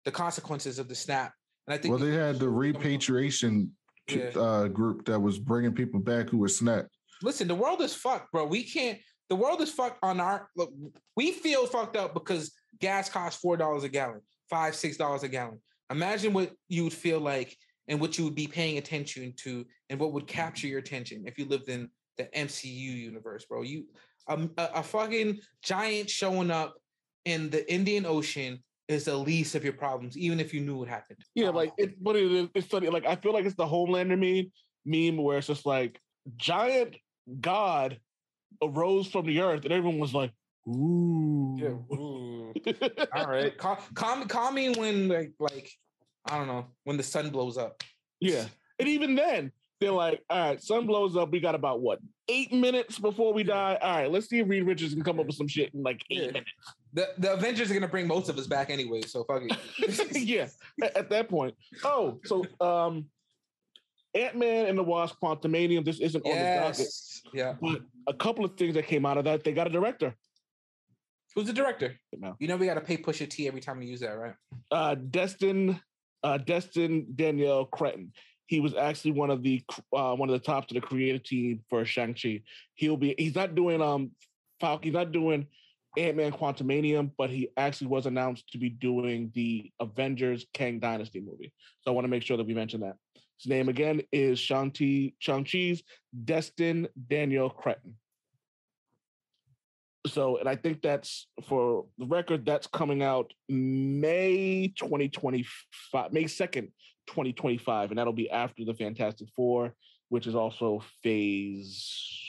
the 0.05 0.13
consequences 0.13 0.79
of 0.79 0.89
the 0.89 0.95
snap. 0.95 1.33
And 1.67 1.75
I 1.75 1.79
think 1.79 1.91
Well, 1.95 1.99
they 2.05 2.13
had 2.15 2.39
the 2.39 2.49
repatriation 2.49 3.75
Yeah. 4.09 4.29
uh, 4.37 4.69
group 4.69 5.07
that 5.07 5.19
was 5.19 5.39
bringing 5.39 5.73
people 5.75 5.99
back 5.99 6.29
who 6.29 6.39
were 6.39 6.49
snapped. 6.49 6.91
listen, 7.23 7.49
the 7.49 7.55
world 7.55 7.81
is 7.81 7.95
fucked, 7.95 8.31
bro. 8.33 8.45
We 8.45 8.63
can't. 8.65 8.99
The 9.31 9.37
world 9.37 9.63
is 9.63 9.71
fucked 9.71 9.99
on 10.03 10.21
our. 10.21 10.51
Look, 10.57 10.73
we 11.17 11.33
feel 11.33 11.67
fucked 11.67 11.97
up 11.97 12.13
because 12.13 12.53
gas 12.81 13.09
costs 13.09 13.41
four 13.41 13.57
dollars 13.57 13.83
a 13.85 13.89
gallon, 13.89 14.21
five 14.51 14.75
six 14.77 14.99
dollars 14.99 15.23
a 15.23 15.29
gallon. 15.29 15.61
Imagine 15.91 16.33
what 16.35 16.53
you 16.69 16.85
would 16.85 16.93
feel 16.93 17.19
like 17.21 17.57
and 17.89 18.01
what 18.01 18.19
you 18.19 18.25
would 18.25 18.35
be 18.35 18.47
paying 18.47 18.79
attention 18.79 19.33
to, 19.37 19.65
and 19.91 19.99
what 20.01 20.13
would 20.13 20.27
capture 20.27 20.67
your 20.67 20.79
attention 20.79 21.25
if 21.27 21.39
you 21.39 21.45
lived 21.45 21.69
in 21.69 21.89
the 22.17 22.25
MCU 22.37 22.67
universe, 22.73 23.45
bro. 23.45 23.63
You 23.63 23.87
um, 24.29 24.51
a, 24.57 24.69
a 24.77 24.83
fucking 24.83 25.41
giant 25.63 26.09
showing 26.09 26.51
up 26.51 26.75
in 27.25 27.51
the 27.51 27.71
Indian 27.73 28.07
Ocean 28.07 28.63
is 28.89 29.05
the 29.05 29.17
least 29.17 29.55
of 29.55 29.65
your 29.65 29.73
problems, 29.73 30.17
even 30.17 30.41
if 30.41 30.53
you 30.53 30.61
knew 30.61 30.77
what 30.77 30.89
happened. 30.89 31.19
Yeah, 31.35 31.51
like 31.51 31.73
it, 31.79 32.03
but 32.03 32.17
it 32.17 32.31
is. 32.31 32.49
It's 32.55 32.67
funny. 32.67 32.89
Like 32.89 33.07
I 33.07 33.17
feel 33.17 33.33
like 33.33 33.45
it's 33.45 33.57
the 33.57 33.67
Homelander 33.67 34.19
meme 34.19 34.51
meme 34.85 35.23
where 35.23 35.39
it's 35.39 35.47
just 35.47 35.67
like 35.67 36.01
giant 36.37 36.97
God 37.41 37.99
arose 38.63 39.09
from 39.09 39.27
the 39.27 39.41
earth, 39.41 39.65
and 39.65 39.73
everyone 39.73 39.99
was 39.99 40.15
like, 40.15 40.33
"Ooh." 40.69 41.57
Yeah, 41.59 41.97
ooh. 41.97 42.53
All 43.15 43.27
right. 43.27 43.57
Call, 43.57 43.79
call 43.95 44.17
me 44.17 44.27
call 44.27 44.53
me 44.53 44.71
when 44.71 45.09
like 45.09 45.33
like 45.39 45.71
I 46.27 46.39
don't 46.39 46.47
know, 46.47 46.67
when 46.85 46.97
the 46.97 47.03
sun 47.03 47.31
blows 47.31 47.59
up. 47.59 47.83
Yeah. 48.21 48.47
And 48.79 48.89
even 48.89 49.15
then, 49.15 49.53
they're 49.81 49.91
like, 49.93 50.23
all 50.31 50.39
right, 50.51 50.63
sun 50.63 50.87
blows 50.87 51.17
up. 51.17 51.31
We 51.31 51.41
got 51.41 51.55
about 51.55 51.81
what, 51.81 51.99
eight 52.29 52.53
minutes 52.53 52.99
before 52.99 53.33
we 53.35 53.43
die? 53.43 53.77
All 53.81 53.97
right, 53.97 54.11
let's 54.11 54.29
see 54.29 54.39
if 54.39 54.49
Reed 54.49 54.65
Richards 54.65 54.95
can 54.95 55.03
come 55.05 55.21
up 55.21 55.27
with 55.27 55.37
some 55.37 55.49
shit 55.49 55.75
in 55.75 55.83
like 55.83 56.03
eight 56.11 56.19
Yeah. 56.23 56.27
minutes. 56.29 56.51
The 56.95 57.09
the 57.19 57.33
Avengers 57.35 57.71
are 57.71 57.75
gonna 57.75 57.89
bring 57.89 58.07
most 58.07 58.29
of 58.29 58.39
us 58.39 58.47
back 58.47 58.71
anyway, 58.71 59.03
so 59.03 59.25
fuck 59.25 59.43
it. 59.45 60.17
yeah, 60.29 60.47
at, 60.81 60.97
at 60.97 61.11
that 61.11 61.29
point. 61.29 61.55
Oh, 61.83 62.21
so 62.25 62.45
um 62.61 63.07
Ant 64.15 64.37
Man 64.37 64.67
and 64.67 64.79
the 64.79 64.83
Wasp 64.85 65.17
Quantumania, 65.21 65.85
this 65.85 65.99
isn't 65.99 66.25
on 66.25 66.31
the 66.31 66.39
docket. 66.39 66.87
Yeah. 67.35 67.55
but 67.61 67.81
a 68.07 68.15
couple 68.15 68.45
of 68.45 68.57
things 68.57 68.75
that 68.75 68.87
came 68.87 69.05
out 69.05 69.19
of 69.19 69.25
that, 69.25 69.43
they 69.43 69.53
got 69.53 69.67
a 69.67 69.71
director. 69.71 70.15
Who's 71.35 71.47
the 71.49 71.53
director? 71.53 71.97
No. 72.17 72.37
You 72.39 72.47
know 72.47 72.57
we 72.57 72.67
gotta 72.67 72.81
pay 72.81 72.97
Pusha 72.97 73.29
T 73.29 73.49
every 73.49 73.61
time 73.61 73.81
we 73.81 73.87
use 73.87 73.99
that, 74.01 74.17
right? 74.17 74.35
Uh 74.71 74.95
Destin, 74.95 75.81
uh 76.25 76.39
Destin 76.39 77.07
Daniel 77.15 77.67
Cretton. 77.67 78.13
He 78.47 78.61
was 78.61 78.75
actually 78.75 79.13
one 79.13 79.31
of 79.31 79.43
the 79.43 79.63
uh, 79.93 80.15
one 80.17 80.29
of 80.29 80.33
the 80.33 80.45
tops 80.45 80.71
of 80.71 80.75
the 80.75 80.81
creative 80.81 81.23
team 81.23 81.61
for 81.71 81.85
Shang-Chi. 81.85 82.43
He'll 82.75 82.97
be 82.97 83.15
he's 83.17 83.37
not 83.37 83.55
doing 83.55 83.81
um 83.81 84.11
Falcon, 84.61 84.85
he's 84.85 84.95
not 84.95 85.13
doing 85.13 85.47
Ant-Man 85.97 86.33
Quantumania, 86.33 87.09
but 87.17 87.31
he 87.31 87.49
actually 87.57 87.87
was 87.87 88.07
announced 88.07 88.51
to 88.53 88.59
be 88.59 88.69
doing 88.69 89.31
the 89.35 89.71
Avengers 89.81 90.47
Kang 90.53 90.81
Dynasty 90.81 91.21
movie. 91.21 91.53
So 91.83 91.91
I 91.91 91.95
want 91.95 92.05
to 92.05 92.09
make 92.09 92.23
sure 92.23 92.37
that 92.37 92.47
we 92.47 92.55
mention 92.55 92.81
that. 92.81 92.97
His 93.39 93.49
name 93.49 93.69
again 93.69 94.03
is 94.13 94.39
Shang-Chi, 94.39 95.13
Shang-Chi's 95.19 95.83
Destin 96.25 96.89
Daniel 97.09 97.51
Cretton. 97.51 97.95
So, 100.07 100.37
and 100.37 100.49
I 100.49 100.57
think 100.57 100.83
that's 100.83 101.29
for 101.49 101.87
the 101.99 102.07
record, 102.07 102.45
that's 102.45 102.67
coming 102.67 103.03
out 103.03 103.33
May 103.49 104.73
2025, 104.77 106.13
May 106.13 106.25
2nd, 106.25 106.69
2025. 107.07 107.91
And 107.91 107.99
that'll 107.99 108.13
be 108.13 108.31
after 108.31 108.65
the 108.65 108.75
Fantastic 108.75 109.29
Four, 109.35 109.75
which 110.11 110.27
is 110.27 110.35
also 110.35 110.83
phase 111.03 112.27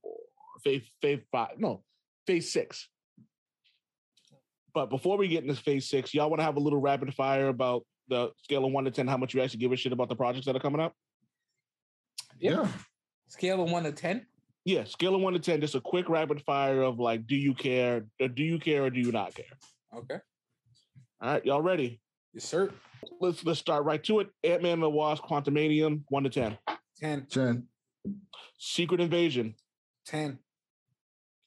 four, 0.00 0.18
phase, 0.62 0.82
phase 1.02 1.20
five, 1.32 1.58
no, 1.58 1.82
phase 2.26 2.52
six. 2.52 2.88
But 4.72 4.86
before 4.86 5.16
we 5.16 5.28
get 5.28 5.44
into 5.44 5.54
phase 5.56 5.88
six, 5.88 6.14
y'all 6.14 6.30
want 6.30 6.40
to 6.40 6.44
have 6.44 6.56
a 6.56 6.60
little 6.60 6.80
rapid 6.80 7.12
fire 7.14 7.48
about 7.48 7.84
the 8.08 8.30
scale 8.42 8.64
of 8.64 8.72
one 8.72 8.84
to 8.84 8.90
10, 8.90 9.06
how 9.06 9.16
much 9.16 9.34
you 9.34 9.40
actually 9.40 9.60
give 9.60 9.72
a 9.72 9.76
shit 9.76 9.92
about 9.92 10.08
the 10.08 10.16
projects 10.16 10.46
that 10.46 10.56
are 10.56 10.60
coming 10.60 10.80
up? 10.80 10.92
Yeah. 12.38 12.66
Scale 13.28 13.62
of 13.62 13.70
one 13.70 13.84
to 13.84 13.92
ten. 13.92 14.26
Yeah, 14.64 14.84
scale 14.84 15.14
of 15.14 15.20
one 15.20 15.34
to 15.34 15.38
10, 15.38 15.60
just 15.60 15.74
a 15.74 15.80
quick 15.80 16.08
rapid 16.08 16.40
fire 16.42 16.80
of 16.82 16.98
like, 16.98 17.26
do 17.26 17.36
you 17.36 17.52
care? 17.52 18.06
Or 18.20 18.28
do 18.28 18.42
you 18.42 18.58
care 18.58 18.84
or 18.84 18.90
do 18.90 18.98
you 18.98 19.12
not 19.12 19.34
care? 19.34 19.44
Okay. 19.94 20.18
All 21.20 21.32
right, 21.32 21.44
y'all 21.44 21.60
ready? 21.60 22.00
Yes, 22.32 22.44
sir. 22.44 22.70
Let's 23.20 23.44
let's 23.44 23.60
start 23.60 23.84
right 23.84 24.02
to 24.04 24.20
it. 24.20 24.28
Ant 24.42 24.62
Man 24.62 24.72
and 24.74 24.82
the 24.82 24.90
Wasp, 24.90 25.22
Quantumania, 25.22 26.00
one 26.08 26.24
to 26.24 26.30
ten. 26.30 26.58
10, 27.00 27.26
10, 27.26 27.66
Secret 28.58 29.00
Invasion, 29.00 29.54
10, 30.06 30.38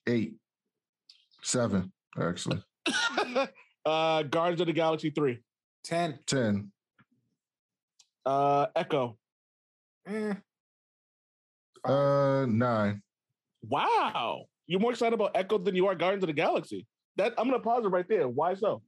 8, 0.08 0.34
7, 1.42 1.92
actually. 2.20 2.64
uh, 3.86 4.24
Guardians 4.24 4.62
of 4.62 4.68
the 4.68 4.74
Galaxy 4.74 5.10
three, 5.10 5.40
10. 5.86 6.20
10, 6.28 6.72
uh, 8.26 8.68
Echo. 8.76 9.18
Eh. 10.06 10.34
uh, 11.86 12.46
9. 12.48 13.02
Wow, 13.64 14.46
you're 14.68 14.80
more 14.80 14.92
excited 14.92 15.14
about 15.14 15.32
Echo 15.36 15.58
than 15.58 15.76
you 15.76 15.88
are 15.88 15.96
Guardians 15.96 16.24
of 16.24 16.28
the 16.28 16.34
Galaxy. 16.34 16.86
That 17.18 17.34
I'm 17.38 17.46
gonna 17.50 17.60
pause 17.60 17.84
it 17.86 17.90
right 17.90 18.08
there. 18.08 18.28
Why 18.28 18.54
so? 18.54 18.82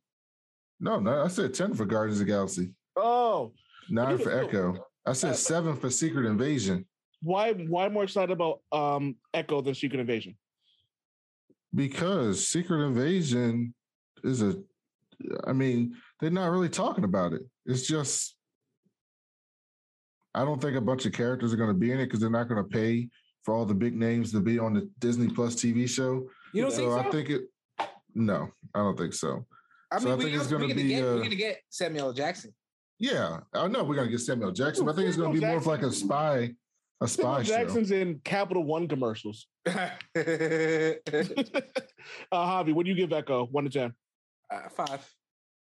No, 0.79 0.99
no, 0.99 1.23
I 1.23 1.27
said 1.27 1.53
10 1.53 1.73
for 1.73 1.85
Guardians 1.85 2.21
of 2.21 2.27
the 2.27 2.31
Galaxy, 2.31 2.71
Oh, 2.95 3.51
9 3.89 4.17
for 4.19 4.31
Echo. 4.31 4.75
I 5.05 5.11
Uh, 5.11 5.13
said 5.13 5.35
7 5.35 5.75
for 5.75 5.89
Secret 5.89 6.25
Invasion 6.25 6.85
why 7.21 7.51
why 7.51 7.89
more 7.89 8.05
excited 8.05 8.31
about 8.31 8.61
um 8.71 9.17
Echo 9.33 9.61
than 9.61 9.73
Secret 9.75 9.99
Invasion? 9.99 10.37
because 11.75 12.47
Secret 12.47 12.83
Invasion 12.85 13.73
is 14.23 14.41
a, 14.41 14.55
I 15.45 15.53
mean, 15.53 15.95
they're 16.19 16.31
not 16.31 16.49
really 16.49 16.69
talking 16.69 17.03
about 17.03 17.33
it. 17.33 17.41
It's 17.67 17.85
just, 17.85 18.35
I 20.33 20.45
don't 20.45 20.59
think 20.59 20.77
a 20.77 20.81
bunch 20.81 21.05
of 21.05 21.11
characters 21.11 21.53
are 21.53 21.57
going 21.57 21.69
to 21.69 21.75
be 21.77 21.91
in 21.91 21.99
it 21.99 22.05
because 22.05 22.21
they're 22.21 22.29
not 22.31 22.47
going 22.49 22.63
to 22.63 22.67
pay 22.69 23.07
for 23.43 23.53
all 23.53 23.65
the 23.65 23.73
big 23.73 23.95
names 23.95 24.31
to 24.31 24.39
be 24.39 24.59
on 24.59 24.73
the 24.73 24.89
Disney 24.99 25.29
Plus 25.29 25.55
TV 25.55 25.87
show. 25.87 26.27
You 26.53 26.63
don't 26.63 26.71
so 26.71 26.77
think 26.77 26.91
so? 26.91 26.99
I 26.99 27.11
think 27.11 27.29
it, 27.29 27.41
no, 28.15 28.49
I 28.73 28.79
don't 28.79 28.97
think 28.97 29.13
so. 29.13 29.45
I 29.91 29.99
so 29.99 30.05
mean, 30.05 30.13
I 30.13 30.17
think 30.21 30.35
it's 30.35 30.47
gonna 30.47 30.67
gonna 30.67 30.75
be, 30.75 30.87
get, 30.89 31.03
we're 31.03 31.19
uh, 31.19 31.23
gonna 31.23 31.35
get 31.35 31.61
Samuel 31.69 32.07
L. 32.07 32.13
Jackson. 32.13 32.53
Yeah, 32.99 33.39
I 33.53 33.67
know 33.67 33.83
we're 33.83 33.95
gonna 33.95 34.09
get 34.09 34.19
Samuel 34.19 34.51
Jackson, 34.51 34.85
but 34.85 34.93
I 34.93 34.95
think 34.95 35.07
it's 35.07 35.17
gonna 35.17 35.33
be 35.33 35.39
more 35.39 35.57
of 35.57 35.67
like 35.67 35.83
a 35.83 35.91
spy, 35.91 36.53
a 37.01 37.07
spy 37.07 37.23
Samuel 37.23 37.43
show. 37.43 37.53
Jackson's 37.53 37.91
in 37.91 38.19
Capital 38.23 38.63
One 38.63 38.87
commercials. 38.87 39.47
uh, 39.65 39.71
Javi, 42.31 42.73
what 42.73 42.85
do 42.85 42.91
you 42.91 42.95
give 42.95 43.13
Echo? 43.13 43.45
One 43.45 43.63
to 43.63 43.69
ten. 43.69 43.93
Uh, 44.51 44.69
five. 44.69 45.07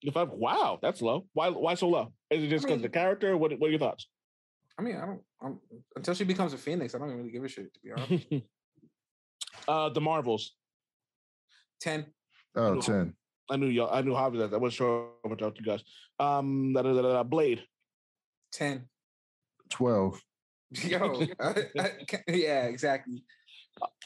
If 0.02 0.16
I 0.16 0.24
wow, 0.24 0.78
that's 0.82 1.00
low. 1.00 1.26
Why 1.32 1.48
why 1.48 1.74
so 1.74 1.88
low? 1.88 2.12
Is 2.30 2.42
it 2.42 2.48
just 2.48 2.64
I 2.64 2.68
because 2.68 2.76
mean- 2.76 2.82
the 2.82 2.88
character? 2.88 3.36
What 3.36 3.58
what 3.58 3.68
are 3.68 3.70
your 3.70 3.78
thoughts? 3.78 4.08
I 4.78 4.82
mean, 4.82 4.96
I 4.96 5.06
don't. 5.06 5.20
I'm, 5.42 5.58
until 5.96 6.14
she 6.14 6.24
becomes 6.24 6.52
a 6.52 6.58
phoenix, 6.58 6.94
I 6.94 6.98
don't 6.98 7.16
really 7.16 7.30
give 7.30 7.44
a 7.44 7.48
shit. 7.48 7.72
To 7.74 7.80
be 7.80 7.92
honest, 7.92 8.26
uh 9.68 9.88
the 9.90 10.00
Marvels. 10.00 10.54
ten. 11.80 12.06
Oh, 12.54 12.80
10. 12.80 13.14
I 13.50 13.56
knew 13.56 13.66
y'all. 13.68 13.90
I 13.92 14.02
knew 14.02 14.12
Javi 14.12 14.38
that. 14.38 14.52
I 14.52 14.56
wasn't 14.56 14.74
sure 14.78 15.10
about 15.24 15.56
you 15.58 15.64
guys. 15.64 15.82
Um, 16.18 16.72
da, 16.72 16.82
da, 16.82 16.92
da, 16.92 17.02
da, 17.02 17.22
Blade. 17.22 17.62
10. 18.52 18.84
12. 19.70 20.20
Yo, 20.84 21.22
I- 21.40 21.54
I 21.78 21.90
yeah, 22.28 22.64
exactly. 22.64 23.22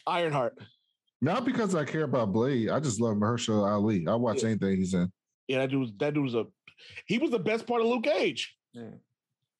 Ironheart. 0.06 0.58
Not 1.20 1.44
because 1.44 1.74
I 1.74 1.84
care 1.84 2.02
about 2.04 2.32
Blade. 2.32 2.68
I 2.68 2.78
just 2.80 3.00
love 3.00 3.16
Mahershala 3.16 3.70
Ali. 3.70 4.06
I 4.06 4.14
watch 4.16 4.42
Yeah. 4.42 4.50
anything 4.50 4.76
he's 4.76 4.92
in. 4.94 5.10
Yeah, 5.48 5.58
that 5.60 5.70
dude 5.70 5.80
was 5.80 5.92
that 5.98 6.14
dude 6.14 6.24
was 6.24 6.34
a 6.34 6.44
he 7.06 7.18
was 7.18 7.30
the 7.30 7.38
best 7.38 7.66
part 7.66 7.80
of 7.80 7.86
Luke 7.86 8.04
Cage. 8.04 8.54
Yeah. 8.74 8.90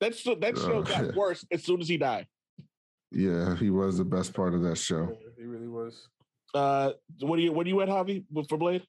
That 0.03 0.17
show, 0.17 0.35
that 0.35 0.59
show 0.59 0.73
Oh, 0.79 0.83
got 0.83 1.05
yeah. 1.05 1.11
worse 1.15 1.47
as 1.53 1.63
soon 1.63 1.81
as 1.81 1.89
he 1.89 1.97
died. 1.97 2.27
Yeah, 3.13 3.55
he 3.55 3.71
was 3.71 3.99
the 3.99 4.05
best 4.05 4.35
part 4.35 4.53
of 4.53 4.61
that 4.63 4.77
show. 4.77 5.17
He 5.39 5.45
really 5.45 5.69
was. 5.69 6.09
Uh, 6.53 6.91
what 7.21 7.37
do 7.37 7.43
you 7.43 7.53
what 7.53 7.63
do 7.65 7.71
you 7.71 7.81
at 7.83 7.89
Javi 7.89 8.25
for 8.49 8.59
Blade? 8.59 8.83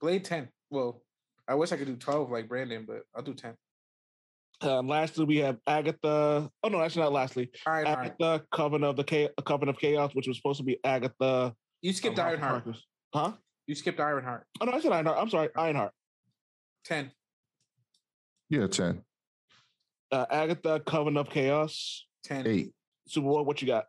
Blade 0.00 0.24
10. 0.24 0.48
Well, 0.70 1.02
I 1.46 1.54
wish 1.54 1.70
I 1.70 1.76
could 1.76 1.86
do 1.86 1.94
12 1.94 2.32
like 2.32 2.48
Brandon, 2.48 2.84
but 2.84 3.02
I'll 3.14 3.22
do 3.22 3.32
10. 3.32 3.54
Um, 4.62 4.88
lastly, 4.88 5.24
we 5.24 5.36
have 5.36 5.58
Agatha. 5.68 6.50
Oh 6.64 6.68
no, 6.68 6.80
actually 6.80 7.02
not 7.02 7.12
lastly. 7.12 7.52
Ironheart. 7.64 7.98
Agatha, 8.20 8.44
Coven 8.52 8.82
of 8.82 8.96
the 8.96 9.04
Cha- 9.04 9.42
Coven 9.44 9.68
of 9.68 9.78
Chaos, 9.78 10.16
which 10.16 10.26
was 10.26 10.36
supposed 10.36 10.58
to 10.58 10.64
be 10.64 10.80
Agatha. 10.82 11.54
You 11.80 11.92
skipped 11.92 12.18
um, 12.18 12.26
Ironheart. 12.26 12.52
Harkness. 12.64 12.84
Huh? 13.14 13.32
You 13.68 13.76
skipped 13.76 14.00
Ironheart. 14.00 14.46
Oh 14.60 14.64
no, 14.64 14.72
I 14.72 14.80
said 14.80 14.90
Ironheart. 14.90 15.18
I'm 15.20 15.30
sorry, 15.30 15.50
Ironheart. 15.56 15.92
10. 16.86 17.12
Yeah, 18.50 18.66
10. 18.66 19.02
Uh, 20.10 20.26
Agatha, 20.30 20.80
Coven 20.80 21.16
of 21.16 21.28
Chaos. 21.30 22.06
10. 22.24 22.46
8. 22.46 22.72
Superboy, 23.08 23.44
what 23.44 23.60
you 23.62 23.66
got? 23.68 23.86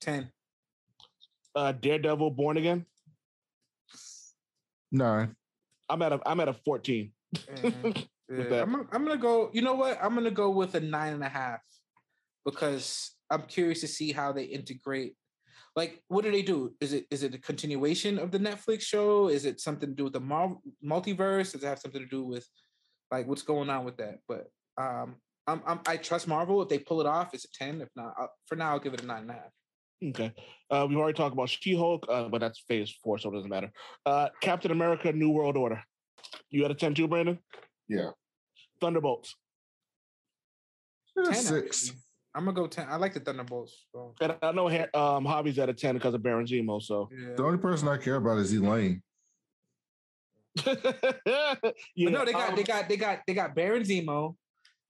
10. 0.00 0.30
Uh, 1.54 1.72
Daredevil, 1.72 2.30
Born 2.30 2.56
Again. 2.56 2.84
9. 4.92 5.36
I'm 5.88 6.02
at 6.02 6.12
a 6.12 6.20
I'm 6.26 6.40
at 6.40 6.48
a 6.48 6.54
14. 6.54 7.12
Yeah. 7.62 7.92
Yeah, 8.28 8.42
that. 8.48 8.62
I'm, 8.62 8.72
gonna- 8.72 8.88
I'm 8.90 9.04
gonna 9.04 9.16
go. 9.20 9.50
You 9.52 9.62
know 9.62 9.74
what? 9.74 9.98
I'm 10.02 10.12
gonna 10.16 10.32
go 10.32 10.50
with 10.50 10.74
a 10.74 10.80
nine 10.80 11.12
and 11.12 11.22
a 11.22 11.28
half 11.28 11.60
because 12.44 13.12
I'm 13.30 13.42
curious 13.42 13.82
to 13.82 13.86
see 13.86 14.10
how 14.10 14.32
they 14.32 14.42
integrate. 14.42 15.14
Like, 15.76 16.02
what 16.08 16.24
do 16.24 16.32
they 16.32 16.42
do? 16.42 16.74
Is 16.80 16.92
it 16.92 17.06
is 17.12 17.22
it 17.22 17.36
a 17.36 17.38
continuation 17.38 18.18
of 18.18 18.32
the 18.32 18.38
Netflix 18.40 18.80
show? 18.82 19.28
Is 19.28 19.44
it 19.44 19.60
something 19.60 19.90
to 19.90 19.94
do 19.94 20.04
with 20.04 20.14
the 20.14 20.20
Mar- 20.20 20.56
multiverse? 20.84 21.52
Does 21.52 21.62
it 21.62 21.66
have 21.68 21.78
something 21.78 22.00
to 22.02 22.08
do 22.08 22.24
with 22.24 22.44
like 23.12 23.28
what's 23.28 23.42
going 23.42 23.70
on 23.70 23.84
with 23.84 23.96
that? 23.98 24.18
But 24.26 24.48
um, 24.76 25.14
I'm, 25.46 25.62
I'm 25.66 25.80
I 25.86 25.96
trust 25.96 26.26
Marvel. 26.28 26.60
If 26.62 26.68
they 26.68 26.78
pull 26.78 27.00
it 27.00 27.06
off, 27.06 27.32
it's 27.34 27.44
a 27.44 27.48
ten. 27.52 27.80
If 27.80 27.88
not, 27.96 28.14
I'll, 28.18 28.30
for 28.46 28.56
now, 28.56 28.70
I'll 28.70 28.80
give 28.80 28.94
it 28.94 29.02
a 29.02 29.06
nine 29.06 29.22
and 29.22 29.30
a 29.30 29.34
half. 29.34 29.50
Okay. 30.08 30.32
Uh, 30.70 30.86
we've 30.88 30.98
already 30.98 31.16
talked 31.16 31.32
about 31.32 31.48
She-Hulk, 31.48 32.04
uh, 32.10 32.28
but 32.28 32.40
that's 32.40 32.62
phase 32.68 32.94
four, 33.02 33.18
so 33.18 33.30
it 33.30 33.34
doesn't 33.34 33.48
matter. 33.48 33.70
Uh, 34.04 34.28
Captain 34.42 34.70
America, 34.70 35.10
New 35.12 35.30
World 35.30 35.56
Order. 35.56 35.82
You 36.50 36.62
had 36.62 36.70
a 36.70 36.74
10 36.74 36.94
too, 36.94 37.08
Brandon? 37.08 37.38
Yeah. 37.88 38.10
Thunderbolts. 38.80 39.34
Ten. 41.24 41.34
6. 41.34 41.50
actually. 41.52 42.00
I'm 42.34 42.44
gonna 42.44 42.54
go 42.54 42.66
ten. 42.66 42.86
I 42.90 42.96
like 42.96 43.14
the 43.14 43.20
Thunderbolts. 43.20 43.86
So, 43.94 44.14
And 44.20 44.36
I 44.42 44.52
know 44.52 44.68
Ha- 44.68 44.90
um, 44.92 45.24
Javi's 45.24 45.58
at 45.58 45.70
a 45.70 45.72
10 45.72 45.94
because 45.94 46.12
of 46.12 46.22
Baron 46.22 46.44
Zemo, 46.46 46.82
so. 46.82 47.08
yeah. 47.10 47.34
The 47.34 47.44
only 47.44 47.56
person 47.58 47.88
I 47.88 47.96
care 47.96 48.16
about 48.16 48.36
is 48.38 48.52
Elaine. 48.52 49.02
yeah, 50.66 50.74
But 51.62 51.74
no, 51.96 52.24
they 52.26 52.32
got 52.32 52.50
um, 52.50 52.56
they 52.56 52.62
got 52.62 52.88
they 52.88 52.96
got 52.98 53.20
they 53.26 53.32
got 53.34 53.54
Baron 53.54 53.82
Zemo. 53.82 54.36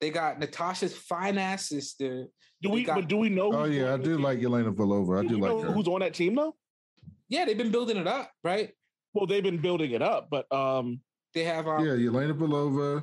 They 0.01 0.11
got 0.11 0.39
Natasha's 0.39 0.95
fine 0.97 1.39
ass 1.39 1.69
sister. 1.69 2.27
Do 2.63 2.71
we? 2.71 2.85
got- 2.85 2.97
but 2.97 3.09
do 3.09 3.17
we 3.17 3.29
know? 3.29 3.53
Oh, 3.53 3.65
yeah, 3.65 3.95
I 3.95 3.97
do 3.97 4.19
like 4.19 4.39
Yelena 4.41 4.75
Belova. 4.75 5.19
I 5.19 5.23
Do 5.23 5.29
do 5.29 5.35
you 5.37 5.41
like 5.41 5.51
know 5.53 5.61
her. 5.63 5.73
who's 5.73 5.89
on 5.89 6.01
that 6.01 6.15
team 6.15 6.35
though? 6.35 6.55
Yeah, 7.29 7.45
they've 7.45 7.59
been 7.59 7.73
building 7.73 7.97
it 7.97 8.07
up, 8.07 8.31
right? 8.45 8.71
Well, 9.15 9.27
they've 9.27 9.43
been 9.43 9.59
building 9.61 9.93
it 9.93 10.03
up, 10.03 10.29
but 10.31 10.51
um, 10.53 11.01
They 11.35 11.45
have 11.45 11.67
um, 11.67 11.85
Yeah, 11.85 11.93
Yelena 11.93 12.33
Belova, 12.39 13.03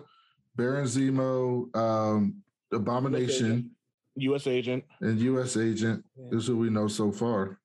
Baron 0.56 0.86
Zemo, 0.86 1.76
um, 1.76 2.36
Abomination, 2.72 3.72
U.S. 4.18 4.46
agent. 4.48 4.84
and 5.02 5.20
U.S. 5.20 5.58
Agent. 5.58 6.04
Yeah. 6.16 6.38
Is 6.38 6.48
who 6.48 6.58
we 6.58 6.70
know 6.70 6.88
so 6.88 7.12
far. 7.12 7.60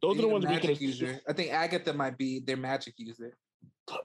Those 0.00 0.12
are 0.12 0.14
the 0.14 0.22
being 0.22 0.30
a 0.30 0.32
ones 0.34 0.44
we 0.46 0.50
magic 0.52 0.78
can. 0.78 0.86
user. 0.86 1.20
I 1.28 1.32
think 1.32 1.52
Agatha 1.52 1.92
might 1.92 2.16
be 2.16 2.38
their 2.40 2.56
magic 2.56 2.94
user. 2.98 3.36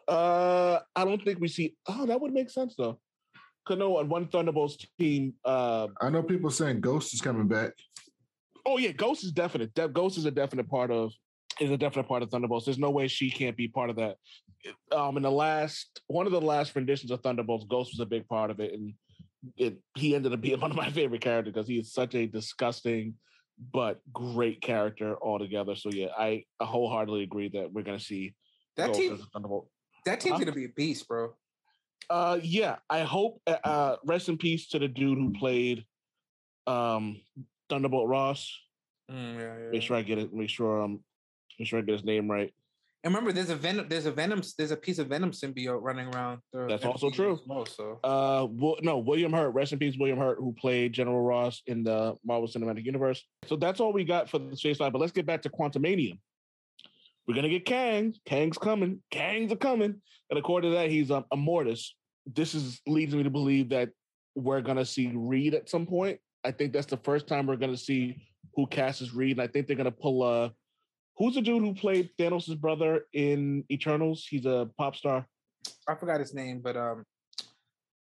Uh, 0.07 0.79
I 0.95 1.05
don't 1.05 1.23
think 1.23 1.39
we 1.39 1.47
see. 1.47 1.75
Oh, 1.87 2.05
that 2.07 2.19
would 2.19 2.33
make 2.33 2.49
sense 2.49 2.73
though. 2.77 2.99
Cause 3.65 3.77
no, 3.77 3.97
on 3.97 4.09
one 4.09 4.27
Thunderbolts 4.27 4.77
team. 4.99 5.33
Uh, 5.45 5.87
I 6.01 6.09
know 6.09 6.21
people 6.23 6.49
saying 6.49 6.81
Ghost 6.81 7.13
is 7.13 7.21
coming 7.21 7.47
back. 7.47 7.71
oh 8.65 8.77
yeah, 8.77 8.91
Ghost 8.91 9.23
is 9.23 9.31
definite. 9.31 9.73
De- 9.73 9.87
Ghost 9.87 10.17
is 10.17 10.25
a 10.25 10.31
definite 10.31 10.69
part 10.69 10.91
of. 10.91 11.11
Is 11.59 11.69
a 11.69 11.77
definite 11.77 12.07
part 12.07 12.23
of 12.23 12.29
Thunderbolts. 12.31 12.65
There's 12.65 12.79
no 12.79 12.89
way 12.89 13.07
she 13.07 13.29
can't 13.29 13.55
be 13.55 13.67
part 13.67 13.91
of 13.91 13.97
that. 13.97 14.17
Um, 14.91 15.17
in 15.17 15.23
the 15.23 15.31
last 15.31 16.01
one 16.07 16.25
of 16.25 16.31
the 16.31 16.41
last 16.41 16.75
renditions 16.75 17.11
of 17.11 17.21
Thunderbolts, 17.21 17.65
Ghost 17.69 17.91
was 17.93 17.99
a 17.99 18.05
big 18.07 18.27
part 18.27 18.49
of 18.49 18.59
it, 18.59 18.73
and 18.73 18.93
it 19.55 19.77
he 19.95 20.15
ended 20.15 20.33
up 20.33 20.41
being 20.41 20.59
one 20.61 20.71
of 20.71 20.77
my 20.77 20.89
favorite 20.89 21.21
characters 21.21 21.53
because 21.53 21.67
he 21.67 21.77
is 21.77 21.93
such 21.93 22.15
a 22.15 22.25
disgusting 22.25 23.13
but 23.71 24.01
great 24.11 24.61
character 24.61 25.15
altogether. 25.21 25.75
So 25.75 25.89
yeah, 25.93 26.07
I, 26.17 26.43
I 26.59 26.65
wholeheartedly 26.65 27.21
agree 27.23 27.49
that 27.49 27.71
we're 27.71 27.83
gonna 27.83 27.99
see 27.99 28.33
That 28.75 28.87
Ghost 28.87 28.99
team, 28.99 29.13
as 29.13 29.19
a 29.21 29.25
Thunderbolt. 29.31 29.69
that 30.05 30.19
team's 30.19 30.33
Huh? 30.33 30.39
gonna 30.39 30.51
be 30.53 30.65
a 30.65 30.69
beast, 30.69 31.07
bro. 31.07 31.35
Uh, 32.09 32.39
yeah, 32.41 32.77
I 32.89 33.01
hope. 33.03 33.41
uh, 33.47 33.57
Uh, 33.63 33.95
rest 34.05 34.29
in 34.29 34.37
peace 34.37 34.67
to 34.69 34.79
the 34.79 34.87
dude 34.87 35.17
who 35.17 35.31
played, 35.33 35.85
um, 36.67 37.21
Thunderbolt 37.69 38.07
Ross. 38.07 38.51
Mm, 39.11 39.35
yeah, 39.39 39.41
yeah. 39.65 39.69
Make 39.71 39.81
sure 39.81 39.97
I 39.97 40.01
get 40.01 40.17
it. 40.17 40.33
Make 40.33 40.49
sure 40.49 40.81
um, 40.83 41.03
make 41.59 41.67
sure 41.67 41.79
I 41.79 41.81
get 41.81 41.93
his 41.93 42.03
name 42.03 42.29
right. 42.29 42.53
And 43.05 43.13
remember, 43.13 43.33
there's 43.33 43.49
a 43.49 43.55
venom. 43.57 43.87
There's 43.89 44.05
a 44.05 44.11
venom. 44.11 44.41
There's 44.57 44.71
a 44.71 44.77
piece 44.77 44.97
of 44.97 45.07
venom 45.07 45.31
symbiote 45.31 45.81
running 45.81 46.07
around. 46.15 46.39
the 46.53 46.67
That's 46.67 46.85
also 46.85 47.09
true. 47.09 47.37
well, 47.45 47.65
so 47.65 47.99
Uh, 48.01 48.47
Wil- 48.49 48.79
no, 48.81 48.99
William 48.99 49.33
Hurt. 49.33 49.49
Rest 49.49 49.73
in 49.73 49.79
peace, 49.79 49.97
William 49.99 50.17
Hurt, 50.17 50.37
who 50.39 50.53
played 50.53 50.93
General 50.93 51.21
Ross 51.21 51.61
in 51.67 51.83
the 51.83 52.15
Marvel 52.23 52.47
Cinematic 52.47 52.85
Universe. 52.85 53.21
So 53.47 53.57
that's 53.57 53.81
all 53.81 53.91
we 53.91 54.05
got 54.05 54.29
for 54.29 54.39
the 54.39 54.55
Phase 54.55 54.77
Five. 54.77 54.93
But 54.93 54.99
let's 54.99 55.11
get 55.11 55.25
back 55.25 55.41
to 55.41 55.49
Quantumania. 55.49 56.17
We're 57.27 57.35
gonna 57.35 57.49
get 57.49 57.65
Kang. 57.65 58.13
Kang's 58.25 58.57
coming. 58.57 59.01
Kangs 59.11 59.51
are 59.51 59.57
coming. 59.57 60.01
And 60.29 60.39
according 60.39 60.71
to 60.71 60.77
that, 60.77 60.89
he's 60.89 61.11
um, 61.11 61.25
Mortis. 61.35 61.95
This 62.25 62.53
is 62.53 62.81
leads 62.87 63.13
me 63.15 63.23
to 63.23 63.29
believe 63.29 63.69
that 63.69 63.89
we're 64.35 64.61
gonna 64.61 64.85
see 64.85 65.11
Reed 65.13 65.53
at 65.53 65.69
some 65.69 65.85
point. 65.85 66.19
I 66.43 66.51
think 66.51 66.73
that's 66.73 66.87
the 66.87 66.97
first 66.97 67.27
time 67.27 67.47
we're 67.47 67.55
gonna 67.55 67.77
see 67.77 68.27
who 68.55 68.67
casts 68.67 69.13
Reed. 69.13 69.37
And 69.37 69.41
I 69.41 69.47
think 69.47 69.67
they're 69.67 69.77
gonna 69.77 69.91
pull 69.91 70.23
uh 70.23 70.49
who's 71.17 71.35
the 71.35 71.41
dude 71.41 71.61
who 71.61 71.73
played 71.73 72.09
Thanos' 72.19 72.59
brother 72.59 73.05
in 73.13 73.63
Eternals? 73.71 74.25
He's 74.29 74.45
a 74.45 74.69
pop 74.77 74.95
star. 74.95 75.25
I 75.87 75.95
forgot 75.95 76.19
his 76.19 76.33
name, 76.33 76.59
but 76.61 76.75
um, 76.75 77.05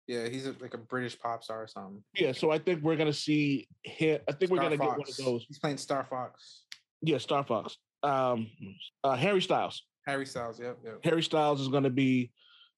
Yeah, 0.08 0.28
he's 0.30 0.48
a, 0.48 0.56
like 0.60 0.74
a 0.74 0.80
British 0.80 1.20
pop 1.20 1.44
star 1.44 1.64
or 1.64 1.68
something. 1.68 2.04
Yeah, 2.16 2.32
so 2.32 2.50
I 2.50 2.58
think 2.58 2.82
we're 2.82 2.96
gonna 2.96 3.14
see 3.14 3.68
him. 3.84 4.20
I 4.28 4.32
think 4.32 4.52
we're 4.52 4.62
gonna 4.62 4.78
get 4.78 4.88
one 4.88 5.02
of 5.02 5.18
those. 5.18 5.46
He's 5.48 5.60
playing 5.60 5.78
Starfox. 5.78 6.32
Yeah, 7.02 7.18
Starfox. 7.18 7.76
Um, 8.04 8.48
uh, 9.04 9.16
Harry 9.16 9.42
Styles. 9.42 9.84
Harry 10.06 10.26
Styles. 10.26 10.60
Yep. 10.60 10.80
Yep. 10.84 11.00
Harry 11.04 11.24
Styles 11.24 11.62
is 11.62 11.68
gonna 11.68 11.90
be, 11.90 12.32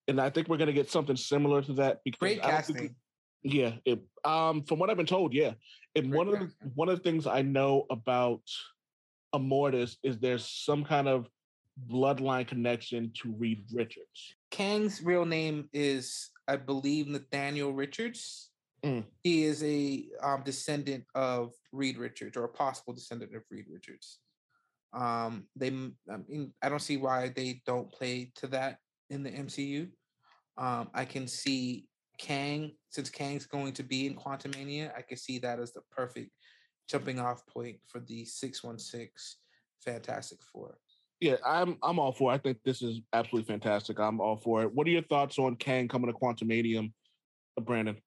and 0.07 0.19
I 0.19 0.29
think 0.29 0.47
we're 0.47 0.57
gonna 0.57 0.73
get 0.73 0.89
something 0.89 1.15
similar 1.15 1.61
to 1.63 1.73
that. 1.73 2.01
Because 2.03 2.19
Great 2.19 2.43
I 2.43 2.51
don't 2.51 2.65
think 2.65 2.77
casting. 2.77 2.95
Yeah, 3.43 3.73
it, 3.85 3.99
um, 4.23 4.63
from 4.63 4.79
what 4.79 4.89
I've 4.89 4.97
been 4.97 5.05
told, 5.05 5.33
yeah. 5.33 5.53
And 5.95 6.09
Great 6.09 6.17
one 6.17 6.27
of 6.27 6.39
the 6.39 6.51
one 6.75 6.89
of 6.89 6.97
the 6.97 7.03
things 7.03 7.27
I 7.27 7.41
know 7.41 7.85
about 7.89 8.41
Immortus 9.33 9.97
is 10.03 10.19
there's 10.19 10.47
some 10.47 10.83
kind 10.83 11.07
of 11.07 11.27
bloodline 11.89 12.47
connection 12.47 13.11
to 13.21 13.33
Reed 13.33 13.65
Richards. 13.73 14.35
Kang's 14.51 15.01
real 15.01 15.25
name 15.25 15.69
is, 15.73 16.29
I 16.47 16.55
believe, 16.57 17.07
Nathaniel 17.07 17.73
Richards. 17.73 18.51
Mm. 18.83 19.05
He 19.23 19.43
is 19.45 19.63
a 19.63 20.05
um, 20.21 20.43
descendant 20.43 21.05
of 21.15 21.53
Reed 21.71 21.97
Richards, 21.97 22.37
or 22.37 22.43
a 22.43 22.49
possible 22.49 22.93
descendant 22.93 23.35
of 23.35 23.43
Reed 23.49 23.65
Richards. 23.71 24.19
Um, 24.93 25.47
they, 25.55 25.69
I 25.69 26.17
mean, 26.27 26.53
I 26.61 26.69
don't 26.69 26.81
see 26.81 26.97
why 26.97 27.31
they 27.35 27.61
don't 27.65 27.91
play 27.91 28.31
to 28.35 28.47
that 28.47 28.77
in 29.09 29.23
the 29.23 29.31
MCU. 29.31 29.89
Um, 30.57 30.89
I 30.93 31.05
can 31.05 31.27
see 31.27 31.85
Kang, 32.19 32.71
since 32.89 33.09
Kang's 33.09 33.45
going 33.45 33.73
to 33.73 33.83
be 33.83 34.05
in 34.05 34.15
Quantumania, 34.15 34.95
I 34.95 35.01
can 35.01 35.17
see 35.17 35.39
that 35.39 35.59
as 35.59 35.73
the 35.73 35.81
perfect 35.91 36.29
jumping 36.87 37.19
off 37.19 37.45
point 37.47 37.77
for 37.87 37.99
the 37.99 38.25
616 38.25 39.09
Fantastic 39.83 40.39
Four. 40.43 40.77
Yeah, 41.19 41.35
I'm 41.45 41.77
I'm 41.83 41.99
all 41.99 42.11
for. 42.11 42.31
it. 42.31 42.35
I 42.35 42.37
think 42.37 42.57
this 42.63 42.81
is 42.81 43.01
absolutely 43.13 43.51
fantastic. 43.51 43.99
I'm 43.99 44.19
all 44.19 44.37
for 44.37 44.63
it. 44.63 44.73
What 44.73 44.87
are 44.87 44.91
your 44.91 45.03
thoughts 45.03 45.39
on 45.39 45.55
Kang 45.55 45.87
coming 45.87 46.11
to 46.11 46.17
Quantumania, 46.17 46.91
uh, 47.57 47.61
Brandon? 47.61 47.97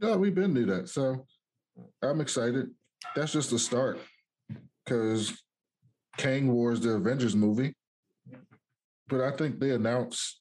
Yeah, 0.00 0.16
we've 0.16 0.34
been 0.34 0.54
through 0.54 0.66
that. 0.66 0.88
So 0.88 1.26
I'm 2.02 2.20
excited. 2.20 2.70
That's 3.14 3.32
just 3.32 3.50
the 3.50 3.58
start. 3.58 4.00
Because 4.84 5.40
Kang 6.16 6.52
Wars, 6.52 6.80
the 6.80 6.90
Avengers 6.90 7.36
movie. 7.36 7.74
But 9.08 9.20
I 9.22 9.36
think 9.36 9.58
they 9.58 9.70
announced 9.70 10.40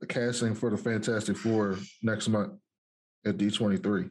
the 0.00 0.06
casting 0.06 0.54
for 0.54 0.70
the 0.70 0.76
Fantastic 0.76 1.36
Four 1.36 1.78
next 2.02 2.28
month 2.28 2.52
at 3.24 3.36
D23. 3.38 4.10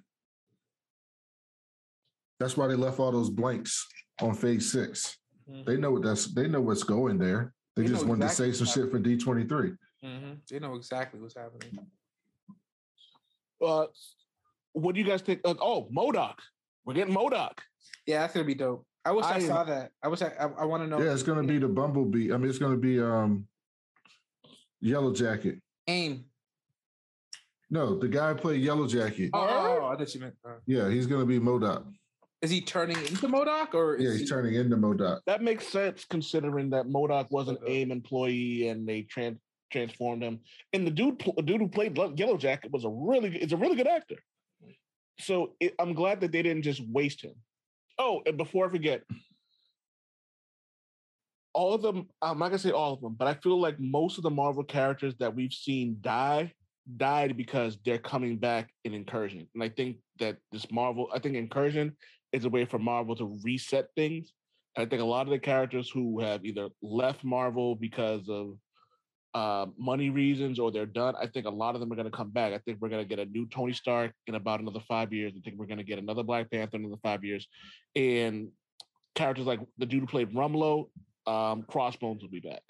That's 2.40 2.58
why 2.58 2.68
they 2.68 2.76
left 2.76 3.00
all 3.00 3.12
those 3.12 3.30
blanks 3.30 3.88
on 4.22 4.34
phase 4.34 4.72
six. 4.72 5.18
They 5.66 5.78
know 5.78 5.92
what 5.92 6.04
that's 6.04 6.34
they 6.34 6.48
know 6.48 6.62
what's 6.62 6.84
going 6.84 7.18
there. 7.18 7.54
They, 7.76 7.84
They 7.84 7.90
just 7.90 8.06
wanted 8.06 8.24
exactly 8.26 8.52
to 8.52 8.56
say 8.56 8.66
some 8.66 8.84
shit 8.84 8.92
for 8.92 9.00
D23. 9.00 9.78
Mhm. 10.04 10.38
They 10.50 10.60
know 10.60 10.76
exactly 10.76 11.20
what's 11.20 11.36
happening. 11.36 11.80
Uh, 13.62 13.86
what 14.74 14.96
do 14.96 15.02
you 15.02 15.06
guys 15.08 15.22
think? 15.22 15.42
Uh, 15.46 15.54
oh, 15.62 15.88
MODOK. 15.96 16.36
We're 16.86 16.94
getting 16.96 17.14
MODOK. 17.14 17.60
Yeah, 18.06 18.22
that's 18.22 18.34
gonna 18.34 18.46
be 18.46 18.56
dope. 18.56 18.86
I 19.06 19.12
wish 19.12 19.26
I, 19.26 19.36
I 19.36 19.40
saw 19.40 19.64
that. 19.66 19.92
I 20.02 20.08
wish 20.08 20.22
I. 20.22 20.28
I, 20.40 20.46
I 20.60 20.66
want 20.66 20.84
to 20.84 20.88
know. 20.88 21.02
Yeah, 21.02 21.14
it's 21.14 21.24
gonna 21.24 21.44
be 21.44 21.58
the 21.60 21.68
Bumblebee. 21.68 22.32
I 22.34 22.38
mean, 22.38 22.50
it's 22.50 22.60
gonna 22.60 22.78
be 22.78 23.00
um 23.02 23.48
Yellow 24.82 25.14
Jacket. 25.14 25.60
aim. 25.88 26.26
No, 27.70 27.98
the 27.98 28.08
guy 28.08 28.34
played 28.36 28.62
Yellow 28.62 28.88
Jacket. 28.88 29.32
Oh, 29.34 29.40
oh, 29.50 29.80
oh, 29.82 29.86
I 29.88 29.96
thought 29.98 30.14
you 30.14 30.22
meant. 30.22 30.36
uh, 30.46 30.52
Yeah, 30.68 30.90
he's 30.90 31.08
gonna 31.08 31.26
be 31.26 31.40
MODOK. 31.40 31.84
is 32.42 32.52
he 32.52 32.62
turning 32.62 32.98
into 32.98 33.28
MODOK 33.28 33.74
or? 33.74 33.96
Is 33.96 34.04
Yeah, 34.04 34.12
he, 34.14 34.18
he's 34.20 34.30
turning 34.30 34.54
into 34.56 34.78
MODOK. 34.78 35.22
That 35.26 35.42
makes 35.42 35.68
sense 35.68 36.06
considering 36.06 36.70
that 36.70 36.86
MODOK 36.86 37.32
was 37.32 37.48
an 37.48 37.58
AIM 37.66 37.92
employee 37.92 38.68
and 38.68 38.88
they 38.88 39.02
trans 39.04 39.40
transformed 39.72 40.22
him. 40.22 40.40
And 40.74 40.86
the 40.86 40.92
dude, 40.92 41.18
pl- 41.18 41.34
dude 41.44 41.60
who 41.62 41.68
played 41.68 41.98
Yellow 42.20 42.38
Jacket 42.38 42.72
was 42.72 42.86
a 42.86 42.90
really, 42.90 43.30
good- 43.32 43.42
is 43.42 43.54
a 43.54 43.58
really 43.58 43.76
good 43.76 43.88
actor. 43.88 44.18
So 45.20 45.56
it, 45.60 45.74
I'm 45.80 45.94
glad 45.94 46.22
that 46.22 46.32
they 46.32 46.44
didn't 46.44 46.62
just 46.62 46.82
waste 46.88 47.22
him. 47.24 47.34
Oh, 47.98 48.22
and 48.26 48.38
before 48.38 48.68
I 48.68 48.70
forget, 48.70 49.04
all 51.54 51.74
of 51.74 51.82
them. 51.82 52.08
I'm 52.22 52.40
not 52.40 52.48
gonna 52.48 52.60
say 52.60 52.72
all 52.72 52.94
of 52.94 53.02
them, 53.02 53.16
but 53.18 53.28
I 53.28 53.36
feel 53.36 53.60
like 53.60 53.80
most 53.80 54.18
of 54.18 54.24
the 54.24 54.32
Marvel 54.32 54.64
characters 54.64 55.16
that 55.20 55.36
we've 55.36 55.54
seen 55.54 55.98
die 56.02 56.52
died 56.98 57.38
because 57.38 57.78
they're 57.86 57.98
coming 57.98 58.38
back 58.38 58.70
in 58.84 58.94
Incursion. 58.94 59.48
And 59.54 59.64
I 59.64 59.70
think 59.70 59.98
that 60.20 60.38
this 60.52 60.70
Marvel, 60.72 61.08
I 61.14 61.20
think 61.20 61.36
Incursion 61.36 61.96
is 62.32 62.46
a 62.46 62.50
way 62.50 62.66
for 62.66 62.80
Marvel 62.80 63.16
to 63.16 63.40
reset 63.44 63.88
things. 63.96 64.34
I 64.76 64.86
think 64.86 65.02
a 65.02 65.06
lot 65.06 65.28
of 65.28 65.32
the 65.32 65.40
characters 65.40 65.90
who 65.90 66.20
have 66.20 66.44
either 66.44 66.70
left 66.82 67.24
Marvel 67.24 67.76
because 67.76 68.28
of 68.28 68.58
uh, 69.34 69.66
money 69.78 70.10
reasons 70.10 70.60
or 70.60 70.72
they're 70.72 70.86
done, 70.86 71.16
I 71.20 71.28
think 71.28 71.46
a 71.46 71.50
lot 71.50 71.76
of 71.76 71.82
them 71.82 71.92
are 71.92 71.96
going 71.96 72.10
to 72.10 72.16
come 72.16 72.30
back. 72.30 72.54
I 72.54 72.60
think 72.60 72.80
we're 72.80 72.90
going 72.90 73.04
to 73.04 73.08
get 73.08 73.20
a 73.20 73.30
new 73.30 73.48
Tony 73.48 73.74
Stark 73.74 74.14
in 74.28 74.36
about 74.36 74.60
another 74.60 74.82
five 74.88 75.12
years. 75.12 75.34
I 75.36 75.42
think 75.42 75.58
we're 75.58 75.66
going 75.66 75.80
to 75.80 75.84
get 75.84 76.00
another 76.00 76.24
Black 76.24 76.52
Panther 76.52 76.78
in 76.78 76.86
another 76.86 77.00
five 77.02 77.24
years. 77.24 77.48
And 77.96 78.50
characters 79.16 79.46
like 79.46 79.60
the 79.78 79.86
dude 79.86 80.02
who 80.02 80.08
played 80.08 80.34
Rumlow, 80.34 80.90
um, 81.26 81.64
Crossbones 81.64 82.22
will 82.22 82.30
be 82.30 82.40
back. 82.40 82.62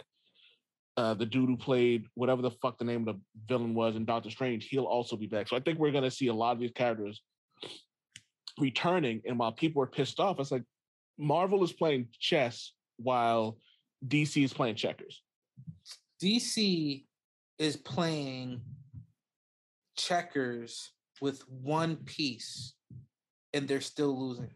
Uh, 0.96 1.14
the 1.16 1.26
dude 1.26 1.50
who 1.50 1.58
played 1.58 2.06
whatever 2.14 2.42
the 2.42 2.52
fuck 2.52 2.78
the 2.78 2.86
name 2.86 3.08
of 3.08 3.16
the 3.16 3.22
villain 3.48 3.74
was 3.74 3.96
in 3.96 4.06
Doctor 4.06 4.30
Strange, 4.30 4.68
he'll 4.70 4.84
also 4.84 5.16
be 5.16 5.28
back. 5.28 5.48
So 5.48 5.58
I 5.58 5.60
think 5.60 5.80
we're 5.80 5.92
going 5.92 6.04
to 6.04 6.12
see 6.12 6.28
a 6.28 6.34
lot 6.34 6.52
of 6.52 6.60
these 6.60 6.72
characters 6.72 7.22
returning. 8.60 9.22
And 9.26 9.40
while 9.40 9.52
people 9.52 9.82
are 9.82 9.88
pissed 9.88 10.20
off, 10.20 10.40
it's 10.40 10.52
like 10.52 10.64
Marvel 11.18 11.64
is 11.64 11.74
playing 11.74 12.10
chess 12.20 12.74
while 12.98 13.58
DC 14.08 14.44
is 14.44 14.54
playing 14.54 14.76
checkers. 14.76 15.22
DC 16.22 17.06
is 17.60 17.78
playing 17.78 18.62
checkers 19.98 20.92
with 21.22 21.44
one 21.50 21.98
piece, 21.98 22.74
and 23.54 23.68
they're 23.68 23.82
still 23.82 24.18
losing. 24.18 24.52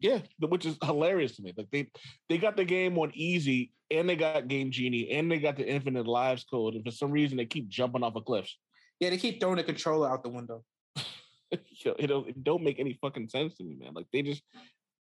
Yeah, 0.00 0.20
which 0.40 0.64
is 0.66 0.78
hilarious 0.82 1.36
to 1.36 1.42
me. 1.42 1.52
Like 1.56 1.70
they 1.70 1.90
they 2.28 2.38
got 2.38 2.56
the 2.56 2.64
game 2.64 2.98
on 2.98 3.12
easy, 3.14 3.72
and 3.90 4.08
they 4.08 4.16
got 4.16 4.48
Game 4.48 4.70
Genie, 4.70 5.10
and 5.10 5.30
they 5.30 5.38
got 5.38 5.56
the 5.56 5.68
Infinite 5.68 6.06
Lives 6.06 6.44
code, 6.44 6.74
and 6.74 6.84
for 6.84 6.90
some 6.90 7.10
reason 7.10 7.36
they 7.36 7.46
keep 7.46 7.68
jumping 7.68 8.02
off 8.02 8.16
of 8.16 8.24
cliffs. 8.24 8.56
Yeah, 8.98 9.10
they 9.10 9.18
keep 9.18 9.40
throwing 9.40 9.56
the 9.56 9.64
controller 9.64 10.10
out 10.10 10.22
the 10.22 10.30
window. 10.30 10.64
It 11.52 12.06
don't, 12.06 12.28
it 12.28 12.44
don't 12.44 12.62
make 12.62 12.78
any 12.78 12.96
fucking 13.02 13.28
sense 13.28 13.56
to 13.56 13.64
me, 13.64 13.74
man. 13.74 13.92
Like 13.92 14.06
they 14.12 14.22
just 14.22 14.40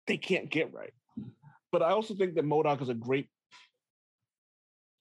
they 0.07 0.15
can't 0.15 0.49
get 0.49 0.73
right. 0.73 0.93
But 1.73 1.81
I 1.81 1.89
also 1.91 2.15
think 2.15 2.35
that 2.35 2.45
MODOK 2.45 2.81
is 2.81 2.87
a 2.87 2.93
great 2.93 3.27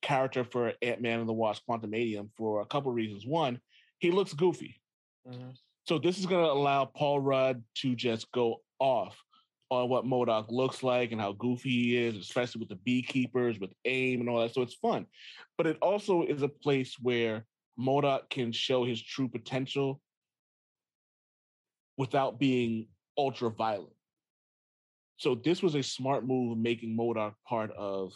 character 0.07 0.45
for 0.45 0.73
Ant 0.81 1.03
Man 1.03 1.21
and 1.21 1.29
the 1.29 1.33
Wasp: 1.33 1.65
Quantumania 1.69 2.29
for 2.37 2.61
a 2.61 2.67
couple 2.67 2.93
reasons. 2.93 3.27
One, 3.27 3.61
he 3.99 4.11
looks 4.11 4.33
goofy. 4.33 4.81
Mm-hmm. 5.29 5.51
So 5.85 5.99
this 5.99 6.19
is 6.19 6.27
going 6.27 6.45
to 6.45 6.51
allow 6.51 6.85
Paul 6.85 7.21
Rudd 7.21 7.63
to 7.77 7.95
just 7.95 8.31
go 8.33 8.63
off 8.79 9.21
on 9.71 9.89
what 9.89 10.05
MODOK 10.05 10.47
looks 10.51 10.83
like 10.83 11.11
and 11.11 11.21
how 11.21 11.33
goofy 11.33 11.71
he 11.71 11.97
is, 11.97 12.17
especially 12.17 12.61
with 12.61 12.69
the 12.69 12.77
beekeepers, 12.77 13.59
with 13.59 13.73
AIM 13.85 14.21
and 14.21 14.29
all 14.29 14.41
that. 14.41 14.55
So 14.55 14.63
it's 14.63 14.75
fun. 14.75 15.07
But 15.59 15.67
it 15.67 15.79
also 15.83 16.23
is 16.23 16.43
a 16.43 16.49
place 16.49 16.97
where 17.01 17.45
MODOK 17.79 18.31
can 18.31 18.53
show 18.53 18.85
his 18.85 19.03
true 19.03 19.29
potential 19.29 20.01
without 21.99 22.39
being 22.39 22.87
ultra 23.19 23.51
violent. 23.51 23.93
So 25.17 25.35
this 25.35 25.63
was 25.63 25.75
a 25.75 25.83
smart 25.83 26.27
move 26.27 26.59
making 26.59 26.97
MODOK 26.97 27.35
part 27.49 27.73
of 27.73 28.13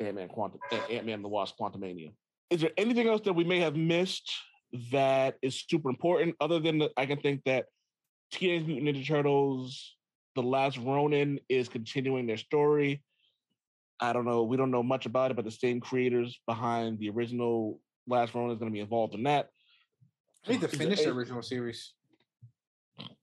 Ant-Man 0.00 0.28
Quantum 0.28 0.60
Ant-Man 0.72 1.14
and 1.14 1.24
the 1.24 1.28
Wasp 1.28 1.56
Quantumania. 1.58 2.12
Is 2.50 2.60
there 2.60 2.70
anything 2.76 3.08
else 3.08 3.22
that 3.24 3.32
we 3.32 3.44
may 3.44 3.60
have 3.60 3.76
missed 3.76 4.30
that 4.92 5.36
is 5.42 5.64
super 5.68 5.88
important 5.90 6.36
other 6.40 6.58
than 6.58 6.78
the, 6.78 6.90
I 6.96 7.06
can 7.06 7.20
think 7.20 7.42
that 7.44 7.66
Teenage 8.32 8.66
Mutant 8.66 8.96
Ninja 8.96 9.06
Turtles 9.06 9.96
The 10.34 10.42
Last 10.42 10.78
Ronin 10.78 11.40
is 11.48 11.68
continuing 11.68 12.26
their 12.26 12.36
story. 12.36 13.02
I 14.00 14.12
don't 14.12 14.24
know, 14.24 14.44
we 14.44 14.56
don't 14.56 14.70
know 14.70 14.82
much 14.82 15.06
about 15.06 15.30
it, 15.30 15.34
but 15.34 15.44
the 15.44 15.50
same 15.50 15.80
creators 15.80 16.38
behind 16.46 16.98
the 16.98 17.10
original 17.10 17.80
Last 18.06 18.34
Ronin 18.34 18.52
is 18.52 18.58
going 18.58 18.70
to 18.70 18.74
be 18.74 18.80
involved 18.80 19.14
in 19.14 19.24
that. 19.24 19.48
I 20.46 20.52
need 20.52 20.60
to 20.60 20.68
finish 20.68 21.02
the 21.02 21.10
original 21.10 21.42
series. 21.42 21.92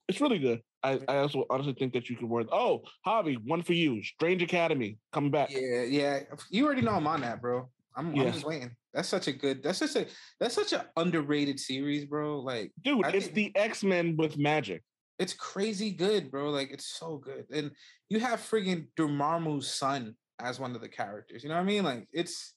It's 0.08 0.22
really 0.22 0.40
good. 0.40 0.62
I, 0.84 1.00
I 1.08 1.18
also 1.18 1.46
honestly 1.50 1.74
think 1.74 1.94
that 1.94 2.10
you 2.10 2.16
could 2.16 2.30
work. 2.30 2.48
Oh, 2.52 2.82
Javi, 3.06 3.38
one 3.44 3.64
for 3.64 3.74
you. 3.74 4.04
Strange 4.04 4.44
Academy 4.44 4.98
coming 5.12 5.32
back. 5.32 5.50
Yeah, 5.52 5.82
yeah. 5.84 6.20
You 6.52 6.66
already 6.66 6.82
know 6.82 6.92
I'm 6.92 7.08
on 7.08 7.22
that, 7.22 7.42
bro. 7.42 7.70
I'm, 7.98 8.10
I'm 8.10 8.32
just 8.32 8.46
waiting. 8.46 8.76
That's 8.94 9.10
such 9.10 9.28
a 9.28 9.32
good. 9.32 9.64
That's 9.64 9.80
such 9.80 9.96
a. 9.96 10.06
That's 10.40 10.54
such 10.54 10.74
an 10.74 10.82
underrated 10.96 11.60
series, 11.60 12.06
bro. 12.06 12.40
Like 12.40 12.72
Dude, 12.84 13.06
I 13.06 13.10
it's 13.12 13.28
think- 13.28 13.56
the 13.56 13.60
X 13.60 13.84
Men 13.84 14.16
with 14.18 14.38
magic. 14.38 14.84
it's 15.18 15.34
crazy 15.34 15.92
good, 15.92 16.30
bro. 16.30 16.50
Like 16.52 16.70
it's 16.72 16.86
so 17.00 17.18
good, 17.18 17.46
and 17.52 17.72
you 18.10 18.20
have 18.20 18.40
friggin' 18.42 18.88
Dormammu's 18.98 19.68
son 19.74 20.16
as 20.40 20.60
one 20.60 20.76
of 20.76 20.82
the 20.82 20.90
characters. 20.90 21.42
You 21.44 21.50
know 21.50 21.56
what 21.56 21.62
I 21.62 21.66
mean? 21.66 21.84
Like 21.84 22.08
it's. 22.14 22.54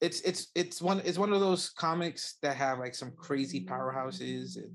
It's 0.00 0.20
it's 0.20 0.46
it's 0.54 0.80
one 0.80 1.02
it's 1.04 1.18
one 1.18 1.32
of 1.32 1.40
those 1.40 1.70
comics 1.70 2.36
that 2.42 2.54
have 2.56 2.78
like 2.78 2.94
some 2.94 3.10
crazy 3.16 3.66
powerhouses 3.66 4.56
and 4.56 4.70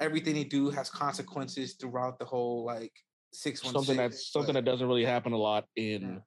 everything 0.00 0.34
they 0.34 0.44
do 0.44 0.70
has 0.70 0.90
consequences 0.90 1.74
throughout 1.74 2.18
the 2.18 2.24
whole 2.24 2.64
like 2.64 2.92
six 3.32 3.62
one 3.62 3.72
Something 3.74 3.96
that's 3.96 4.32
something 4.32 4.54
that 4.54 4.64
doesn't 4.64 4.86
really 4.86 5.04
happen 5.04 5.32
a 5.32 5.36
lot 5.38 5.66
in 5.76 6.20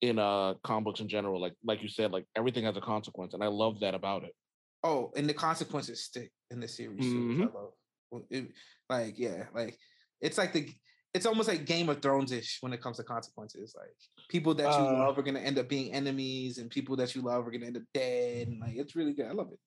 in 0.00 0.18
uh 0.18 0.54
comic 0.64 0.84
books 0.84 1.00
in 1.00 1.08
general. 1.08 1.40
Like 1.40 1.54
like 1.64 1.82
you 1.82 1.88
said, 1.88 2.10
like 2.12 2.26
everything 2.36 2.64
has 2.64 2.76
a 2.76 2.80
consequence, 2.80 3.34
and 3.34 3.42
I 3.44 3.48
love 3.48 3.80
that 3.80 3.94
about 3.94 4.24
it. 4.24 4.34
Oh, 4.82 5.12
and 5.16 5.28
the 5.28 5.34
consequences 5.34 6.04
stick. 6.04 6.30
in 6.50 6.60
the 6.60 6.68
series. 6.68 6.98
too, 6.98 7.28
which 7.28 7.38
I 7.38 7.50
Mhm. 7.50 7.54
love. 7.54 8.24
It- 8.30 8.52
like 8.90 9.18
yeah, 9.18 9.46
like 9.54 9.78
it's 10.20 10.36
like 10.38 10.52
the 10.52 10.68
it's 11.14 11.24
almost 11.26 11.48
like 11.48 11.64
Game 11.66 11.88
of 11.88 12.00
Thrones 12.02 12.32
ish 12.32 12.58
when 12.62 12.72
it 12.72 12.80
comes 12.82 12.96
to 12.98 13.04
consequences. 13.04 13.74
Like 13.78 13.94
people 14.28 14.54
that 14.54 14.76
you 14.76 14.84
Uh, 14.84 14.92
love 15.06 15.18
are 15.18 15.22
gonna 15.22 15.40
end 15.40 15.58
up 15.58 15.68
being 15.68 15.92
enemies, 15.92 16.58
and 16.58 16.68
people 16.70 16.96
that 16.96 17.14
you 17.14 17.22
love 17.22 17.46
are 17.46 17.50
gonna 17.50 17.66
end 17.66 17.76
up 17.78 17.84
dead. 17.94 18.48
And 18.48 18.60
like 18.60 18.74
it's 18.76 18.94
really 18.96 19.12
good. 19.14 19.26
I 19.26 19.32
love 19.32 19.50
it. 19.52 19.58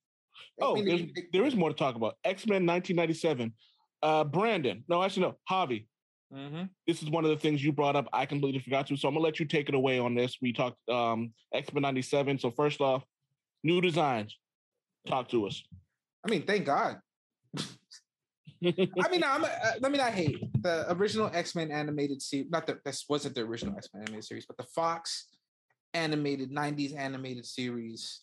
I 0.61 0.65
Oh, 0.65 0.75
there's, 0.75 1.01
it- 1.01 1.11
it- 1.15 1.25
there 1.33 1.45
is 1.45 1.55
more 1.55 1.69
to 1.69 1.75
talk 1.75 1.95
about. 1.95 2.15
X 2.23 2.45
Men 2.47 2.65
1997. 2.65 3.53
Uh, 4.01 4.23
Brandon. 4.23 4.83
No, 4.87 5.01
actually, 5.03 5.23
no. 5.23 5.35
Javi. 5.49 5.87
Mhm. 6.33 6.69
This 6.87 7.01
is 7.03 7.09
one 7.09 7.23
of 7.23 7.29
the 7.29 7.37
things 7.37 7.63
you 7.63 7.71
brought 7.71 7.95
up. 7.95 8.07
I 8.11 8.25
completely 8.25 8.59
forgot 8.59 8.87
to. 8.87 8.97
So 8.97 9.07
I'm 9.07 9.13
gonna 9.13 9.23
let 9.23 9.39
you 9.39 9.45
take 9.45 9.69
it 9.69 9.75
away 9.75 9.99
on 9.99 10.15
this. 10.15 10.37
We 10.41 10.53
talked 10.53 10.77
um, 10.89 11.33
X 11.53 11.71
Men 11.73 11.81
97. 11.83 12.39
So 12.39 12.51
first 12.51 12.81
off, 12.81 13.03
new 13.63 13.79
designs. 13.81 14.37
Talk 15.07 15.29
to 15.29 15.45
us. 15.47 15.63
I 16.25 16.29
mean, 16.31 16.43
thank 16.45 16.65
God. 16.65 16.99
I 17.57 19.09
mean, 19.11 19.23
I'm, 19.23 19.43
uh, 19.43 19.47
let 19.79 19.91
me 19.91 19.97
not 19.99 20.13
hate 20.13 20.37
the 20.61 20.91
original 20.93 21.29
X 21.33 21.55
Men 21.55 21.71
animated 21.71 22.21
series. 22.21 22.49
Not 22.49 22.65
that 22.67 22.83
this 22.83 23.05
wasn't 23.07 23.35
the 23.35 23.41
original 23.41 23.75
X 23.77 23.89
Men 23.93 24.03
animated 24.03 24.25
series, 24.25 24.45
but 24.47 24.57
the 24.57 24.63
Fox 24.63 25.27
animated 25.93 26.51
'90s 26.51 26.95
animated 26.97 27.45
series 27.45 28.21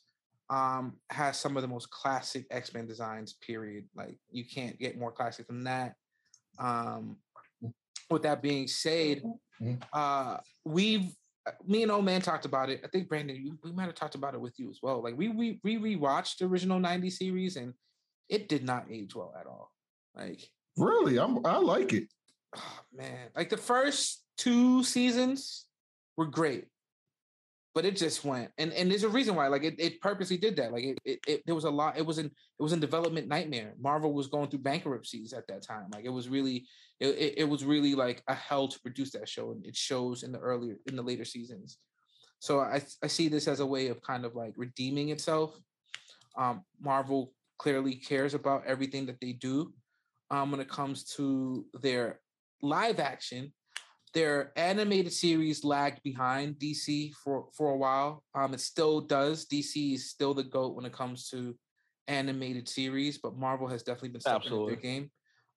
um, 0.52 0.96
has 1.10 1.38
some 1.38 1.56
of 1.56 1.62
the 1.62 1.68
most 1.68 1.90
classic 1.90 2.46
X 2.50 2.74
Men 2.74 2.86
designs. 2.86 3.34
Period. 3.34 3.84
Like 3.96 4.18
you 4.30 4.44
can't 4.44 4.78
get 4.78 4.98
more 4.98 5.12
classic 5.12 5.46
than 5.46 5.64
that. 5.64 5.94
Um, 6.58 7.16
with 8.10 8.22
that 8.22 8.42
being 8.42 8.68
said, 8.68 9.22
uh, 9.92 10.36
we've 10.64 11.14
me 11.66 11.82
and 11.82 11.90
old 11.90 12.04
man 12.04 12.20
talked 12.20 12.44
about 12.44 12.68
it. 12.68 12.82
I 12.84 12.88
think 12.88 13.08
Brandon, 13.08 13.36
you, 13.36 13.58
we 13.64 13.72
might 13.72 13.86
have 13.86 13.94
talked 13.94 14.14
about 14.14 14.34
it 14.34 14.40
with 14.40 14.58
you 14.58 14.68
as 14.68 14.80
well. 14.82 15.02
Like 15.02 15.16
we 15.16 15.28
we 15.28 15.58
we 15.64 15.78
rewatched 15.78 16.38
the 16.38 16.44
original 16.44 16.78
'90s 16.78 17.12
series 17.12 17.56
and 17.56 17.72
it 18.28 18.48
did 18.48 18.64
not 18.64 18.86
age 18.90 19.14
well 19.14 19.34
at 19.38 19.46
all. 19.46 19.72
Like 20.14 20.48
Really, 20.76 21.18
I'm 21.18 21.44
I 21.46 21.58
like 21.58 21.92
it. 21.92 22.04
oh, 22.56 22.80
man, 22.94 23.28
like 23.36 23.50
the 23.50 23.56
first 23.56 24.22
two 24.36 24.82
seasons 24.82 25.66
were 26.16 26.26
great, 26.26 26.66
but 27.74 27.84
it 27.84 27.96
just 27.96 28.24
went 28.24 28.50
and 28.58 28.72
and 28.72 28.90
there's 28.90 29.04
a 29.04 29.08
reason 29.08 29.34
why. 29.34 29.48
Like 29.48 29.64
it, 29.64 29.74
it 29.78 30.00
purposely 30.00 30.36
did 30.36 30.56
that. 30.56 30.72
Like 30.72 30.84
it, 30.84 30.98
it, 31.04 31.18
it 31.26 31.42
there 31.46 31.54
was 31.54 31.64
a 31.64 31.70
lot. 31.70 31.96
It 31.96 32.04
was 32.04 32.18
in 32.18 32.26
it 32.26 32.62
was 32.62 32.72
in 32.72 32.80
development 32.80 33.28
nightmare. 33.28 33.74
Marvel 33.80 34.12
was 34.12 34.26
going 34.26 34.48
through 34.48 34.60
bankruptcies 34.60 35.32
at 35.32 35.46
that 35.48 35.62
time. 35.62 35.86
Like 35.92 36.04
it 36.04 36.12
was 36.12 36.28
really 36.28 36.66
it, 37.00 37.08
it, 37.08 37.34
it 37.38 37.44
was 37.44 37.64
really 37.64 37.94
like 37.94 38.22
a 38.28 38.34
hell 38.34 38.68
to 38.68 38.80
produce 38.80 39.12
that 39.12 39.28
show, 39.28 39.52
and 39.52 39.64
it 39.64 39.76
shows 39.76 40.22
in 40.22 40.32
the 40.32 40.38
earlier 40.38 40.76
in 40.86 40.96
the 40.96 41.02
later 41.02 41.24
seasons. 41.24 41.78
So 42.38 42.60
I 42.60 42.82
I 43.02 43.06
see 43.06 43.28
this 43.28 43.48
as 43.48 43.60
a 43.60 43.66
way 43.66 43.88
of 43.88 44.02
kind 44.02 44.24
of 44.24 44.34
like 44.34 44.54
redeeming 44.56 45.08
itself. 45.08 45.56
Um, 46.36 46.62
Marvel 46.80 47.32
clearly 47.58 47.94
cares 47.94 48.34
about 48.34 48.66
everything 48.66 49.06
that 49.06 49.20
they 49.20 49.32
do 49.32 49.72
um, 50.30 50.50
when 50.50 50.60
it 50.60 50.68
comes 50.68 51.04
to 51.16 51.64
their 51.80 52.20
live 52.60 53.00
action. 53.00 53.52
Their 54.14 54.52
animated 54.56 55.12
series 55.12 55.64
lagged 55.64 56.02
behind 56.02 56.56
DC 56.58 57.14
for 57.14 57.46
for 57.56 57.70
a 57.70 57.76
while. 57.76 58.22
Um, 58.34 58.52
it 58.52 58.60
still 58.60 59.00
does. 59.00 59.46
DC 59.46 59.94
is 59.94 60.10
still 60.10 60.34
the 60.34 60.42
goat 60.42 60.74
when 60.74 60.84
it 60.84 60.92
comes 60.92 61.28
to 61.30 61.54
animated 62.08 62.68
series, 62.68 63.18
but 63.18 63.36
Marvel 63.36 63.66
has 63.68 63.82
definitely 63.82 64.10
been 64.10 64.20
stepping 64.20 64.52
up 64.52 64.66
their 64.66 64.76
game. 64.76 65.10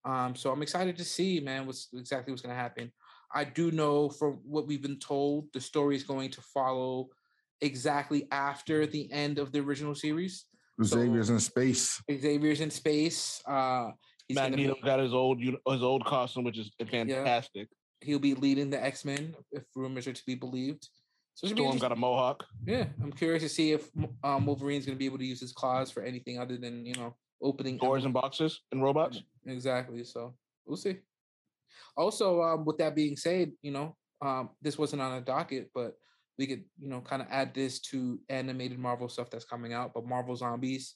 Um, 0.05 0.35
so 0.35 0.51
I'm 0.51 0.61
excited 0.61 0.95
to 0.97 1.03
see, 1.03 1.39
man, 1.39 1.65
what's 1.65 1.89
exactly 1.93 2.31
what's 2.31 2.43
going 2.43 2.55
to 2.55 2.61
happen. 2.61 2.91
I 3.33 3.43
do 3.43 3.71
know 3.71 4.09
from 4.09 4.39
what 4.45 4.67
we've 4.67 4.81
been 4.81 4.99
told, 4.99 5.47
the 5.53 5.59
story 5.59 5.95
is 5.95 6.03
going 6.03 6.29
to 6.31 6.41
follow 6.41 7.09
exactly 7.61 8.27
after 8.31 8.85
the 8.85 9.11
end 9.11 9.39
of 9.39 9.51
the 9.51 9.59
original 9.59 9.95
series. 9.95 10.45
So- 10.81 10.97
Xavier's 10.97 11.29
in 11.29 11.39
space. 11.39 12.01
Xavier's 12.09 12.61
in 12.61 12.69
space. 12.69 13.41
Uh, 13.45 13.91
he's 14.27 14.35
Magneto 14.35 14.75
got 14.83 14.99
his 14.99 15.13
old 15.13 15.41
his 15.41 15.83
old 15.83 16.05
costume, 16.05 16.43
which 16.43 16.57
is 16.57 16.71
fantastic. 16.89 17.67
He'll 18.01 18.19
be 18.19 18.35
leading 18.35 18.69
the 18.69 18.83
X 18.83 19.05
Men 19.05 19.35
if 19.51 19.63
rumors 19.75 20.07
are 20.07 20.13
to 20.13 20.25
be 20.25 20.35
believed. 20.35 20.89
So 21.35 21.47
Storm 21.47 21.77
got 21.77 21.91
a 21.91 21.95
mohawk. 21.95 22.45
yeah, 22.65 22.85
I'm 23.03 23.11
curious 23.11 23.43
to 23.43 23.49
see 23.49 23.73
if 23.73 23.89
um, 24.23 24.45
Wolverine's 24.45 24.85
going 24.85 24.95
to 24.95 24.99
be 24.99 25.05
able 25.05 25.17
to 25.17 25.25
use 25.25 25.41
his 25.41 25.51
claws 25.51 25.91
for 25.91 26.01
anything 26.01 26.39
other 26.39 26.55
than 26.55 26.85
you 26.85 26.95
know 26.95 27.13
opening 27.41 27.77
Doors 27.77 28.05
and 28.05 28.13
boxes 28.13 28.61
and 28.71 28.81
robots. 28.81 29.21
Exactly. 29.45 30.03
So 30.05 30.33
we'll 30.65 30.77
see. 30.77 30.97
Also, 31.97 32.41
um, 32.41 32.63
with 32.63 32.77
that 32.77 32.95
being 32.95 33.17
said, 33.17 33.51
you 33.61 33.71
know, 33.71 33.95
um, 34.21 34.49
this 34.61 34.77
wasn't 34.77 35.01
on 35.01 35.17
a 35.17 35.21
docket, 35.21 35.71
but 35.75 35.97
we 36.37 36.47
could, 36.47 36.63
you 36.79 36.89
know, 36.89 37.01
kind 37.01 37.21
of 37.21 37.27
add 37.29 37.53
this 37.53 37.79
to 37.79 38.19
animated 38.29 38.79
Marvel 38.79 39.09
stuff 39.09 39.29
that's 39.29 39.45
coming 39.45 39.73
out. 39.73 39.93
But 39.93 40.07
Marvel 40.07 40.35
Zombies 40.35 40.93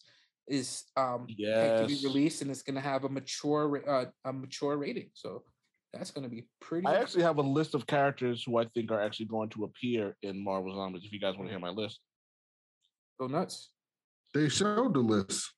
is 0.47 0.85
um 0.97 1.27
pegged 1.27 1.81
to 1.81 1.87
be 1.87 2.07
released, 2.07 2.41
and 2.41 2.49
it's 2.49 2.63
going 2.63 2.75
to 2.75 2.81
have 2.81 3.03
a 3.03 3.09
mature, 3.09 3.83
uh, 3.87 4.05
a 4.25 4.33
mature 4.33 4.77
rating. 4.77 5.09
So 5.13 5.43
that's 5.93 6.11
going 6.11 6.23
to 6.23 6.29
be 6.29 6.45
pretty. 6.59 6.85
I 6.85 6.95
actually 6.95 7.23
have 7.23 7.37
a 7.37 7.43
list 7.43 7.73
of 7.73 7.87
characters 7.87 8.43
who 8.45 8.57
I 8.57 8.65
think 8.65 8.91
are 8.91 9.01
actually 9.01 9.25
going 9.27 9.49
to 9.49 9.63
appear 9.63 10.15
in 10.21 10.43
Marvel 10.43 10.75
Zombies. 10.75 11.03
If 11.05 11.11
you 11.11 11.19
guys 11.19 11.35
want 11.35 11.47
to 11.47 11.51
hear 11.51 11.59
my 11.59 11.69
list, 11.69 11.99
go 13.19 13.27
nuts. 13.27 13.71
They 14.33 14.49
showed 14.49 14.93
the 14.93 14.99
list. 14.99 15.51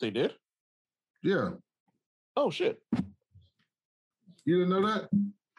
they 0.00 0.10
did. 0.10 0.32
Yeah. 1.22 1.50
Oh 2.36 2.50
shit! 2.50 2.80
You 4.44 4.58
didn't 4.58 4.70
know 4.70 4.86
that? 4.86 5.08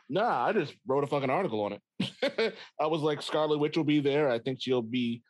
Nah, 0.09 0.45
I 0.45 0.53
just 0.53 0.73
wrote 0.87 1.03
a 1.03 1.07
fucking 1.07 1.29
article 1.29 1.61
on 1.61 1.73
it. 1.73 2.53
I 2.79 2.87
was 2.87 3.01
like, 3.01 3.21
Scarlet 3.21 3.57
Witch 3.57 3.75
will 3.75 3.83
be 3.83 3.99
there. 3.99 4.29
I 4.29 4.39
think 4.39 4.59
she'll 4.61 4.81
be 4.81 5.21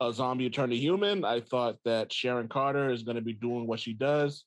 a 0.00 0.12
zombie 0.12 0.48
turned 0.50 0.72
to 0.72 0.78
human. 0.78 1.24
I 1.24 1.40
thought 1.40 1.76
that 1.84 2.12
Sharon 2.12 2.48
Carter 2.48 2.90
is 2.90 3.02
going 3.02 3.16
to 3.16 3.22
be 3.22 3.32
doing 3.32 3.66
what 3.66 3.80
she 3.80 3.92
does. 3.92 4.44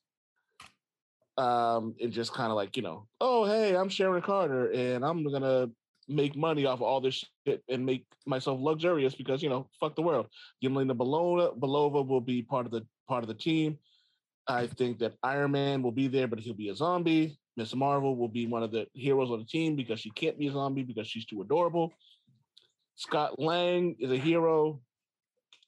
Um, 1.36 1.96
and 2.00 2.12
just 2.12 2.32
kind 2.32 2.50
of 2.50 2.56
like, 2.56 2.76
you 2.76 2.82
know, 2.82 3.08
oh, 3.20 3.44
hey, 3.44 3.76
I'm 3.76 3.88
Sharon 3.88 4.22
Carter 4.22 4.70
and 4.70 5.04
I'm 5.04 5.24
to 5.24 5.70
make 6.08 6.36
money 6.36 6.66
off 6.66 6.78
of 6.78 6.82
all 6.82 7.00
this 7.00 7.24
shit 7.46 7.62
and 7.68 7.84
make 7.84 8.04
myself 8.26 8.60
luxurious 8.60 9.14
because, 9.14 9.42
you 9.42 9.48
know, 9.48 9.68
fuck 9.80 9.96
the 9.96 10.02
world. 10.02 10.26
Yelena 10.62 10.96
Belova, 10.96 11.58
Belova 11.58 12.06
will 12.06 12.20
be 12.20 12.42
part 12.42 12.66
of 12.66 12.72
the 12.72 12.86
part 13.08 13.24
of 13.24 13.28
the 13.28 13.34
team. 13.34 13.78
I 14.46 14.66
think 14.66 14.98
that 14.98 15.14
Iron 15.22 15.52
Man 15.52 15.82
will 15.82 15.92
be 15.92 16.06
there, 16.06 16.28
but 16.28 16.38
he'll 16.38 16.54
be 16.54 16.68
a 16.68 16.76
zombie. 16.76 17.38
Miss 17.56 17.74
Marvel 17.74 18.16
will 18.16 18.28
be 18.28 18.46
one 18.46 18.62
of 18.62 18.72
the 18.72 18.86
heroes 18.92 19.30
on 19.30 19.38
the 19.38 19.44
team 19.44 19.76
because 19.76 20.00
she 20.00 20.10
can't 20.10 20.38
be 20.38 20.48
a 20.48 20.52
zombie 20.52 20.82
because 20.82 21.06
she's 21.06 21.24
too 21.24 21.40
adorable. 21.40 21.92
Scott 22.96 23.38
Lang 23.40 23.96
is 23.98 24.10
a 24.10 24.16
hero, 24.16 24.80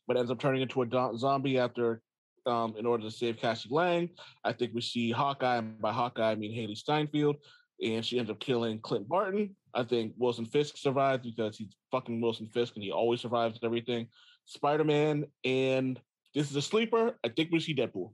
but 0.07 0.17
ends 0.17 0.31
up 0.31 0.41
turning 0.41 0.63
into 0.63 0.83
a 0.83 1.13
zombie 1.17 1.59
after, 1.59 2.03
um, 2.47 2.75
in 2.79 2.87
order 2.87 3.05
to 3.05 3.11
save 3.11 3.39
Cassie 3.39 3.69
Lang. 3.71 4.09
I 4.45 4.53
think 4.53 4.73
we 4.75 4.81
see 4.81 5.11
Hawkeye, 5.11 5.57
and 5.57 5.81
by 5.81 5.93
Hawkeye 5.93 6.31
I 6.31 6.35
mean 6.35 6.53
Hailee 6.53 6.79
Steinfeld, 6.79 7.37
and 7.83 8.05
she 8.05 8.19
ends 8.19 8.31
up 8.31 8.41
killing 8.41 8.79
Clint 8.81 9.09
Barton. 9.09 9.55
I 9.75 9.83
think 9.83 10.15
Wilson 10.17 10.47
Fisk 10.47 10.77
survives 10.77 11.27
because 11.27 11.57
he's 11.59 11.75
fucking 11.91 12.21
Wilson 12.21 12.47
Fisk 12.47 12.75
and 12.77 12.83
he 12.83 12.91
always 12.91 13.21
survives 13.21 13.59
everything. 13.63 14.09
Spider 14.47 14.85
Man, 14.85 15.27
and 15.45 16.01
this 16.35 16.51
is 16.51 16.57
a 16.57 16.63
sleeper. 16.63 17.19
I 17.25 17.29
think 17.29 17.51
we 17.53 17.61
see 17.61 17.75
Deadpool. 17.75 18.13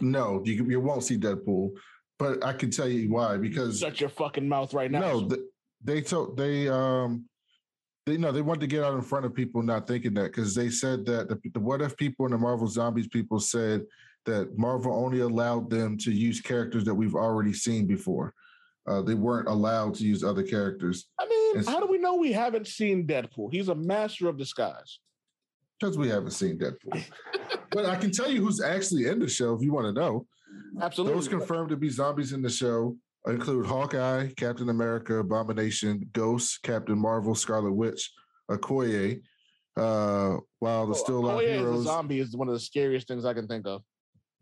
No, 0.00 0.42
you, 0.44 0.64
you 0.64 0.80
won't 0.80 1.02
see 1.02 1.18
Deadpool. 1.18 1.72
But 2.18 2.44
I 2.44 2.52
can 2.52 2.70
tell 2.70 2.88
you 2.88 3.10
why. 3.10 3.36
Because 3.36 3.78
Shut 3.78 4.00
your 4.00 4.10
fucking 4.10 4.48
mouth 4.48 4.74
right 4.74 4.90
now. 4.90 5.00
no, 5.00 5.28
th- 5.28 5.40
they 5.82 6.00
told 6.00 6.36
they 6.36 6.68
um 6.68 7.24
they 8.08 8.16
know 8.16 8.32
they 8.32 8.42
wanted 8.42 8.60
to 8.60 8.66
get 8.66 8.82
out 8.82 8.94
in 8.94 9.02
front 9.02 9.26
of 9.26 9.34
people 9.34 9.62
not 9.62 9.86
thinking 9.86 10.14
that 10.14 10.32
because 10.32 10.54
they 10.54 10.70
said 10.70 11.04
that 11.06 11.28
the, 11.28 11.38
the 11.52 11.60
what 11.60 11.82
if 11.82 11.96
people 11.96 12.24
and 12.24 12.34
the 12.34 12.38
Marvel 12.38 12.66
Zombies 12.66 13.06
people 13.06 13.38
said 13.38 13.84
that 14.24 14.56
Marvel 14.58 14.92
only 14.92 15.20
allowed 15.20 15.70
them 15.70 15.96
to 15.98 16.10
use 16.10 16.40
characters 16.40 16.84
that 16.84 16.94
we've 16.94 17.14
already 17.14 17.52
seen 17.52 17.86
before. 17.86 18.34
Uh, 18.86 19.02
they 19.02 19.14
weren't 19.14 19.48
allowed 19.48 19.94
to 19.94 20.04
use 20.04 20.24
other 20.24 20.42
characters 20.42 21.10
I 21.20 21.26
mean, 21.26 21.50
It's- 21.58 21.66
how 21.66 21.78
do 21.78 21.86
we 21.86 21.98
know 21.98 22.14
we 22.16 22.32
haven't 22.32 22.66
seen 22.66 23.06
Deadpool? 23.06 23.52
He's 23.52 23.68
a 23.68 23.74
master 23.74 24.28
of 24.28 24.38
disguise. 24.38 24.98
because 25.78 25.98
we 25.98 26.08
haven't 26.08 26.30
seen 26.30 26.58
Deadpool. 26.58 27.04
but 27.70 27.84
I 27.84 27.96
can 27.96 28.10
tell 28.10 28.30
you 28.30 28.40
who's 28.40 28.62
actually 28.62 29.06
in 29.06 29.18
the 29.18 29.28
show 29.28 29.54
if 29.54 29.62
you 29.62 29.72
want 29.72 29.86
to 29.86 30.00
know. 30.00 30.26
Absolutely. 30.80 31.14
Those 31.14 31.28
confirmed 31.28 31.68
to 31.68 31.76
be 31.76 31.90
zombies 31.90 32.32
in 32.32 32.40
the 32.42 32.50
show 32.50 32.96
include 33.32 33.66
Hawkeye, 33.66 34.28
Captain 34.36 34.68
America, 34.70 35.16
Abomination, 35.18 36.08
Ghost, 36.12 36.62
Captain 36.62 36.98
Marvel, 36.98 37.34
Scarlet 37.34 37.72
Witch, 37.72 38.10
Okoye. 38.50 39.20
Uh, 39.76 40.38
while 40.58 40.86
the 40.86 40.94
still 40.94 41.18
alive 41.18 41.36
Okoye 41.38 41.44
as 41.44 41.50
a 41.50 41.58
heroes, 41.58 41.84
zombie 41.84 42.18
is 42.20 42.36
one 42.36 42.48
of 42.48 42.54
the 42.54 42.60
scariest 42.60 43.06
things 43.06 43.24
I 43.24 43.32
can 43.34 43.46
think 43.46 43.66
of. 43.66 43.82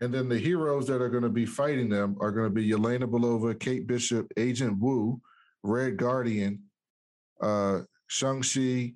and 0.01 0.13
then 0.13 0.29
the 0.29 0.39
heroes 0.39 0.87
that 0.87 1.03
are 1.03 1.09
going 1.11 1.23
to 1.23 1.29
be 1.29 1.45
fighting 1.47 1.89
them 1.91 2.17
are 2.21 2.31
going 2.31 2.47
to 2.47 2.55
be 2.55 2.67
Yelena 2.69 3.05
Belova, 3.05 3.59
Kate 3.59 3.87
Bishop, 3.87 4.27
Agent 4.37 4.79
Woo, 4.79 5.21
Red 5.63 5.97
Guardian, 5.97 6.63
uh, 7.43 7.81
Shang-Chi, 8.07 8.93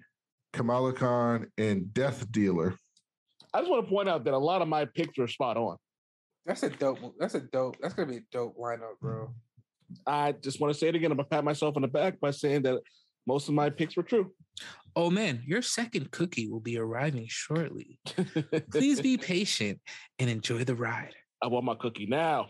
Kamala 0.52 0.92
Khan, 0.92 1.46
and 1.58 1.92
Death 1.92 2.30
Dealer. 2.30 2.74
I 3.52 3.58
just 3.60 3.70
want 3.70 3.84
to 3.84 3.90
point 3.90 4.08
out 4.08 4.24
that 4.24 4.34
a 4.34 4.38
lot 4.38 4.62
of 4.62 4.68
my 4.68 4.84
picks 4.84 5.18
are 5.18 5.26
spot 5.28 5.56
on. 5.56 5.76
That's 6.46 6.62
a 6.62 6.70
dope. 6.70 6.98
That's 7.18 7.34
a 7.34 7.40
dope. 7.40 7.76
That's 7.82 7.92
gonna 7.94 8.08
be 8.08 8.18
a 8.18 8.22
dope 8.32 8.56
lineup, 8.56 8.98
bro. 9.00 9.30
I 10.06 10.32
just 10.32 10.60
want 10.60 10.72
to 10.72 10.78
say 10.78 10.88
it 10.88 10.94
again. 10.94 11.10
I'm 11.10 11.16
gonna 11.16 11.28
pat 11.28 11.44
myself 11.44 11.76
on 11.76 11.82
the 11.82 11.88
back 11.88 12.20
by 12.20 12.30
saying 12.30 12.62
that 12.62 12.80
most 13.26 13.48
of 13.48 13.54
my 13.54 13.70
picks 13.70 13.96
were 13.96 14.02
true. 14.02 14.32
Oh 14.96 15.10
man, 15.10 15.42
your 15.46 15.62
second 15.62 16.10
cookie 16.10 16.48
will 16.48 16.60
be 16.60 16.78
arriving 16.78 17.26
shortly. 17.28 17.98
Please 18.70 19.00
be 19.00 19.16
patient 19.18 19.80
and 20.18 20.28
enjoy 20.30 20.64
the 20.64 20.74
ride. 20.74 21.14
I 21.42 21.46
want 21.46 21.64
my 21.64 21.74
cookie 21.74 22.06
now. 22.06 22.48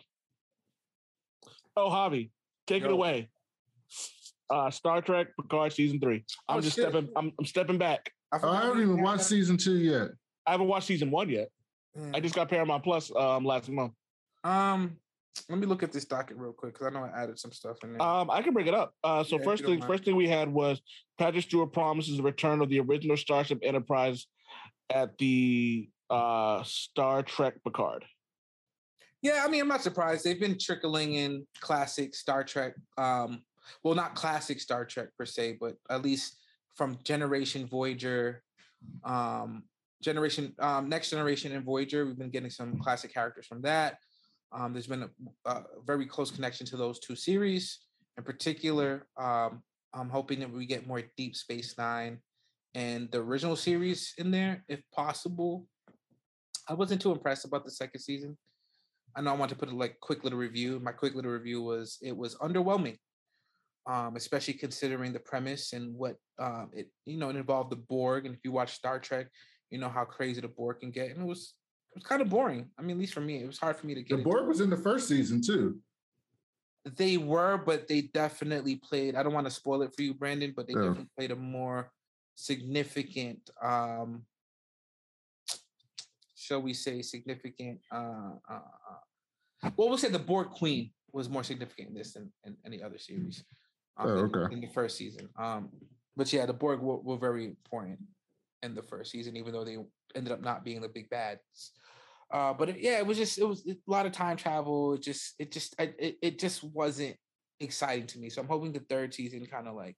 Oh, 1.77 1.89
Javi, 1.91 2.31
take 2.67 2.83
it 2.85 2.91
away. 2.91 3.31
Uh, 4.49 4.71
Star 4.71 5.01
Trek 5.01 5.29
Picard 5.41 5.73
season 5.73 6.01
three. 6.01 6.25
I'm 6.49 6.59
Oh, 6.59 6.61
just 6.61 6.77
shit. 6.77 6.89
stepping. 6.89 7.09
I'm, 7.17 7.33
I'm 7.39 7.45
stepping 7.47 7.79
back. 7.79 8.11
I 8.33 8.39
forgot 8.39 8.63
haven't 8.65 8.83
even 8.83 9.03
watched 9.03 9.19
that. 9.19 9.25
season 9.25 9.57
two 9.57 9.77
yet. 9.77 10.09
I 10.47 10.53
haven't 10.53 10.67
watched 10.67 10.87
season 10.89 11.11
one 11.11 11.29
yet. 11.29 11.49
Yeah. 11.95 12.11
I 12.15 12.21
just 12.21 12.35
got 12.35 12.49
Paramount 12.49 12.83
Plus 12.83 13.15
um 13.15 13.45
last 13.45 13.69
month. 13.69 13.93
Um, 14.43 14.97
let 15.49 15.59
me 15.59 15.67
look 15.67 15.83
at 15.83 15.93
this 15.93 16.05
docket 16.05 16.37
real 16.37 16.53
quick 16.53 16.75
because 16.75 16.87
I 16.87 16.91
know 16.91 17.05
I 17.05 17.23
added 17.23 17.39
some 17.39 17.53
stuff 17.53 17.79
in 17.83 17.93
there. 17.93 18.03
Um, 18.03 18.31
I 18.31 18.43
can 18.43 18.53
bring 18.53 18.67
it 18.67 18.75
up. 18.75 18.95
Uh, 19.03 19.25
so 19.25 19.39
Yeah, 19.39 19.45
first 19.45 19.65
thing, 19.65 19.79
mind. 19.79 19.91
first 19.91 20.05
thing 20.05 20.17
we 20.17 20.29
had 20.29 20.53
was 20.53 20.81
Patrick 21.19 21.45
Stewart 21.45 21.73
promises 21.73 22.17
the 22.17 22.23
return 22.23 22.61
of 22.61 22.69
the 22.69 22.81
original 22.81 23.17
Starship 23.17 23.61
Enterprise 23.63 24.27
at 24.91 25.17
the 25.19 25.89
uh 26.09 26.63
Star 26.65 27.23
Trek 27.23 27.55
Picard. 27.65 28.05
yeah, 29.23 29.45
I 29.47 29.49
mean, 29.49 29.61
I'm 29.61 29.69
not 29.69 29.83
surprised. 29.83 30.25
They've 30.25 30.41
been 30.41 30.59
trickling 30.59 31.15
in 31.15 31.47
classic 31.61 32.15
Star 32.15 32.43
Trek. 32.43 32.75
Um, 32.99 33.43
well, 33.85 33.95
not 33.95 34.15
classic 34.15 34.61
Star 34.61 34.85
Trek 34.85 35.09
per 35.17 35.27
se, 35.27 35.59
but 35.61 35.77
at 35.89 36.03
least 36.03 36.39
from 36.75 36.99
Generation 37.05 37.67
Voyager, 37.67 38.43
um, 39.05 39.65
Generation 40.03 40.55
um, 40.59 40.89
Next 40.89 41.11
Generation 41.11 41.53
and 41.53 41.65
Voyager. 41.65 42.07
We've 42.07 42.19
been 42.19 42.31
getting 42.31 42.51
some 42.51 42.79
classic 42.79 43.13
characters 43.15 43.47
from 43.47 43.63
that. 43.63 43.99
Um, 44.53 44.73
there's 44.73 44.87
been 44.87 45.05
a, 45.05 45.51
a 45.51 45.65
very 45.85 46.07
close 46.07 46.31
connection 46.31 46.67
to 46.67 46.77
those 46.77 46.99
two 46.99 47.15
series. 47.15 47.81
In 48.19 48.25
particular, 48.25 49.07
um, 49.17 49.63
I'm 49.95 50.11
hoping 50.11 50.41
that 50.41 50.53
we 50.53 50.67
get 50.67 50.87
more 50.87 51.03
Deep 51.17 51.37
Space 51.37 51.77
Nine 51.79 52.19
and 52.75 53.11
the 53.11 53.19
original 53.19 53.57
series 53.57 54.15
in 54.19 54.31
there, 54.31 54.65
if 54.69 54.81
possible. 54.95 55.67
I 56.69 56.75
wasn't 56.75 57.01
too 57.01 57.13
impressed 57.13 57.45
about 57.45 57.65
the 57.65 57.71
second 57.71 58.01
season. 58.01 58.37
I 59.17 59.21
know 59.21 59.31
I 59.31 59.37
want 59.37 59.51
to 59.51 59.57
put 59.57 59.71
a 59.71 59.75
like 59.75 59.99
quick 60.01 60.23
little 60.23 60.39
review. 60.39 60.79
My 60.81 60.93
quick 60.93 61.15
little 61.15 61.33
review 61.33 61.63
was 61.63 61.99
it 62.01 62.17
was 62.17 62.37
underwhelming, 62.37 62.97
um, 63.89 64.15
especially 64.17 64.55
considering 64.55 65.13
the 65.13 65.19
premise 65.21 65.73
and 65.73 65.95
what 65.97 66.17
um, 66.39 66.71
it 66.73 66.89
you 67.07 67.19
know 67.19 67.29
it 67.29 67.37
involved 67.37 67.71
the 67.71 67.77
Borg. 67.77 68.27
And 68.27 68.35
if 68.35 68.41
you 68.45 68.53
watch 68.53 68.75
Star 68.75 69.01
Trek, 69.01 69.27
you 69.71 69.79
know 69.79 69.89
how 69.89 70.05
crazy 70.05 70.41
the 70.41 70.49
Borg 70.49 70.81
can 70.81 70.93
get, 70.93 71.11
and 71.11 71.23
it 71.23 71.27
was 71.27 71.55
it 71.93 71.97
was 71.99 72.05
kind 72.05 72.23
of 72.23 72.29
boring. 72.29 72.71
I 72.79 72.83
mean, 72.83 72.93
at 72.93 72.99
least 73.01 73.15
for 73.15 73.21
me, 73.21 73.43
it 73.43 73.47
was 73.47 73.59
hard 73.59 73.77
for 73.77 73.87
me 73.87 73.95
to 73.95 74.03
get. 74.03 74.19
The 74.19 74.23
Borg 74.23 74.47
was 74.47 74.61
in 74.61 74.71
the 74.71 74.77
first 74.77 75.09
season 75.09 75.43
too. 75.43 75.79
they 76.97 77.19
were, 77.19 77.59
but 77.59 77.87
they 77.89 78.03
definitely 78.03 78.77
played. 78.77 79.15
I 79.15 79.23
don't 79.23 79.35
want 79.35 79.47
to 79.47 79.51
spoil 79.51 79.83
it 79.83 79.95
for 79.95 80.01
you, 80.03 80.15
Brandon, 80.15 80.53
but 80.57 80.67
they 80.67 80.73
Yeah. 80.73 80.81
definitely 80.81 81.11
played 81.17 81.31
a 81.31 81.37
more 81.37 81.93
significant, 82.37 83.51
um, 83.63 84.25
shall 86.35 86.63
we 86.63 86.73
say, 86.73 87.03
significant. 87.03 87.81
Uh, 87.93 88.33
uh, 88.49 88.61
uh, 89.63 89.71
well, 89.77 89.89
we'll 89.91 89.99
say 89.99 90.09
the 90.09 90.19
Borg 90.19 90.49
Queen 90.51 90.91
was 91.13 91.29
more 91.29 91.45
significant 91.45 91.89
in 91.89 91.95
this 91.95 92.15
than 92.15 92.33
in 92.45 92.57
any 92.65 92.83
other 92.83 92.99
series. 92.99 93.45
Um, 93.99 94.09
Oh, 94.09 94.19
in- 94.25 94.35
okay. 94.37 94.55
In 94.55 94.61
the 94.63 94.69
first 94.69 94.97
season, 94.97 95.29
um, 95.37 95.69
but 96.17 96.33
yeah, 96.33 96.47
the 96.47 96.55
Borg 96.55 96.81
were, 96.81 96.97
were 96.97 97.19
very 97.19 97.45
important 97.45 97.99
in 98.63 98.75
the 98.75 98.83
first 98.83 99.11
season, 99.11 99.37
even 99.37 99.53
though 99.53 99.65
they 99.65 99.77
ended 100.15 100.33
up 100.33 100.43
not 100.43 100.65
being 100.65 100.81
the 100.81 100.89
big 100.89 101.09
bads. 101.11 101.73
Uh, 102.33 102.53
but 102.53 102.69
it, 102.69 102.77
yeah, 102.79 102.99
it 102.99 103.07
was 103.07 103.19
just 103.19 103.39
it 103.39 103.45
was 103.45 103.67
a 103.67 103.77
lot 103.87 104.07
of 104.07 104.13
time 104.13 104.37
travel. 104.37 104.95
It 104.95 105.03
just 105.03 105.35
it 105.39 105.51
just 105.51 105.75
it 105.79 106.17
it 106.23 106.39
just 106.39 106.63
wasn't 106.63 107.17
exciting 107.59 108.07
to 108.09 108.19
me. 108.19 108.31
So 108.31 108.41
I'm 108.41 108.49
hoping 108.49 108.73
the 108.73 108.81
third 108.81 109.13
season 109.13 109.45
kind 109.47 109.67
of 109.67 109.75
like 109.75 109.97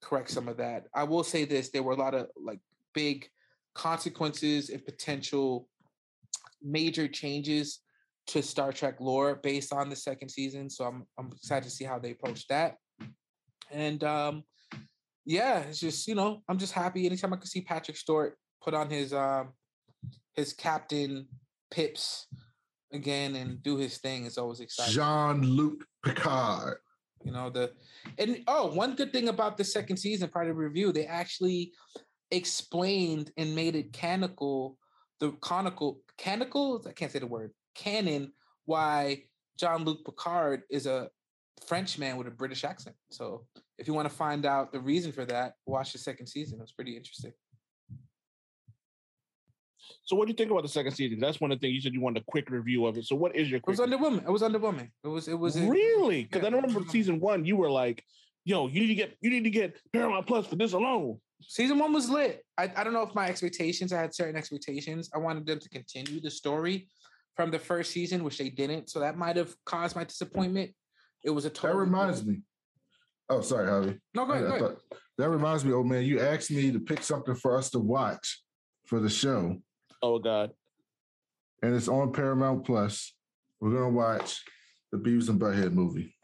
correct 0.00 0.30
some 0.30 0.48
of 0.48 0.56
that. 0.58 0.84
I 0.94 1.04
will 1.04 1.24
say 1.24 1.44
this: 1.44 1.70
there 1.70 1.82
were 1.82 1.92
a 1.92 1.96
lot 1.96 2.14
of 2.14 2.28
like 2.42 2.60
big 2.94 3.28
consequences 3.74 4.70
and 4.70 4.84
potential 4.84 5.68
major 6.62 7.06
changes 7.06 7.80
to 8.28 8.42
Star 8.42 8.72
Trek 8.72 9.00
lore 9.00 9.36
based 9.36 9.72
on 9.72 9.88
the 9.88 9.96
second 9.96 10.30
season. 10.30 10.70
So 10.70 10.84
I'm 10.84 11.04
I'm 11.18 11.30
excited 11.32 11.64
to 11.64 11.70
see 11.70 11.84
how 11.84 11.98
they 11.98 12.12
approach 12.12 12.46
that. 12.48 12.76
And 13.70 14.02
um, 14.04 14.44
yeah, 15.28 15.58
it's 15.58 15.78
just 15.78 16.08
you 16.08 16.14
know 16.14 16.42
I'm 16.48 16.56
just 16.56 16.72
happy 16.72 17.04
anytime 17.04 17.34
I 17.34 17.36
can 17.36 17.46
see 17.46 17.60
Patrick 17.60 17.98
Stewart 17.98 18.38
put 18.62 18.72
on 18.72 18.88
his 18.88 19.12
um 19.12 19.50
his 20.34 20.54
captain 20.54 21.28
pips 21.70 22.26
again 22.94 23.36
and 23.36 23.62
do 23.62 23.76
his 23.76 23.98
thing. 23.98 24.24
It's 24.24 24.38
always 24.38 24.60
exciting. 24.60 24.94
Jean 24.94 25.42
Luc 25.42 25.84
Picard. 26.02 26.78
You 27.22 27.32
know 27.32 27.50
the 27.50 27.72
and 28.16 28.42
oh, 28.48 28.68
one 28.68 28.94
good 28.94 29.12
thing 29.12 29.28
about 29.28 29.58
the 29.58 29.64
second 29.64 29.98
season, 29.98 30.30
part 30.30 30.48
of 30.48 30.56
the 30.56 30.62
review, 30.62 30.92
they 30.92 31.04
actually 31.04 31.72
explained 32.30 33.30
and 33.36 33.54
made 33.54 33.76
it 33.76 33.92
canonical, 33.92 34.78
the 35.20 35.32
conical 35.42 36.00
canonical. 36.16 36.82
I 36.88 36.92
can't 36.92 37.12
say 37.12 37.18
the 37.18 37.26
word 37.26 37.52
canon. 37.74 38.32
Why 38.64 39.24
John 39.58 39.84
Luc 39.84 40.06
Picard 40.06 40.62
is 40.70 40.86
a 40.86 41.10
Frenchman 41.66 42.16
with 42.16 42.26
a 42.26 42.30
British 42.30 42.64
accent. 42.64 42.96
So 43.10 43.46
if 43.78 43.86
you 43.86 43.94
want 43.94 44.08
to 44.08 44.14
find 44.14 44.46
out 44.46 44.72
the 44.72 44.80
reason 44.80 45.12
for 45.12 45.24
that, 45.26 45.54
watch 45.66 45.92
the 45.92 45.98
second 45.98 46.26
season. 46.26 46.58
It 46.58 46.62
was 46.62 46.72
pretty 46.72 46.96
interesting. 46.96 47.32
So 50.04 50.16
what 50.16 50.26
do 50.26 50.30
you 50.32 50.36
think 50.36 50.50
about 50.50 50.62
the 50.62 50.68
second 50.68 50.92
season? 50.92 51.20
That's 51.20 51.40
one 51.40 51.52
of 51.52 51.60
the 51.60 51.66
things 51.66 51.74
you 51.74 51.80
said 51.80 51.92
you 51.94 52.00
wanted 52.00 52.22
a 52.22 52.24
quick 52.26 52.50
review 52.50 52.86
of 52.86 52.96
it. 52.96 53.04
So 53.04 53.14
what 53.16 53.36
is 53.36 53.48
your 53.50 53.58
It 53.58 53.62
quick 53.62 53.78
was 53.78 53.86
underwhelming. 53.88 54.22
It 54.24 54.30
was 54.30 54.42
underwhelming. 54.42 54.90
It 55.04 55.08
was. 55.08 55.28
It 55.28 55.38
was 55.38 55.56
a- 55.56 55.66
really? 55.68 56.24
Because 56.24 56.42
I 56.44 56.48
yeah, 56.48 56.54
remember 56.56 56.80
underwhelming. 56.80 56.90
season 56.90 57.20
one, 57.20 57.44
you 57.44 57.56
were 57.56 57.70
like, 57.70 58.02
"Yo, 58.44 58.68
you 58.68 58.80
need 58.80 58.88
to 58.88 58.94
get 58.94 59.16
you 59.20 59.30
need 59.30 59.44
to 59.44 59.50
get 59.50 59.78
Paramount 59.92 60.26
Plus 60.26 60.46
for 60.46 60.56
this 60.56 60.72
alone." 60.72 61.20
season 61.42 61.78
one 61.78 61.92
was 61.92 62.10
lit. 62.10 62.44
I, 62.58 62.72
I 62.76 62.82
don't 62.82 62.92
know 62.92 63.02
if 63.02 63.14
my 63.14 63.28
expectations, 63.28 63.92
I 63.92 64.00
had 64.00 64.12
certain 64.14 64.34
expectations. 64.36 65.08
I 65.14 65.18
wanted 65.18 65.46
them 65.46 65.60
to 65.60 65.68
continue 65.68 66.20
the 66.20 66.30
story 66.30 66.88
from 67.36 67.52
the 67.52 67.58
first 67.60 67.92
season, 67.92 68.24
which 68.24 68.38
they 68.38 68.48
didn't. 68.48 68.90
So 68.90 68.98
that 69.00 69.16
might 69.16 69.36
have 69.36 69.54
caused 69.64 69.94
my 69.94 70.02
disappointment. 70.04 70.72
It 71.24 71.30
was 71.30 71.44
a 71.44 71.50
total. 71.50 71.76
That 71.76 71.80
reminds 71.84 72.24
me. 72.24 72.42
Oh, 73.30 73.40
sorry, 73.40 73.66
Javi. 73.66 73.98
No, 74.14 74.24
go 74.26 74.32
ahead. 74.32 74.44
I 74.44 74.48
Go 74.48 74.54
ahead. 74.66 74.78
thought- 74.90 74.98
that 75.18 75.28
reminds 75.30 75.64
me, 75.64 75.72
old 75.72 75.88
man. 75.88 76.04
You 76.04 76.20
asked 76.20 76.50
me 76.52 76.70
to 76.70 76.78
pick 76.78 77.02
something 77.02 77.34
for 77.34 77.58
us 77.58 77.70
to 77.70 77.80
watch 77.80 78.40
for 78.86 79.00
the 79.00 79.08
show, 79.10 79.56
Oh 80.00 80.18
God, 80.20 80.52
and 81.62 81.74
it's 81.74 81.88
on 81.88 82.12
Paramount 82.12 82.64
Plus. 82.64 83.12
We're 83.60 83.72
gonna 83.72 83.90
watch 83.90 84.40
the 84.92 84.98
Beavis 84.98 85.28
and 85.28 85.40
Butthead 85.40 85.72
movie. 85.72 86.14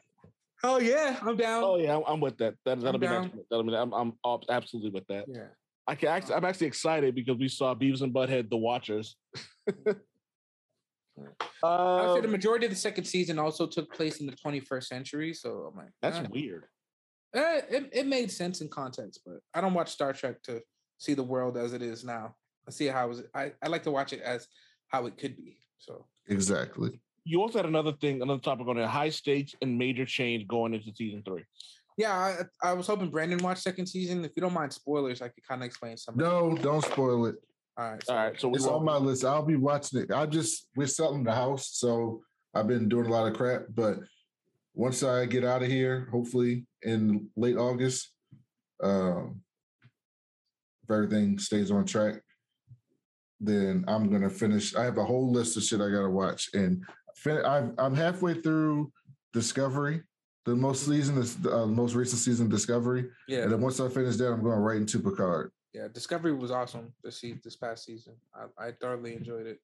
Oh 0.63 0.79
yeah, 0.79 1.19
I'm 1.23 1.37
down. 1.37 1.65
oh 1.65 1.77
yeah, 1.77 1.97
I'm, 1.97 2.05
I'm 2.07 2.21
with 2.21 2.39
that. 2.39 2.55
that 2.65 2.81
that'll 2.81 3.01
be 3.01 3.07
down. 3.09 3.23
next. 3.23 3.39
That'll 3.51 3.65
be. 3.65 3.75
I'm, 3.75 3.93
I'm 3.93 4.13
absolutely 4.49 4.91
with 4.93 5.07
that. 5.09 5.25
Yeah. 5.29 5.49
I 5.89 5.97
can 5.97 6.09
actually, 6.11 6.37
I'm 6.37 6.45
actually 6.45 6.69
excited 6.69 7.15
because 7.17 7.37
we 7.37 7.49
saw 7.49 7.75
Beavis 7.75 8.01
and 8.03 8.15
Butthead, 8.15 8.49
The 8.49 8.57
Watchers. 8.57 9.17
I 11.19 12.07
would 12.07 12.15
say 12.17 12.21
the 12.21 12.27
Um, 12.27 12.33
majority 12.33 12.67
of 12.67 12.71
the 12.71 12.77
second 12.77 13.05
season 13.05 13.39
also 13.39 13.67
took 13.67 13.93
place 13.93 14.21
in 14.21 14.27
the 14.27 14.37
21st 14.37 14.85
century. 14.85 15.33
So 15.35 15.71
I'm 15.71 15.77
like, 15.77 15.93
that's 16.03 16.19
eh. 16.19 16.27
weird. 16.31 16.67
Eh, 17.35 17.61
it, 17.71 17.91
it 17.93 18.07
made 18.07 18.31
sense 18.31 18.61
in 18.61 18.69
context, 18.69 19.21
but 19.25 19.39
I 19.55 19.61
don't 19.61 19.75
watch 19.75 19.91
Star 19.91 20.13
Trek 20.13 20.43
to 20.45 20.63
see 20.99 21.15
the 21.15 21.23
world 21.23 21.57
as 21.57 21.73
it 21.73 21.83
is 21.83 22.05
now. 22.05 22.37
I 22.67 22.71
see 22.71 22.87
how 22.87 23.07
it 23.07 23.09
was. 23.09 23.23
I, 23.35 23.53
I 23.63 23.69
like 23.69 23.83
to 23.85 23.91
watch 23.91 24.13
it 24.13 24.23
as 24.23 24.47
how 24.89 25.07
it 25.07 25.19
could 25.19 25.37
be. 25.37 25.59
So 25.79 26.07
Exactly. 26.29 27.01
You 27.25 27.41
also 27.41 27.59
had 27.59 27.67
another 27.67 27.93
thing, 27.93 28.23
another 28.23 28.41
topic 28.41 28.67
on 28.69 28.77
there: 28.77 28.87
high 28.87 29.09
stakes 29.09 29.55
and 29.63 29.79
major 29.79 30.05
change 30.05 30.47
going 30.47 30.75
into 30.75 30.93
season 30.95 31.23
three. 31.25 31.45
yeah, 31.97 32.13
I, 32.13 32.69
I 32.71 32.73
was 32.75 32.87
hoping 32.87 33.11
Brandon 33.11 33.39
watched 33.39 33.63
second 33.63 33.87
season. 33.87 34.25
If 34.25 34.33
you 34.37 34.43
don't 34.43 34.53
mind 34.53 34.73
spoilers, 34.73 35.23
I 35.23 35.29
could 35.29 35.47
kind 35.47 35.63
of 35.63 35.67
explain 35.67 35.97
some. 35.97 36.17
No, 36.17 36.55
don't 36.57 36.85
spoil 36.85 37.27
it. 37.27 37.37
All 37.77 37.91
right. 37.91 38.05
All 38.09 38.17
right, 38.17 38.41
so 38.41 38.49
we 38.49 38.57
It's 38.57 38.67
on 38.67 38.85
my 38.85 38.97
list. 38.97 39.25
I'll 39.25 39.43
be 39.43 39.57
watching 39.57 40.01
it. 40.01 40.13
I 40.13 40.27
just 40.27 40.69
we're 40.77 40.87
selling 40.87 41.25
the 41.25 41.33
house, 41.33 41.71
so 41.73 42.23
I've 42.55 42.69
been 42.69 42.89
doing 42.89 43.07
a 43.07 43.11
lot 43.11 43.27
of 43.27 43.35
crap. 43.35 43.63
But 43.75 43.99
once 44.75 45.03
I 45.03 45.27
get 45.27 45.45
out 45.45 45.63
of 45.63 45.69
here, 45.69 46.09
hopefully 46.13 46.67
in 46.83 47.29
late 47.37 47.57
August, 47.57 48.11
um, 48.83 49.41
if 50.85 50.91
everything 50.91 51.39
stays 51.39 51.73
on 51.73 51.85
track, 51.85 52.21
then 53.41 53.85
I'm 53.89 54.09
gonna 54.09 54.31
finish. 54.31 54.77
I 54.77 54.85
have 54.85 54.99
a 54.99 55.05
whole 55.05 55.33
list 55.33 55.57
of 55.57 55.65
shit 55.65 55.81
I 55.81 55.91
gotta 55.91 56.11
watch, 56.11 56.51
and 56.55 56.85
fin- 57.17 57.45
I've, 57.45 57.73
I'm 57.79 57.95
halfway 57.95 58.35
through 58.35 58.93
Discovery, 59.33 60.01
the 60.45 60.55
most 60.55 60.87
season, 60.87 61.19
is 61.19 61.37
the 61.39 61.53
uh, 61.57 61.67
most 61.67 61.95
recent 61.95 62.21
season, 62.21 62.49
Discovery, 62.49 63.11
yeah, 63.27 63.43
and 63.43 63.53
then 63.53 63.61
once 63.61 63.81
I 63.81 63.89
finish 63.89 64.15
that, 64.17 64.33
I'm 64.33 64.45
going 64.45 64.61
right 64.61 64.77
into 64.77 65.01
Picard. 65.01 65.51
Yeah. 65.75 65.89
Discovery 65.93 66.33
was 66.33 66.51
awesome 66.51 66.93
this 67.03 67.25
this 67.43 67.57
past 67.57 67.85
season. 67.85 68.15
I, 68.35 68.67
I 68.69 68.73
thoroughly 68.81 69.15
enjoyed 69.15 69.47
it. 69.47 69.59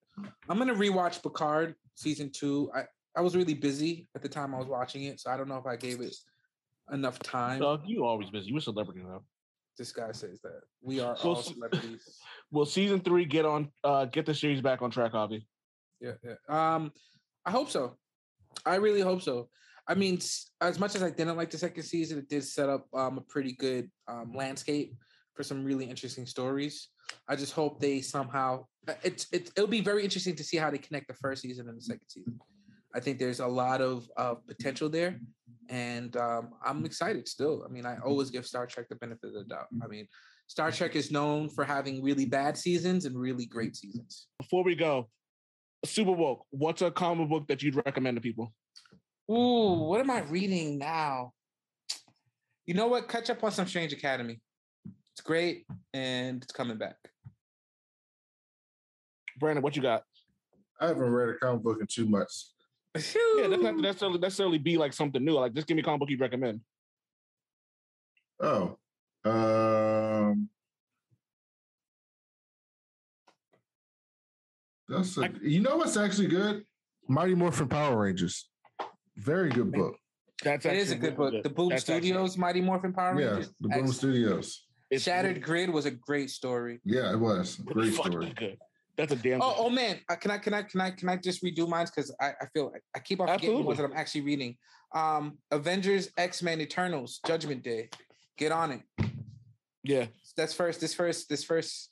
I'm 0.48 0.58
gonna 0.58 0.74
rewatch 0.74 1.22
Picard 1.22 1.76
season 1.94 2.30
two. 2.30 2.70
I 2.74 2.84
I 3.16 3.20
was 3.20 3.36
really 3.36 3.54
busy 3.54 4.08
at 4.14 4.22
the 4.22 4.28
time 4.28 4.54
I 4.54 4.58
was 4.58 4.66
watching 4.68 5.04
it, 5.04 5.20
so 5.20 5.30
I 5.30 5.36
don't 5.36 5.48
know 5.48 5.58
if 5.58 5.66
I 5.66 5.76
gave 5.76 6.00
it 6.00 6.14
enough 6.92 7.18
time. 7.20 7.60
Doug, 7.60 7.82
you 7.86 8.04
always 8.04 8.30
busy. 8.30 8.48
You're 8.48 8.58
a 8.58 8.62
celebrity 8.62 9.00
now. 9.02 9.22
This 9.78 9.92
guy 9.92 10.12
says 10.12 10.40
that 10.42 10.60
we 10.82 11.00
are 11.00 11.16
Well, 11.24 11.36
all 11.36 11.42
celebrities. 11.42 12.18
Will 12.50 12.66
season 12.66 13.00
three 13.00 13.24
get 13.24 13.46
on? 13.46 13.70
Uh, 13.82 14.04
get 14.06 14.26
the 14.26 14.34
series 14.34 14.60
back 14.60 14.82
on 14.82 14.90
track, 14.90 15.12
Javi? 15.12 15.44
yeah, 16.00 16.12
yeah. 16.22 16.34
Um, 16.48 16.92
I 17.46 17.50
hope 17.50 17.70
so. 17.70 17.96
I 18.66 18.76
really 18.76 19.00
hope 19.00 19.22
so. 19.22 19.48
I 19.88 19.94
mean, 19.94 20.20
as 20.60 20.78
much 20.78 20.94
as 20.94 21.02
I 21.02 21.10
didn't 21.10 21.36
like 21.36 21.50
the 21.50 21.58
second 21.58 21.82
season, 21.84 22.18
it 22.18 22.28
did 22.28 22.44
set 22.44 22.68
up 22.68 22.86
um, 22.92 23.18
a 23.18 23.20
pretty 23.22 23.52
good 23.52 23.90
um, 24.06 24.32
landscape 24.34 24.94
for 25.40 25.44
some 25.44 25.64
really 25.64 25.86
interesting 25.86 26.26
stories. 26.26 26.88
I 27.26 27.34
just 27.34 27.54
hope 27.54 27.80
they 27.80 28.02
somehow 28.02 28.66
uh, 28.86 28.92
it's 29.02 29.26
it, 29.32 29.50
it'll 29.56 29.66
be 29.66 29.80
very 29.80 30.04
interesting 30.04 30.36
to 30.36 30.44
see 30.44 30.58
how 30.58 30.70
they 30.70 30.76
connect 30.76 31.08
the 31.08 31.14
first 31.14 31.40
season 31.40 31.66
and 31.66 31.78
the 31.78 31.82
second 31.82 32.08
season. 32.08 32.38
I 32.94 33.00
think 33.00 33.18
there's 33.18 33.40
a 33.40 33.46
lot 33.46 33.80
of 33.80 34.06
uh, 34.18 34.34
potential 34.34 34.90
there, 34.90 35.18
and 35.70 36.14
um, 36.18 36.50
I'm 36.62 36.84
excited 36.84 37.26
still. 37.26 37.64
I 37.66 37.72
mean, 37.72 37.86
I 37.86 37.96
always 38.04 38.28
give 38.28 38.46
Star 38.46 38.66
Trek 38.66 38.90
the 38.90 38.96
benefit 38.96 39.28
of 39.28 39.32
the 39.32 39.44
doubt. 39.44 39.68
I 39.82 39.86
mean, 39.86 40.06
Star 40.46 40.70
Trek 40.70 40.94
is 40.94 41.10
known 41.10 41.48
for 41.48 41.64
having 41.64 42.02
really 42.02 42.26
bad 42.26 42.58
seasons 42.58 43.06
and 43.06 43.18
really 43.18 43.46
great 43.46 43.76
seasons. 43.76 44.26
Before 44.38 44.62
we 44.62 44.74
go, 44.74 45.08
Super 45.86 46.12
Woke, 46.12 46.44
what's 46.50 46.82
a 46.82 46.90
comic 46.90 47.30
book 47.30 47.48
that 47.48 47.62
you'd 47.62 47.76
recommend 47.76 48.18
to 48.18 48.20
people? 48.20 48.52
Ooh, 49.30 49.86
what 49.88 50.00
am 50.00 50.10
I 50.10 50.20
reading 50.20 50.76
now? 50.76 51.32
You 52.66 52.74
know 52.74 52.88
what? 52.88 53.08
Catch 53.08 53.30
up 53.30 53.42
on 53.42 53.52
some 53.52 53.66
Strange 53.66 53.94
Academy. 53.94 54.38
It's 55.14 55.20
great 55.22 55.66
and 55.92 56.42
it's 56.42 56.52
coming 56.52 56.78
back. 56.78 56.96
Brandon, 59.38 59.62
what 59.62 59.76
you 59.76 59.82
got? 59.82 60.04
I 60.80 60.88
haven't 60.88 61.02
read 61.10 61.30
a 61.30 61.34
comic 61.38 61.62
book 61.62 61.78
in 61.80 61.86
two 61.86 62.06
months. 62.06 62.54
Yeah, 62.94 63.46
doesn't 63.46 63.80
necessarily 63.80 64.18
necessarily 64.18 64.58
be 64.58 64.76
like 64.76 64.92
something 64.92 65.24
new. 65.24 65.34
Like, 65.34 65.54
just 65.54 65.66
give 65.66 65.76
me 65.76 65.82
a 65.82 65.84
comic 65.84 66.00
book 66.00 66.10
you'd 66.10 66.20
recommend. 66.20 66.60
Oh. 68.40 68.78
Um 69.24 70.48
That's 74.88 75.16
a, 75.18 75.22
I- 75.22 75.30
you 75.42 75.60
know 75.60 75.76
what's 75.76 75.96
actually 75.96 76.26
good? 76.28 76.64
Mighty 77.08 77.34
Morphin 77.34 77.68
Power 77.68 77.96
Rangers. 78.02 78.48
Very 79.16 79.50
good 79.50 79.70
book. 79.72 79.96
That's 80.42 80.64
It 80.64 80.72
is 80.74 80.90
a 80.90 80.94
actually 80.94 81.10
good 81.10 81.18
really 81.18 81.30
book. 81.32 81.42
The 81.44 81.50
Boom 81.50 81.68
That's 81.68 81.82
actually- 81.82 82.08
Studios 82.08 82.38
Mighty 82.38 82.60
Morphin 82.60 82.92
Power 82.92 83.14
Rangers. 83.14 83.46
Yeah, 83.46 83.52
the 83.60 83.68
Boom 83.68 83.72
Excellent. 83.72 83.94
Studios. 83.94 84.66
It's 84.90 85.04
Shattered 85.04 85.30
really- 85.36 85.40
Grid 85.40 85.70
was 85.70 85.86
a 85.86 85.90
great 85.90 86.30
story. 86.30 86.80
Yeah, 86.84 87.12
it 87.12 87.18
was. 87.18 87.56
Great 87.56 87.94
story. 87.94 88.32
Good. 88.36 88.58
That's 88.96 89.12
a 89.12 89.16
damn. 89.16 89.40
Oh, 89.40 89.54
oh 89.56 89.70
man, 89.70 90.00
Uh, 90.08 90.16
can 90.16 90.30
I 90.30 90.38
can 90.38 90.52
I 90.52 90.62
can 90.62 90.80
I 90.80 90.90
can 90.90 91.08
I 91.08 91.16
just 91.16 91.42
redo 91.42 91.66
mine 91.68 91.86
because 91.86 92.14
I, 92.20 92.32
I 92.40 92.46
feel 92.52 92.72
I 92.94 92.98
keep 92.98 93.20
on 93.20 93.28
forgetting 93.28 93.56
the 93.56 93.62
ones 93.62 93.78
that 93.78 93.84
I'm 93.84 93.96
actually 93.96 94.22
reading. 94.22 94.56
Um, 94.94 95.38
Avengers, 95.50 96.10
X 96.18 96.42
Men, 96.42 96.60
Eternals, 96.60 97.20
Judgment 97.26 97.62
Day. 97.62 97.88
Get 98.36 98.52
on 98.52 98.72
it. 98.72 98.82
yeah. 99.84 100.06
That's 100.36 100.52
first. 100.54 100.80
This 100.80 100.94
first. 100.94 101.28
This 101.28 101.44
first. 101.44 101.90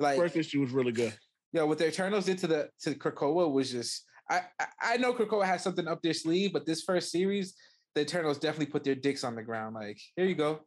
Like 0.00 0.16
First 0.16 0.36
issue 0.36 0.60
was 0.60 0.70
really 0.70 0.92
good. 0.92 1.12
Yeah, 1.52 1.62
what 1.64 1.78
the 1.78 1.88
Eternals 1.88 2.24
did 2.26 2.38
to 2.38 2.46
the 2.46 2.70
to 2.82 2.94
Krakoa 2.94 3.50
was 3.50 3.70
just 3.70 4.04
I, 4.30 4.42
I 4.60 4.66
I 4.82 4.96
know 4.96 5.12
Krakoa 5.12 5.44
has 5.44 5.62
something 5.62 5.88
up 5.88 6.00
their 6.02 6.14
sleeve, 6.14 6.52
but 6.52 6.66
this 6.66 6.82
first 6.82 7.10
series, 7.10 7.54
the 7.94 8.02
Eternals 8.02 8.38
definitely 8.38 8.66
put 8.66 8.84
their 8.84 8.94
dicks 8.94 9.24
on 9.24 9.34
the 9.34 9.42
ground. 9.42 9.74
Like, 9.74 9.98
here 10.16 10.26
you 10.26 10.34
go. 10.36 10.60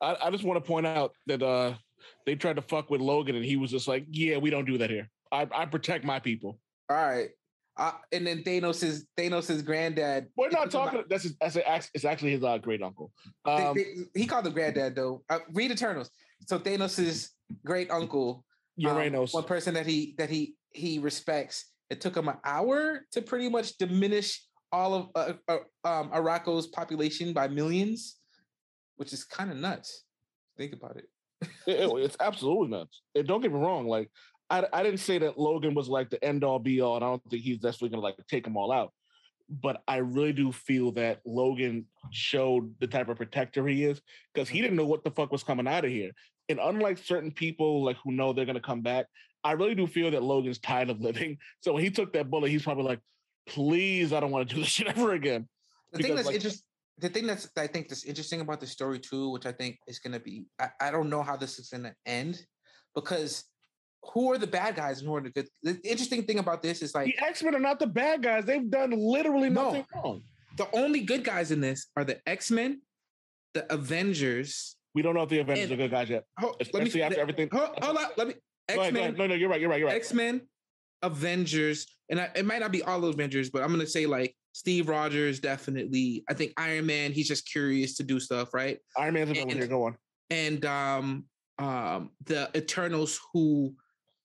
I, 0.00 0.16
I 0.24 0.30
just 0.30 0.44
want 0.44 0.62
to 0.62 0.66
point 0.66 0.86
out 0.86 1.12
that 1.26 1.42
uh 1.42 1.74
they 2.26 2.34
tried 2.34 2.56
to 2.56 2.62
fuck 2.62 2.90
with 2.90 3.00
Logan 3.00 3.36
and 3.36 3.44
he 3.44 3.56
was 3.56 3.70
just 3.70 3.88
like, 3.88 4.04
"Yeah, 4.10 4.38
we 4.38 4.50
don't 4.50 4.64
do 4.64 4.78
that 4.78 4.90
here. 4.90 5.08
I, 5.32 5.46
I 5.54 5.66
protect 5.66 6.04
my 6.04 6.18
people." 6.20 6.58
All 6.90 6.96
right. 6.96 7.30
Uh, 7.76 7.92
and 8.12 8.24
then 8.26 8.42
Thanos' 8.44 8.84
is 8.84 9.06
Thanos' 9.18 9.64
granddad. 9.64 10.28
We're 10.36 10.48
not 10.50 10.64
he 10.66 10.70
took 10.70 10.80
him 10.80 10.86
talking. 10.86 11.04
That's 11.10 11.22
his, 11.24 11.36
that's 11.40 11.56
a, 11.56 11.80
it's 11.92 12.04
actually 12.04 12.30
his 12.32 12.44
uh, 12.44 12.58
great 12.58 12.82
uncle. 12.82 13.10
Um, 13.44 13.74
they- 13.74 13.82
they- 13.82 14.20
he 14.20 14.26
called 14.26 14.46
him 14.46 14.52
granddad 14.52 14.94
though. 14.94 15.24
Uh, 15.28 15.40
read 15.52 15.70
Eternals. 15.72 16.10
So 16.46 16.58
Thanos' 16.58 17.30
great 17.64 17.90
uncle, 17.90 18.44
um, 18.90 18.96
one 19.32 19.44
person 19.44 19.74
that 19.74 19.86
he 19.86 20.14
that 20.18 20.30
he 20.30 20.54
he 20.70 20.98
respects. 20.98 21.66
It 21.90 22.00
took 22.00 22.16
him 22.16 22.28
an 22.28 22.36
hour 22.44 23.00
to 23.12 23.22
pretty 23.22 23.48
much 23.48 23.76
diminish 23.78 24.42
all 24.72 24.94
of 24.94 25.08
uh, 25.14 25.32
uh, 25.48 25.58
um, 25.88 26.10
Krakoa's 26.10 26.66
population 26.68 27.32
by 27.32 27.48
millions, 27.48 28.16
which 28.96 29.12
is 29.12 29.24
kind 29.24 29.50
of 29.50 29.56
nuts. 29.56 30.04
Think 30.56 30.72
about 30.72 30.96
it. 30.96 31.08
It- 31.66 31.80
it- 31.80 31.90
it's 32.04 32.16
absolutely 32.20 32.68
nuts. 32.68 33.02
And 33.14 33.26
don't 33.26 33.40
get 33.40 33.52
me 33.52 33.58
wrong. 33.58 33.86
Like 33.86 34.10
I, 34.50 34.66
I 34.72 34.82
didn't 34.82 35.00
say 35.00 35.18
that 35.18 35.38
Logan 35.38 35.74
was 35.74 35.88
like 35.88 36.10
the 36.10 36.22
end 36.22 36.44
all 36.44 36.58
be 36.58 36.80
all, 36.80 36.96
and 36.96 37.04
I 37.04 37.08
don't 37.08 37.22
think 37.30 37.42
he's 37.42 37.58
definitely 37.58 37.90
gonna 37.90 38.02
like 38.02 38.16
take 38.28 38.44
them 38.44 38.56
all 38.56 38.72
out. 38.72 38.92
But 39.48 39.82
I 39.86 39.96
really 39.96 40.32
do 40.32 40.52
feel 40.52 40.92
that 40.92 41.20
Logan 41.26 41.86
showed 42.10 42.74
the 42.80 42.86
type 42.86 43.08
of 43.08 43.16
protector 43.16 43.66
he 43.66 43.84
is 43.84 44.00
because 44.32 44.48
he 44.48 44.58
mm-hmm. 44.58 44.64
didn't 44.64 44.76
know 44.76 44.86
what 44.86 45.04
the 45.04 45.10
fuck 45.10 45.32
was 45.32 45.42
coming 45.42 45.66
out 45.68 45.84
of 45.84 45.90
here. 45.90 46.12
And 46.48 46.58
unlike 46.62 46.98
certain 46.98 47.30
people 47.30 47.84
like 47.84 47.96
who 48.04 48.12
know 48.12 48.32
they're 48.32 48.44
gonna 48.44 48.60
come 48.60 48.82
back, 48.82 49.06
I 49.42 49.52
really 49.52 49.74
do 49.74 49.86
feel 49.86 50.10
that 50.10 50.22
Logan's 50.22 50.58
tired 50.58 50.90
of 50.90 51.00
living. 51.00 51.38
So 51.60 51.72
when 51.72 51.82
he 51.82 51.90
took 51.90 52.12
that 52.12 52.30
bullet, 52.30 52.50
he's 52.50 52.62
probably 52.62 52.84
like, 52.84 53.00
"Please, 53.46 54.12
I 54.12 54.20
don't 54.20 54.30
want 54.30 54.48
to 54.48 54.54
do 54.54 54.60
this 54.60 54.70
shit 54.70 54.86
ever 54.86 55.12
again." 55.12 55.48
The 55.92 55.98
thing 55.98 56.02
Because, 56.02 56.16
that's 56.16 56.26
like- 56.26 56.34
interesting. 56.36 56.64
The 56.98 57.08
thing 57.08 57.26
that's 57.26 57.48
I 57.56 57.66
think 57.66 57.88
that's 57.88 58.04
interesting 58.04 58.40
about 58.40 58.60
the 58.60 58.66
story 58.66 58.98
too, 59.00 59.30
which 59.30 59.46
I 59.46 59.52
think 59.52 59.78
is 59.88 59.98
going 59.98 60.12
to 60.12 60.20
be, 60.20 60.46
I, 60.60 60.68
I 60.80 60.90
don't 60.92 61.10
know 61.10 61.22
how 61.22 61.36
this 61.36 61.58
is 61.58 61.68
going 61.68 61.82
to 61.84 61.94
end, 62.06 62.40
because 62.94 63.44
who 64.12 64.30
are 64.32 64.38
the 64.38 64.46
bad 64.46 64.76
guys 64.76 65.00
and 65.00 65.08
who 65.08 65.16
are 65.16 65.20
the 65.20 65.30
good? 65.30 65.48
The 65.62 65.80
interesting 65.82 66.22
thing 66.24 66.38
about 66.38 66.62
this 66.62 66.82
is 66.82 66.94
like 66.94 67.06
The 67.06 67.24
X 67.26 67.42
Men 67.42 67.54
are 67.54 67.58
not 67.60 67.78
the 67.80 67.86
bad 67.88 68.22
guys. 68.22 68.44
They've 68.44 68.70
done 68.70 68.90
literally 68.92 69.50
No. 69.50 69.64
nothing 69.64 69.86
wrong. 69.94 70.22
the 70.56 70.68
only 70.72 71.00
good 71.00 71.24
guys 71.24 71.50
in 71.50 71.60
this 71.60 71.86
are 71.96 72.04
the 72.04 72.20
X 72.28 72.50
Men, 72.50 72.80
the 73.54 73.70
Avengers. 73.72 74.76
We 74.94 75.02
don't 75.02 75.14
know 75.16 75.22
if 75.22 75.30
the 75.30 75.40
Avengers 75.40 75.64
And- 75.64 75.72
are 75.72 75.76
good 75.84 75.90
guys 75.90 76.08
yet. 76.10 76.24
Hold, 76.38 76.52
let 76.60 76.60
me 76.60 76.66
Especially 76.80 77.02
after 77.02 77.16
the- 77.16 77.20
everything. 77.22 77.48
Hold, 77.52 77.70
hold 77.82 77.96
on, 77.96 78.04
let 78.16 78.28
me. 78.28 78.34
X 78.68 78.92
Men. 78.92 79.14
No, 79.16 79.26
no, 79.26 79.34
you're 79.34 79.48
right. 79.48 79.60
You're 79.60 79.68
right. 79.70 79.78
You're 79.80 79.88
right. 79.88 79.96
X 79.96 80.12
Men, 80.12 80.42
Avengers, 81.02 81.86
and 82.08 82.20
I, 82.20 82.30
it 82.34 82.44
might 82.46 82.60
not 82.60 82.72
be 82.72 82.82
all 82.82 83.04
Avengers, 83.04 83.50
but 83.50 83.62
I'm 83.62 83.70
gonna 83.70 83.86
say 83.86 84.06
like 84.06 84.34
Steve 84.54 84.88
Rogers 84.88 85.40
definitely. 85.40 86.24
I 86.30 86.34
think 86.34 86.52
Iron 86.56 86.86
Man. 86.86 87.12
He's 87.12 87.26
just 87.26 87.50
curious 87.50 87.96
to 87.96 88.04
do 88.04 88.20
stuff, 88.20 88.54
right? 88.54 88.78
Iron 88.96 89.14
Man's 89.14 89.30
a 89.30 89.34
villain 89.34 89.50
here. 89.50 89.66
Go 89.66 89.84
on. 89.84 89.96
and 90.30 90.64
um 90.64 91.24
um 91.58 92.10
the 92.24 92.48
Eternals 92.56 93.20
who 93.32 93.74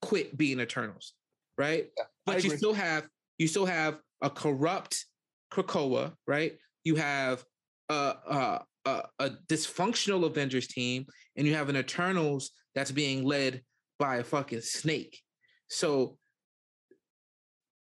quit 0.03 0.38
being 0.38 0.60
Eternals, 0.60 1.14
right? 1.57 1.88
I 1.99 2.03
but 2.27 2.43
you 2.43 2.51
still 2.56 2.76
have 2.76 3.07
you 3.39 3.47
still 3.47 3.65
have 3.65 3.97
a 4.22 4.30
corrupt 4.30 5.03
Krakoa, 5.51 6.14
right? 6.27 6.57
You 6.84 6.95
have 6.95 7.43
a, 7.89 8.14
a 8.30 8.61
a 8.85 9.03
a 9.18 9.30
dysfunctional 9.47 10.26
Avengers 10.26 10.68
team, 10.68 11.07
and 11.38 11.47
you 11.47 11.56
have 11.56 11.69
an 11.69 11.76
Eternals 11.76 12.51
that's 12.76 12.91
being 12.91 13.23
led 13.23 13.64
by 13.97 14.18
a 14.18 14.23
fucking 14.23 14.61
snake. 14.61 15.19
So, 15.69 16.18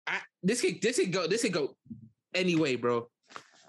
I 0.06 0.20
this 0.44 0.60
could 0.60 0.80
this 0.80 0.98
could 0.98 1.12
go 1.12 1.26
this 1.26 1.42
could 1.42 1.52
go 1.52 1.76
anyway, 2.34 2.76
bro. 2.76 3.08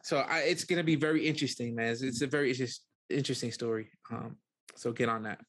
So 0.03 0.17
I, 0.17 0.39
it's 0.39 0.63
gonna 0.63 0.83
be 0.83 0.95
very 0.95 1.27
interesting, 1.27 1.75
man. 1.75 1.91
It's, 1.91 2.01
it's 2.01 2.21
a 2.21 2.27
very 2.27 2.49
interest, 2.49 2.83
interesting 3.09 3.51
story. 3.51 3.89
Um, 4.11 4.37
so 4.75 4.91
get 4.91 5.09
on 5.09 5.23
that. 5.23 5.39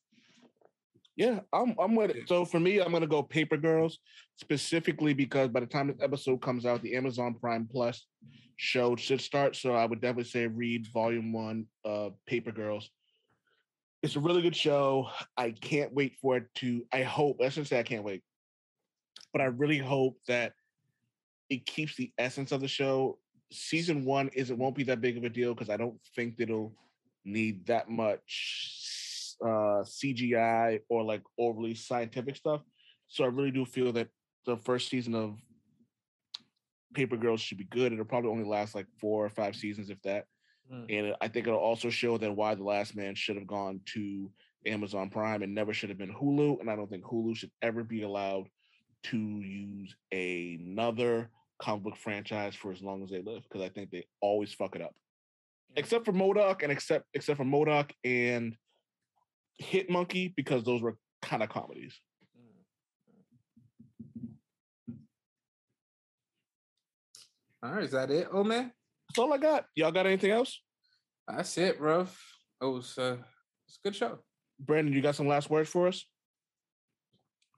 Yeah, 1.17 1.41
I'm 1.53 1.75
I'm 1.79 1.95
with 1.95 2.11
it. 2.11 2.29
So 2.29 2.45
for 2.45 2.59
me, 2.59 2.81
I'm 2.81 2.93
gonna 2.93 3.07
go 3.07 3.23
Paper 3.23 3.57
Girls 3.57 3.99
specifically 4.39 5.13
because 5.13 5.49
by 5.49 5.61
the 5.61 5.67
time 5.67 5.89
this 5.89 6.01
episode 6.01 6.41
comes 6.41 6.65
out, 6.65 6.83
the 6.83 6.97
Amazon 6.97 7.35
Prime 7.35 7.69
Plus 7.71 8.07
show 8.57 8.97
should 8.97 9.21
start. 9.21 9.57
So 9.57 9.75
I 9.75 9.85
would 9.85 10.01
definitely 10.01 10.25
say 10.25 10.47
read 10.47 10.87
volume 10.93 11.33
one 11.33 11.67
of 11.85 12.15
Paper 12.27 12.53
Girls. 12.53 12.89
It's 14.03 14.17
a 14.17 14.21
really 14.21 14.41
good 14.41 14.57
show. 14.57 15.09
I 15.37 15.51
can't 15.51 15.93
wait 15.93 16.17
for 16.23 16.39
it 16.39 16.45
to. 16.57 16.85
I 16.93 17.03
hope. 17.03 17.39
I 17.41 17.49
shouldn't 17.51 17.69
say 17.69 17.79
I 17.79 17.83
can't 17.83 18.05
wait, 18.05 18.23
but 19.33 19.43
I 19.43 19.47
really 19.47 19.79
hope 19.79 20.17
that 20.27 20.53
it 21.51 21.67
keeps 21.67 21.97
the 21.97 22.13
essence 22.17 22.53
of 22.53 22.61
the 22.61 22.69
show. 22.69 23.19
Season 23.53 24.05
one 24.05 24.29
is 24.29 24.51
it 24.51 24.59
won't 24.59 24.77
be 24.77 24.85
that 24.85 25.01
big 25.01 25.17
of 25.17 25.25
a 25.25 25.29
deal 25.29 25.53
because 25.53 25.69
I 25.69 25.77
don't 25.77 25.99
think 26.15 26.37
it'll 26.39 26.73
need 27.25 27.67
that 27.67 27.91
much 27.91 29.37
uh 29.43 29.83
CGI 29.85 30.81
or 30.89 31.03
like 31.03 31.23
overly 31.39 31.75
scientific 31.75 32.37
stuff. 32.37 32.63
So 33.09 33.25
I 33.25 33.29
really 33.29 33.51
do 33.51 33.65
feel 33.65 33.93
that 33.93 34.09
the 34.47 34.57
first 34.57 34.89
season 34.89 35.15
of 35.15 35.37
Paper 36.95 37.17
Girls 37.17 37.41
should 37.41 37.59
be 37.59 37.65
good. 37.65 37.93
It'll 37.93 38.05
probably 38.05 38.31
only 38.31 38.45
last 38.45 38.75
like 38.75 38.87
four 39.01 39.25
or 39.25 39.29
five 39.29 39.57
seasons, 39.57 39.91
if 39.91 40.01
that. 40.03 40.27
Mm. 40.73 40.87
And 40.89 41.17
I 41.21 41.29
think 41.29 41.47
it'll 41.47 41.59
also 41.59 41.91
show 41.91 42.19
that 42.19 42.35
why 42.35 42.55
the 42.55 42.65
last 42.65 42.97
man 42.97 43.15
should 43.15 43.37
have 43.37 43.47
gone 43.47 43.81
to 43.95 44.31
Amazon 44.67 45.11
Prime 45.11 45.43
and 45.43 45.55
never 45.55 45.73
should 45.73 45.89
have 45.89 45.99
been 45.99 46.15
Hulu. 46.15 46.61
And 46.61 46.71
I 46.71 46.77
don't 46.77 46.91
think 46.91 47.05
Hulu 47.05 47.37
should 47.37 47.51
ever 47.63 47.85
be 47.85 48.03
allowed 48.03 48.49
to 49.05 49.19
use 49.19 49.95
another 50.13 51.31
comic 51.61 51.85
book 51.85 51.97
franchise 51.97 52.55
for 52.55 52.73
as 52.73 52.83
long 52.83 53.03
as 53.03 53.11
they 53.11 53.23
live 53.23 53.43
because 53.43 53.63
I 53.63 53.69
think 53.69 53.91
they 53.91 54.07
always 54.21 54.53
fuck 54.53 54.77
it 54.77 54.83
up. 54.83 54.95
Except 55.77 56.05
for 56.05 56.13
MODOK 56.13 56.63
and 56.63 56.73
except 56.73 57.07
except 57.15 57.37
for 57.37 57.45
MODOK 57.45 57.91
and 58.05 58.57
Hit 59.59 59.91
Monkey 59.91 60.33
because 60.37 60.65
those 60.65 60.83
were 60.83 60.97
kind 61.23 61.43
of 61.43 61.49
comedies. 61.49 61.95
All 67.63 67.73
right, 67.73 67.85
is 67.85 67.91
that 67.93 68.11
it? 68.11 68.29
Oh 68.33 68.43
man, 68.43 68.73
That's 69.09 69.19
all 69.19 69.33
I 69.33 69.39
got. 69.39 69.67
Y'all 69.75 69.93
got 69.93 70.07
anything 70.07 70.31
else? 70.31 70.61
that's 71.29 71.57
it, 71.59 71.79
bro. 71.79 72.09
It 72.61 72.65
was 72.65 72.97
uh, 72.99 73.19
it's 73.69 73.79
a 73.85 73.89
good 73.89 73.95
show. 73.95 74.19
Brandon, 74.59 74.93
you 74.93 75.03
got 75.03 75.15
some 75.15 75.29
last 75.29 75.49
words 75.51 75.69
for 75.69 75.87
us? 75.89 76.05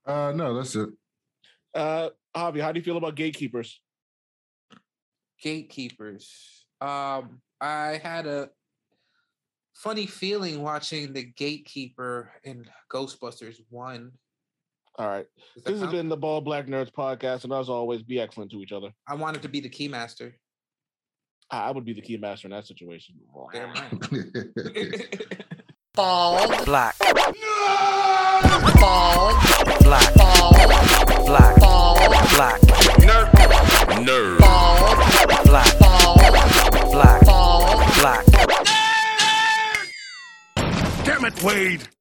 Uh, 0.05 0.33
no, 0.35 0.55
that's 0.55 0.75
it. 0.77 0.89
Uh, 1.75 2.11
Javi, 2.37 2.61
how 2.61 2.73
do 2.73 2.81
you 2.81 2.85
feel 2.85 2.97
about 2.97 3.15
gatekeepers? 3.15 3.81
Gatekeepers. 5.43 6.65
Um, 6.81 7.41
I 7.61 8.01
had 8.03 8.27
a 8.27 8.51
funny 9.75 10.07
feeling 10.07 10.63
watching 10.63 11.13
the 11.13 11.25
gatekeeper 11.25 12.31
in 12.45 12.67
Ghostbusters 12.91 13.57
One. 13.69 14.13
All 14.99 15.09
right. 15.09 15.27
Does 15.55 15.65
that 15.65 15.73
This 15.73 15.81
has 15.83 15.91
been 15.91 16.09
the 16.09 16.17
Ball 16.17 16.41
Black 16.41 16.67
Nerds 16.67 16.93
podcast, 16.93 17.45
and 17.45 17.53
as 17.53 17.69
always, 17.69 18.03
be 18.03 18.21
excellent 18.21 18.51
to 18.53 18.61
each 18.61 18.73
other. 18.73 18.91
I 19.07 19.15
wanted 19.15 19.43
to 19.43 19.49
be 19.49 19.61
the 19.61 19.71
keymaster. 19.71 20.33
I 21.51 21.69
I 21.69 21.71
would 21.71 21.85
be 21.85 21.93
the 21.93 22.01
key 22.01 22.17
master 22.17 22.47
in 22.47 22.53
that 22.53 22.67
situation. 22.67 23.17
Damn 23.53 23.73
right. 23.73 23.93
Ball 25.95 26.65
black. 26.65 26.99
Ball 26.99 27.15
black. 29.83 30.15
Ball 30.15 30.53
black. 31.27 31.61
Ball 31.61 32.09
black. 32.31 32.61
Nerd. 33.03 33.31
Nerd. 34.07 34.39
Ball 34.39 35.02
black. 35.53 35.79
Ball 35.79 36.17
black. 36.91 37.21
Black. 38.01 38.25
Damn 41.05 41.25
it, 41.27 41.43
Wade. 41.43 41.83